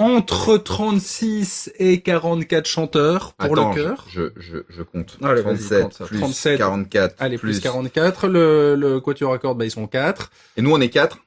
entre 0.00 0.56
36 0.58 1.72
et 1.78 2.00
44 2.00 2.66
chanteurs 2.66 3.34
pour 3.34 3.52
Attends, 3.58 3.70
le 3.70 3.74
chœur. 3.74 4.06
Je, 4.08 4.30
je, 4.36 4.58
je 4.68 4.82
compte. 4.82 5.18
Allez, 5.22 5.42
vas-y, 5.42 5.58
37 5.58 5.82
compte 5.82 6.06
plus 6.06 6.18
37. 6.20 6.58
44 6.58 7.14
Allez, 7.18 7.36
plus, 7.36 7.58
44. 7.60 8.28
Le, 8.28 8.76
le 8.76 9.00
quatuor 9.00 9.32
à 9.32 9.38
cordes, 9.38 9.58
bah, 9.58 9.64
ils 9.64 9.70
sont 9.72 9.86
4. 9.88 10.30
Et 10.56 10.62
nous 10.62 10.70
on 10.72 10.80
est 10.80 10.88
4 10.88 11.18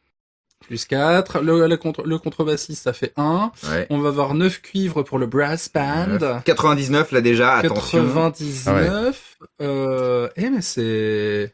Plus 0.72 0.86
4. 0.86 1.42
Le, 1.42 1.68
le, 1.68 1.76
contre, 1.76 2.04
le 2.04 2.18
contrebassiste, 2.18 2.84
ça 2.84 2.94
fait 2.94 3.12
1. 3.18 3.52
Ouais. 3.70 3.88
On 3.90 3.98
va 4.00 4.08
avoir 4.08 4.34
9 4.34 4.62
cuivres 4.62 5.04
pour 5.04 5.20
le 5.20 5.26
brass 5.26 5.70
band. 5.70 6.40
99 6.46 7.12
là 7.12 7.20
déjà. 7.20 7.56
Attention. 7.58 8.06
99. 8.06 9.38
Euh, 9.62 10.30
eh, 10.38 10.50
mais 10.50 10.62
c'est... 10.62 11.54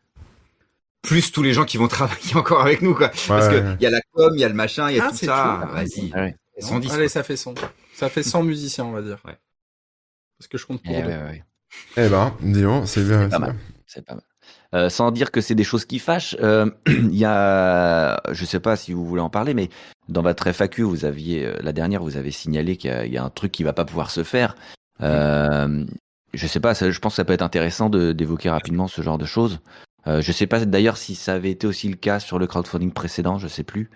Plus 1.01 1.31
tous 1.31 1.41
les 1.41 1.51
gens 1.53 1.65
qui 1.65 1.77
vont 1.77 1.87
travailler 1.87 2.19
encore 2.35 2.61
avec 2.61 2.83
nous 2.83 2.93
quoi. 2.93 3.09
Parce 3.27 3.47
Ouais, 3.47 3.53
que 3.53 3.55
ouais. 3.65 3.75
il 3.79 3.83
y 3.83 3.87
a 3.87 3.89
la 3.89 4.01
com, 4.13 4.31
il 4.35 4.39
y 4.39 4.43
a 4.43 4.49
le 4.49 4.53
machin, 4.53 4.87
il 4.91 4.97
y 4.97 4.99
a 4.99 5.05
Ah, 5.05 5.09
tout 5.09 5.15
c'est 5.17 5.25
ça. 5.25 5.67
Vas-y. 5.73 6.11
Ah 6.13 6.19
ouais. 6.25 6.35
110. 6.59 6.91
Allez, 6.93 7.07
ça 7.09 7.23
fait 7.23 7.37
100. 7.37 7.55
Ça 7.95 8.09
fait 8.09 8.21
100 8.21 8.43
musiciens, 8.43 8.85
on 8.85 8.91
va 8.91 9.01
dire. 9.01 9.17
Ouais. 9.25 9.35
Parce 10.37 10.47
que 10.47 10.59
je 10.59 10.67
compte 10.67 10.83
pour 10.83 10.93
Eh 10.95 11.01
deux. 11.01 11.07
ouais, 11.07 11.15
ouais. 11.23 11.43
Eh 11.97 12.07
ben, 12.07 12.35
disons, 12.41 12.85
c'est 12.85 13.01
bien. 13.01 13.29
pas 13.29 13.35
c'est 13.35 13.39
mal. 13.39 13.51
bien. 13.53 13.59
C'est 13.87 14.05
pas 14.05 14.13
mal. 14.13 14.23
Euh, 14.75 14.89
sans 14.89 15.11
dire 15.11 15.31
que 15.31 15.39
c'est 15.39 15.55
des 15.55 15.63
choses 15.63 15.85
qui 15.85 15.97
fâchent, 15.97 16.35
euh, 16.41 16.69
il 16.87 17.15
y 17.15 17.23
a, 17.25 18.19
je 18.31 18.43
sais 18.45 18.59
pas 18.59 18.75
si 18.75 18.91
vous 18.91 19.05
voulez 19.05 19.21
en 19.21 19.29
parler, 19.29 19.53
mais 19.53 19.69
dans 20.09 20.21
votre 20.21 20.45
FAQ, 20.47 20.83
vous 20.83 21.05
aviez 21.05 21.45
euh, 21.45 21.55
la 21.61 21.71
dernière, 21.71 22.01
vous 22.03 22.17
avez 22.17 22.31
signalé 22.31 22.75
qu'il 22.75 22.89
y, 22.91 22.93
a- 22.93 23.05
il 23.05 23.13
y 23.13 23.17
a 23.17 23.23
un 23.23 23.29
truc 23.29 23.51
qui 23.53 23.63
va 23.63 23.71
pas 23.73 23.85
pouvoir 23.85 24.11
se 24.11 24.23
faire. 24.23 24.55
Euh, 25.01 25.85
je 26.33 26.47
sais 26.47 26.59
pas, 26.59 26.73
ça- 26.73 26.91
je 26.91 26.99
pense 26.99 27.13
que 27.13 27.15
ça 27.17 27.25
peut 27.25 27.33
être 27.33 27.41
intéressant 27.41 27.89
d'évoquer 27.89 28.49
rapidement 28.49 28.87
ce 28.87 29.01
genre 29.01 29.17
de 29.17 29.25
choses. 29.25 29.59
Euh, 30.05 30.21
je 30.21 30.31
sais 30.31 30.47
pas 30.47 30.63
d'ailleurs 30.65 30.97
si 30.97 31.15
ça 31.15 31.33
avait 31.33 31.51
été 31.51 31.67
aussi 31.67 31.89
le 31.89 31.95
cas 31.95 32.19
sur 32.19 32.39
le 32.39 32.47
crowdfunding 32.47 32.91
précédent, 32.91 33.37
je 33.37 33.47
sais 33.47 33.63
plus. 33.63 33.89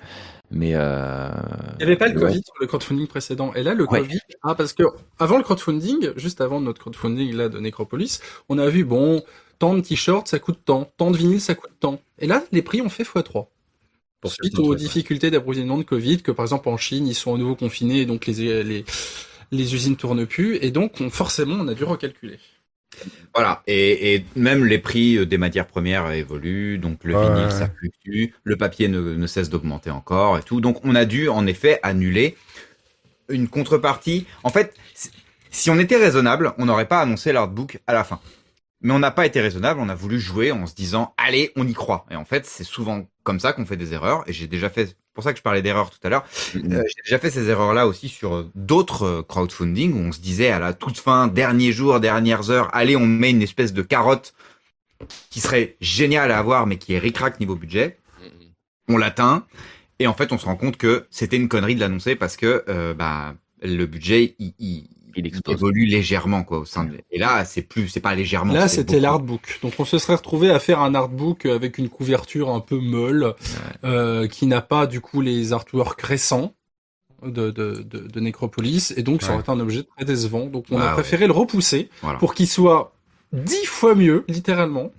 Mais 0.51 0.71
euh, 0.73 1.29
Il 1.73 1.77
n'y 1.77 1.83
avait 1.83 1.95
pas 1.97 2.07
le 2.09 2.15
ouais. 2.19 2.27
Covid 2.27 2.41
sur 2.43 2.53
le 2.59 2.67
crowdfunding 2.67 3.07
précédent. 3.07 3.53
Et 3.55 3.63
là, 3.63 3.73
le 3.73 3.89
Ouais. 3.89 3.99
Covid, 4.01 4.19
ah, 4.43 4.55
parce 4.55 4.73
que 4.73 4.83
avant 5.19 5.37
le 5.37 5.43
crowdfunding, 5.43 6.09
juste 6.17 6.41
avant 6.41 6.59
notre 6.59 6.81
crowdfunding 6.81 7.33
là 7.33 7.47
de 7.47 7.59
Necropolis, 7.59 8.19
on 8.49 8.57
a 8.57 8.67
vu, 8.67 8.83
bon, 8.83 9.23
tant 9.61 9.75
de 9.75 9.81
t-shirts, 9.81 10.27
ça 10.29 10.39
coûte 10.39 10.59
tant, 10.65 10.91
tant 10.97 11.11
de 11.11 11.17
vinyles, 11.17 11.41
ça 11.41 11.55
coûte 11.55 11.71
tant. 11.79 12.01
Et 12.19 12.27
là, 12.27 12.43
les 12.53 12.63
prix 12.63 12.81
ont 12.81 12.89
fait 12.89 13.05
x3. 13.05 13.49
Pour 14.21 14.33
Suite 14.33 14.59
aux 14.59 14.75
trucs, 14.75 14.85
ouais. 14.85 14.95
difficultés 14.95 15.31
d'approvisionnement 15.31 15.77
de 15.79 15.83
Covid, 15.83 16.21
que 16.23 16.31
par 16.31 16.45
exemple 16.45 16.69
en 16.69 16.77
Chine, 16.77 17.07
ils 17.07 17.15
sont 17.15 17.35
à 17.35 17.39
nouveau 17.39 17.55
confinés, 17.55 18.01
et 18.01 18.07
donc 18.07 18.27
les, 18.27 18.63
les, 18.63 18.85
les 19.51 19.75
usines 19.75 19.97
tournent 19.97 20.27
plus, 20.27 20.57
et 20.63 20.71
donc 20.71 21.01
on- 21.01 21.09
forcément, 21.11 21.55
on 21.55 21.67
a 21.69 21.75
dû 21.75 21.85
recalculer. 21.85 22.39
Voilà, 23.33 23.63
et, 23.67 24.15
et 24.15 24.25
même 24.35 24.65
les 24.65 24.77
prix 24.77 25.17
euh, 25.17 25.25
des 25.25 25.37
matières 25.37 25.67
premières 25.67 26.11
évoluent, 26.11 26.77
donc 26.77 27.03
le 27.03 27.13
Ouais, 27.13 27.15
vinyle 27.15 27.51
ça 27.51 27.69
fluctue, 27.69 28.33
le 28.43 28.57
papier 28.57 28.87
ne, 28.89 28.99
ne 29.15 29.27
cesse 29.27 29.49
d'augmenter 29.49 29.89
encore 29.89 30.37
et 30.37 30.43
tout. 30.43 30.59
Donc 30.61 30.79
on 30.83 30.95
a 30.95 31.05
dû 31.05 31.29
en 31.29 31.47
effet 31.47 31.79
annuler 31.83 32.35
une 33.29 33.47
contrepartie. 33.49 34.27
En 34.43 34.49
fait, 34.51 34.75
si- 34.95 35.11
si 35.51 35.69
on 35.71 35.79
était 35.79 35.97
raisonnable, 35.97 36.53
on 36.59 36.65
n'aurait 36.67 36.87
pas 36.87 37.01
annoncé 37.01 37.33
l'artbook 37.33 37.79
à 37.87 37.93
la 37.93 38.03
fin. 38.05 38.19
Mais 38.81 38.93
on 38.93 38.99
n'a 38.99 39.11
pas 39.11 39.25
été 39.25 39.41
raisonnable, 39.41 39.79
on 39.79 39.89
a 39.89 39.95
voulu 39.95 40.19
jouer 40.19 40.51
en 40.51 40.65
se 40.65 40.73
disant 40.73 41.13
allez, 41.17 41.51
on 41.55 41.67
y 41.67 41.73
croit. 41.73 42.05
Et 42.09 42.15
en 42.15 42.25
fait, 42.25 42.45
c'est 42.45 42.63
souvent 42.63 43.07
comme 43.23 43.39
ça 43.39 43.53
qu'on 43.53 43.65
fait 43.65 43.77
des 43.77 43.93
erreurs. 43.93 44.23
Et 44.27 44.33
j'ai 44.33 44.47
déjà 44.47 44.69
fait, 44.69 44.87
c'est 44.87 44.95
pour 45.13 45.23
ça 45.23 45.33
que 45.33 45.37
je 45.37 45.43
parlais 45.43 45.61
d'erreurs 45.61 45.91
tout 45.91 45.99
à 46.03 46.09
l'heure. 46.09 46.25
Euh, 46.55 46.83
j'ai 46.87 47.03
déjà 47.03 47.19
fait 47.19 47.29
ces 47.29 47.49
erreurs-là 47.49 47.85
aussi 47.85 48.09
sur 48.09 48.49
d'autres 48.55 49.03
euh, 49.03 49.21
crowdfunding 49.21 49.93
où 49.93 50.07
on 50.07 50.11
se 50.11 50.19
disait 50.19 50.49
à 50.49 50.59
la 50.59 50.73
toute 50.73 50.97
fin, 50.97 51.27
dernier 51.27 51.71
jour, 51.71 51.99
dernières 51.99 52.49
heures, 52.49 52.69
allez, 52.73 52.95
on 52.95 53.05
met 53.05 53.29
une 53.29 53.41
espèce 53.41 53.73
de 53.73 53.81
carotte 53.81 54.33
qui 55.29 55.39
serait 55.39 55.75
géniale 55.81 56.31
à 56.31 56.39
avoir 56.39 56.67
mais 56.67 56.77
qui 56.77 56.93
est 56.93 56.99
ricrac 56.99 57.39
niveau 57.39 57.55
budget. 57.55 57.97
On 58.87 58.97
l'atteint 58.97 59.45
et 59.99 60.07
en 60.07 60.13
fait 60.13 60.31
on 60.31 60.37
se 60.37 60.45
rend 60.45 60.55
compte 60.55 60.77
que 60.77 61.05
c'était 61.11 61.37
une 61.37 61.47
connerie 61.47 61.75
de 61.75 61.79
l'annoncer 61.79 62.15
parce 62.15 62.35
que 62.35 62.63
euh, 62.67 62.93
bah 62.93 63.35
le 63.61 63.85
budget 63.85 64.35
il, 64.39 64.53
il, 64.59 64.89
Il 65.15 65.27
explose. 65.27 65.55
évolue 65.55 65.85
légèrement 65.85 66.43
quoi 66.43 66.59
au 66.59 66.65
sein 66.65 66.85
de... 66.85 66.99
Et 67.11 67.19
là, 67.19 67.45
c'est 67.45 67.61
plus, 67.61 67.87
c'est 67.89 67.99
pas 67.99 68.15
légèrement. 68.15 68.53
Là, 68.53 68.67
c'était 68.67 68.99
l'artbook. 68.99 69.59
Donc, 69.61 69.73
on 69.79 69.85
se 69.85 69.97
serait 69.97 70.15
retrouvé 70.15 70.49
à 70.51 70.59
faire 70.59 70.79
un 70.81 70.95
artbook 70.95 71.45
avec 71.45 71.77
une 71.77 71.89
couverture 71.89 72.49
un 72.49 72.59
peu 72.59 72.77
molle, 72.79 73.33
euh, 73.83 74.27
qui 74.27 74.45
n'a 74.47 74.61
pas 74.61 74.87
du 74.87 75.01
coup 75.01 75.21
les 75.21 75.53
artworks 75.53 76.01
récents 76.01 76.53
de, 77.23 77.51
de, 77.51 77.83
de, 77.83 77.99
de 78.07 78.19
Necropolis, 78.19 78.93
et 78.97 79.03
donc 79.03 79.21
ça 79.21 79.27
Ouais. 79.27 79.33
aurait 79.35 79.41
été 79.41 79.51
un 79.51 79.59
objet 79.59 79.83
très 79.95 80.05
décevant. 80.05 80.47
Donc, 80.47 80.65
on 80.71 80.79
a 80.79 80.87
ouais. 80.87 80.93
préféré 80.93 81.27
le 81.27 81.33
repousser 81.33 81.89
Voilà. 82.01 82.17
pour 82.17 82.33
qu'il 82.33 82.47
soit 82.47 82.93
dix 83.33 83.65
fois 83.65 83.95
mieux, 83.95 84.25
littéralement. 84.27 84.91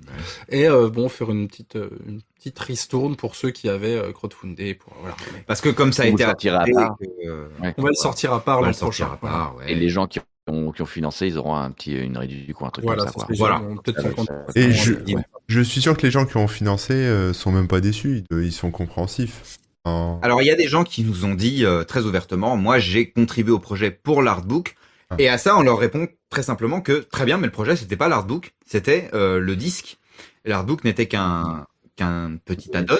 Et 0.48 0.68
euh, 0.68 0.88
bon, 0.88 1.08
faire 1.08 1.30
une 1.30 1.48
petite 1.48 1.76
euh, 1.76 1.90
une 2.06 2.20
petite 2.36 2.58
ristourne 2.58 3.16
pour 3.16 3.36
ceux 3.36 3.50
qui 3.50 3.68
avaient 3.68 3.96
euh, 3.96 4.12
crowdfundé. 4.12 4.74
Pour 4.74 4.92
voilà. 5.00 5.16
Parce 5.46 5.60
que 5.60 5.68
comme 5.68 5.92
ça 5.92 6.02
a 6.04 6.06
Vous 6.06 6.12
été 6.14 6.24
le 6.24 6.28
sortirez 6.30 6.56
à 6.56 6.64
part. 6.74 6.96
euh, 7.26 7.46
Ouais. 7.60 7.74
on 7.76 7.82
va 7.82 7.88
le 7.88 7.94
sortir 7.94 8.32
à 8.32 8.42
part 8.44 8.58
on 8.58 8.60
va 8.60 8.66
l'an 8.66 8.70
le 8.70 8.74
sortir 8.74 9.06
prochain. 9.08 9.14
à 9.14 9.28
part, 9.28 9.56
ouais. 9.56 9.72
Et 9.72 9.74
les 9.74 9.88
gens 9.88 10.06
qui 10.06 10.18
ont, 10.48 10.72
qui 10.72 10.82
ont 10.82 10.86
financé, 10.86 11.26
ils 11.28 11.38
auront 11.38 11.54
un 11.54 11.70
petit, 11.70 11.92
une 11.92 12.16
réduction 12.16 12.56
ou 12.60 12.66
un 12.66 12.70
truc 12.70 12.84
Voilà, 12.84 13.04
comme 13.04 13.12
ça, 13.20 13.26
quoi. 13.26 13.34
Voilà. 13.38 13.62
Peut-être 13.84 14.00
Ça 14.02 14.08
va, 14.08 14.16
50. 14.16 14.26
ça- 14.26 14.44
Et 14.56 14.72
je, 14.72 14.94
ouais. 14.94 15.22
je 15.48 15.60
suis 15.60 15.80
sûr 15.80 15.96
que 15.96 16.02
les 16.06 16.10
gens 16.10 16.24
qui 16.26 16.36
ont 16.36 16.48
financé 16.48 16.94
euh, 16.94 17.32
sont 17.32 17.52
même 17.52 17.68
pas 17.68 17.80
déçus, 17.80 18.24
ils, 18.30 18.38
ils 18.44 18.52
sont 18.52 18.70
compréhensifs. 18.70 19.58
Alors 19.84 20.42
il 20.42 20.46
y 20.46 20.50
a 20.50 20.54
des 20.54 20.68
gens 20.68 20.84
qui 20.84 21.02
nous 21.02 21.24
ont 21.24 21.34
dit 21.34 21.64
euh, 21.64 21.82
très 21.82 22.04
ouvertement, 22.04 22.56
moi 22.56 22.78
j'ai 22.78 23.10
contribué 23.10 23.52
au 23.52 23.58
projet 23.58 23.90
pour 23.90 24.22
l'artbook. 24.22 24.76
Ah. 25.12 25.16
Et 25.18 25.28
à 25.28 25.38
ça, 25.38 25.56
on 25.56 25.62
leur 25.62 25.78
répond 25.78 26.08
très 26.30 26.42
simplement 26.42 26.80
que 26.80 26.92
très 26.92 27.24
bien, 27.24 27.38
mais 27.38 27.46
le 27.46 27.52
projet 27.52 27.76
c'était 27.76 27.96
pas 27.96 28.08
l'artbook, 28.08 28.54
c'était 28.66 29.10
euh, 29.14 29.38
le 29.38 29.56
disque. 29.56 29.98
L'artbook 30.44 30.84
n'était 30.84 31.06
qu'un 31.06 31.66
qu'un 31.96 32.36
petit 32.44 32.74
add-on. 32.76 32.96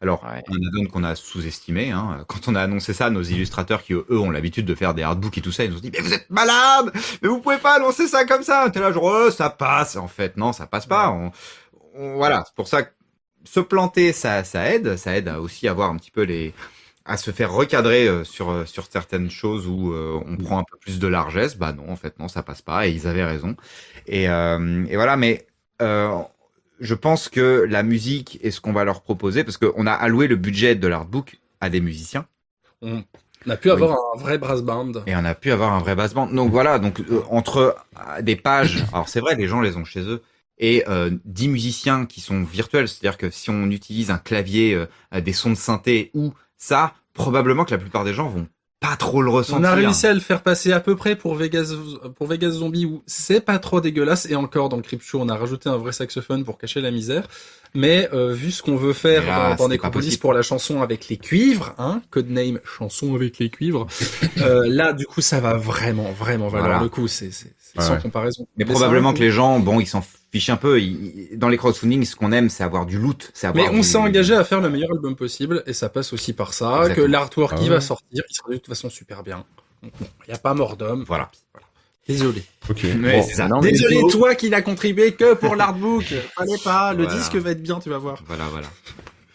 Alors 0.00 0.22
Ouais. 0.22 0.42
un 0.48 0.54
add-on 0.68 0.86
qu'on 0.86 1.02
a 1.04 1.14
sous-estimé. 1.16 1.90
Hein. 1.90 2.24
Quand 2.28 2.46
on 2.48 2.54
a 2.54 2.62
annoncé 2.62 2.92
ça, 2.94 3.10
nos 3.10 3.22
illustrateurs 3.22 3.82
qui 3.82 3.94
eux 3.94 4.06
ont 4.10 4.30
l'habitude 4.30 4.64
de 4.64 4.74
faire 4.76 4.94
des 4.94 5.02
artbooks 5.02 5.38
et 5.38 5.40
tout 5.40 5.50
ça, 5.52 5.64
ils 5.64 5.70
nous 5.72 5.78
ont 5.78 5.80
dit 5.80 5.90
mais 5.92 6.00
vous 6.00 6.12
êtes 6.14 6.30
malade, 6.30 6.92
mais 7.20 7.28
vous 7.28 7.40
pouvez 7.40 7.58
pas 7.58 7.74
annoncer 7.76 8.06
ça 8.06 8.24
comme 8.24 8.42
ça. 8.44 8.70
T'es 8.72 8.78
là 8.80 8.92
genre 8.92 9.04
oh, 9.26 9.30
ça 9.30 9.50
passe. 9.50 9.96
En 9.96 10.08
fait 10.08 10.36
non, 10.36 10.52
ça 10.52 10.66
passe 10.66 10.86
pas. 10.86 11.10
On, 11.10 11.32
on- 11.94 12.14
voilà, 12.16 12.44
c'est 12.46 12.54
pour 12.54 12.68
ça 12.68 12.84
que 12.84 12.90
se 13.44 13.60
planter, 13.60 14.12
ça, 14.12 14.44
ça 14.44 14.70
aide. 14.72 14.96
Ça 14.96 15.16
aide 15.16 15.28
à 15.28 15.40
aussi 15.40 15.66
avoir 15.68 15.90
un 15.90 15.96
petit 15.96 16.10
peu 16.12 16.22
les, 16.22 16.54
à 17.08 17.16
se 17.16 17.30
faire 17.30 17.52
recadrer 17.52 18.06
euh, 18.06 18.22
sur 18.22 18.50
euh, 18.50 18.64
sur 18.66 18.86
certaines 18.86 19.30
choses 19.30 19.66
où 19.66 19.92
euh, 19.92 20.20
on 20.26 20.36
prend 20.36 20.58
un 20.58 20.64
peu 20.64 20.76
plus 20.78 20.98
de 20.98 21.08
largesse. 21.08 21.56
Bah 21.56 21.72
non, 21.72 21.90
en 21.90 21.96
fait 21.96 22.18
non, 22.18 22.28
ça 22.28 22.42
passe 22.42 22.62
pas. 22.62 22.86
Et 22.86 22.90
ils 22.90 23.06
avaient 23.06 23.24
raison. 23.24 23.56
Et, 24.06 24.24
et 24.24 24.96
voilà, 24.96 25.16
mais 25.16 25.46
je 25.80 26.94
pense 26.94 27.28
que 27.28 27.66
la 27.68 27.82
musique 27.82 28.38
est 28.42 28.50
ce 28.50 28.60
qu'on 28.60 28.72
va 28.72 28.84
leur 28.84 29.02
proposer 29.02 29.44
parce 29.44 29.56
qu'on 29.56 29.86
a 29.86 29.92
alloué 29.92 30.28
le 30.28 30.36
budget 30.36 30.74
de 30.76 30.86
l'artbook 30.86 31.38
à 31.60 31.70
des 31.70 31.80
musiciens 31.80 32.26
On 32.82 33.02
a 33.48 33.56
pu 33.56 33.70
avoir 33.70 33.96
un 34.14 34.18
vrai 34.18 34.38
brass 34.38 34.62
band. 34.62 34.92
et 35.06 35.14
on 35.16 35.24
a 35.24 35.34
pu 35.34 35.50
avoir 35.50 35.72
un 35.72 35.78
vrai 35.78 35.94
bass 35.94 36.14
band. 36.14 36.26
Donc 36.26 36.50
voilà, 36.50 36.78
donc 36.78 37.00
euh, 37.00 37.22
entre 37.30 37.76
euh, 37.98 38.22
des 38.22 38.36
pages, 38.36 38.84
alors 38.92 39.08
c'est 39.08 39.20
vrai, 39.20 39.34
les 39.36 39.48
gens 39.48 39.60
les 39.60 39.76
ont 39.76 39.84
chez 39.84 40.00
eux, 40.00 40.22
et 40.58 40.84
euh, 40.88 41.10
10 41.24 41.48
musiciens 41.48 42.06
qui 42.06 42.20
sont 42.20 42.42
virtuels, 42.42 42.88
c'est-à-dire 42.88 43.16
que 43.16 43.30
si 43.30 43.50
on 43.50 43.70
utilise 43.70 44.10
un 44.10 44.18
clavier, 44.18 44.84
des 45.12 45.32
sons 45.32 45.50
de 45.50 45.56
synthé 45.56 46.10
ou 46.14 46.32
ça, 46.58 46.92
probablement 47.14 47.64
que 47.64 47.70
la 47.70 47.78
plupart 47.78 48.04
des 48.04 48.12
gens 48.12 48.28
vont 48.28 48.46
pas 48.80 48.94
trop 48.94 49.22
le 49.22 49.30
ressentir. 49.30 49.60
On 49.60 49.64
a 49.64 49.74
réussi 49.74 50.06
à 50.06 50.14
le 50.14 50.20
faire 50.20 50.40
passer 50.40 50.70
à 50.72 50.78
peu 50.78 50.94
près 50.94 51.16
pour 51.16 51.34
Vegas, 51.34 51.74
pour 52.14 52.28
Vegas 52.28 52.50
Zombie 52.50 52.84
où 52.84 53.02
c'est 53.06 53.40
pas 53.40 53.58
trop 53.58 53.80
dégueulasse 53.80 54.26
et 54.30 54.36
encore 54.36 54.68
dans 54.68 54.76
le 54.76 54.82
Creep 54.82 55.02
Show 55.02 55.18
on 55.20 55.28
a 55.28 55.36
rajouté 55.36 55.68
un 55.68 55.76
vrai 55.76 55.90
saxophone 55.90 56.44
pour 56.44 56.58
cacher 56.58 56.80
la 56.80 56.92
misère. 56.92 57.26
Mais 57.74 58.08
euh, 58.12 58.32
vu 58.32 58.50
ce 58.52 58.62
qu'on 58.62 58.76
veut 58.76 58.92
faire 58.92 59.22
Mais 59.22 59.28
là, 59.30 59.48
dans, 59.50 59.64
dans 59.64 59.68
Necropolis 59.68 60.06
possible. 60.06 60.20
pour 60.20 60.32
la 60.32 60.42
chanson 60.42 60.80
avec 60.80 61.08
les 61.08 61.16
cuivres, 61.16 61.74
hein, 61.78 62.02
codename 62.10 62.60
chanson 62.64 63.14
avec 63.16 63.38
les 63.40 63.50
cuivres, 63.50 63.86
euh, 64.38 64.62
là 64.68 64.92
du 64.92 65.06
coup 65.06 65.20
ça 65.22 65.40
va 65.40 65.54
vraiment 65.54 66.12
vraiment 66.12 66.46
valoir 66.48 66.68
Voilà. 66.70 66.82
le 66.84 66.88
coup, 66.88 67.08
c'est 67.08 67.32
c'est 67.32 67.52
c'est 67.58 67.78
Ouais, 67.78 67.84
sans 67.84 67.98
comparaison. 67.98 68.46
Mais 68.56 68.64
ça 68.64 68.70
probablement 68.72 69.12
que 69.12 69.18
le 69.18 69.24
les 69.26 69.30
gens, 69.32 69.58
bon, 69.60 69.80
ils 69.80 69.86
s'en 69.86 70.02
fichent 70.32 70.50
un 70.50 70.56
peu. 70.56 70.80
Dans 71.36 71.48
les 71.48 71.56
crowdfunding, 71.56 72.04
ce 72.04 72.16
qu'on 72.16 72.32
aime, 72.32 72.48
c'est 72.50 72.64
avoir 72.64 72.86
du 72.86 72.98
loot, 72.98 73.30
c'est. 73.34 73.52
Mais 73.54 73.68
on 73.68 73.74
du- 73.74 73.82
s'est 73.82 73.96
engagé 73.98 74.34
à 74.34 74.44
faire 74.44 74.60
le 74.60 74.70
meilleur 74.70 74.90
album 74.92 75.16
possible 75.16 75.62
et 75.66 75.72
ça 75.72 75.88
passe 75.88 76.12
aussi 76.12 76.32
par 76.32 76.52
ça, 76.54 76.80
Exactement. 76.82 77.06
que 77.06 77.10
l'artwork 77.10 77.52
Ah 77.54 77.58
qui 77.58 77.64
ouais. 77.64 77.70
va 77.70 77.80
sortir, 77.80 78.22
il 78.28 78.34
sera 78.34 78.48
de 78.50 78.54
toute 78.56 78.68
façon 78.68 78.90
super 78.90 79.22
bien. 79.22 79.44
Il 79.82 79.90
n'y 80.28 80.34
a 80.34 80.38
pas 80.38 80.54
mort 80.54 80.76
d'homme. 80.76 81.04
Voilà. 81.06 81.30
Désolé. 82.06 82.42
ok. 82.70 82.84
Mais 82.98 83.18
Bon. 83.18 83.22
c'est 83.22 83.34
ça. 83.34 83.48
Non, 83.48 83.60
mais- 83.60 83.70
Désolé, 83.70 84.00
toi 84.10 84.34
qui 84.34 84.48
n'as 84.48 84.62
contribué 84.62 85.12
que 85.12 85.34
pour 85.34 85.56
l'artbook. 85.56 86.04
Fallait 86.36 86.56
pas, 86.64 86.94
le 86.94 87.04
Voilà. 87.04 87.18
disque 87.18 87.34
va 87.36 87.50
être 87.50 87.62
bien, 87.62 87.78
tu 87.80 87.90
vas 87.90 87.98
voir. 87.98 88.22
Voilà, 88.26 88.44
voilà. 88.48 88.66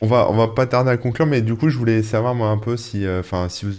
On 0.01 0.07
va, 0.07 0.29
on 0.29 0.35
va 0.35 0.47
pas 0.49 0.65
tarder 0.65 0.89
à 0.89 0.97
conclure, 0.97 1.25
mais 1.27 1.41
du 1.41 1.55
coup, 1.55 1.69
je 1.69 1.77
voulais 1.77 2.01
savoir 2.03 2.33
moi 2.35 2.49
un 2.49 2.57
peu 2.57 2.75
si, 2.75 3.05
euh, 3.05 3.19
enfin, 3.19 3.47
si 3.47 3.65
vous 3.65 3.73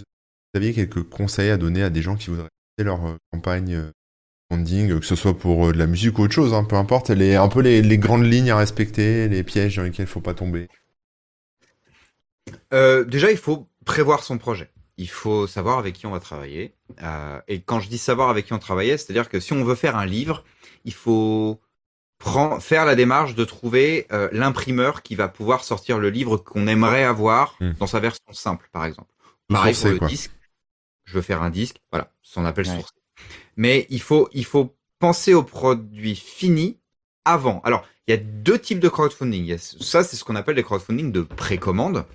aviez 0.55 0.73
quelques 0.73 1.03
conseils 1.03 1.49
à 1.51 1.57
donner 1.57 1.83
à 1.83 1.89
des 1.89 2.01
gens 2.01 2.15
qui 2.15 2.29
voudraient 2.29 2.47
lancer 2.79 2.85
leur 2.85 3.05
euh, 3.05 3.15
campagne 3.33 3.91
euh, 4.51 4.99
que 4.99 5.05
ce 5.05 5.15
soit 5.15 5.37
pour 5.37 5.67
euh, 5.67 5.71
de 5.73 5.77
la 5.77 5.87
musique 5.87 6.17
ou 6.19 6.23
autre 6.23 6.33
chose, 6.33 6.53
hein, 6.53 6.63
peu 6.63 6.75
importe, 6.75 7.09
les, 7.09 7.35
un 7.35 7.47
peu 7.47 7.61
les, 7.61 7.81
les 7.81 7.97
grandes 7.97 8.25
lignes 8.25 8.51
à 8.51 8.57
respecter, 8.57 9.27
les 9.27 9.43
pièges 9.43 9.75
dans 9.77 9.83
lesquels 9.83 10.05
il 10.05 10.09
faut 10.09 10.21
pas 10.21 10.33
tomber. 10.33 10.67
Euh, 12.73 13.03
déjà, 13.03 13.31
il 13.31 13.37
faut 13.37 13.67
prévoir 13.85 14.23
son 14.23 14.37
projet. 14.37 14.69
Il 14.97 15.09
faut 15.09 15.45
savoir 15.47 15.77
avec 15.77 15.95
qui 15.95 16.05
on 16.05 16.11
va 16.11 16.19
travailler. 16.19 16.73
Euh, 17.01 17.41
et 17.47 17.59
quand 17.61 17.79
je 17.79 17.89
dis 17.89 17.97
savoir 17.97 18.29
avec 18.29 18.45
qui 18.45 18.53
on 18.53 18.59
travaille, 18.59 18.89
c'est-à-dire 18.89 19.29
que 19.29 19.39
si 19.39 19.53
on 19.53 19.63
veut 19.63 19.75
faire 19.75 19.97
un 19.97 20.05
livre, 20.05 20.43
il 20.85 20.93
faut 20.93 21.59
prendre, 22.17 22.61
faire 22.61 22.85
la 22.85 22.95
démarche 22.95 23.35
de 23.35 23.43
trouver 23.43 24.07
euh, 24.13 24.29
l'imprimeur 24.31 25.01
qui 25.03 25.15
va 25.15 25.27
pouvoir 25.27 25.63
sortir 25.65 25.99
le 25.99 26.09
livre 26.09 26.37
qu'on 26.37 26.67
aimerait 26.67 27.03
avoir 27.03 27.55
Hmm. 27.59 27.73
dans 27.79 27.87
sa 27.87 27.99
version 27.99 28.23
simple, 28.31 28.69
par 28.71 28.85
exemple. 28.85 29.11
Pareil 29.49 29.73
sourcé, 29.75 29.87
pour 29.89 29.93
le 29.93 29.99
quoi. 29.99 30.07
disque. 30.07 30.31
Je 31.03 31.13
veux 31.13 31.21
faire 31.21 31.41
un 31.43 31.49
disque, 31.49 31.77
voilà, 31.91 32.09
on 32.37 32.45
appelle 32.45 32.67
Ouais. 32.67 32.75
sourcé. 32.75 32.93
Mais 33.57 33.85
il 33.89 34.01
faut, 34.01 34.29
il 34.33 34.45
faut 34.45 34.75
penser 34.99 35.33
au 35.33 35.43
produit 35.43 36.15
fini 36.15 36.77
avant. 37.25 37.61
Alors, 37.63 37.85
il 38.07 38.11
y 38.11 38.13
a 38.13 38.17
deux 38.17 38.59
types 38.59 38.79
de 38.79 38.89
crowdfunding. 38.89 39.57
Ça, 39.57 40.03
c'est 40.03 40.15
ce 40.15 40.23
qu'on 40.23 40.35
appelle 40.35 40.55
les 40.55 40.63
crowdfunding 40.63 41.11
de 41.11 41.21
précommande. 41.21 42.05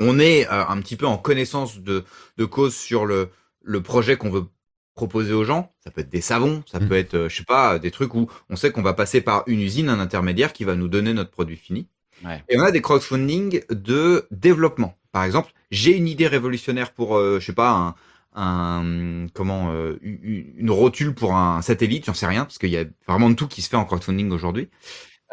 On 0.00 0.18
est 0.18 0.46
euh, 0.48 0.66
un 0.66 0.80
petit 0.80 0.96
peu 0.96 1.06
en 1.06 1.16
connaissance 1.18 1.78
de, 1.78 2.04
de 2.36 2.44
cause 2.44 2.74
sur 2.74 3.06
le, 3.06 3.30
le 3.62 3.80
projet 3.82 4.16
qu'on 4.16 4.30
veut 4.30 4.46
proposer 4.94 5.32
aux 5.32 5.44
gens. 5.44 5.72
Ça 5.84 5.90
peut 5.90 6.00
être 6.00 6.10
des 6.10 6.20
savons, 6.20 6.62
ça 6.70 6.80
Mm. 6.80 6.88
peut 6.88 6.96
être, 6.96 7.14
euh, 7.14 7.28
je 7.28 7.36
sais 7.36 7.44
pas, 7.44 7.78
des 7.78 7.90
trucs 7.90 8.14
où 8.14 8.28
on 8.50 8.56
sait 8.56 8.70
qu'on 8.72 8.82
va 8.82 8.92
passer 8.94 9.20
par 9.20 9.44
une 9.46 9.60
usine, 9.60 9.88
un 9.88 10.00
intermédiaire 10.00 10.52
qui 10.52 10.64
va 10.64 10.74
nous 10.74 10.88
donner 10.88 11.14
notre 11.14 11.30
produit 11.30 11.56
fini. 11.56 11.86
Ouais. 12.24 12.42
Et 12.48 12.58
on 12.58 12.62
a 12.62 12.70
des 12.70 12.80
crowdfunding 12.82 13.62
de 13.70 14.26
développement. 14.30 14.96
Par 15.12 15.24
exemple, 15.24 15.52
j'ai 15.70 15.96
une 15.96 16.08
idée 16.08 16.26
révolutionnaire 16.26 16.92
pour, 16.92 17.16
euh, 17.16 17.38
je 17.40 17.46
sais 17.46 17.52
pas, 17.52 17.70
un, 17.70 17.94
un 18.34 19.26
comment, 19.32 19.72
euh, 19.72 19.98
une 20.02 20.70
rotule 20.70 21.14
pour 21.14 21.34
un 21.34 21.62
satellite, 21.62 22.06
j'en 22.06 22.14
sais 22.14 22.26
rien, 22.26 22.44
parce 22.44 22.58
qu'il 22.58 22.70
y 22.70 22.76
a 22.76 22.84
vraiment 23.06 23.30
de 23.30 23.34
tout 23.34 23.46
qui 23.46 23.62
se 23.62 23.68
fait 23.68 23.76
en 23.76 23.84
crowdfunding 23.84 24.30
aujourd'hui. 24.30 24.68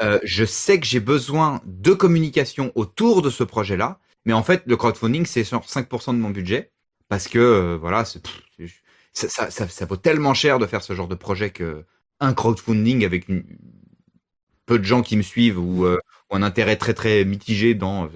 Euh, 0.02 0.20
je 0.24 0.45
sais 0.45 0.80
que 0.80 0.86
j'ai 0.86 0.99
besoin 0.99 1.62
de 1.66 1.93
communication 1.93 2.72
autour 2.76 3.22
de 3.22 3.30
ce 3.30 3.43
projet-là, 3.43 3.99
mais 4.26 4.34
en 4.34 4.43
fait, 4.43 4.64
le 4.66 4.78
crowdfunding, 4.78 5.26
c'est 5.26 5.43
sur 5.43 5.62
5% 5.62 6.14
de 6.14 6.20
mon 6.20 6.30
budget, 6.30 6.72
parce 7.10 7.28
que, 7.28 7.39
euh, 7.39 7.78
voilà, 7.80 8.06
ça, 8.06 8.20
ça, 9.14 9.49
ça, 9.52 9.68
ça 9.68 9.86
vaut 9.86 9.97
tellement 9.97 10.34
cher 10.34 10.60
de 10.60 10.66
faire 10.66 10.84
ce 10.84 10.93
genre 10.93 11.08
de 11.08 11.16
projet 11.16 11.49
que 11.49 11.86
un 12.20 12.34
crowdfunding 12.34 13.04
avec 13.04 13.26
peu 14.68 14.78
de 14.78 14.84
gens 14.84 15.02
qui 15.02 15.18
me 15.18 15.24
suivent 15.24 15.60
ou, 15.60 15.86
un 16.34 16.43
intérêt 16.43 16.78
très 16.78 16.93
très 16.93 17.26
mitigé 17.26 17.74
dans 17.74 18.08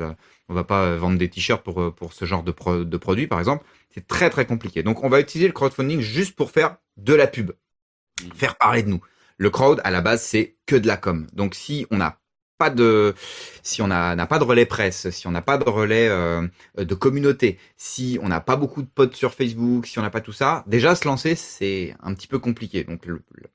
on 0.50 0.54
va 0.54 0.64
pas 0.64 0.84
euh, 0.84 0.98
vendre 0.98 1.18
des 1.18 1.30
t-shirts 1.30 1.64
pour 1.64 1.82
euh, 1.82 1.92
pour 1.92 2.14
ce 2.14 2.26
genre 2.26 2.44
de, 2.44 2.52
pro- 2.52 2.84
de 2.84 2.98
produit 2.98 3.28
par 3.28 3.40
exemple. 3.40 3.66
C'est 3.94 4.08
très 4.08 4.30
très 4.30 4.46
compliqué. 4.46 4.84
Donc 4.84 5.04
on 5.04 5.10
va 5.10 5.20
utiliser 5.20 5.48
le 5.48 5.54
crowdfunding 5.54 6.02
juste 6.02 6.36
pour 6.36 6.52
faire 6.52 6.78
de 6.98 7.14
la 7.14 7.28
pub. 7.28 7.52
Faire 8.36 8.56
parler 8.58 8.84
de 8.84 8.90
nous. 8.90 9.02
Le 9.38 9.50
crowd 9.50 9.82
à 9.84 9.92
la 9.92 10.02
base 10.02 10.22
c'est 10.22 10.56
que 10.66 10.76
de 10.76 10.88
la 10.88 10.98
com. 10.98 11.28
Donc 11.34 11.56
si 11.56 11.86
on 11.92 11.98
n'a 11.98 12.20
pas 12.58 12.70
de 12.70 13.14
si 13.64 13.82
on 13.82 13.88
n'a 13.88 14.28
pas 14.28 14.40
de 14.40 14.46
relais 14.46 14.66
presse 14.66 15.10
si 15.10 15.28
on 15.28 15.32
n'a 15.32 15.42
pas 15.42 15.58
de 15.58 15.70
relais 15.70 16.08
euh, 16.08 16.48
de 16.78 16.96
communauté 16.96 17.60
si 17.76 18.18
on 18.22 18.30
n'a 18.30 18.40
pas 18.40 18.56
beaucoup 18.56 18.82
de 18.82 18.88
potes 18.88 19.14
sur 19.14 19.34
Facebook 19.34 19.88
si 19.88 20.00
on 20.00 20.02
n'a 20.02 20.10
pas 20.10 20.22
tout 20.22 20.32
ça 20.32 20.64
déjà 20.66 20.96
se 20.96 21.06
lancer 21.06 21.36
c'est 21.36 21.96
un 22.02 22.14
petit 22.14 22.28
peu 22.28 22.40
compliqué. 22.40 22.86
Donc 22.86 23.06
le, 23.06 23.22
le- 23.34 23.50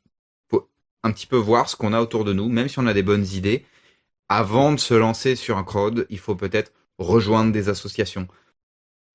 faut 0.51 0.69
un 1.03 1.13
petit 1.13 1.27
peu 1.27 1.37
voir 1.37 1.71
ce 1.71 1.77
qu'on 1.77 1.95
a 1.95 2.01
autour 2.03 2.25
de 2.25 2.35
nous 2.35 2.49
même 2.51 2.69
si 2.69 2.79
on 2.79 2.87
a 2.87 2.93
des 2.93 3.03
bonnes 3.03 3.27
idées. 3.33 3.65
Avant 4.29 4.73
de 4.73 4.79
se 4.79 4.95
lancer 4.95 5.35
sur 5.35 5.59
un 5.59 5.65
crowd, 5.65 6.07
il 6.09 6.19
faut 6.19 6.37
peut-être 6.37 6.71
rejoindre 7.01 7.53
des 7.53 7.69
associations, 7.69 8.29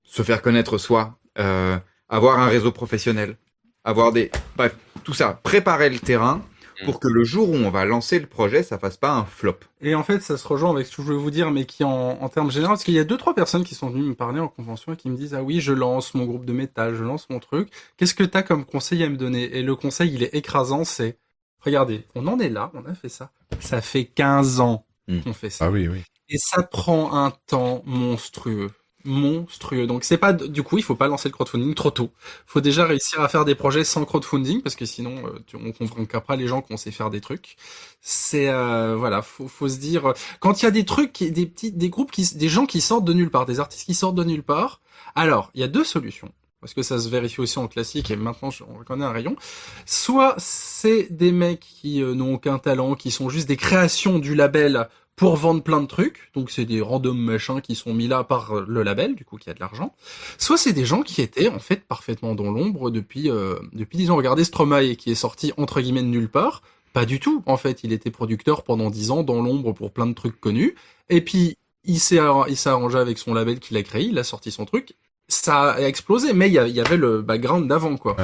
se 0.02 0.22
faire 0.22 0.42
connaître 0.42 0.76
soi, 0.78 1.18
euh, 1.38 1.78
avoir 2.08 2.38
un 2.40 2.46
réseau 2.46 2.72
professionnel, 2.72 3.36
avoir 3.84 4.12
des, 4.12 4.30
bref, 4.56 4.76
tout 5.04 5.14
ça, 5.14 5.40
préparer 5.42 5.88
le 5.88 5.98
terrain 5.98 6.42
pour 6.84 7.00
que 7.00 7.08
le 7.08 7.24
jour 7.24 7.48
où 7.48 7.54
on 7.54 7.70
va 7.70 7.86
lancer 7.86 8.18
le 8.18 8.26
projet, 8.26 8.62
ça 8.62 8.78
fasse 8.78 8.98
pas 8.98 9.10
un 9.10 9.24
flop. 9.24 9.60
Et 9.80 9.94
en 9.94 10.02
fait, 10.02 10.20
ça 10.20 10.36
se 10.36 10.46
rejoint 10.46 10.70
avec 10.72 10.86
ce 10.86 10.96
que 10.96 11.00
je 11.02 11.06
voulais 11.06 11.16
vous 11.18 11.30
dire, 11.30 11.50
mais 11.50 11.64
qui 11.64 11.84
en, 11.84 11.90
en 12.20 12.28
termes 12.28 12.50
généraux, 12.50 12.72
parce 12.72 12.84
qu'il 12.84 12.92
y 12.92 12.98
a 12.98 13.04
deux, 13.04 13.16
trois 13.16 13.34
personnes 13.34 13.64
qui 13.64 13.74
sont 13.74 13.88
venues 13.88 14.04
me 14.10 14.14
parler 14.14 14.40
en 14.40 14.48
convention 14.48 14.92
et 14.92 14.96
qui 14.96 15.08
me 15.08 15.16
disent, 15.16 15.32
ah 15.32 15.42
oui, 15.42 15.60
je 15.60 15.72
lance 15.72 16.12
mon 16.12 16.26
groupe 16.26 16.44
de 16.44 16.52
métal, 16.52 16.94
je 16.94 17.02
lance 17.02 17.30
mon 17.30 17.38
truc. 17.40 17.70
Qu'est-ce 17.96 18.14
que 18.14 18.24
t'as 18.24 18.42
comme 18.42 18.66
conseil 18.66 19.02
à 19.04 19.08
me 19.08 19.16
donner? 19.16 19.44
Et 19.56 19.62
le 19.62 19.74
conseil, 19.74 20.12
il 20.12 20.22
est 20.22 20.34
écrasant, 20.34 20.84
c'est, 20.84 21.16
regardez, 21.60 22.04
on 22.14 22.26
en 22.26 22.38
est 22.40 22.50
là, 22.50 22.70
on 22.74 22.84
a 22.84 22.94
fait 22.94 23.08
ça. 23.08 23.30
Ça 23.60 23.80
fait 23.80 24.04
15 24.04 24.60
ans 24.60 24.82
Hmm. 25.08 25.20
qu'on 25.20 25.32
fait 25.34 25.50
ça. 25.50 25.66
Ah 25.66 25.70
oui, 25.70 25.86
oui. 25.86 26.02
Et 26.28 26.38
ça 26.38 26.62
prend 26.62 27.14
un 27.14 27.30
temps 27.46 27.82
monstrueux. 27.86 28.70
monstrueux. 29.04 29.86
Donc 29.86 30.02
c'est 30.02 30.18
pas 30.18 30.32
du 30.32 30.64
coup, 30.64 30.78
il 30.78 30.82
faut 30.82 30.96
pas 30.96 31.06
lancer 31.06 31.28
le 31.28 31.32
crowdfunding 31.32 31.74
trop 31.74 31.92
tôt. 31.92 32.10
Faut 32.46 32.60
déjà 32.60 32.84
réussir 32.84 33.20
à 33.20 33.28
faire 33.28 33.44
des 33.44 33.54
projets 33.54 33.84
sans 33.84 34.04
crowdfunding 34.04 34.62
parce 34.62 34.74
que 34.74 34.84
sinon 34.86 35.24
euh, 35.28 35.38
tu- 35.46 35.56
on 35.56 35.70
convaincra 35.72 36.34
les 36.36 36.48
gens 36.48 36.60
qu'on 36.62 36.76
sait 36.76 36.90
faire 36.90 37.10
des 37.10 37.20
trucs. 37.20 37.56
C'est 38.00 38.48
euh, 38.48 38.96
voilà, 38.96 39.22
faut 39.22 39.46
faut 39.46 39.68
se 39.68 39.78
dire 39.78 40.12
quand 40.40 40.60
il 40.60 40.64
y 40.64 40.68
a 40.68 40.72
des 40.72 40.84
trucs, 40.84 41.22
des 41.22 41.46
petits, 41.46 41.70
des 41.72 41.88
groupes 41.90 42.10
qui, 42.10 42.34
des 42.34 42.48
gens 42.48 42.66
qui 42.66 42.80
sortent 42.80 43.04
de 43.04 43.12
nulle 43.12 43.30
part, 43.30 43.46
des 43.46 43.60
artistes 43.60 43.86
qui 43.86 43.94
sortent 43.94 44.16
de 44.16 44.24
nulle 44.24 44.42
part. 44.42 44.80
Alors 45.14 45.50
il 45.54 45.60
y 45.60 45.64
a 45.64 45.68
deux 45.68 45.84
solutions 45.84 46.32
parce 46.60 46.74
que 46.74 46.82
ça 46.82 46.98
se 46.98 47.08
vérifie 47.08 47.40
aussi 47.40 47.60
en 47.60 47.68
classique 47.68 48.10
et 48.10 48.16
maintenant 48.16 48.50
on 48.68 48.82
connaît 48.82 49.04
un 49.04 49.12
rayon. 49.12 49.36
Soit 49.84 50.34
c'est 50.38 51.08
des 51.10 51.30
mecs 51.32 51.60
qui 51.60 52.02
euh, 52.02 52.14
n'ont 52.14 52.34
aucun 52.34 52.58
talent, 52.58 52.94
qui 52.96 53.10
sont 53.12 53.28
juste 53.28 53.46
des 53.48 53.56
créations 53.56 54.18
du 54.18 54.34
label 54.34 54.88
pour 55.16 55.36
vendre 55.36 55.62
plein 55.62 55.80
de 55.80 55.86
trucs. 55.86 56.30
Donc 56.34 56.50
c'est 56.50 56.66
des 56.66 56.80
random 56.80 57.18
machins 57.18 57.60
qui 57.62 57.74
sont 57.74 57.94
mis 57.94 58.06
là 58.06 58.22
par 58.22 58.52
euh, 58.52 58.64
le 58.68 58.82
label, 58.82 59.14
du 59.14 59.24
coup 59.24 59.38
qui 59.38 59.50
a 59.50 59.54
de 59.54 59.60
l'argent. 59.60 59.94
Soit 60.38 60.58
c'est 60.58 60.74
des 60.74 60.84
gens 60.84 61.02
qui 61.02 61.22
étaient 61.22 61.48
en 61.48 61.58
fait 61.58 61.84
parfaitement 61.86 62.34
dans 62.34 62.50
l'ombre 62.50 62.90
depuis 62.90 63.30
euh, 63.30 63.56
depuis 63.72 63.98
dix 63.98 64.10
ans. 64.10 64.16
Regardez 64.16 64.44
Stromae 64.44 64.94
qui 64.94 65.10
est 65.10 65.16
sorti 65.16 65.52
entre 65.56 65.80
guillemets 65.80 66.02
de 66.02 66.08
nulle 66.08 66.28
part. 66.28 66.62
Pas 66.92 67.06
du 67.06 67.20
tout. 67.20 67.42
En 67.46 67.56
fait, 67.56 67.84
il 67.84 67.92
était 67.92 68.10
producteur 68.10 68.62
pendant 68.62 68.88
dix 68.88 69.10
ans 69.10 69.22
dans 69.22 69.42
l'ombre 69.42 69.72
pour 69.72 69.92
plein 69.92 70.06
de 70.06 70.14
trucs 70.14 70.40
connus. 70.40 70.74
Et 71.10 71.20
puis 71.20 71.56
il 71.84 71.98
s'est 71.98 72.20
il 72.48 72.56
s'est 72.56 72.68
arrangé 72.68 72.98
avec 72.98 73.18
son 73.18 73.34
label 73.34 73.58
qu'il 73.58 73.76
a 73.76 73.82
créé. 73.82 74.04
Il 74.04 74.18
a 74.18 74.24
sorti 74.24 74.50
son 74.50 74.66
truc. 74.66 74.94
Ça 75.28 75.72
a 75.72 75.80
explosé, 75.80 76.32
mais 76.32 76.48
il 76.48 76.52
y, 76.52 76.80
avait 76.80 76.96
le 76.96 77.20
background 77.20 77.68
d'avant 77.68 77.96
quoi. 77.96 78.16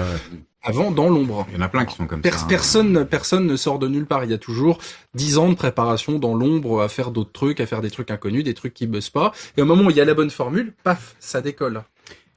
Avant 0.63 0.93
dans 0.93 1.09
l'ombre. 1.09 1.45
Il 1.51 1.57
y 1.57 1.59
en 1.59 1.63
a 1.63 1.69
plein 1.69 1.85
qui 1.85 1.97
sont 1.97 2.07
comme 2.07 2.23
ça. 2.23 2.29
hein. 2.45 2.47
personne, 2.49 3.05
personne 3.05 3.47
ne 3.47 3.57
sort 3.57 3.81
de 3.81 3.89
nulle 3.89 4.07
part. 4.07 4.25
Il 4.25 4.31
y 4.31 4.35
a 4.35 4.39
toujours 4.39 4.79
dix 5.13 5.37
ans 5.39 5.49
de 5.49 5.55
préparation 5.57 6.21
dans 6.21 6.35
l'ombre 6.35 6.83
à 6.83 6.89
faire 6.89 7.11
d'autres 7.11 7.33
trucs, 7.33 7.61
à 7.61 7.67
faire 7.67 7.81
des 7.81 7.91
trucs 7.91 8.13
inconnus, 8.13 8.45
des 8.45 8.55
trucs 8.55 8.73
qui 8.73 8.87
buzzent 8.87 9.11
pas. 9.11 9.33
Et 9.57 9.63
au 9.63 9.65
moment 9.65 9.85
où 9.85 9.91
il 9.91 9.97
y 9.97 10.01
a 10.01 10.05
la 10.05 10.15
bonne 10.15 10.31
formule, 10.31 10.73
paf, 10.85 11.17
ça 11.19 11.41
décolle. 11.41 11.83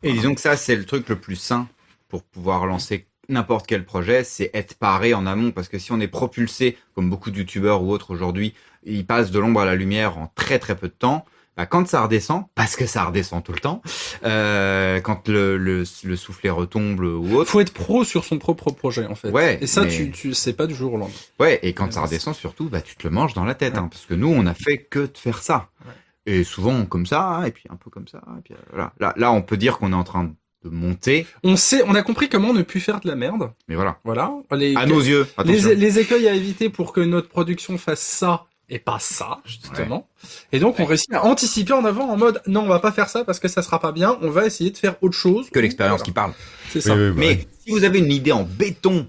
Et 0.01 0.11
disons 0.11 0.33
que 0.33 0.41
ça, 0.41 0.57
c'est 0.57 0.75
le 0.75 0.85
truc 0.85 1.07
le 1.09 1.17
plus 1.17 1.35
sain 1.35 1.67
pour 2.09 2.23
pouvoir 2.23 2.65
lancer 2.65 3.07
n'importe 3.29 3.67
quel 3.67 3.85
projet, 3.85 4.23
c'est 4.23 4.51
être 4.53 4.75
paré 4.75 5.13
en 5.13 5.25
amont. 5.25 5.51
Parce 5.51 5.67
que 5.69 5.79
si 5.79 5.91
on 5.91 5.99
est 5.99 6.07
propulsé, 6.07 6.77
comme 6.95 7.09
beaucoup 7.09 7.31
de 7.31 7.37
youtubeurs 7.37 7.83
ou 7.83 7.91
autres 7.91 8.11
aujourd'hui, 8.11 8.53
ils 8.83 9.05
passent 9.05 9.31
de 9.31 9.39
l'ombre 9.39 9.61
à 9.61 9.65
la 9.65 9.75
lumière 9.75 10.17
en 10.17 10.31
très 10.35 10.59
très 10.59 10.75
peu 10.75 10.87
de 10.87 10.93
temps. 10.93 11.25
Bah, 11.57 11.65
quand 11.65 11.87
ça 11.87 12.01
redescend, 12.03 12.43
parce 12.53 12.75
que 12.75 12.85
ça 12.85 13.05
redescend 13.05 13.43
tout 13.43 13.53
le 13.53 13.59
temps, 13.59 13.81
euh, 14.25 14.99
quand 14.99 15.27
le, 15.29 15.57
le, 15.57 15.83
le 16.03 16.15
soufflet 16.15 16.49
retombe 16.49 16.99
ou 16.99 17.35
autre, 17.37 17.49
Faut 17.49 17.59
être 17.61 17.73
pro 17.73 18.03
sur 18.03 18.25
son 18.25 18.37
propre 18.39 18.71
projet, 18.71 19.05
en 19.05 19.15
fait. 19.15 19.29
Ouais, 19.29 19.57
Et 19.61 19.67
ça, 19.67 19.83
mais- 19.83 19.89
tu, 19.89 20.11
tu, 20.11 20.33
c'est 20.33 20.53
pas 20.53 20.67
du 20.67 20.75
jour 20.75 20.93
au 20.93 20.97
lendemain. 20.97 21.13
ouais, 21.39 21.59
et 21.63 21.73
quand 21.73 21.93
ça 21.93 22.01
redescend 22.01 22.35
surtout, 22.35 22.69
bah, 22.69 22.81
tu 22.81 22.95
te 22.95 23.07
le 23.07 23.13
manges 23.13 23.33
dans 23.33 23.45
la 23.45 23.55
tête, 23.55 23.73
Ouais. 23.75 23.79
hein, 23.79 23.87
parce 23.89 24.05
que 24.05 24.13
nous, 24.13 24.27
on 24.27 24.45
a 24.45 24.53
fait 24.53 24.77
que 24.79 24.99
de 24.99 25.17
faire 25.17 25.41
ça. 25.41 25.69
Ouais. 25.85 25.91
Et 26.27 26.43
souvent 26.43 26.85
comme 26.85 27.05
ça, 27.05 27.23
hein, 27.25 27.45
et 27.45 27.51
puis 27.51 27.63
un 27.69 27.75
peu 27.75 27.89
comme 27.89 28.07
ça, 28.07 28.19
et 28.37 28.41
puis 28.43 28.53
euh, 28.53 28.57
voilà. 28.71 28.93
Là, 28.99 29.13
là, 29.15 29.31
on 29.31 29.41
peut 29.41 29.57
dire 29.57 29.77
qu'on 29.77 29.91
est 29.91 29.95
en 29.95 30.03
train 30.03 30.23
de 30.25 30.69
monter, 30.69 31.27
On 31.43 31.55
sait, 31.55 31.83
on 31.85 31.93
a 31.93 32.01
compris 32.01 32.27
comment 32.27 32.51
ne 32.51 32.63
plus 32.63 32.79
faire 32.79 32.99
de 32.99 33.07
la 33.07 33.15
merde. 33.15 33.51
mais 33.67 33.75
voilà. 33.75 33.99
Voilà. 34.03 34.33
Les, 34.51 34.75
À 34.75 34.87
nos 34.87 34.99
yeux, 34.99 35.27
attention. 35.37 35.69
les, 35.69 35.75
les 35.75 35.99
écueils 35.99 36.27
à 36.27 36.33
éviter 36.33 36.69
pour 36.69 36.91
que 36.91 37.01
notre 37.01 37.29
production 37.29 37.77
fasse 37.77 37.99
ça 38.01 38.47
et 38.69 38.79
pas 38.79 38.97
ça, 38.99 39.41
justement. 39.45 40.07
Et 40.51 40.59
donc, 40.59 40.79
on 40.79 40.85
réussit 40.85 41.13
à 41.13 41.23
anticiper 41.25 41.73
en 41.73 41.85
avant 41.85 42.09
en 42.09 42.17
mode, 42.17 42.41
non, 42.47 42.61
on 42.61 42.67
va 42.67 42.79
pas 42.79 42.91
faire 42.91 43.09
ça 43.09 43.23
parce 43.23 43.39
que 43.39 43.47
ça 43.47 43.61
sera 43.61 43.79
pas 43.79 43.91
bien, 43.91 44.17
on 44.21 44.29
va 44.29 44.45
essayer 44.45 44.71
de 44.71 44.77
faire 44.77 44.95
autre 45.03 45.15
chose. 45.17 45.49
que 45.51 45.59
l'expérience 45.59 45.99
Voilà. 45.99 46.05
qui 46.05 46.11
parle. 46.11 46.33
C'est 46.71 46.81
ça. 46.81 46.95
oui, 46.95 47.09
bah 47.09 47.13
Mais 47.17 47.27
ouais. 47.27 47.47
si 47.63 47.71
vous 47.71 47.83
avez 47.83 47.99
une 47.99 48.11
idée 48.11 48.31
en 48.31 48.43
béton, 48.43 49.07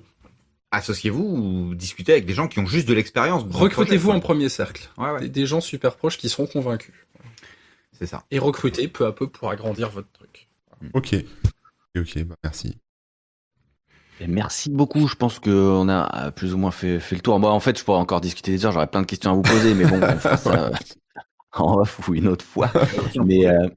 associez-vous 0.70 1.22
ou 1.70 1.74
discutez 1.74 2.12
avec 2.12 2.26
des 2.26 2.34
gens 2.34 2.48
qui 2.48 2.58
ont 2.58 2.66
juste 2.66 2.86
de 2.88 2.92
l'expérience. 2.94 3.44
Recrutez-vous 3.50 4.10
en 4.10 4.20
premier 4.20 4.48
cercle. 4.50 4.90
Ouais, 4.98 5.10
ouais, 5.10 5.20
Des, 5.20 5.28
des 5.30 5.46
gens 5.46 5.60
super 5.62 5.96
proches 5.96 6.18
qui 6.18 6.28
seront 6.28 6.46
convaincus. 6.46 6.94
c'est 7.98 8.06
ça. 8.06 8.24
Et 8.30 8.38
recrutez 8.38 8.88
peu 8.88 9.06
à 9.06 9.12
peu 9.12 9.26
pour 9.28 9.50
agrandir 9.50 9.88
votre 9.90 10.10
truc. 10.12 10.48
Ok. 10.92 11.14
Ok, 11.14 12.02
ok, 12.02 12.24
bah 12.24 12.34
merci. 12.44 12.76
Et 14.20 14.26
merci 14.26 14.70
beaucoup. 14.70 15.06
Je 15.08 15.14
pense 15.14 15.38
qu'on 15.38 15.88
a 15.88 16.26
euh, 16.26 16.30
plus 16.30 16.54
ou 16.54 16.58
moins 16.58 16.70
fait, 16.70 17.00
fait 17.00 17.16
le 17.16 17.20
tour. 17.20 17.38
Moi, 17.38 17.50
en 17.50 17.60
fait, 17.60 17.78
je 17.78 17.84
pourrais 17.84 17.98
encore 17.98 18.20
discuter 18.20 18.50
des 18.50 18.64
heures. 18.64 18.72
J'aurais 18.72 18.86
plein 18.86 19.02
de 19.02 19.06
questions 19.06 19.32
à 19.32 19.34
vous 19.34 19.42
poser, 19.42 19.74
mais 19.74 19.84
bon, 19.84 20.00
on 20.02 20.18
fera 20.18 20.36
ça 20.36 20.66
euh, 20.66 20.70
en 21.52 21.80
off 21.80 22.08
ou 22.08 22.14
une 22.14 22.28
autre 22.28 22.44
fois. 22.44 22.70
Mais, 23.24 23.46
euh, 23.46 23.68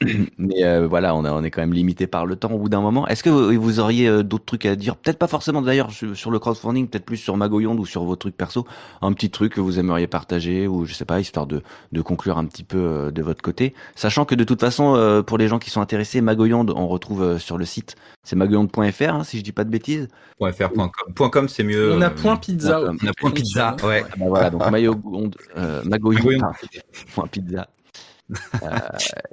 mais 0.38 0.62
euh, 0.64 0.86
voilà, 0.86 1.14
on, 1.16 1.24
a- 1.24 1.32
on 1.32 1.42
est 1.42 1.50
quand 1.50 1.60
même 1.60 1.72
limité 1.72 2.06
par 2.06 2.24
le 2.26 2.36
temps 2.36 2.50
au 2.52 2.58
bout 2.58 2.68
d'un 2.68 2.80
moment. 2.80 3.06
Est-ce 3.08 3.22
que 3.22 3.30
vous, 3.30 3.60
vous 3.60 3.80
auriez 3.80 4.06
euh, 4.08 4.22
d'autres 4.22 4.44
trucs 4.44 4.64
à 4.66 4.76
dire? 4.76 4.96
Peut-être 4.96 5.18
pas 5.18 5.26
forcément 5.26 5.60
d'ailleurs 5.62 5.90
sur, 5.90 6.16
sur 6.16 6.30
le 6.30 6.38
crowdfunding, 6.38 6.86
peut-être 6.88 7.04
plus 7.04 7.16
sur 7.16 7.36
Magoyonde 7.36 7.80
ou 7.80 7.86
sur 7.86 8.04
vos 8.04 8.14
trucs 8.16 8.36
perso. 8.36 8.66
Un 9.02 9.12
petit 9.12 9.30
truc 9.30 9.54
que 9.54 9.60
vous 9.60 9.78
aimeriez 9.78 10.06
partager 10.06 10.66
ou 10.68 10.84
je 10.84 10.94
sais 10.94 11.04
pas, 11.04 11.18
histoire 11.20 11.46
de, 11.46 11.62
de 11.92 12.00
conclure 12.02 12.38
un 12.38 12.44
petit 12.46 12.64
peu 12.64 12.78
euh, 12.78 13.10
de 13.10 13.22
votre 13.22 13.42
côté. 13.42 13.74
Sachant 13.96 14.24
que 14.24 14.34
de 14.34 14.44
toute 14.44 14.60
façon, 14.60 14.94
euh, 14.94 15.22
pour 15.22 15.36
les 15.38 15.48
gens 15.48 15.58
qui 15.58 15.70
sont 15.70 15.80
intéressés, 15.80 16.20
Magoyonde, 16.20 16.72
on 16.76 16.86
retrouve 16.86 17.22
euh, 17.22 17.38
sur 17.38 17.58
le 17.58 17.64
site. 17.64 17.96
C'est 18.24 18.36
magoyonde.fr, 18.36 19.02
hein, 19.14 19.24
si 19.24 19.38
je 19.38 19.42
dis 19.42 19.52
pas 19.52 19.64
de 19.64 19.70
bêtises. 19.70 20.08
.fr.com. 20.40 21.30
.com, 21.30 21.48
c'est 21.48 21.64
mieux. 21.64 21.94
on 21.94 22.00
a 22.02 22.06
euh, 22.06 22.10
point 22.10 22.36
pizza. 22.36 22.80
On 22.82 23.06
a 23.08 23.12
point 23.14 23.30
pizza, 23.30 23.74
ouais. 23.84 24.04
Ah 24.06 24.14
bah 24.18 24.24
voilà, 24.28 24.50
donc 24.50 24.60
Magoyonde, 24.70 25.34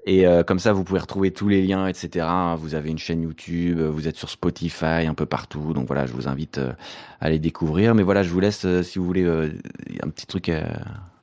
et 0.05 0.25
euh, 0.27 0.43
comme 0.43 0.59
ça, 0.59 0.73
vous 0.73 0.83
pouvez 0.83 0.99
retrouver 0.99 1.31
tous 1.31 1.47
les 1.47 1.61
liens, 1.61 1.87
etc. 1.87 2.25
Vous 2.57 2.75
avez 2.75 2.89
une 2.89 2.97
chaîne 2.97 3.21
YouTube, 3.21 3.79
euh, 3.79 3.89
vous 3.89 4.07
êtes 4.07 4.15
sur 4.15 4.29
Spotify, 4.29 5.05
un 5.07 5.13
peu 5.13 5.25
partout. 5.25 5.73
Donc 5.73 5.87
voilà, 5.87 6.05
je 6.05 6.13
vous 6.13 6.27
invite 6.27 6.57
euh, 6.59 6.73
à 7.21 7.29
les 7.29 7.39
découvrir. 7.39 7.95
Mais 7.95 8.03
voilà, 8.03 8.23
je 8.23 8.29
vous 8.29 8.39
laisse, 8.39 8.65
euh, 8.65 8.83
si 8.83 8.99
vous 8.99 9.05
voulez, 9.05 9.23
euh, 9.23 9.51
un 10.03 10.09
petit 10.09 10.25
truc. 10.27 10.49
euh, 10.49 10.63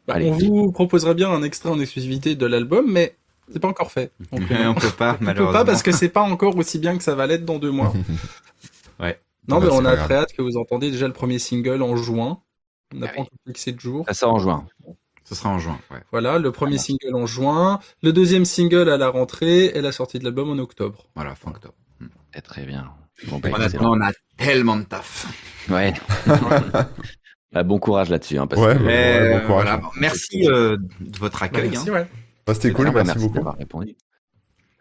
Bah, 0.07 0.14
Allez. 0.16 0.31
on 0.31 0.33
vous 0.37 0.73
proposerait 0.73 1.14
bien 1.14 1.31
un 1.31 1.43
extrait 1.43 1.70
en 1.70 1.81
exclusivité 1.81 2.35
de 2.35 2.47
l'album, 2.47 2.91
mais 2.91 3.16
c'est 3.53 3.61
pas 3.61 3.68
encore 3.68 3.93
fait. 3.93 4.12
Donc, 4.33 4.43
on 4.51 4.75
peut 4.75 4.91
pas, 4.91 5.12
on 5.14 5.18
peut 5.18 5.25
malheureusement. 5.25 5.53
pas 5.53 5.64
parce 5.64 5.83
que 5.83 5.93
c'est 5.93 6.09
pas 6.09 6.23
encore 6.23 6.57
aussi 6.57 6.79
bien 6.79 6.97
que 6.97 7.03
ça 7.05 7.14
va 7.14 7.27
l'être 7.27 7.45
dans 7.45 7.59
deux 7.59 7.70
mois. 7.70 7.93
Ouais. 9.01 9.20
Non, 9.49 9.59
Bah, 9.59 9.66
mais 9.66 9.68
on 9.73 9.85
a 9.85 9.95
grave. 9.97 10.05
très 10.05 10.14
hâte 10.14 10.33
que 10.33 10.43
vous 10.43 10.57
entendiez 10.57 10.91
déjà 10.91 11.07
le 11.09 11.12
premier 11.12 11.39
single 11.39 11.83
en 11.83 11.97
juin. 11.97 12.41
On 12.95 12.99
n'a 12.99 13.07
Ah 13.07 13.09
pas 13.09 13.20
oui. 13.23 13.23
encore 13.23 13.39
fixé 13.47 13.73
de 13.73 13.81
jour. 13.81 14.05
Ça 14.07 14.14
sort 14.14 14.35
en 14.35 14.39
juin. 14.39 14.66
Ce 15.33 15.39
sera 15.39 15.49
en 15.49 15.59
juin, 15.59 15.78
ouais. 15.91 15.97
Voilà, 16.11 16.39
le 16.39 16.53
premier 16.53 16.76
single 16.76 17.14
en 17.14 17.24
juin, 17.24 17.80
le 18.03 18.12
deuxième 18.12 18.45
single 18.45 18.91
à 18.91 18.99
la 18.99 19.09
rentrée 19.09 19.66
et 19.66 19.80
la 19.80 19.91
sortie 19.91 20.18
de 20.18 20.24
l'album 20.24 20.51
en 20.51 20.59
octobre. 20.61 21.07
Voilà, 21.14 21.35
fin 21.35 21.51
octobre. 21.51 21.72
Très, 22.33 22.43
très 22.43 22.66
bien. 22.66 22.91
Bon, 23.28 23.39
bah. 23.39 23.49
Honnêtement, 23.55 23.93
on 23.93 24.01
a 24.03 24.11
tellement 24.37 24.76
de 24.76 24.83
taf. 24.83 25.26
Ouais. 25.70 25.95
Bah, 27.53 27.62
bon 27.64 27.78
courage 27.78 28.09
là-dessus. 28.09 28.39
Hein, 28.39 28.47
parce 28.47 28.62
Ouais, 28.62 28.72
que- 28.74 28.78
bah, 28.78 28.85
Mais, 28.87 29.20
ouais, 29.20 29.41
bon 29.41 29.47
courage. 29.47 29.64
voilà. 29.64 29.80
Merci 30.01 30.49
euh, 30.49 30.78
de 31.01 31.18
votre 31.18 31.43
accueil. 31.43 31.68
Merci, 31.70 31.91
hein. 31.91 31.93
ouais. 31.93 32.07
Bah, 32.47 32.55
C'était 32.55 32.72
cool, 32.72 32.91
bah, 32.91 33.05
merci, 33.05 33.20
beaucoup. 33.20 33.35
d'avoir 33.35 33.57
répondu. 33.59 33.95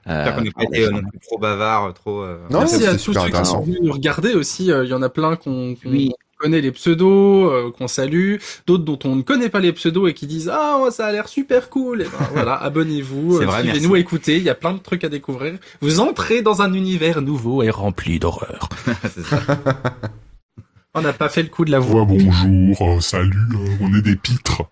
J'espère 0.05 0.35
qu'on 0.35 0.41
Euh, 0.41 0.43
n'a 0.45 0.51
pas 0.51 0.63
été 0.63 0.85
euh, 0.85 1.01
trop 1.21 1.37
bavard, 1.37 1.93
trop. 1.93 2.21
euh, 2.21 2.47
Non, 2.49 2.59
Merci 2.59 2.85
à 2.87 2.93
tous 2.93 3.13
ceux 3.13 3.29
qui 3.29 3.45
sont 3.45 3.61
venus 3.61 3.79
nous 3.81 3.91
regarder 3.91 4.33
aussi. 4.35 4.71
euh, 4.71 4.83
Il 4.85 4.89
y 4.89 4.93
en 4.93 5.01
a 5.01 5.09
plein 5.09 5.35
qu'on 5.35 5.75
qu'on 5.75 5.89
Oui. 5.89 6.11
Connaît 6.41 6.61
les 6.61 6.71
pseudos, 6.71 7.51
euh, 7.51 7.71
qu'on 7.71 7.87
salue, 7.87 8.37
d'autres 8.67 8.83
dont 8.83 8.99
on 9.05 9.15
ne 9.15 9.21
connaît 9.21 9.49
pas 9.49 9.59
les 9.59 9.73
pseudos 9.73 10.09
et 10.09 10.13
qui 10.13 10.27
disent 10.27 10.49
ah 10.51 10.79
ouais, 10.81 10.91
ça 10.91 11.05
a 11.05 11.11
l'air 11.11 11.27
super 11.27 11.69
cool. 11.69 12.01
Et 12.01 12.05
ben, 12.05 12.27
voilà, 12.33 12.55
abonnez-vous, 12.61 13.37
euh, 13.37 13.61
suivez-nous, 13.61 13.95
écoutez. 13.95 14.37
Il 14.37 14.43
y 14.43 14.49
a 14.49 14.55
plein 14.55 14.73
de 14.73 14.79
trucs 14.79 15.03
à 15.03 15.09
découvrir. 15.09 15.53
Vous 15.81 15.99
entrez 15.99 16.41
dans 16.41 16.61
un 16.61 16.73
univers 16.73 17.21
nouveau 17.21 17.63
et 17.63 17.69
rempli 17.69 18.19
d'horreur. 18.19 18.69
On 20.93 21.01
n'a 21.01 21.13
pas 21.13 21.29
fait 21.29 21.43
le 21.43 21.47
coup 21.47 21.63
de 21.63 21.71
la 21.71 21.79
voix. 21.79 22.03
Ouais, 22.03 22.17
bonjour, 22.17 22.81
euh, 22.81 22.99
salut, 22.99 23.31
euh, 23.53 23.77
on 23.79 23.95
est 23.95 24.01
des 24.01 24.17
pitres. 24.17 24.63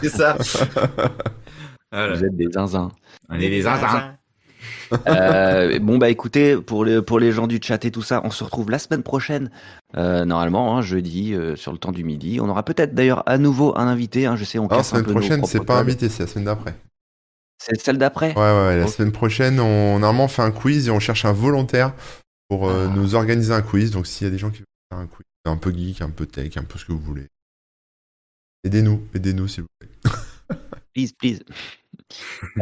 C'est 0.00 0.08
ça. 0.08 0.36
Voilà. 1.92 2.16
Vous 2.16 2.24
êtes 2.24 2.34
des 2.34 2.50
zinzins. 2.50 2.90
On 3.28 3.36
est 3.36 3.48
des 3.48 3.62
zinzins. 3.62 4.16
Euh, 5.08 5.78
bon 5.80 5.98
bah 5.98 6.08
écoutez, 6.10 6.56
pour 6.56 6.84
les 6.84 7.02
pour 7.02 7.18
les 7.18 7.32
gens 7.32 7.46
du 7.46 7.58
chat 7.62 7.84
et 7.84 7.90
tout 7.90 8.02
ça, 8.02 8.20
on 8.24 8.30
se 8.30 8.44
retrouve 8.44 8.70
la 8.70 8.78
semaine 8.78 9.02
prochaine, 9.02 9.50
euh, 9.96 10.24
normalement, 10.24 10.76
hein, 10.76 10.82
jeudi, 10.82 11.34
euh, 11.34 11.56
sur 11.56 11.72
le 11.72 11.78
temps 11.78 11.90
du 11.90 12.04
midi. 12.04 12.38
On 12.40 12.48
aura 12.48 12.62
peut-être 12.64 12.94
d'ailleurs 12.94 13.22
à 13.28 13.38
nouveau 13.38 13.76
un 13.76 13.86
invité. 13.88 14.26
Hein, 14.26 14.36
je 14.36 14.44
sais, 14.44 14.58
on 14.58 14.62
Non, 14.62 14.68
casse 14.68 14.88
un 14.92 14.98
semaine 14.98 15.04
peu 15.04 15.12
nos 15.12 15.18
prochaine, 15.18 15.44
c'est 15.46 15.64
pas 15.64 15.78
invité, 15.78 16.08
c'est 16.08 16.22
la 16.24 16.26
semaine 16.28 16.44
d'après. 16.44 16.74
C'est 17.58 17.80
celle 17.80 17.98
d'après. 17.98 18.34
Ouais, 18.34 18.40
ouais, 18.42 18.76
la 18.78 18.86
semaine 18.86 19.10
prochaine, 19.12 19.58
on, 19.58 19.98
normalement, 19.98 20.24
on 20.24 20.28
fait 20.28 20.42
un 20.42 20.50
quiz 20.52 20.86
et 20.88 20.90
on 20.90 21.00
cherche 21.00 21.24
un 21.24 21.32
volontaire 21.32 21.92
pour 22.48 22.68
Ah. 22.70 22.86
nous 22.94 23.14
organiser 23.14 23.52
un 23.52 23.62
quiz. 23.62 23.90
Donc, 23.90 24.06
s'il 24.06 24.26
y 24.26 24.28
a 24.28 24.30
des 24.30 24.38
gens 24.38 24.50
qui 24.50 24.58
veulent 24.58 24.66
faire 24.92 24.98
un 25.00 25.06
quiz, 25.06 25.24
un 25.46 25.56
peu 25.56 25.72
geek, 25.72 26.02
un 26.02 26.10
peu 26.10 26.26
tech, 26.26 26.56
un 26.56 26.64
peu 26.64 26.78
ce 26.78 26.84
que 26.84 26.92
vous 26.92 27.00
voulez, 27.00 27.26
aidez-nous, 28.64 29.02
aidez-nous, 29.14 29.48
s'il 29.48 29.62
vous 29.62 29.68
plaît. 29.78 29.90
Please, 30.94 31.12
please. 31.18 31.40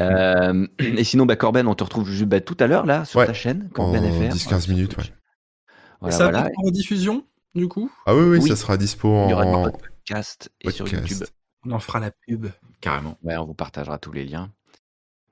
Euh, 0.00 0.66
et 0.78 1.04
sinon, 1.04 1.26
bah, 1.26 1.36
Corben, 1.36 1.66
on 1.66 1.74
te 1.74 1.84
retrouve 1.84 2.08
juste 2.08 2.24
bah, 2.24 2.40
tout 2.40 2.56
à 2.60 2.66
l'heure 2.66 2.86
là 2.86 3.04
sur 3.04 3.20
Ouais. 3.20 3.26
ta 3.26 3.32
chaîne, 3.34 3.68
En 3.72 3.74
Corben 3.74 4.02
FR. 4.02 4.34
10-15 4.34 4.68
minutes, 4.70 4.96
ouais. 4.96 5.04
Voilà, 6.00 6.16
ça 6.16 6.24
voilà. 6.24 6.42
va 6.44 6.48
en 6.64 6.70
diffusion, 6.70 7.24
du 7.54 7.68
coup? 7.68 7.90
Ah 8.06 8.14
oui, 8.14 8.22
oui, 8.24 8.38
Oui. 8.42 8.48
ça 8.48 8.56
sera 8.56 8.76
dispo 8.76 9.26
Il 9.26 9.30
y 9.30 9.34
aura 9.34 9.44
en 9.46 9.66
des 9.66 9.72
podcasts 9.72 10.50
et 10.60 10.70
sur 10.70 10.84
podcast. 10.84 11.08
YouTube. 11.10 11.26
On 11.66 11.70
en 11.72 11.78
fera 11.78 12.00
la 12.00 12.10
pub. 12.10 12.46
Carrément. 12.80 13.16
Ouais, 13.22 13.36
on 13.36 13.44
vous 13.44 13.54
partagera 13.54 13.98
tous 13.98 14.10
les 14.12 14.24
liens. 14.24 14.50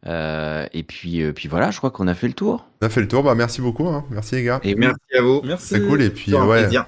Euh, 0.06 0.66
et 0.72 0.82
puis, 0.82 1.22
euh, 1.22 1.32
puis 1.32 1.48
voilà, 1.48 1.70
je 1.70 1.78
crois 1.78 1.90
qu'on 1.90 2.06
a 2.08 2.14
fait 2.14 2.28
le 2.28 2.32
tour. 2.34 2.66
On 2.80 2.86
a 2.86 2.88
fait 2.88 3.00
le 3.02 3.08
tour, 3.08 3.22
bah 3.22 3.34
merci 3.34 3.60
beaucoup, 3.60 3.86
hein. 3.88 4.06
merci 4.10 4.36
les 4.36 4.44
gars. 4.44 4.60
Et 4.62 4.74
Merci 4.74 4.96
à 5.18 5.22
vous. 5.22 5.42
Merci. 5.44 5.66
C'est 5.74 5.86
cool, 5.86 6.00
et 6.00 6.08
puis 6.10 6.32
ouais, 6.34 6.62
plaisir. 6.62 6.86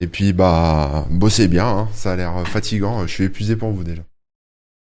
et 0.00 0.08
puis 0.08 0.32
bah 0.32 1.06
bossez 1.10 1.46
bien, 1.46 1.66
hein. 1.68 1.88
ça 1.92 2.12
a 2.12 2.16
l'air 2.16 2.48
fatigant, 2.48 3.02
je 3.06 3.12
suis 3.12 3.24
épuisé 3.24 3.54
pour 3.54 3.70
vous 3.70 3.84
déjà. 3.84 4.02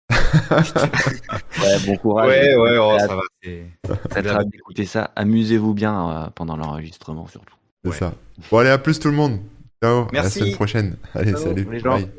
Ouais, 1.62 1.80
bon 1.86 1.98
courage. 1.98 2.30
Ouais, 2.30 2.56
ouais, 2.56 2.78
oh, 2.80 2.98
ça 3.00 3.08
va. 3.16 3.96
très 4.10 4.28
hâte 4.28 4.50
d'écouter 4.50 4.86
ça. 4.86 5.12
Amusez-vous 5.16 5.74
bien 5.74 6.10
euh, 6.10 6.28
pendant 6.34 6.56
l'enregistrement 6.56 7.28
surtout. 7.28 7.56
C'est 7.84 7.90
Ouais. 7.92 7.98
ça. 7.98 8.14
Bon, 8.52 8.58
allez, 8.60 8.70
à 8.70 8.78
plus 8.78 9.00
tout 9.00 9.10
le 9.10 9.16
monde. 9.16 9.40
Ciao. 9.84 10.02
À 10.04 10.06
la 10.06 10.22
Merci. 10.22 10.40
semaine 10.40 10.54
prochaine. 10.56 10.98
Allez, 11.14 11.32
Ciao, 11.32 11.42
salut. 11.44 11.68
les 11.72 11.80
gens. 11.80 11.96
Bye. 11.98 12.10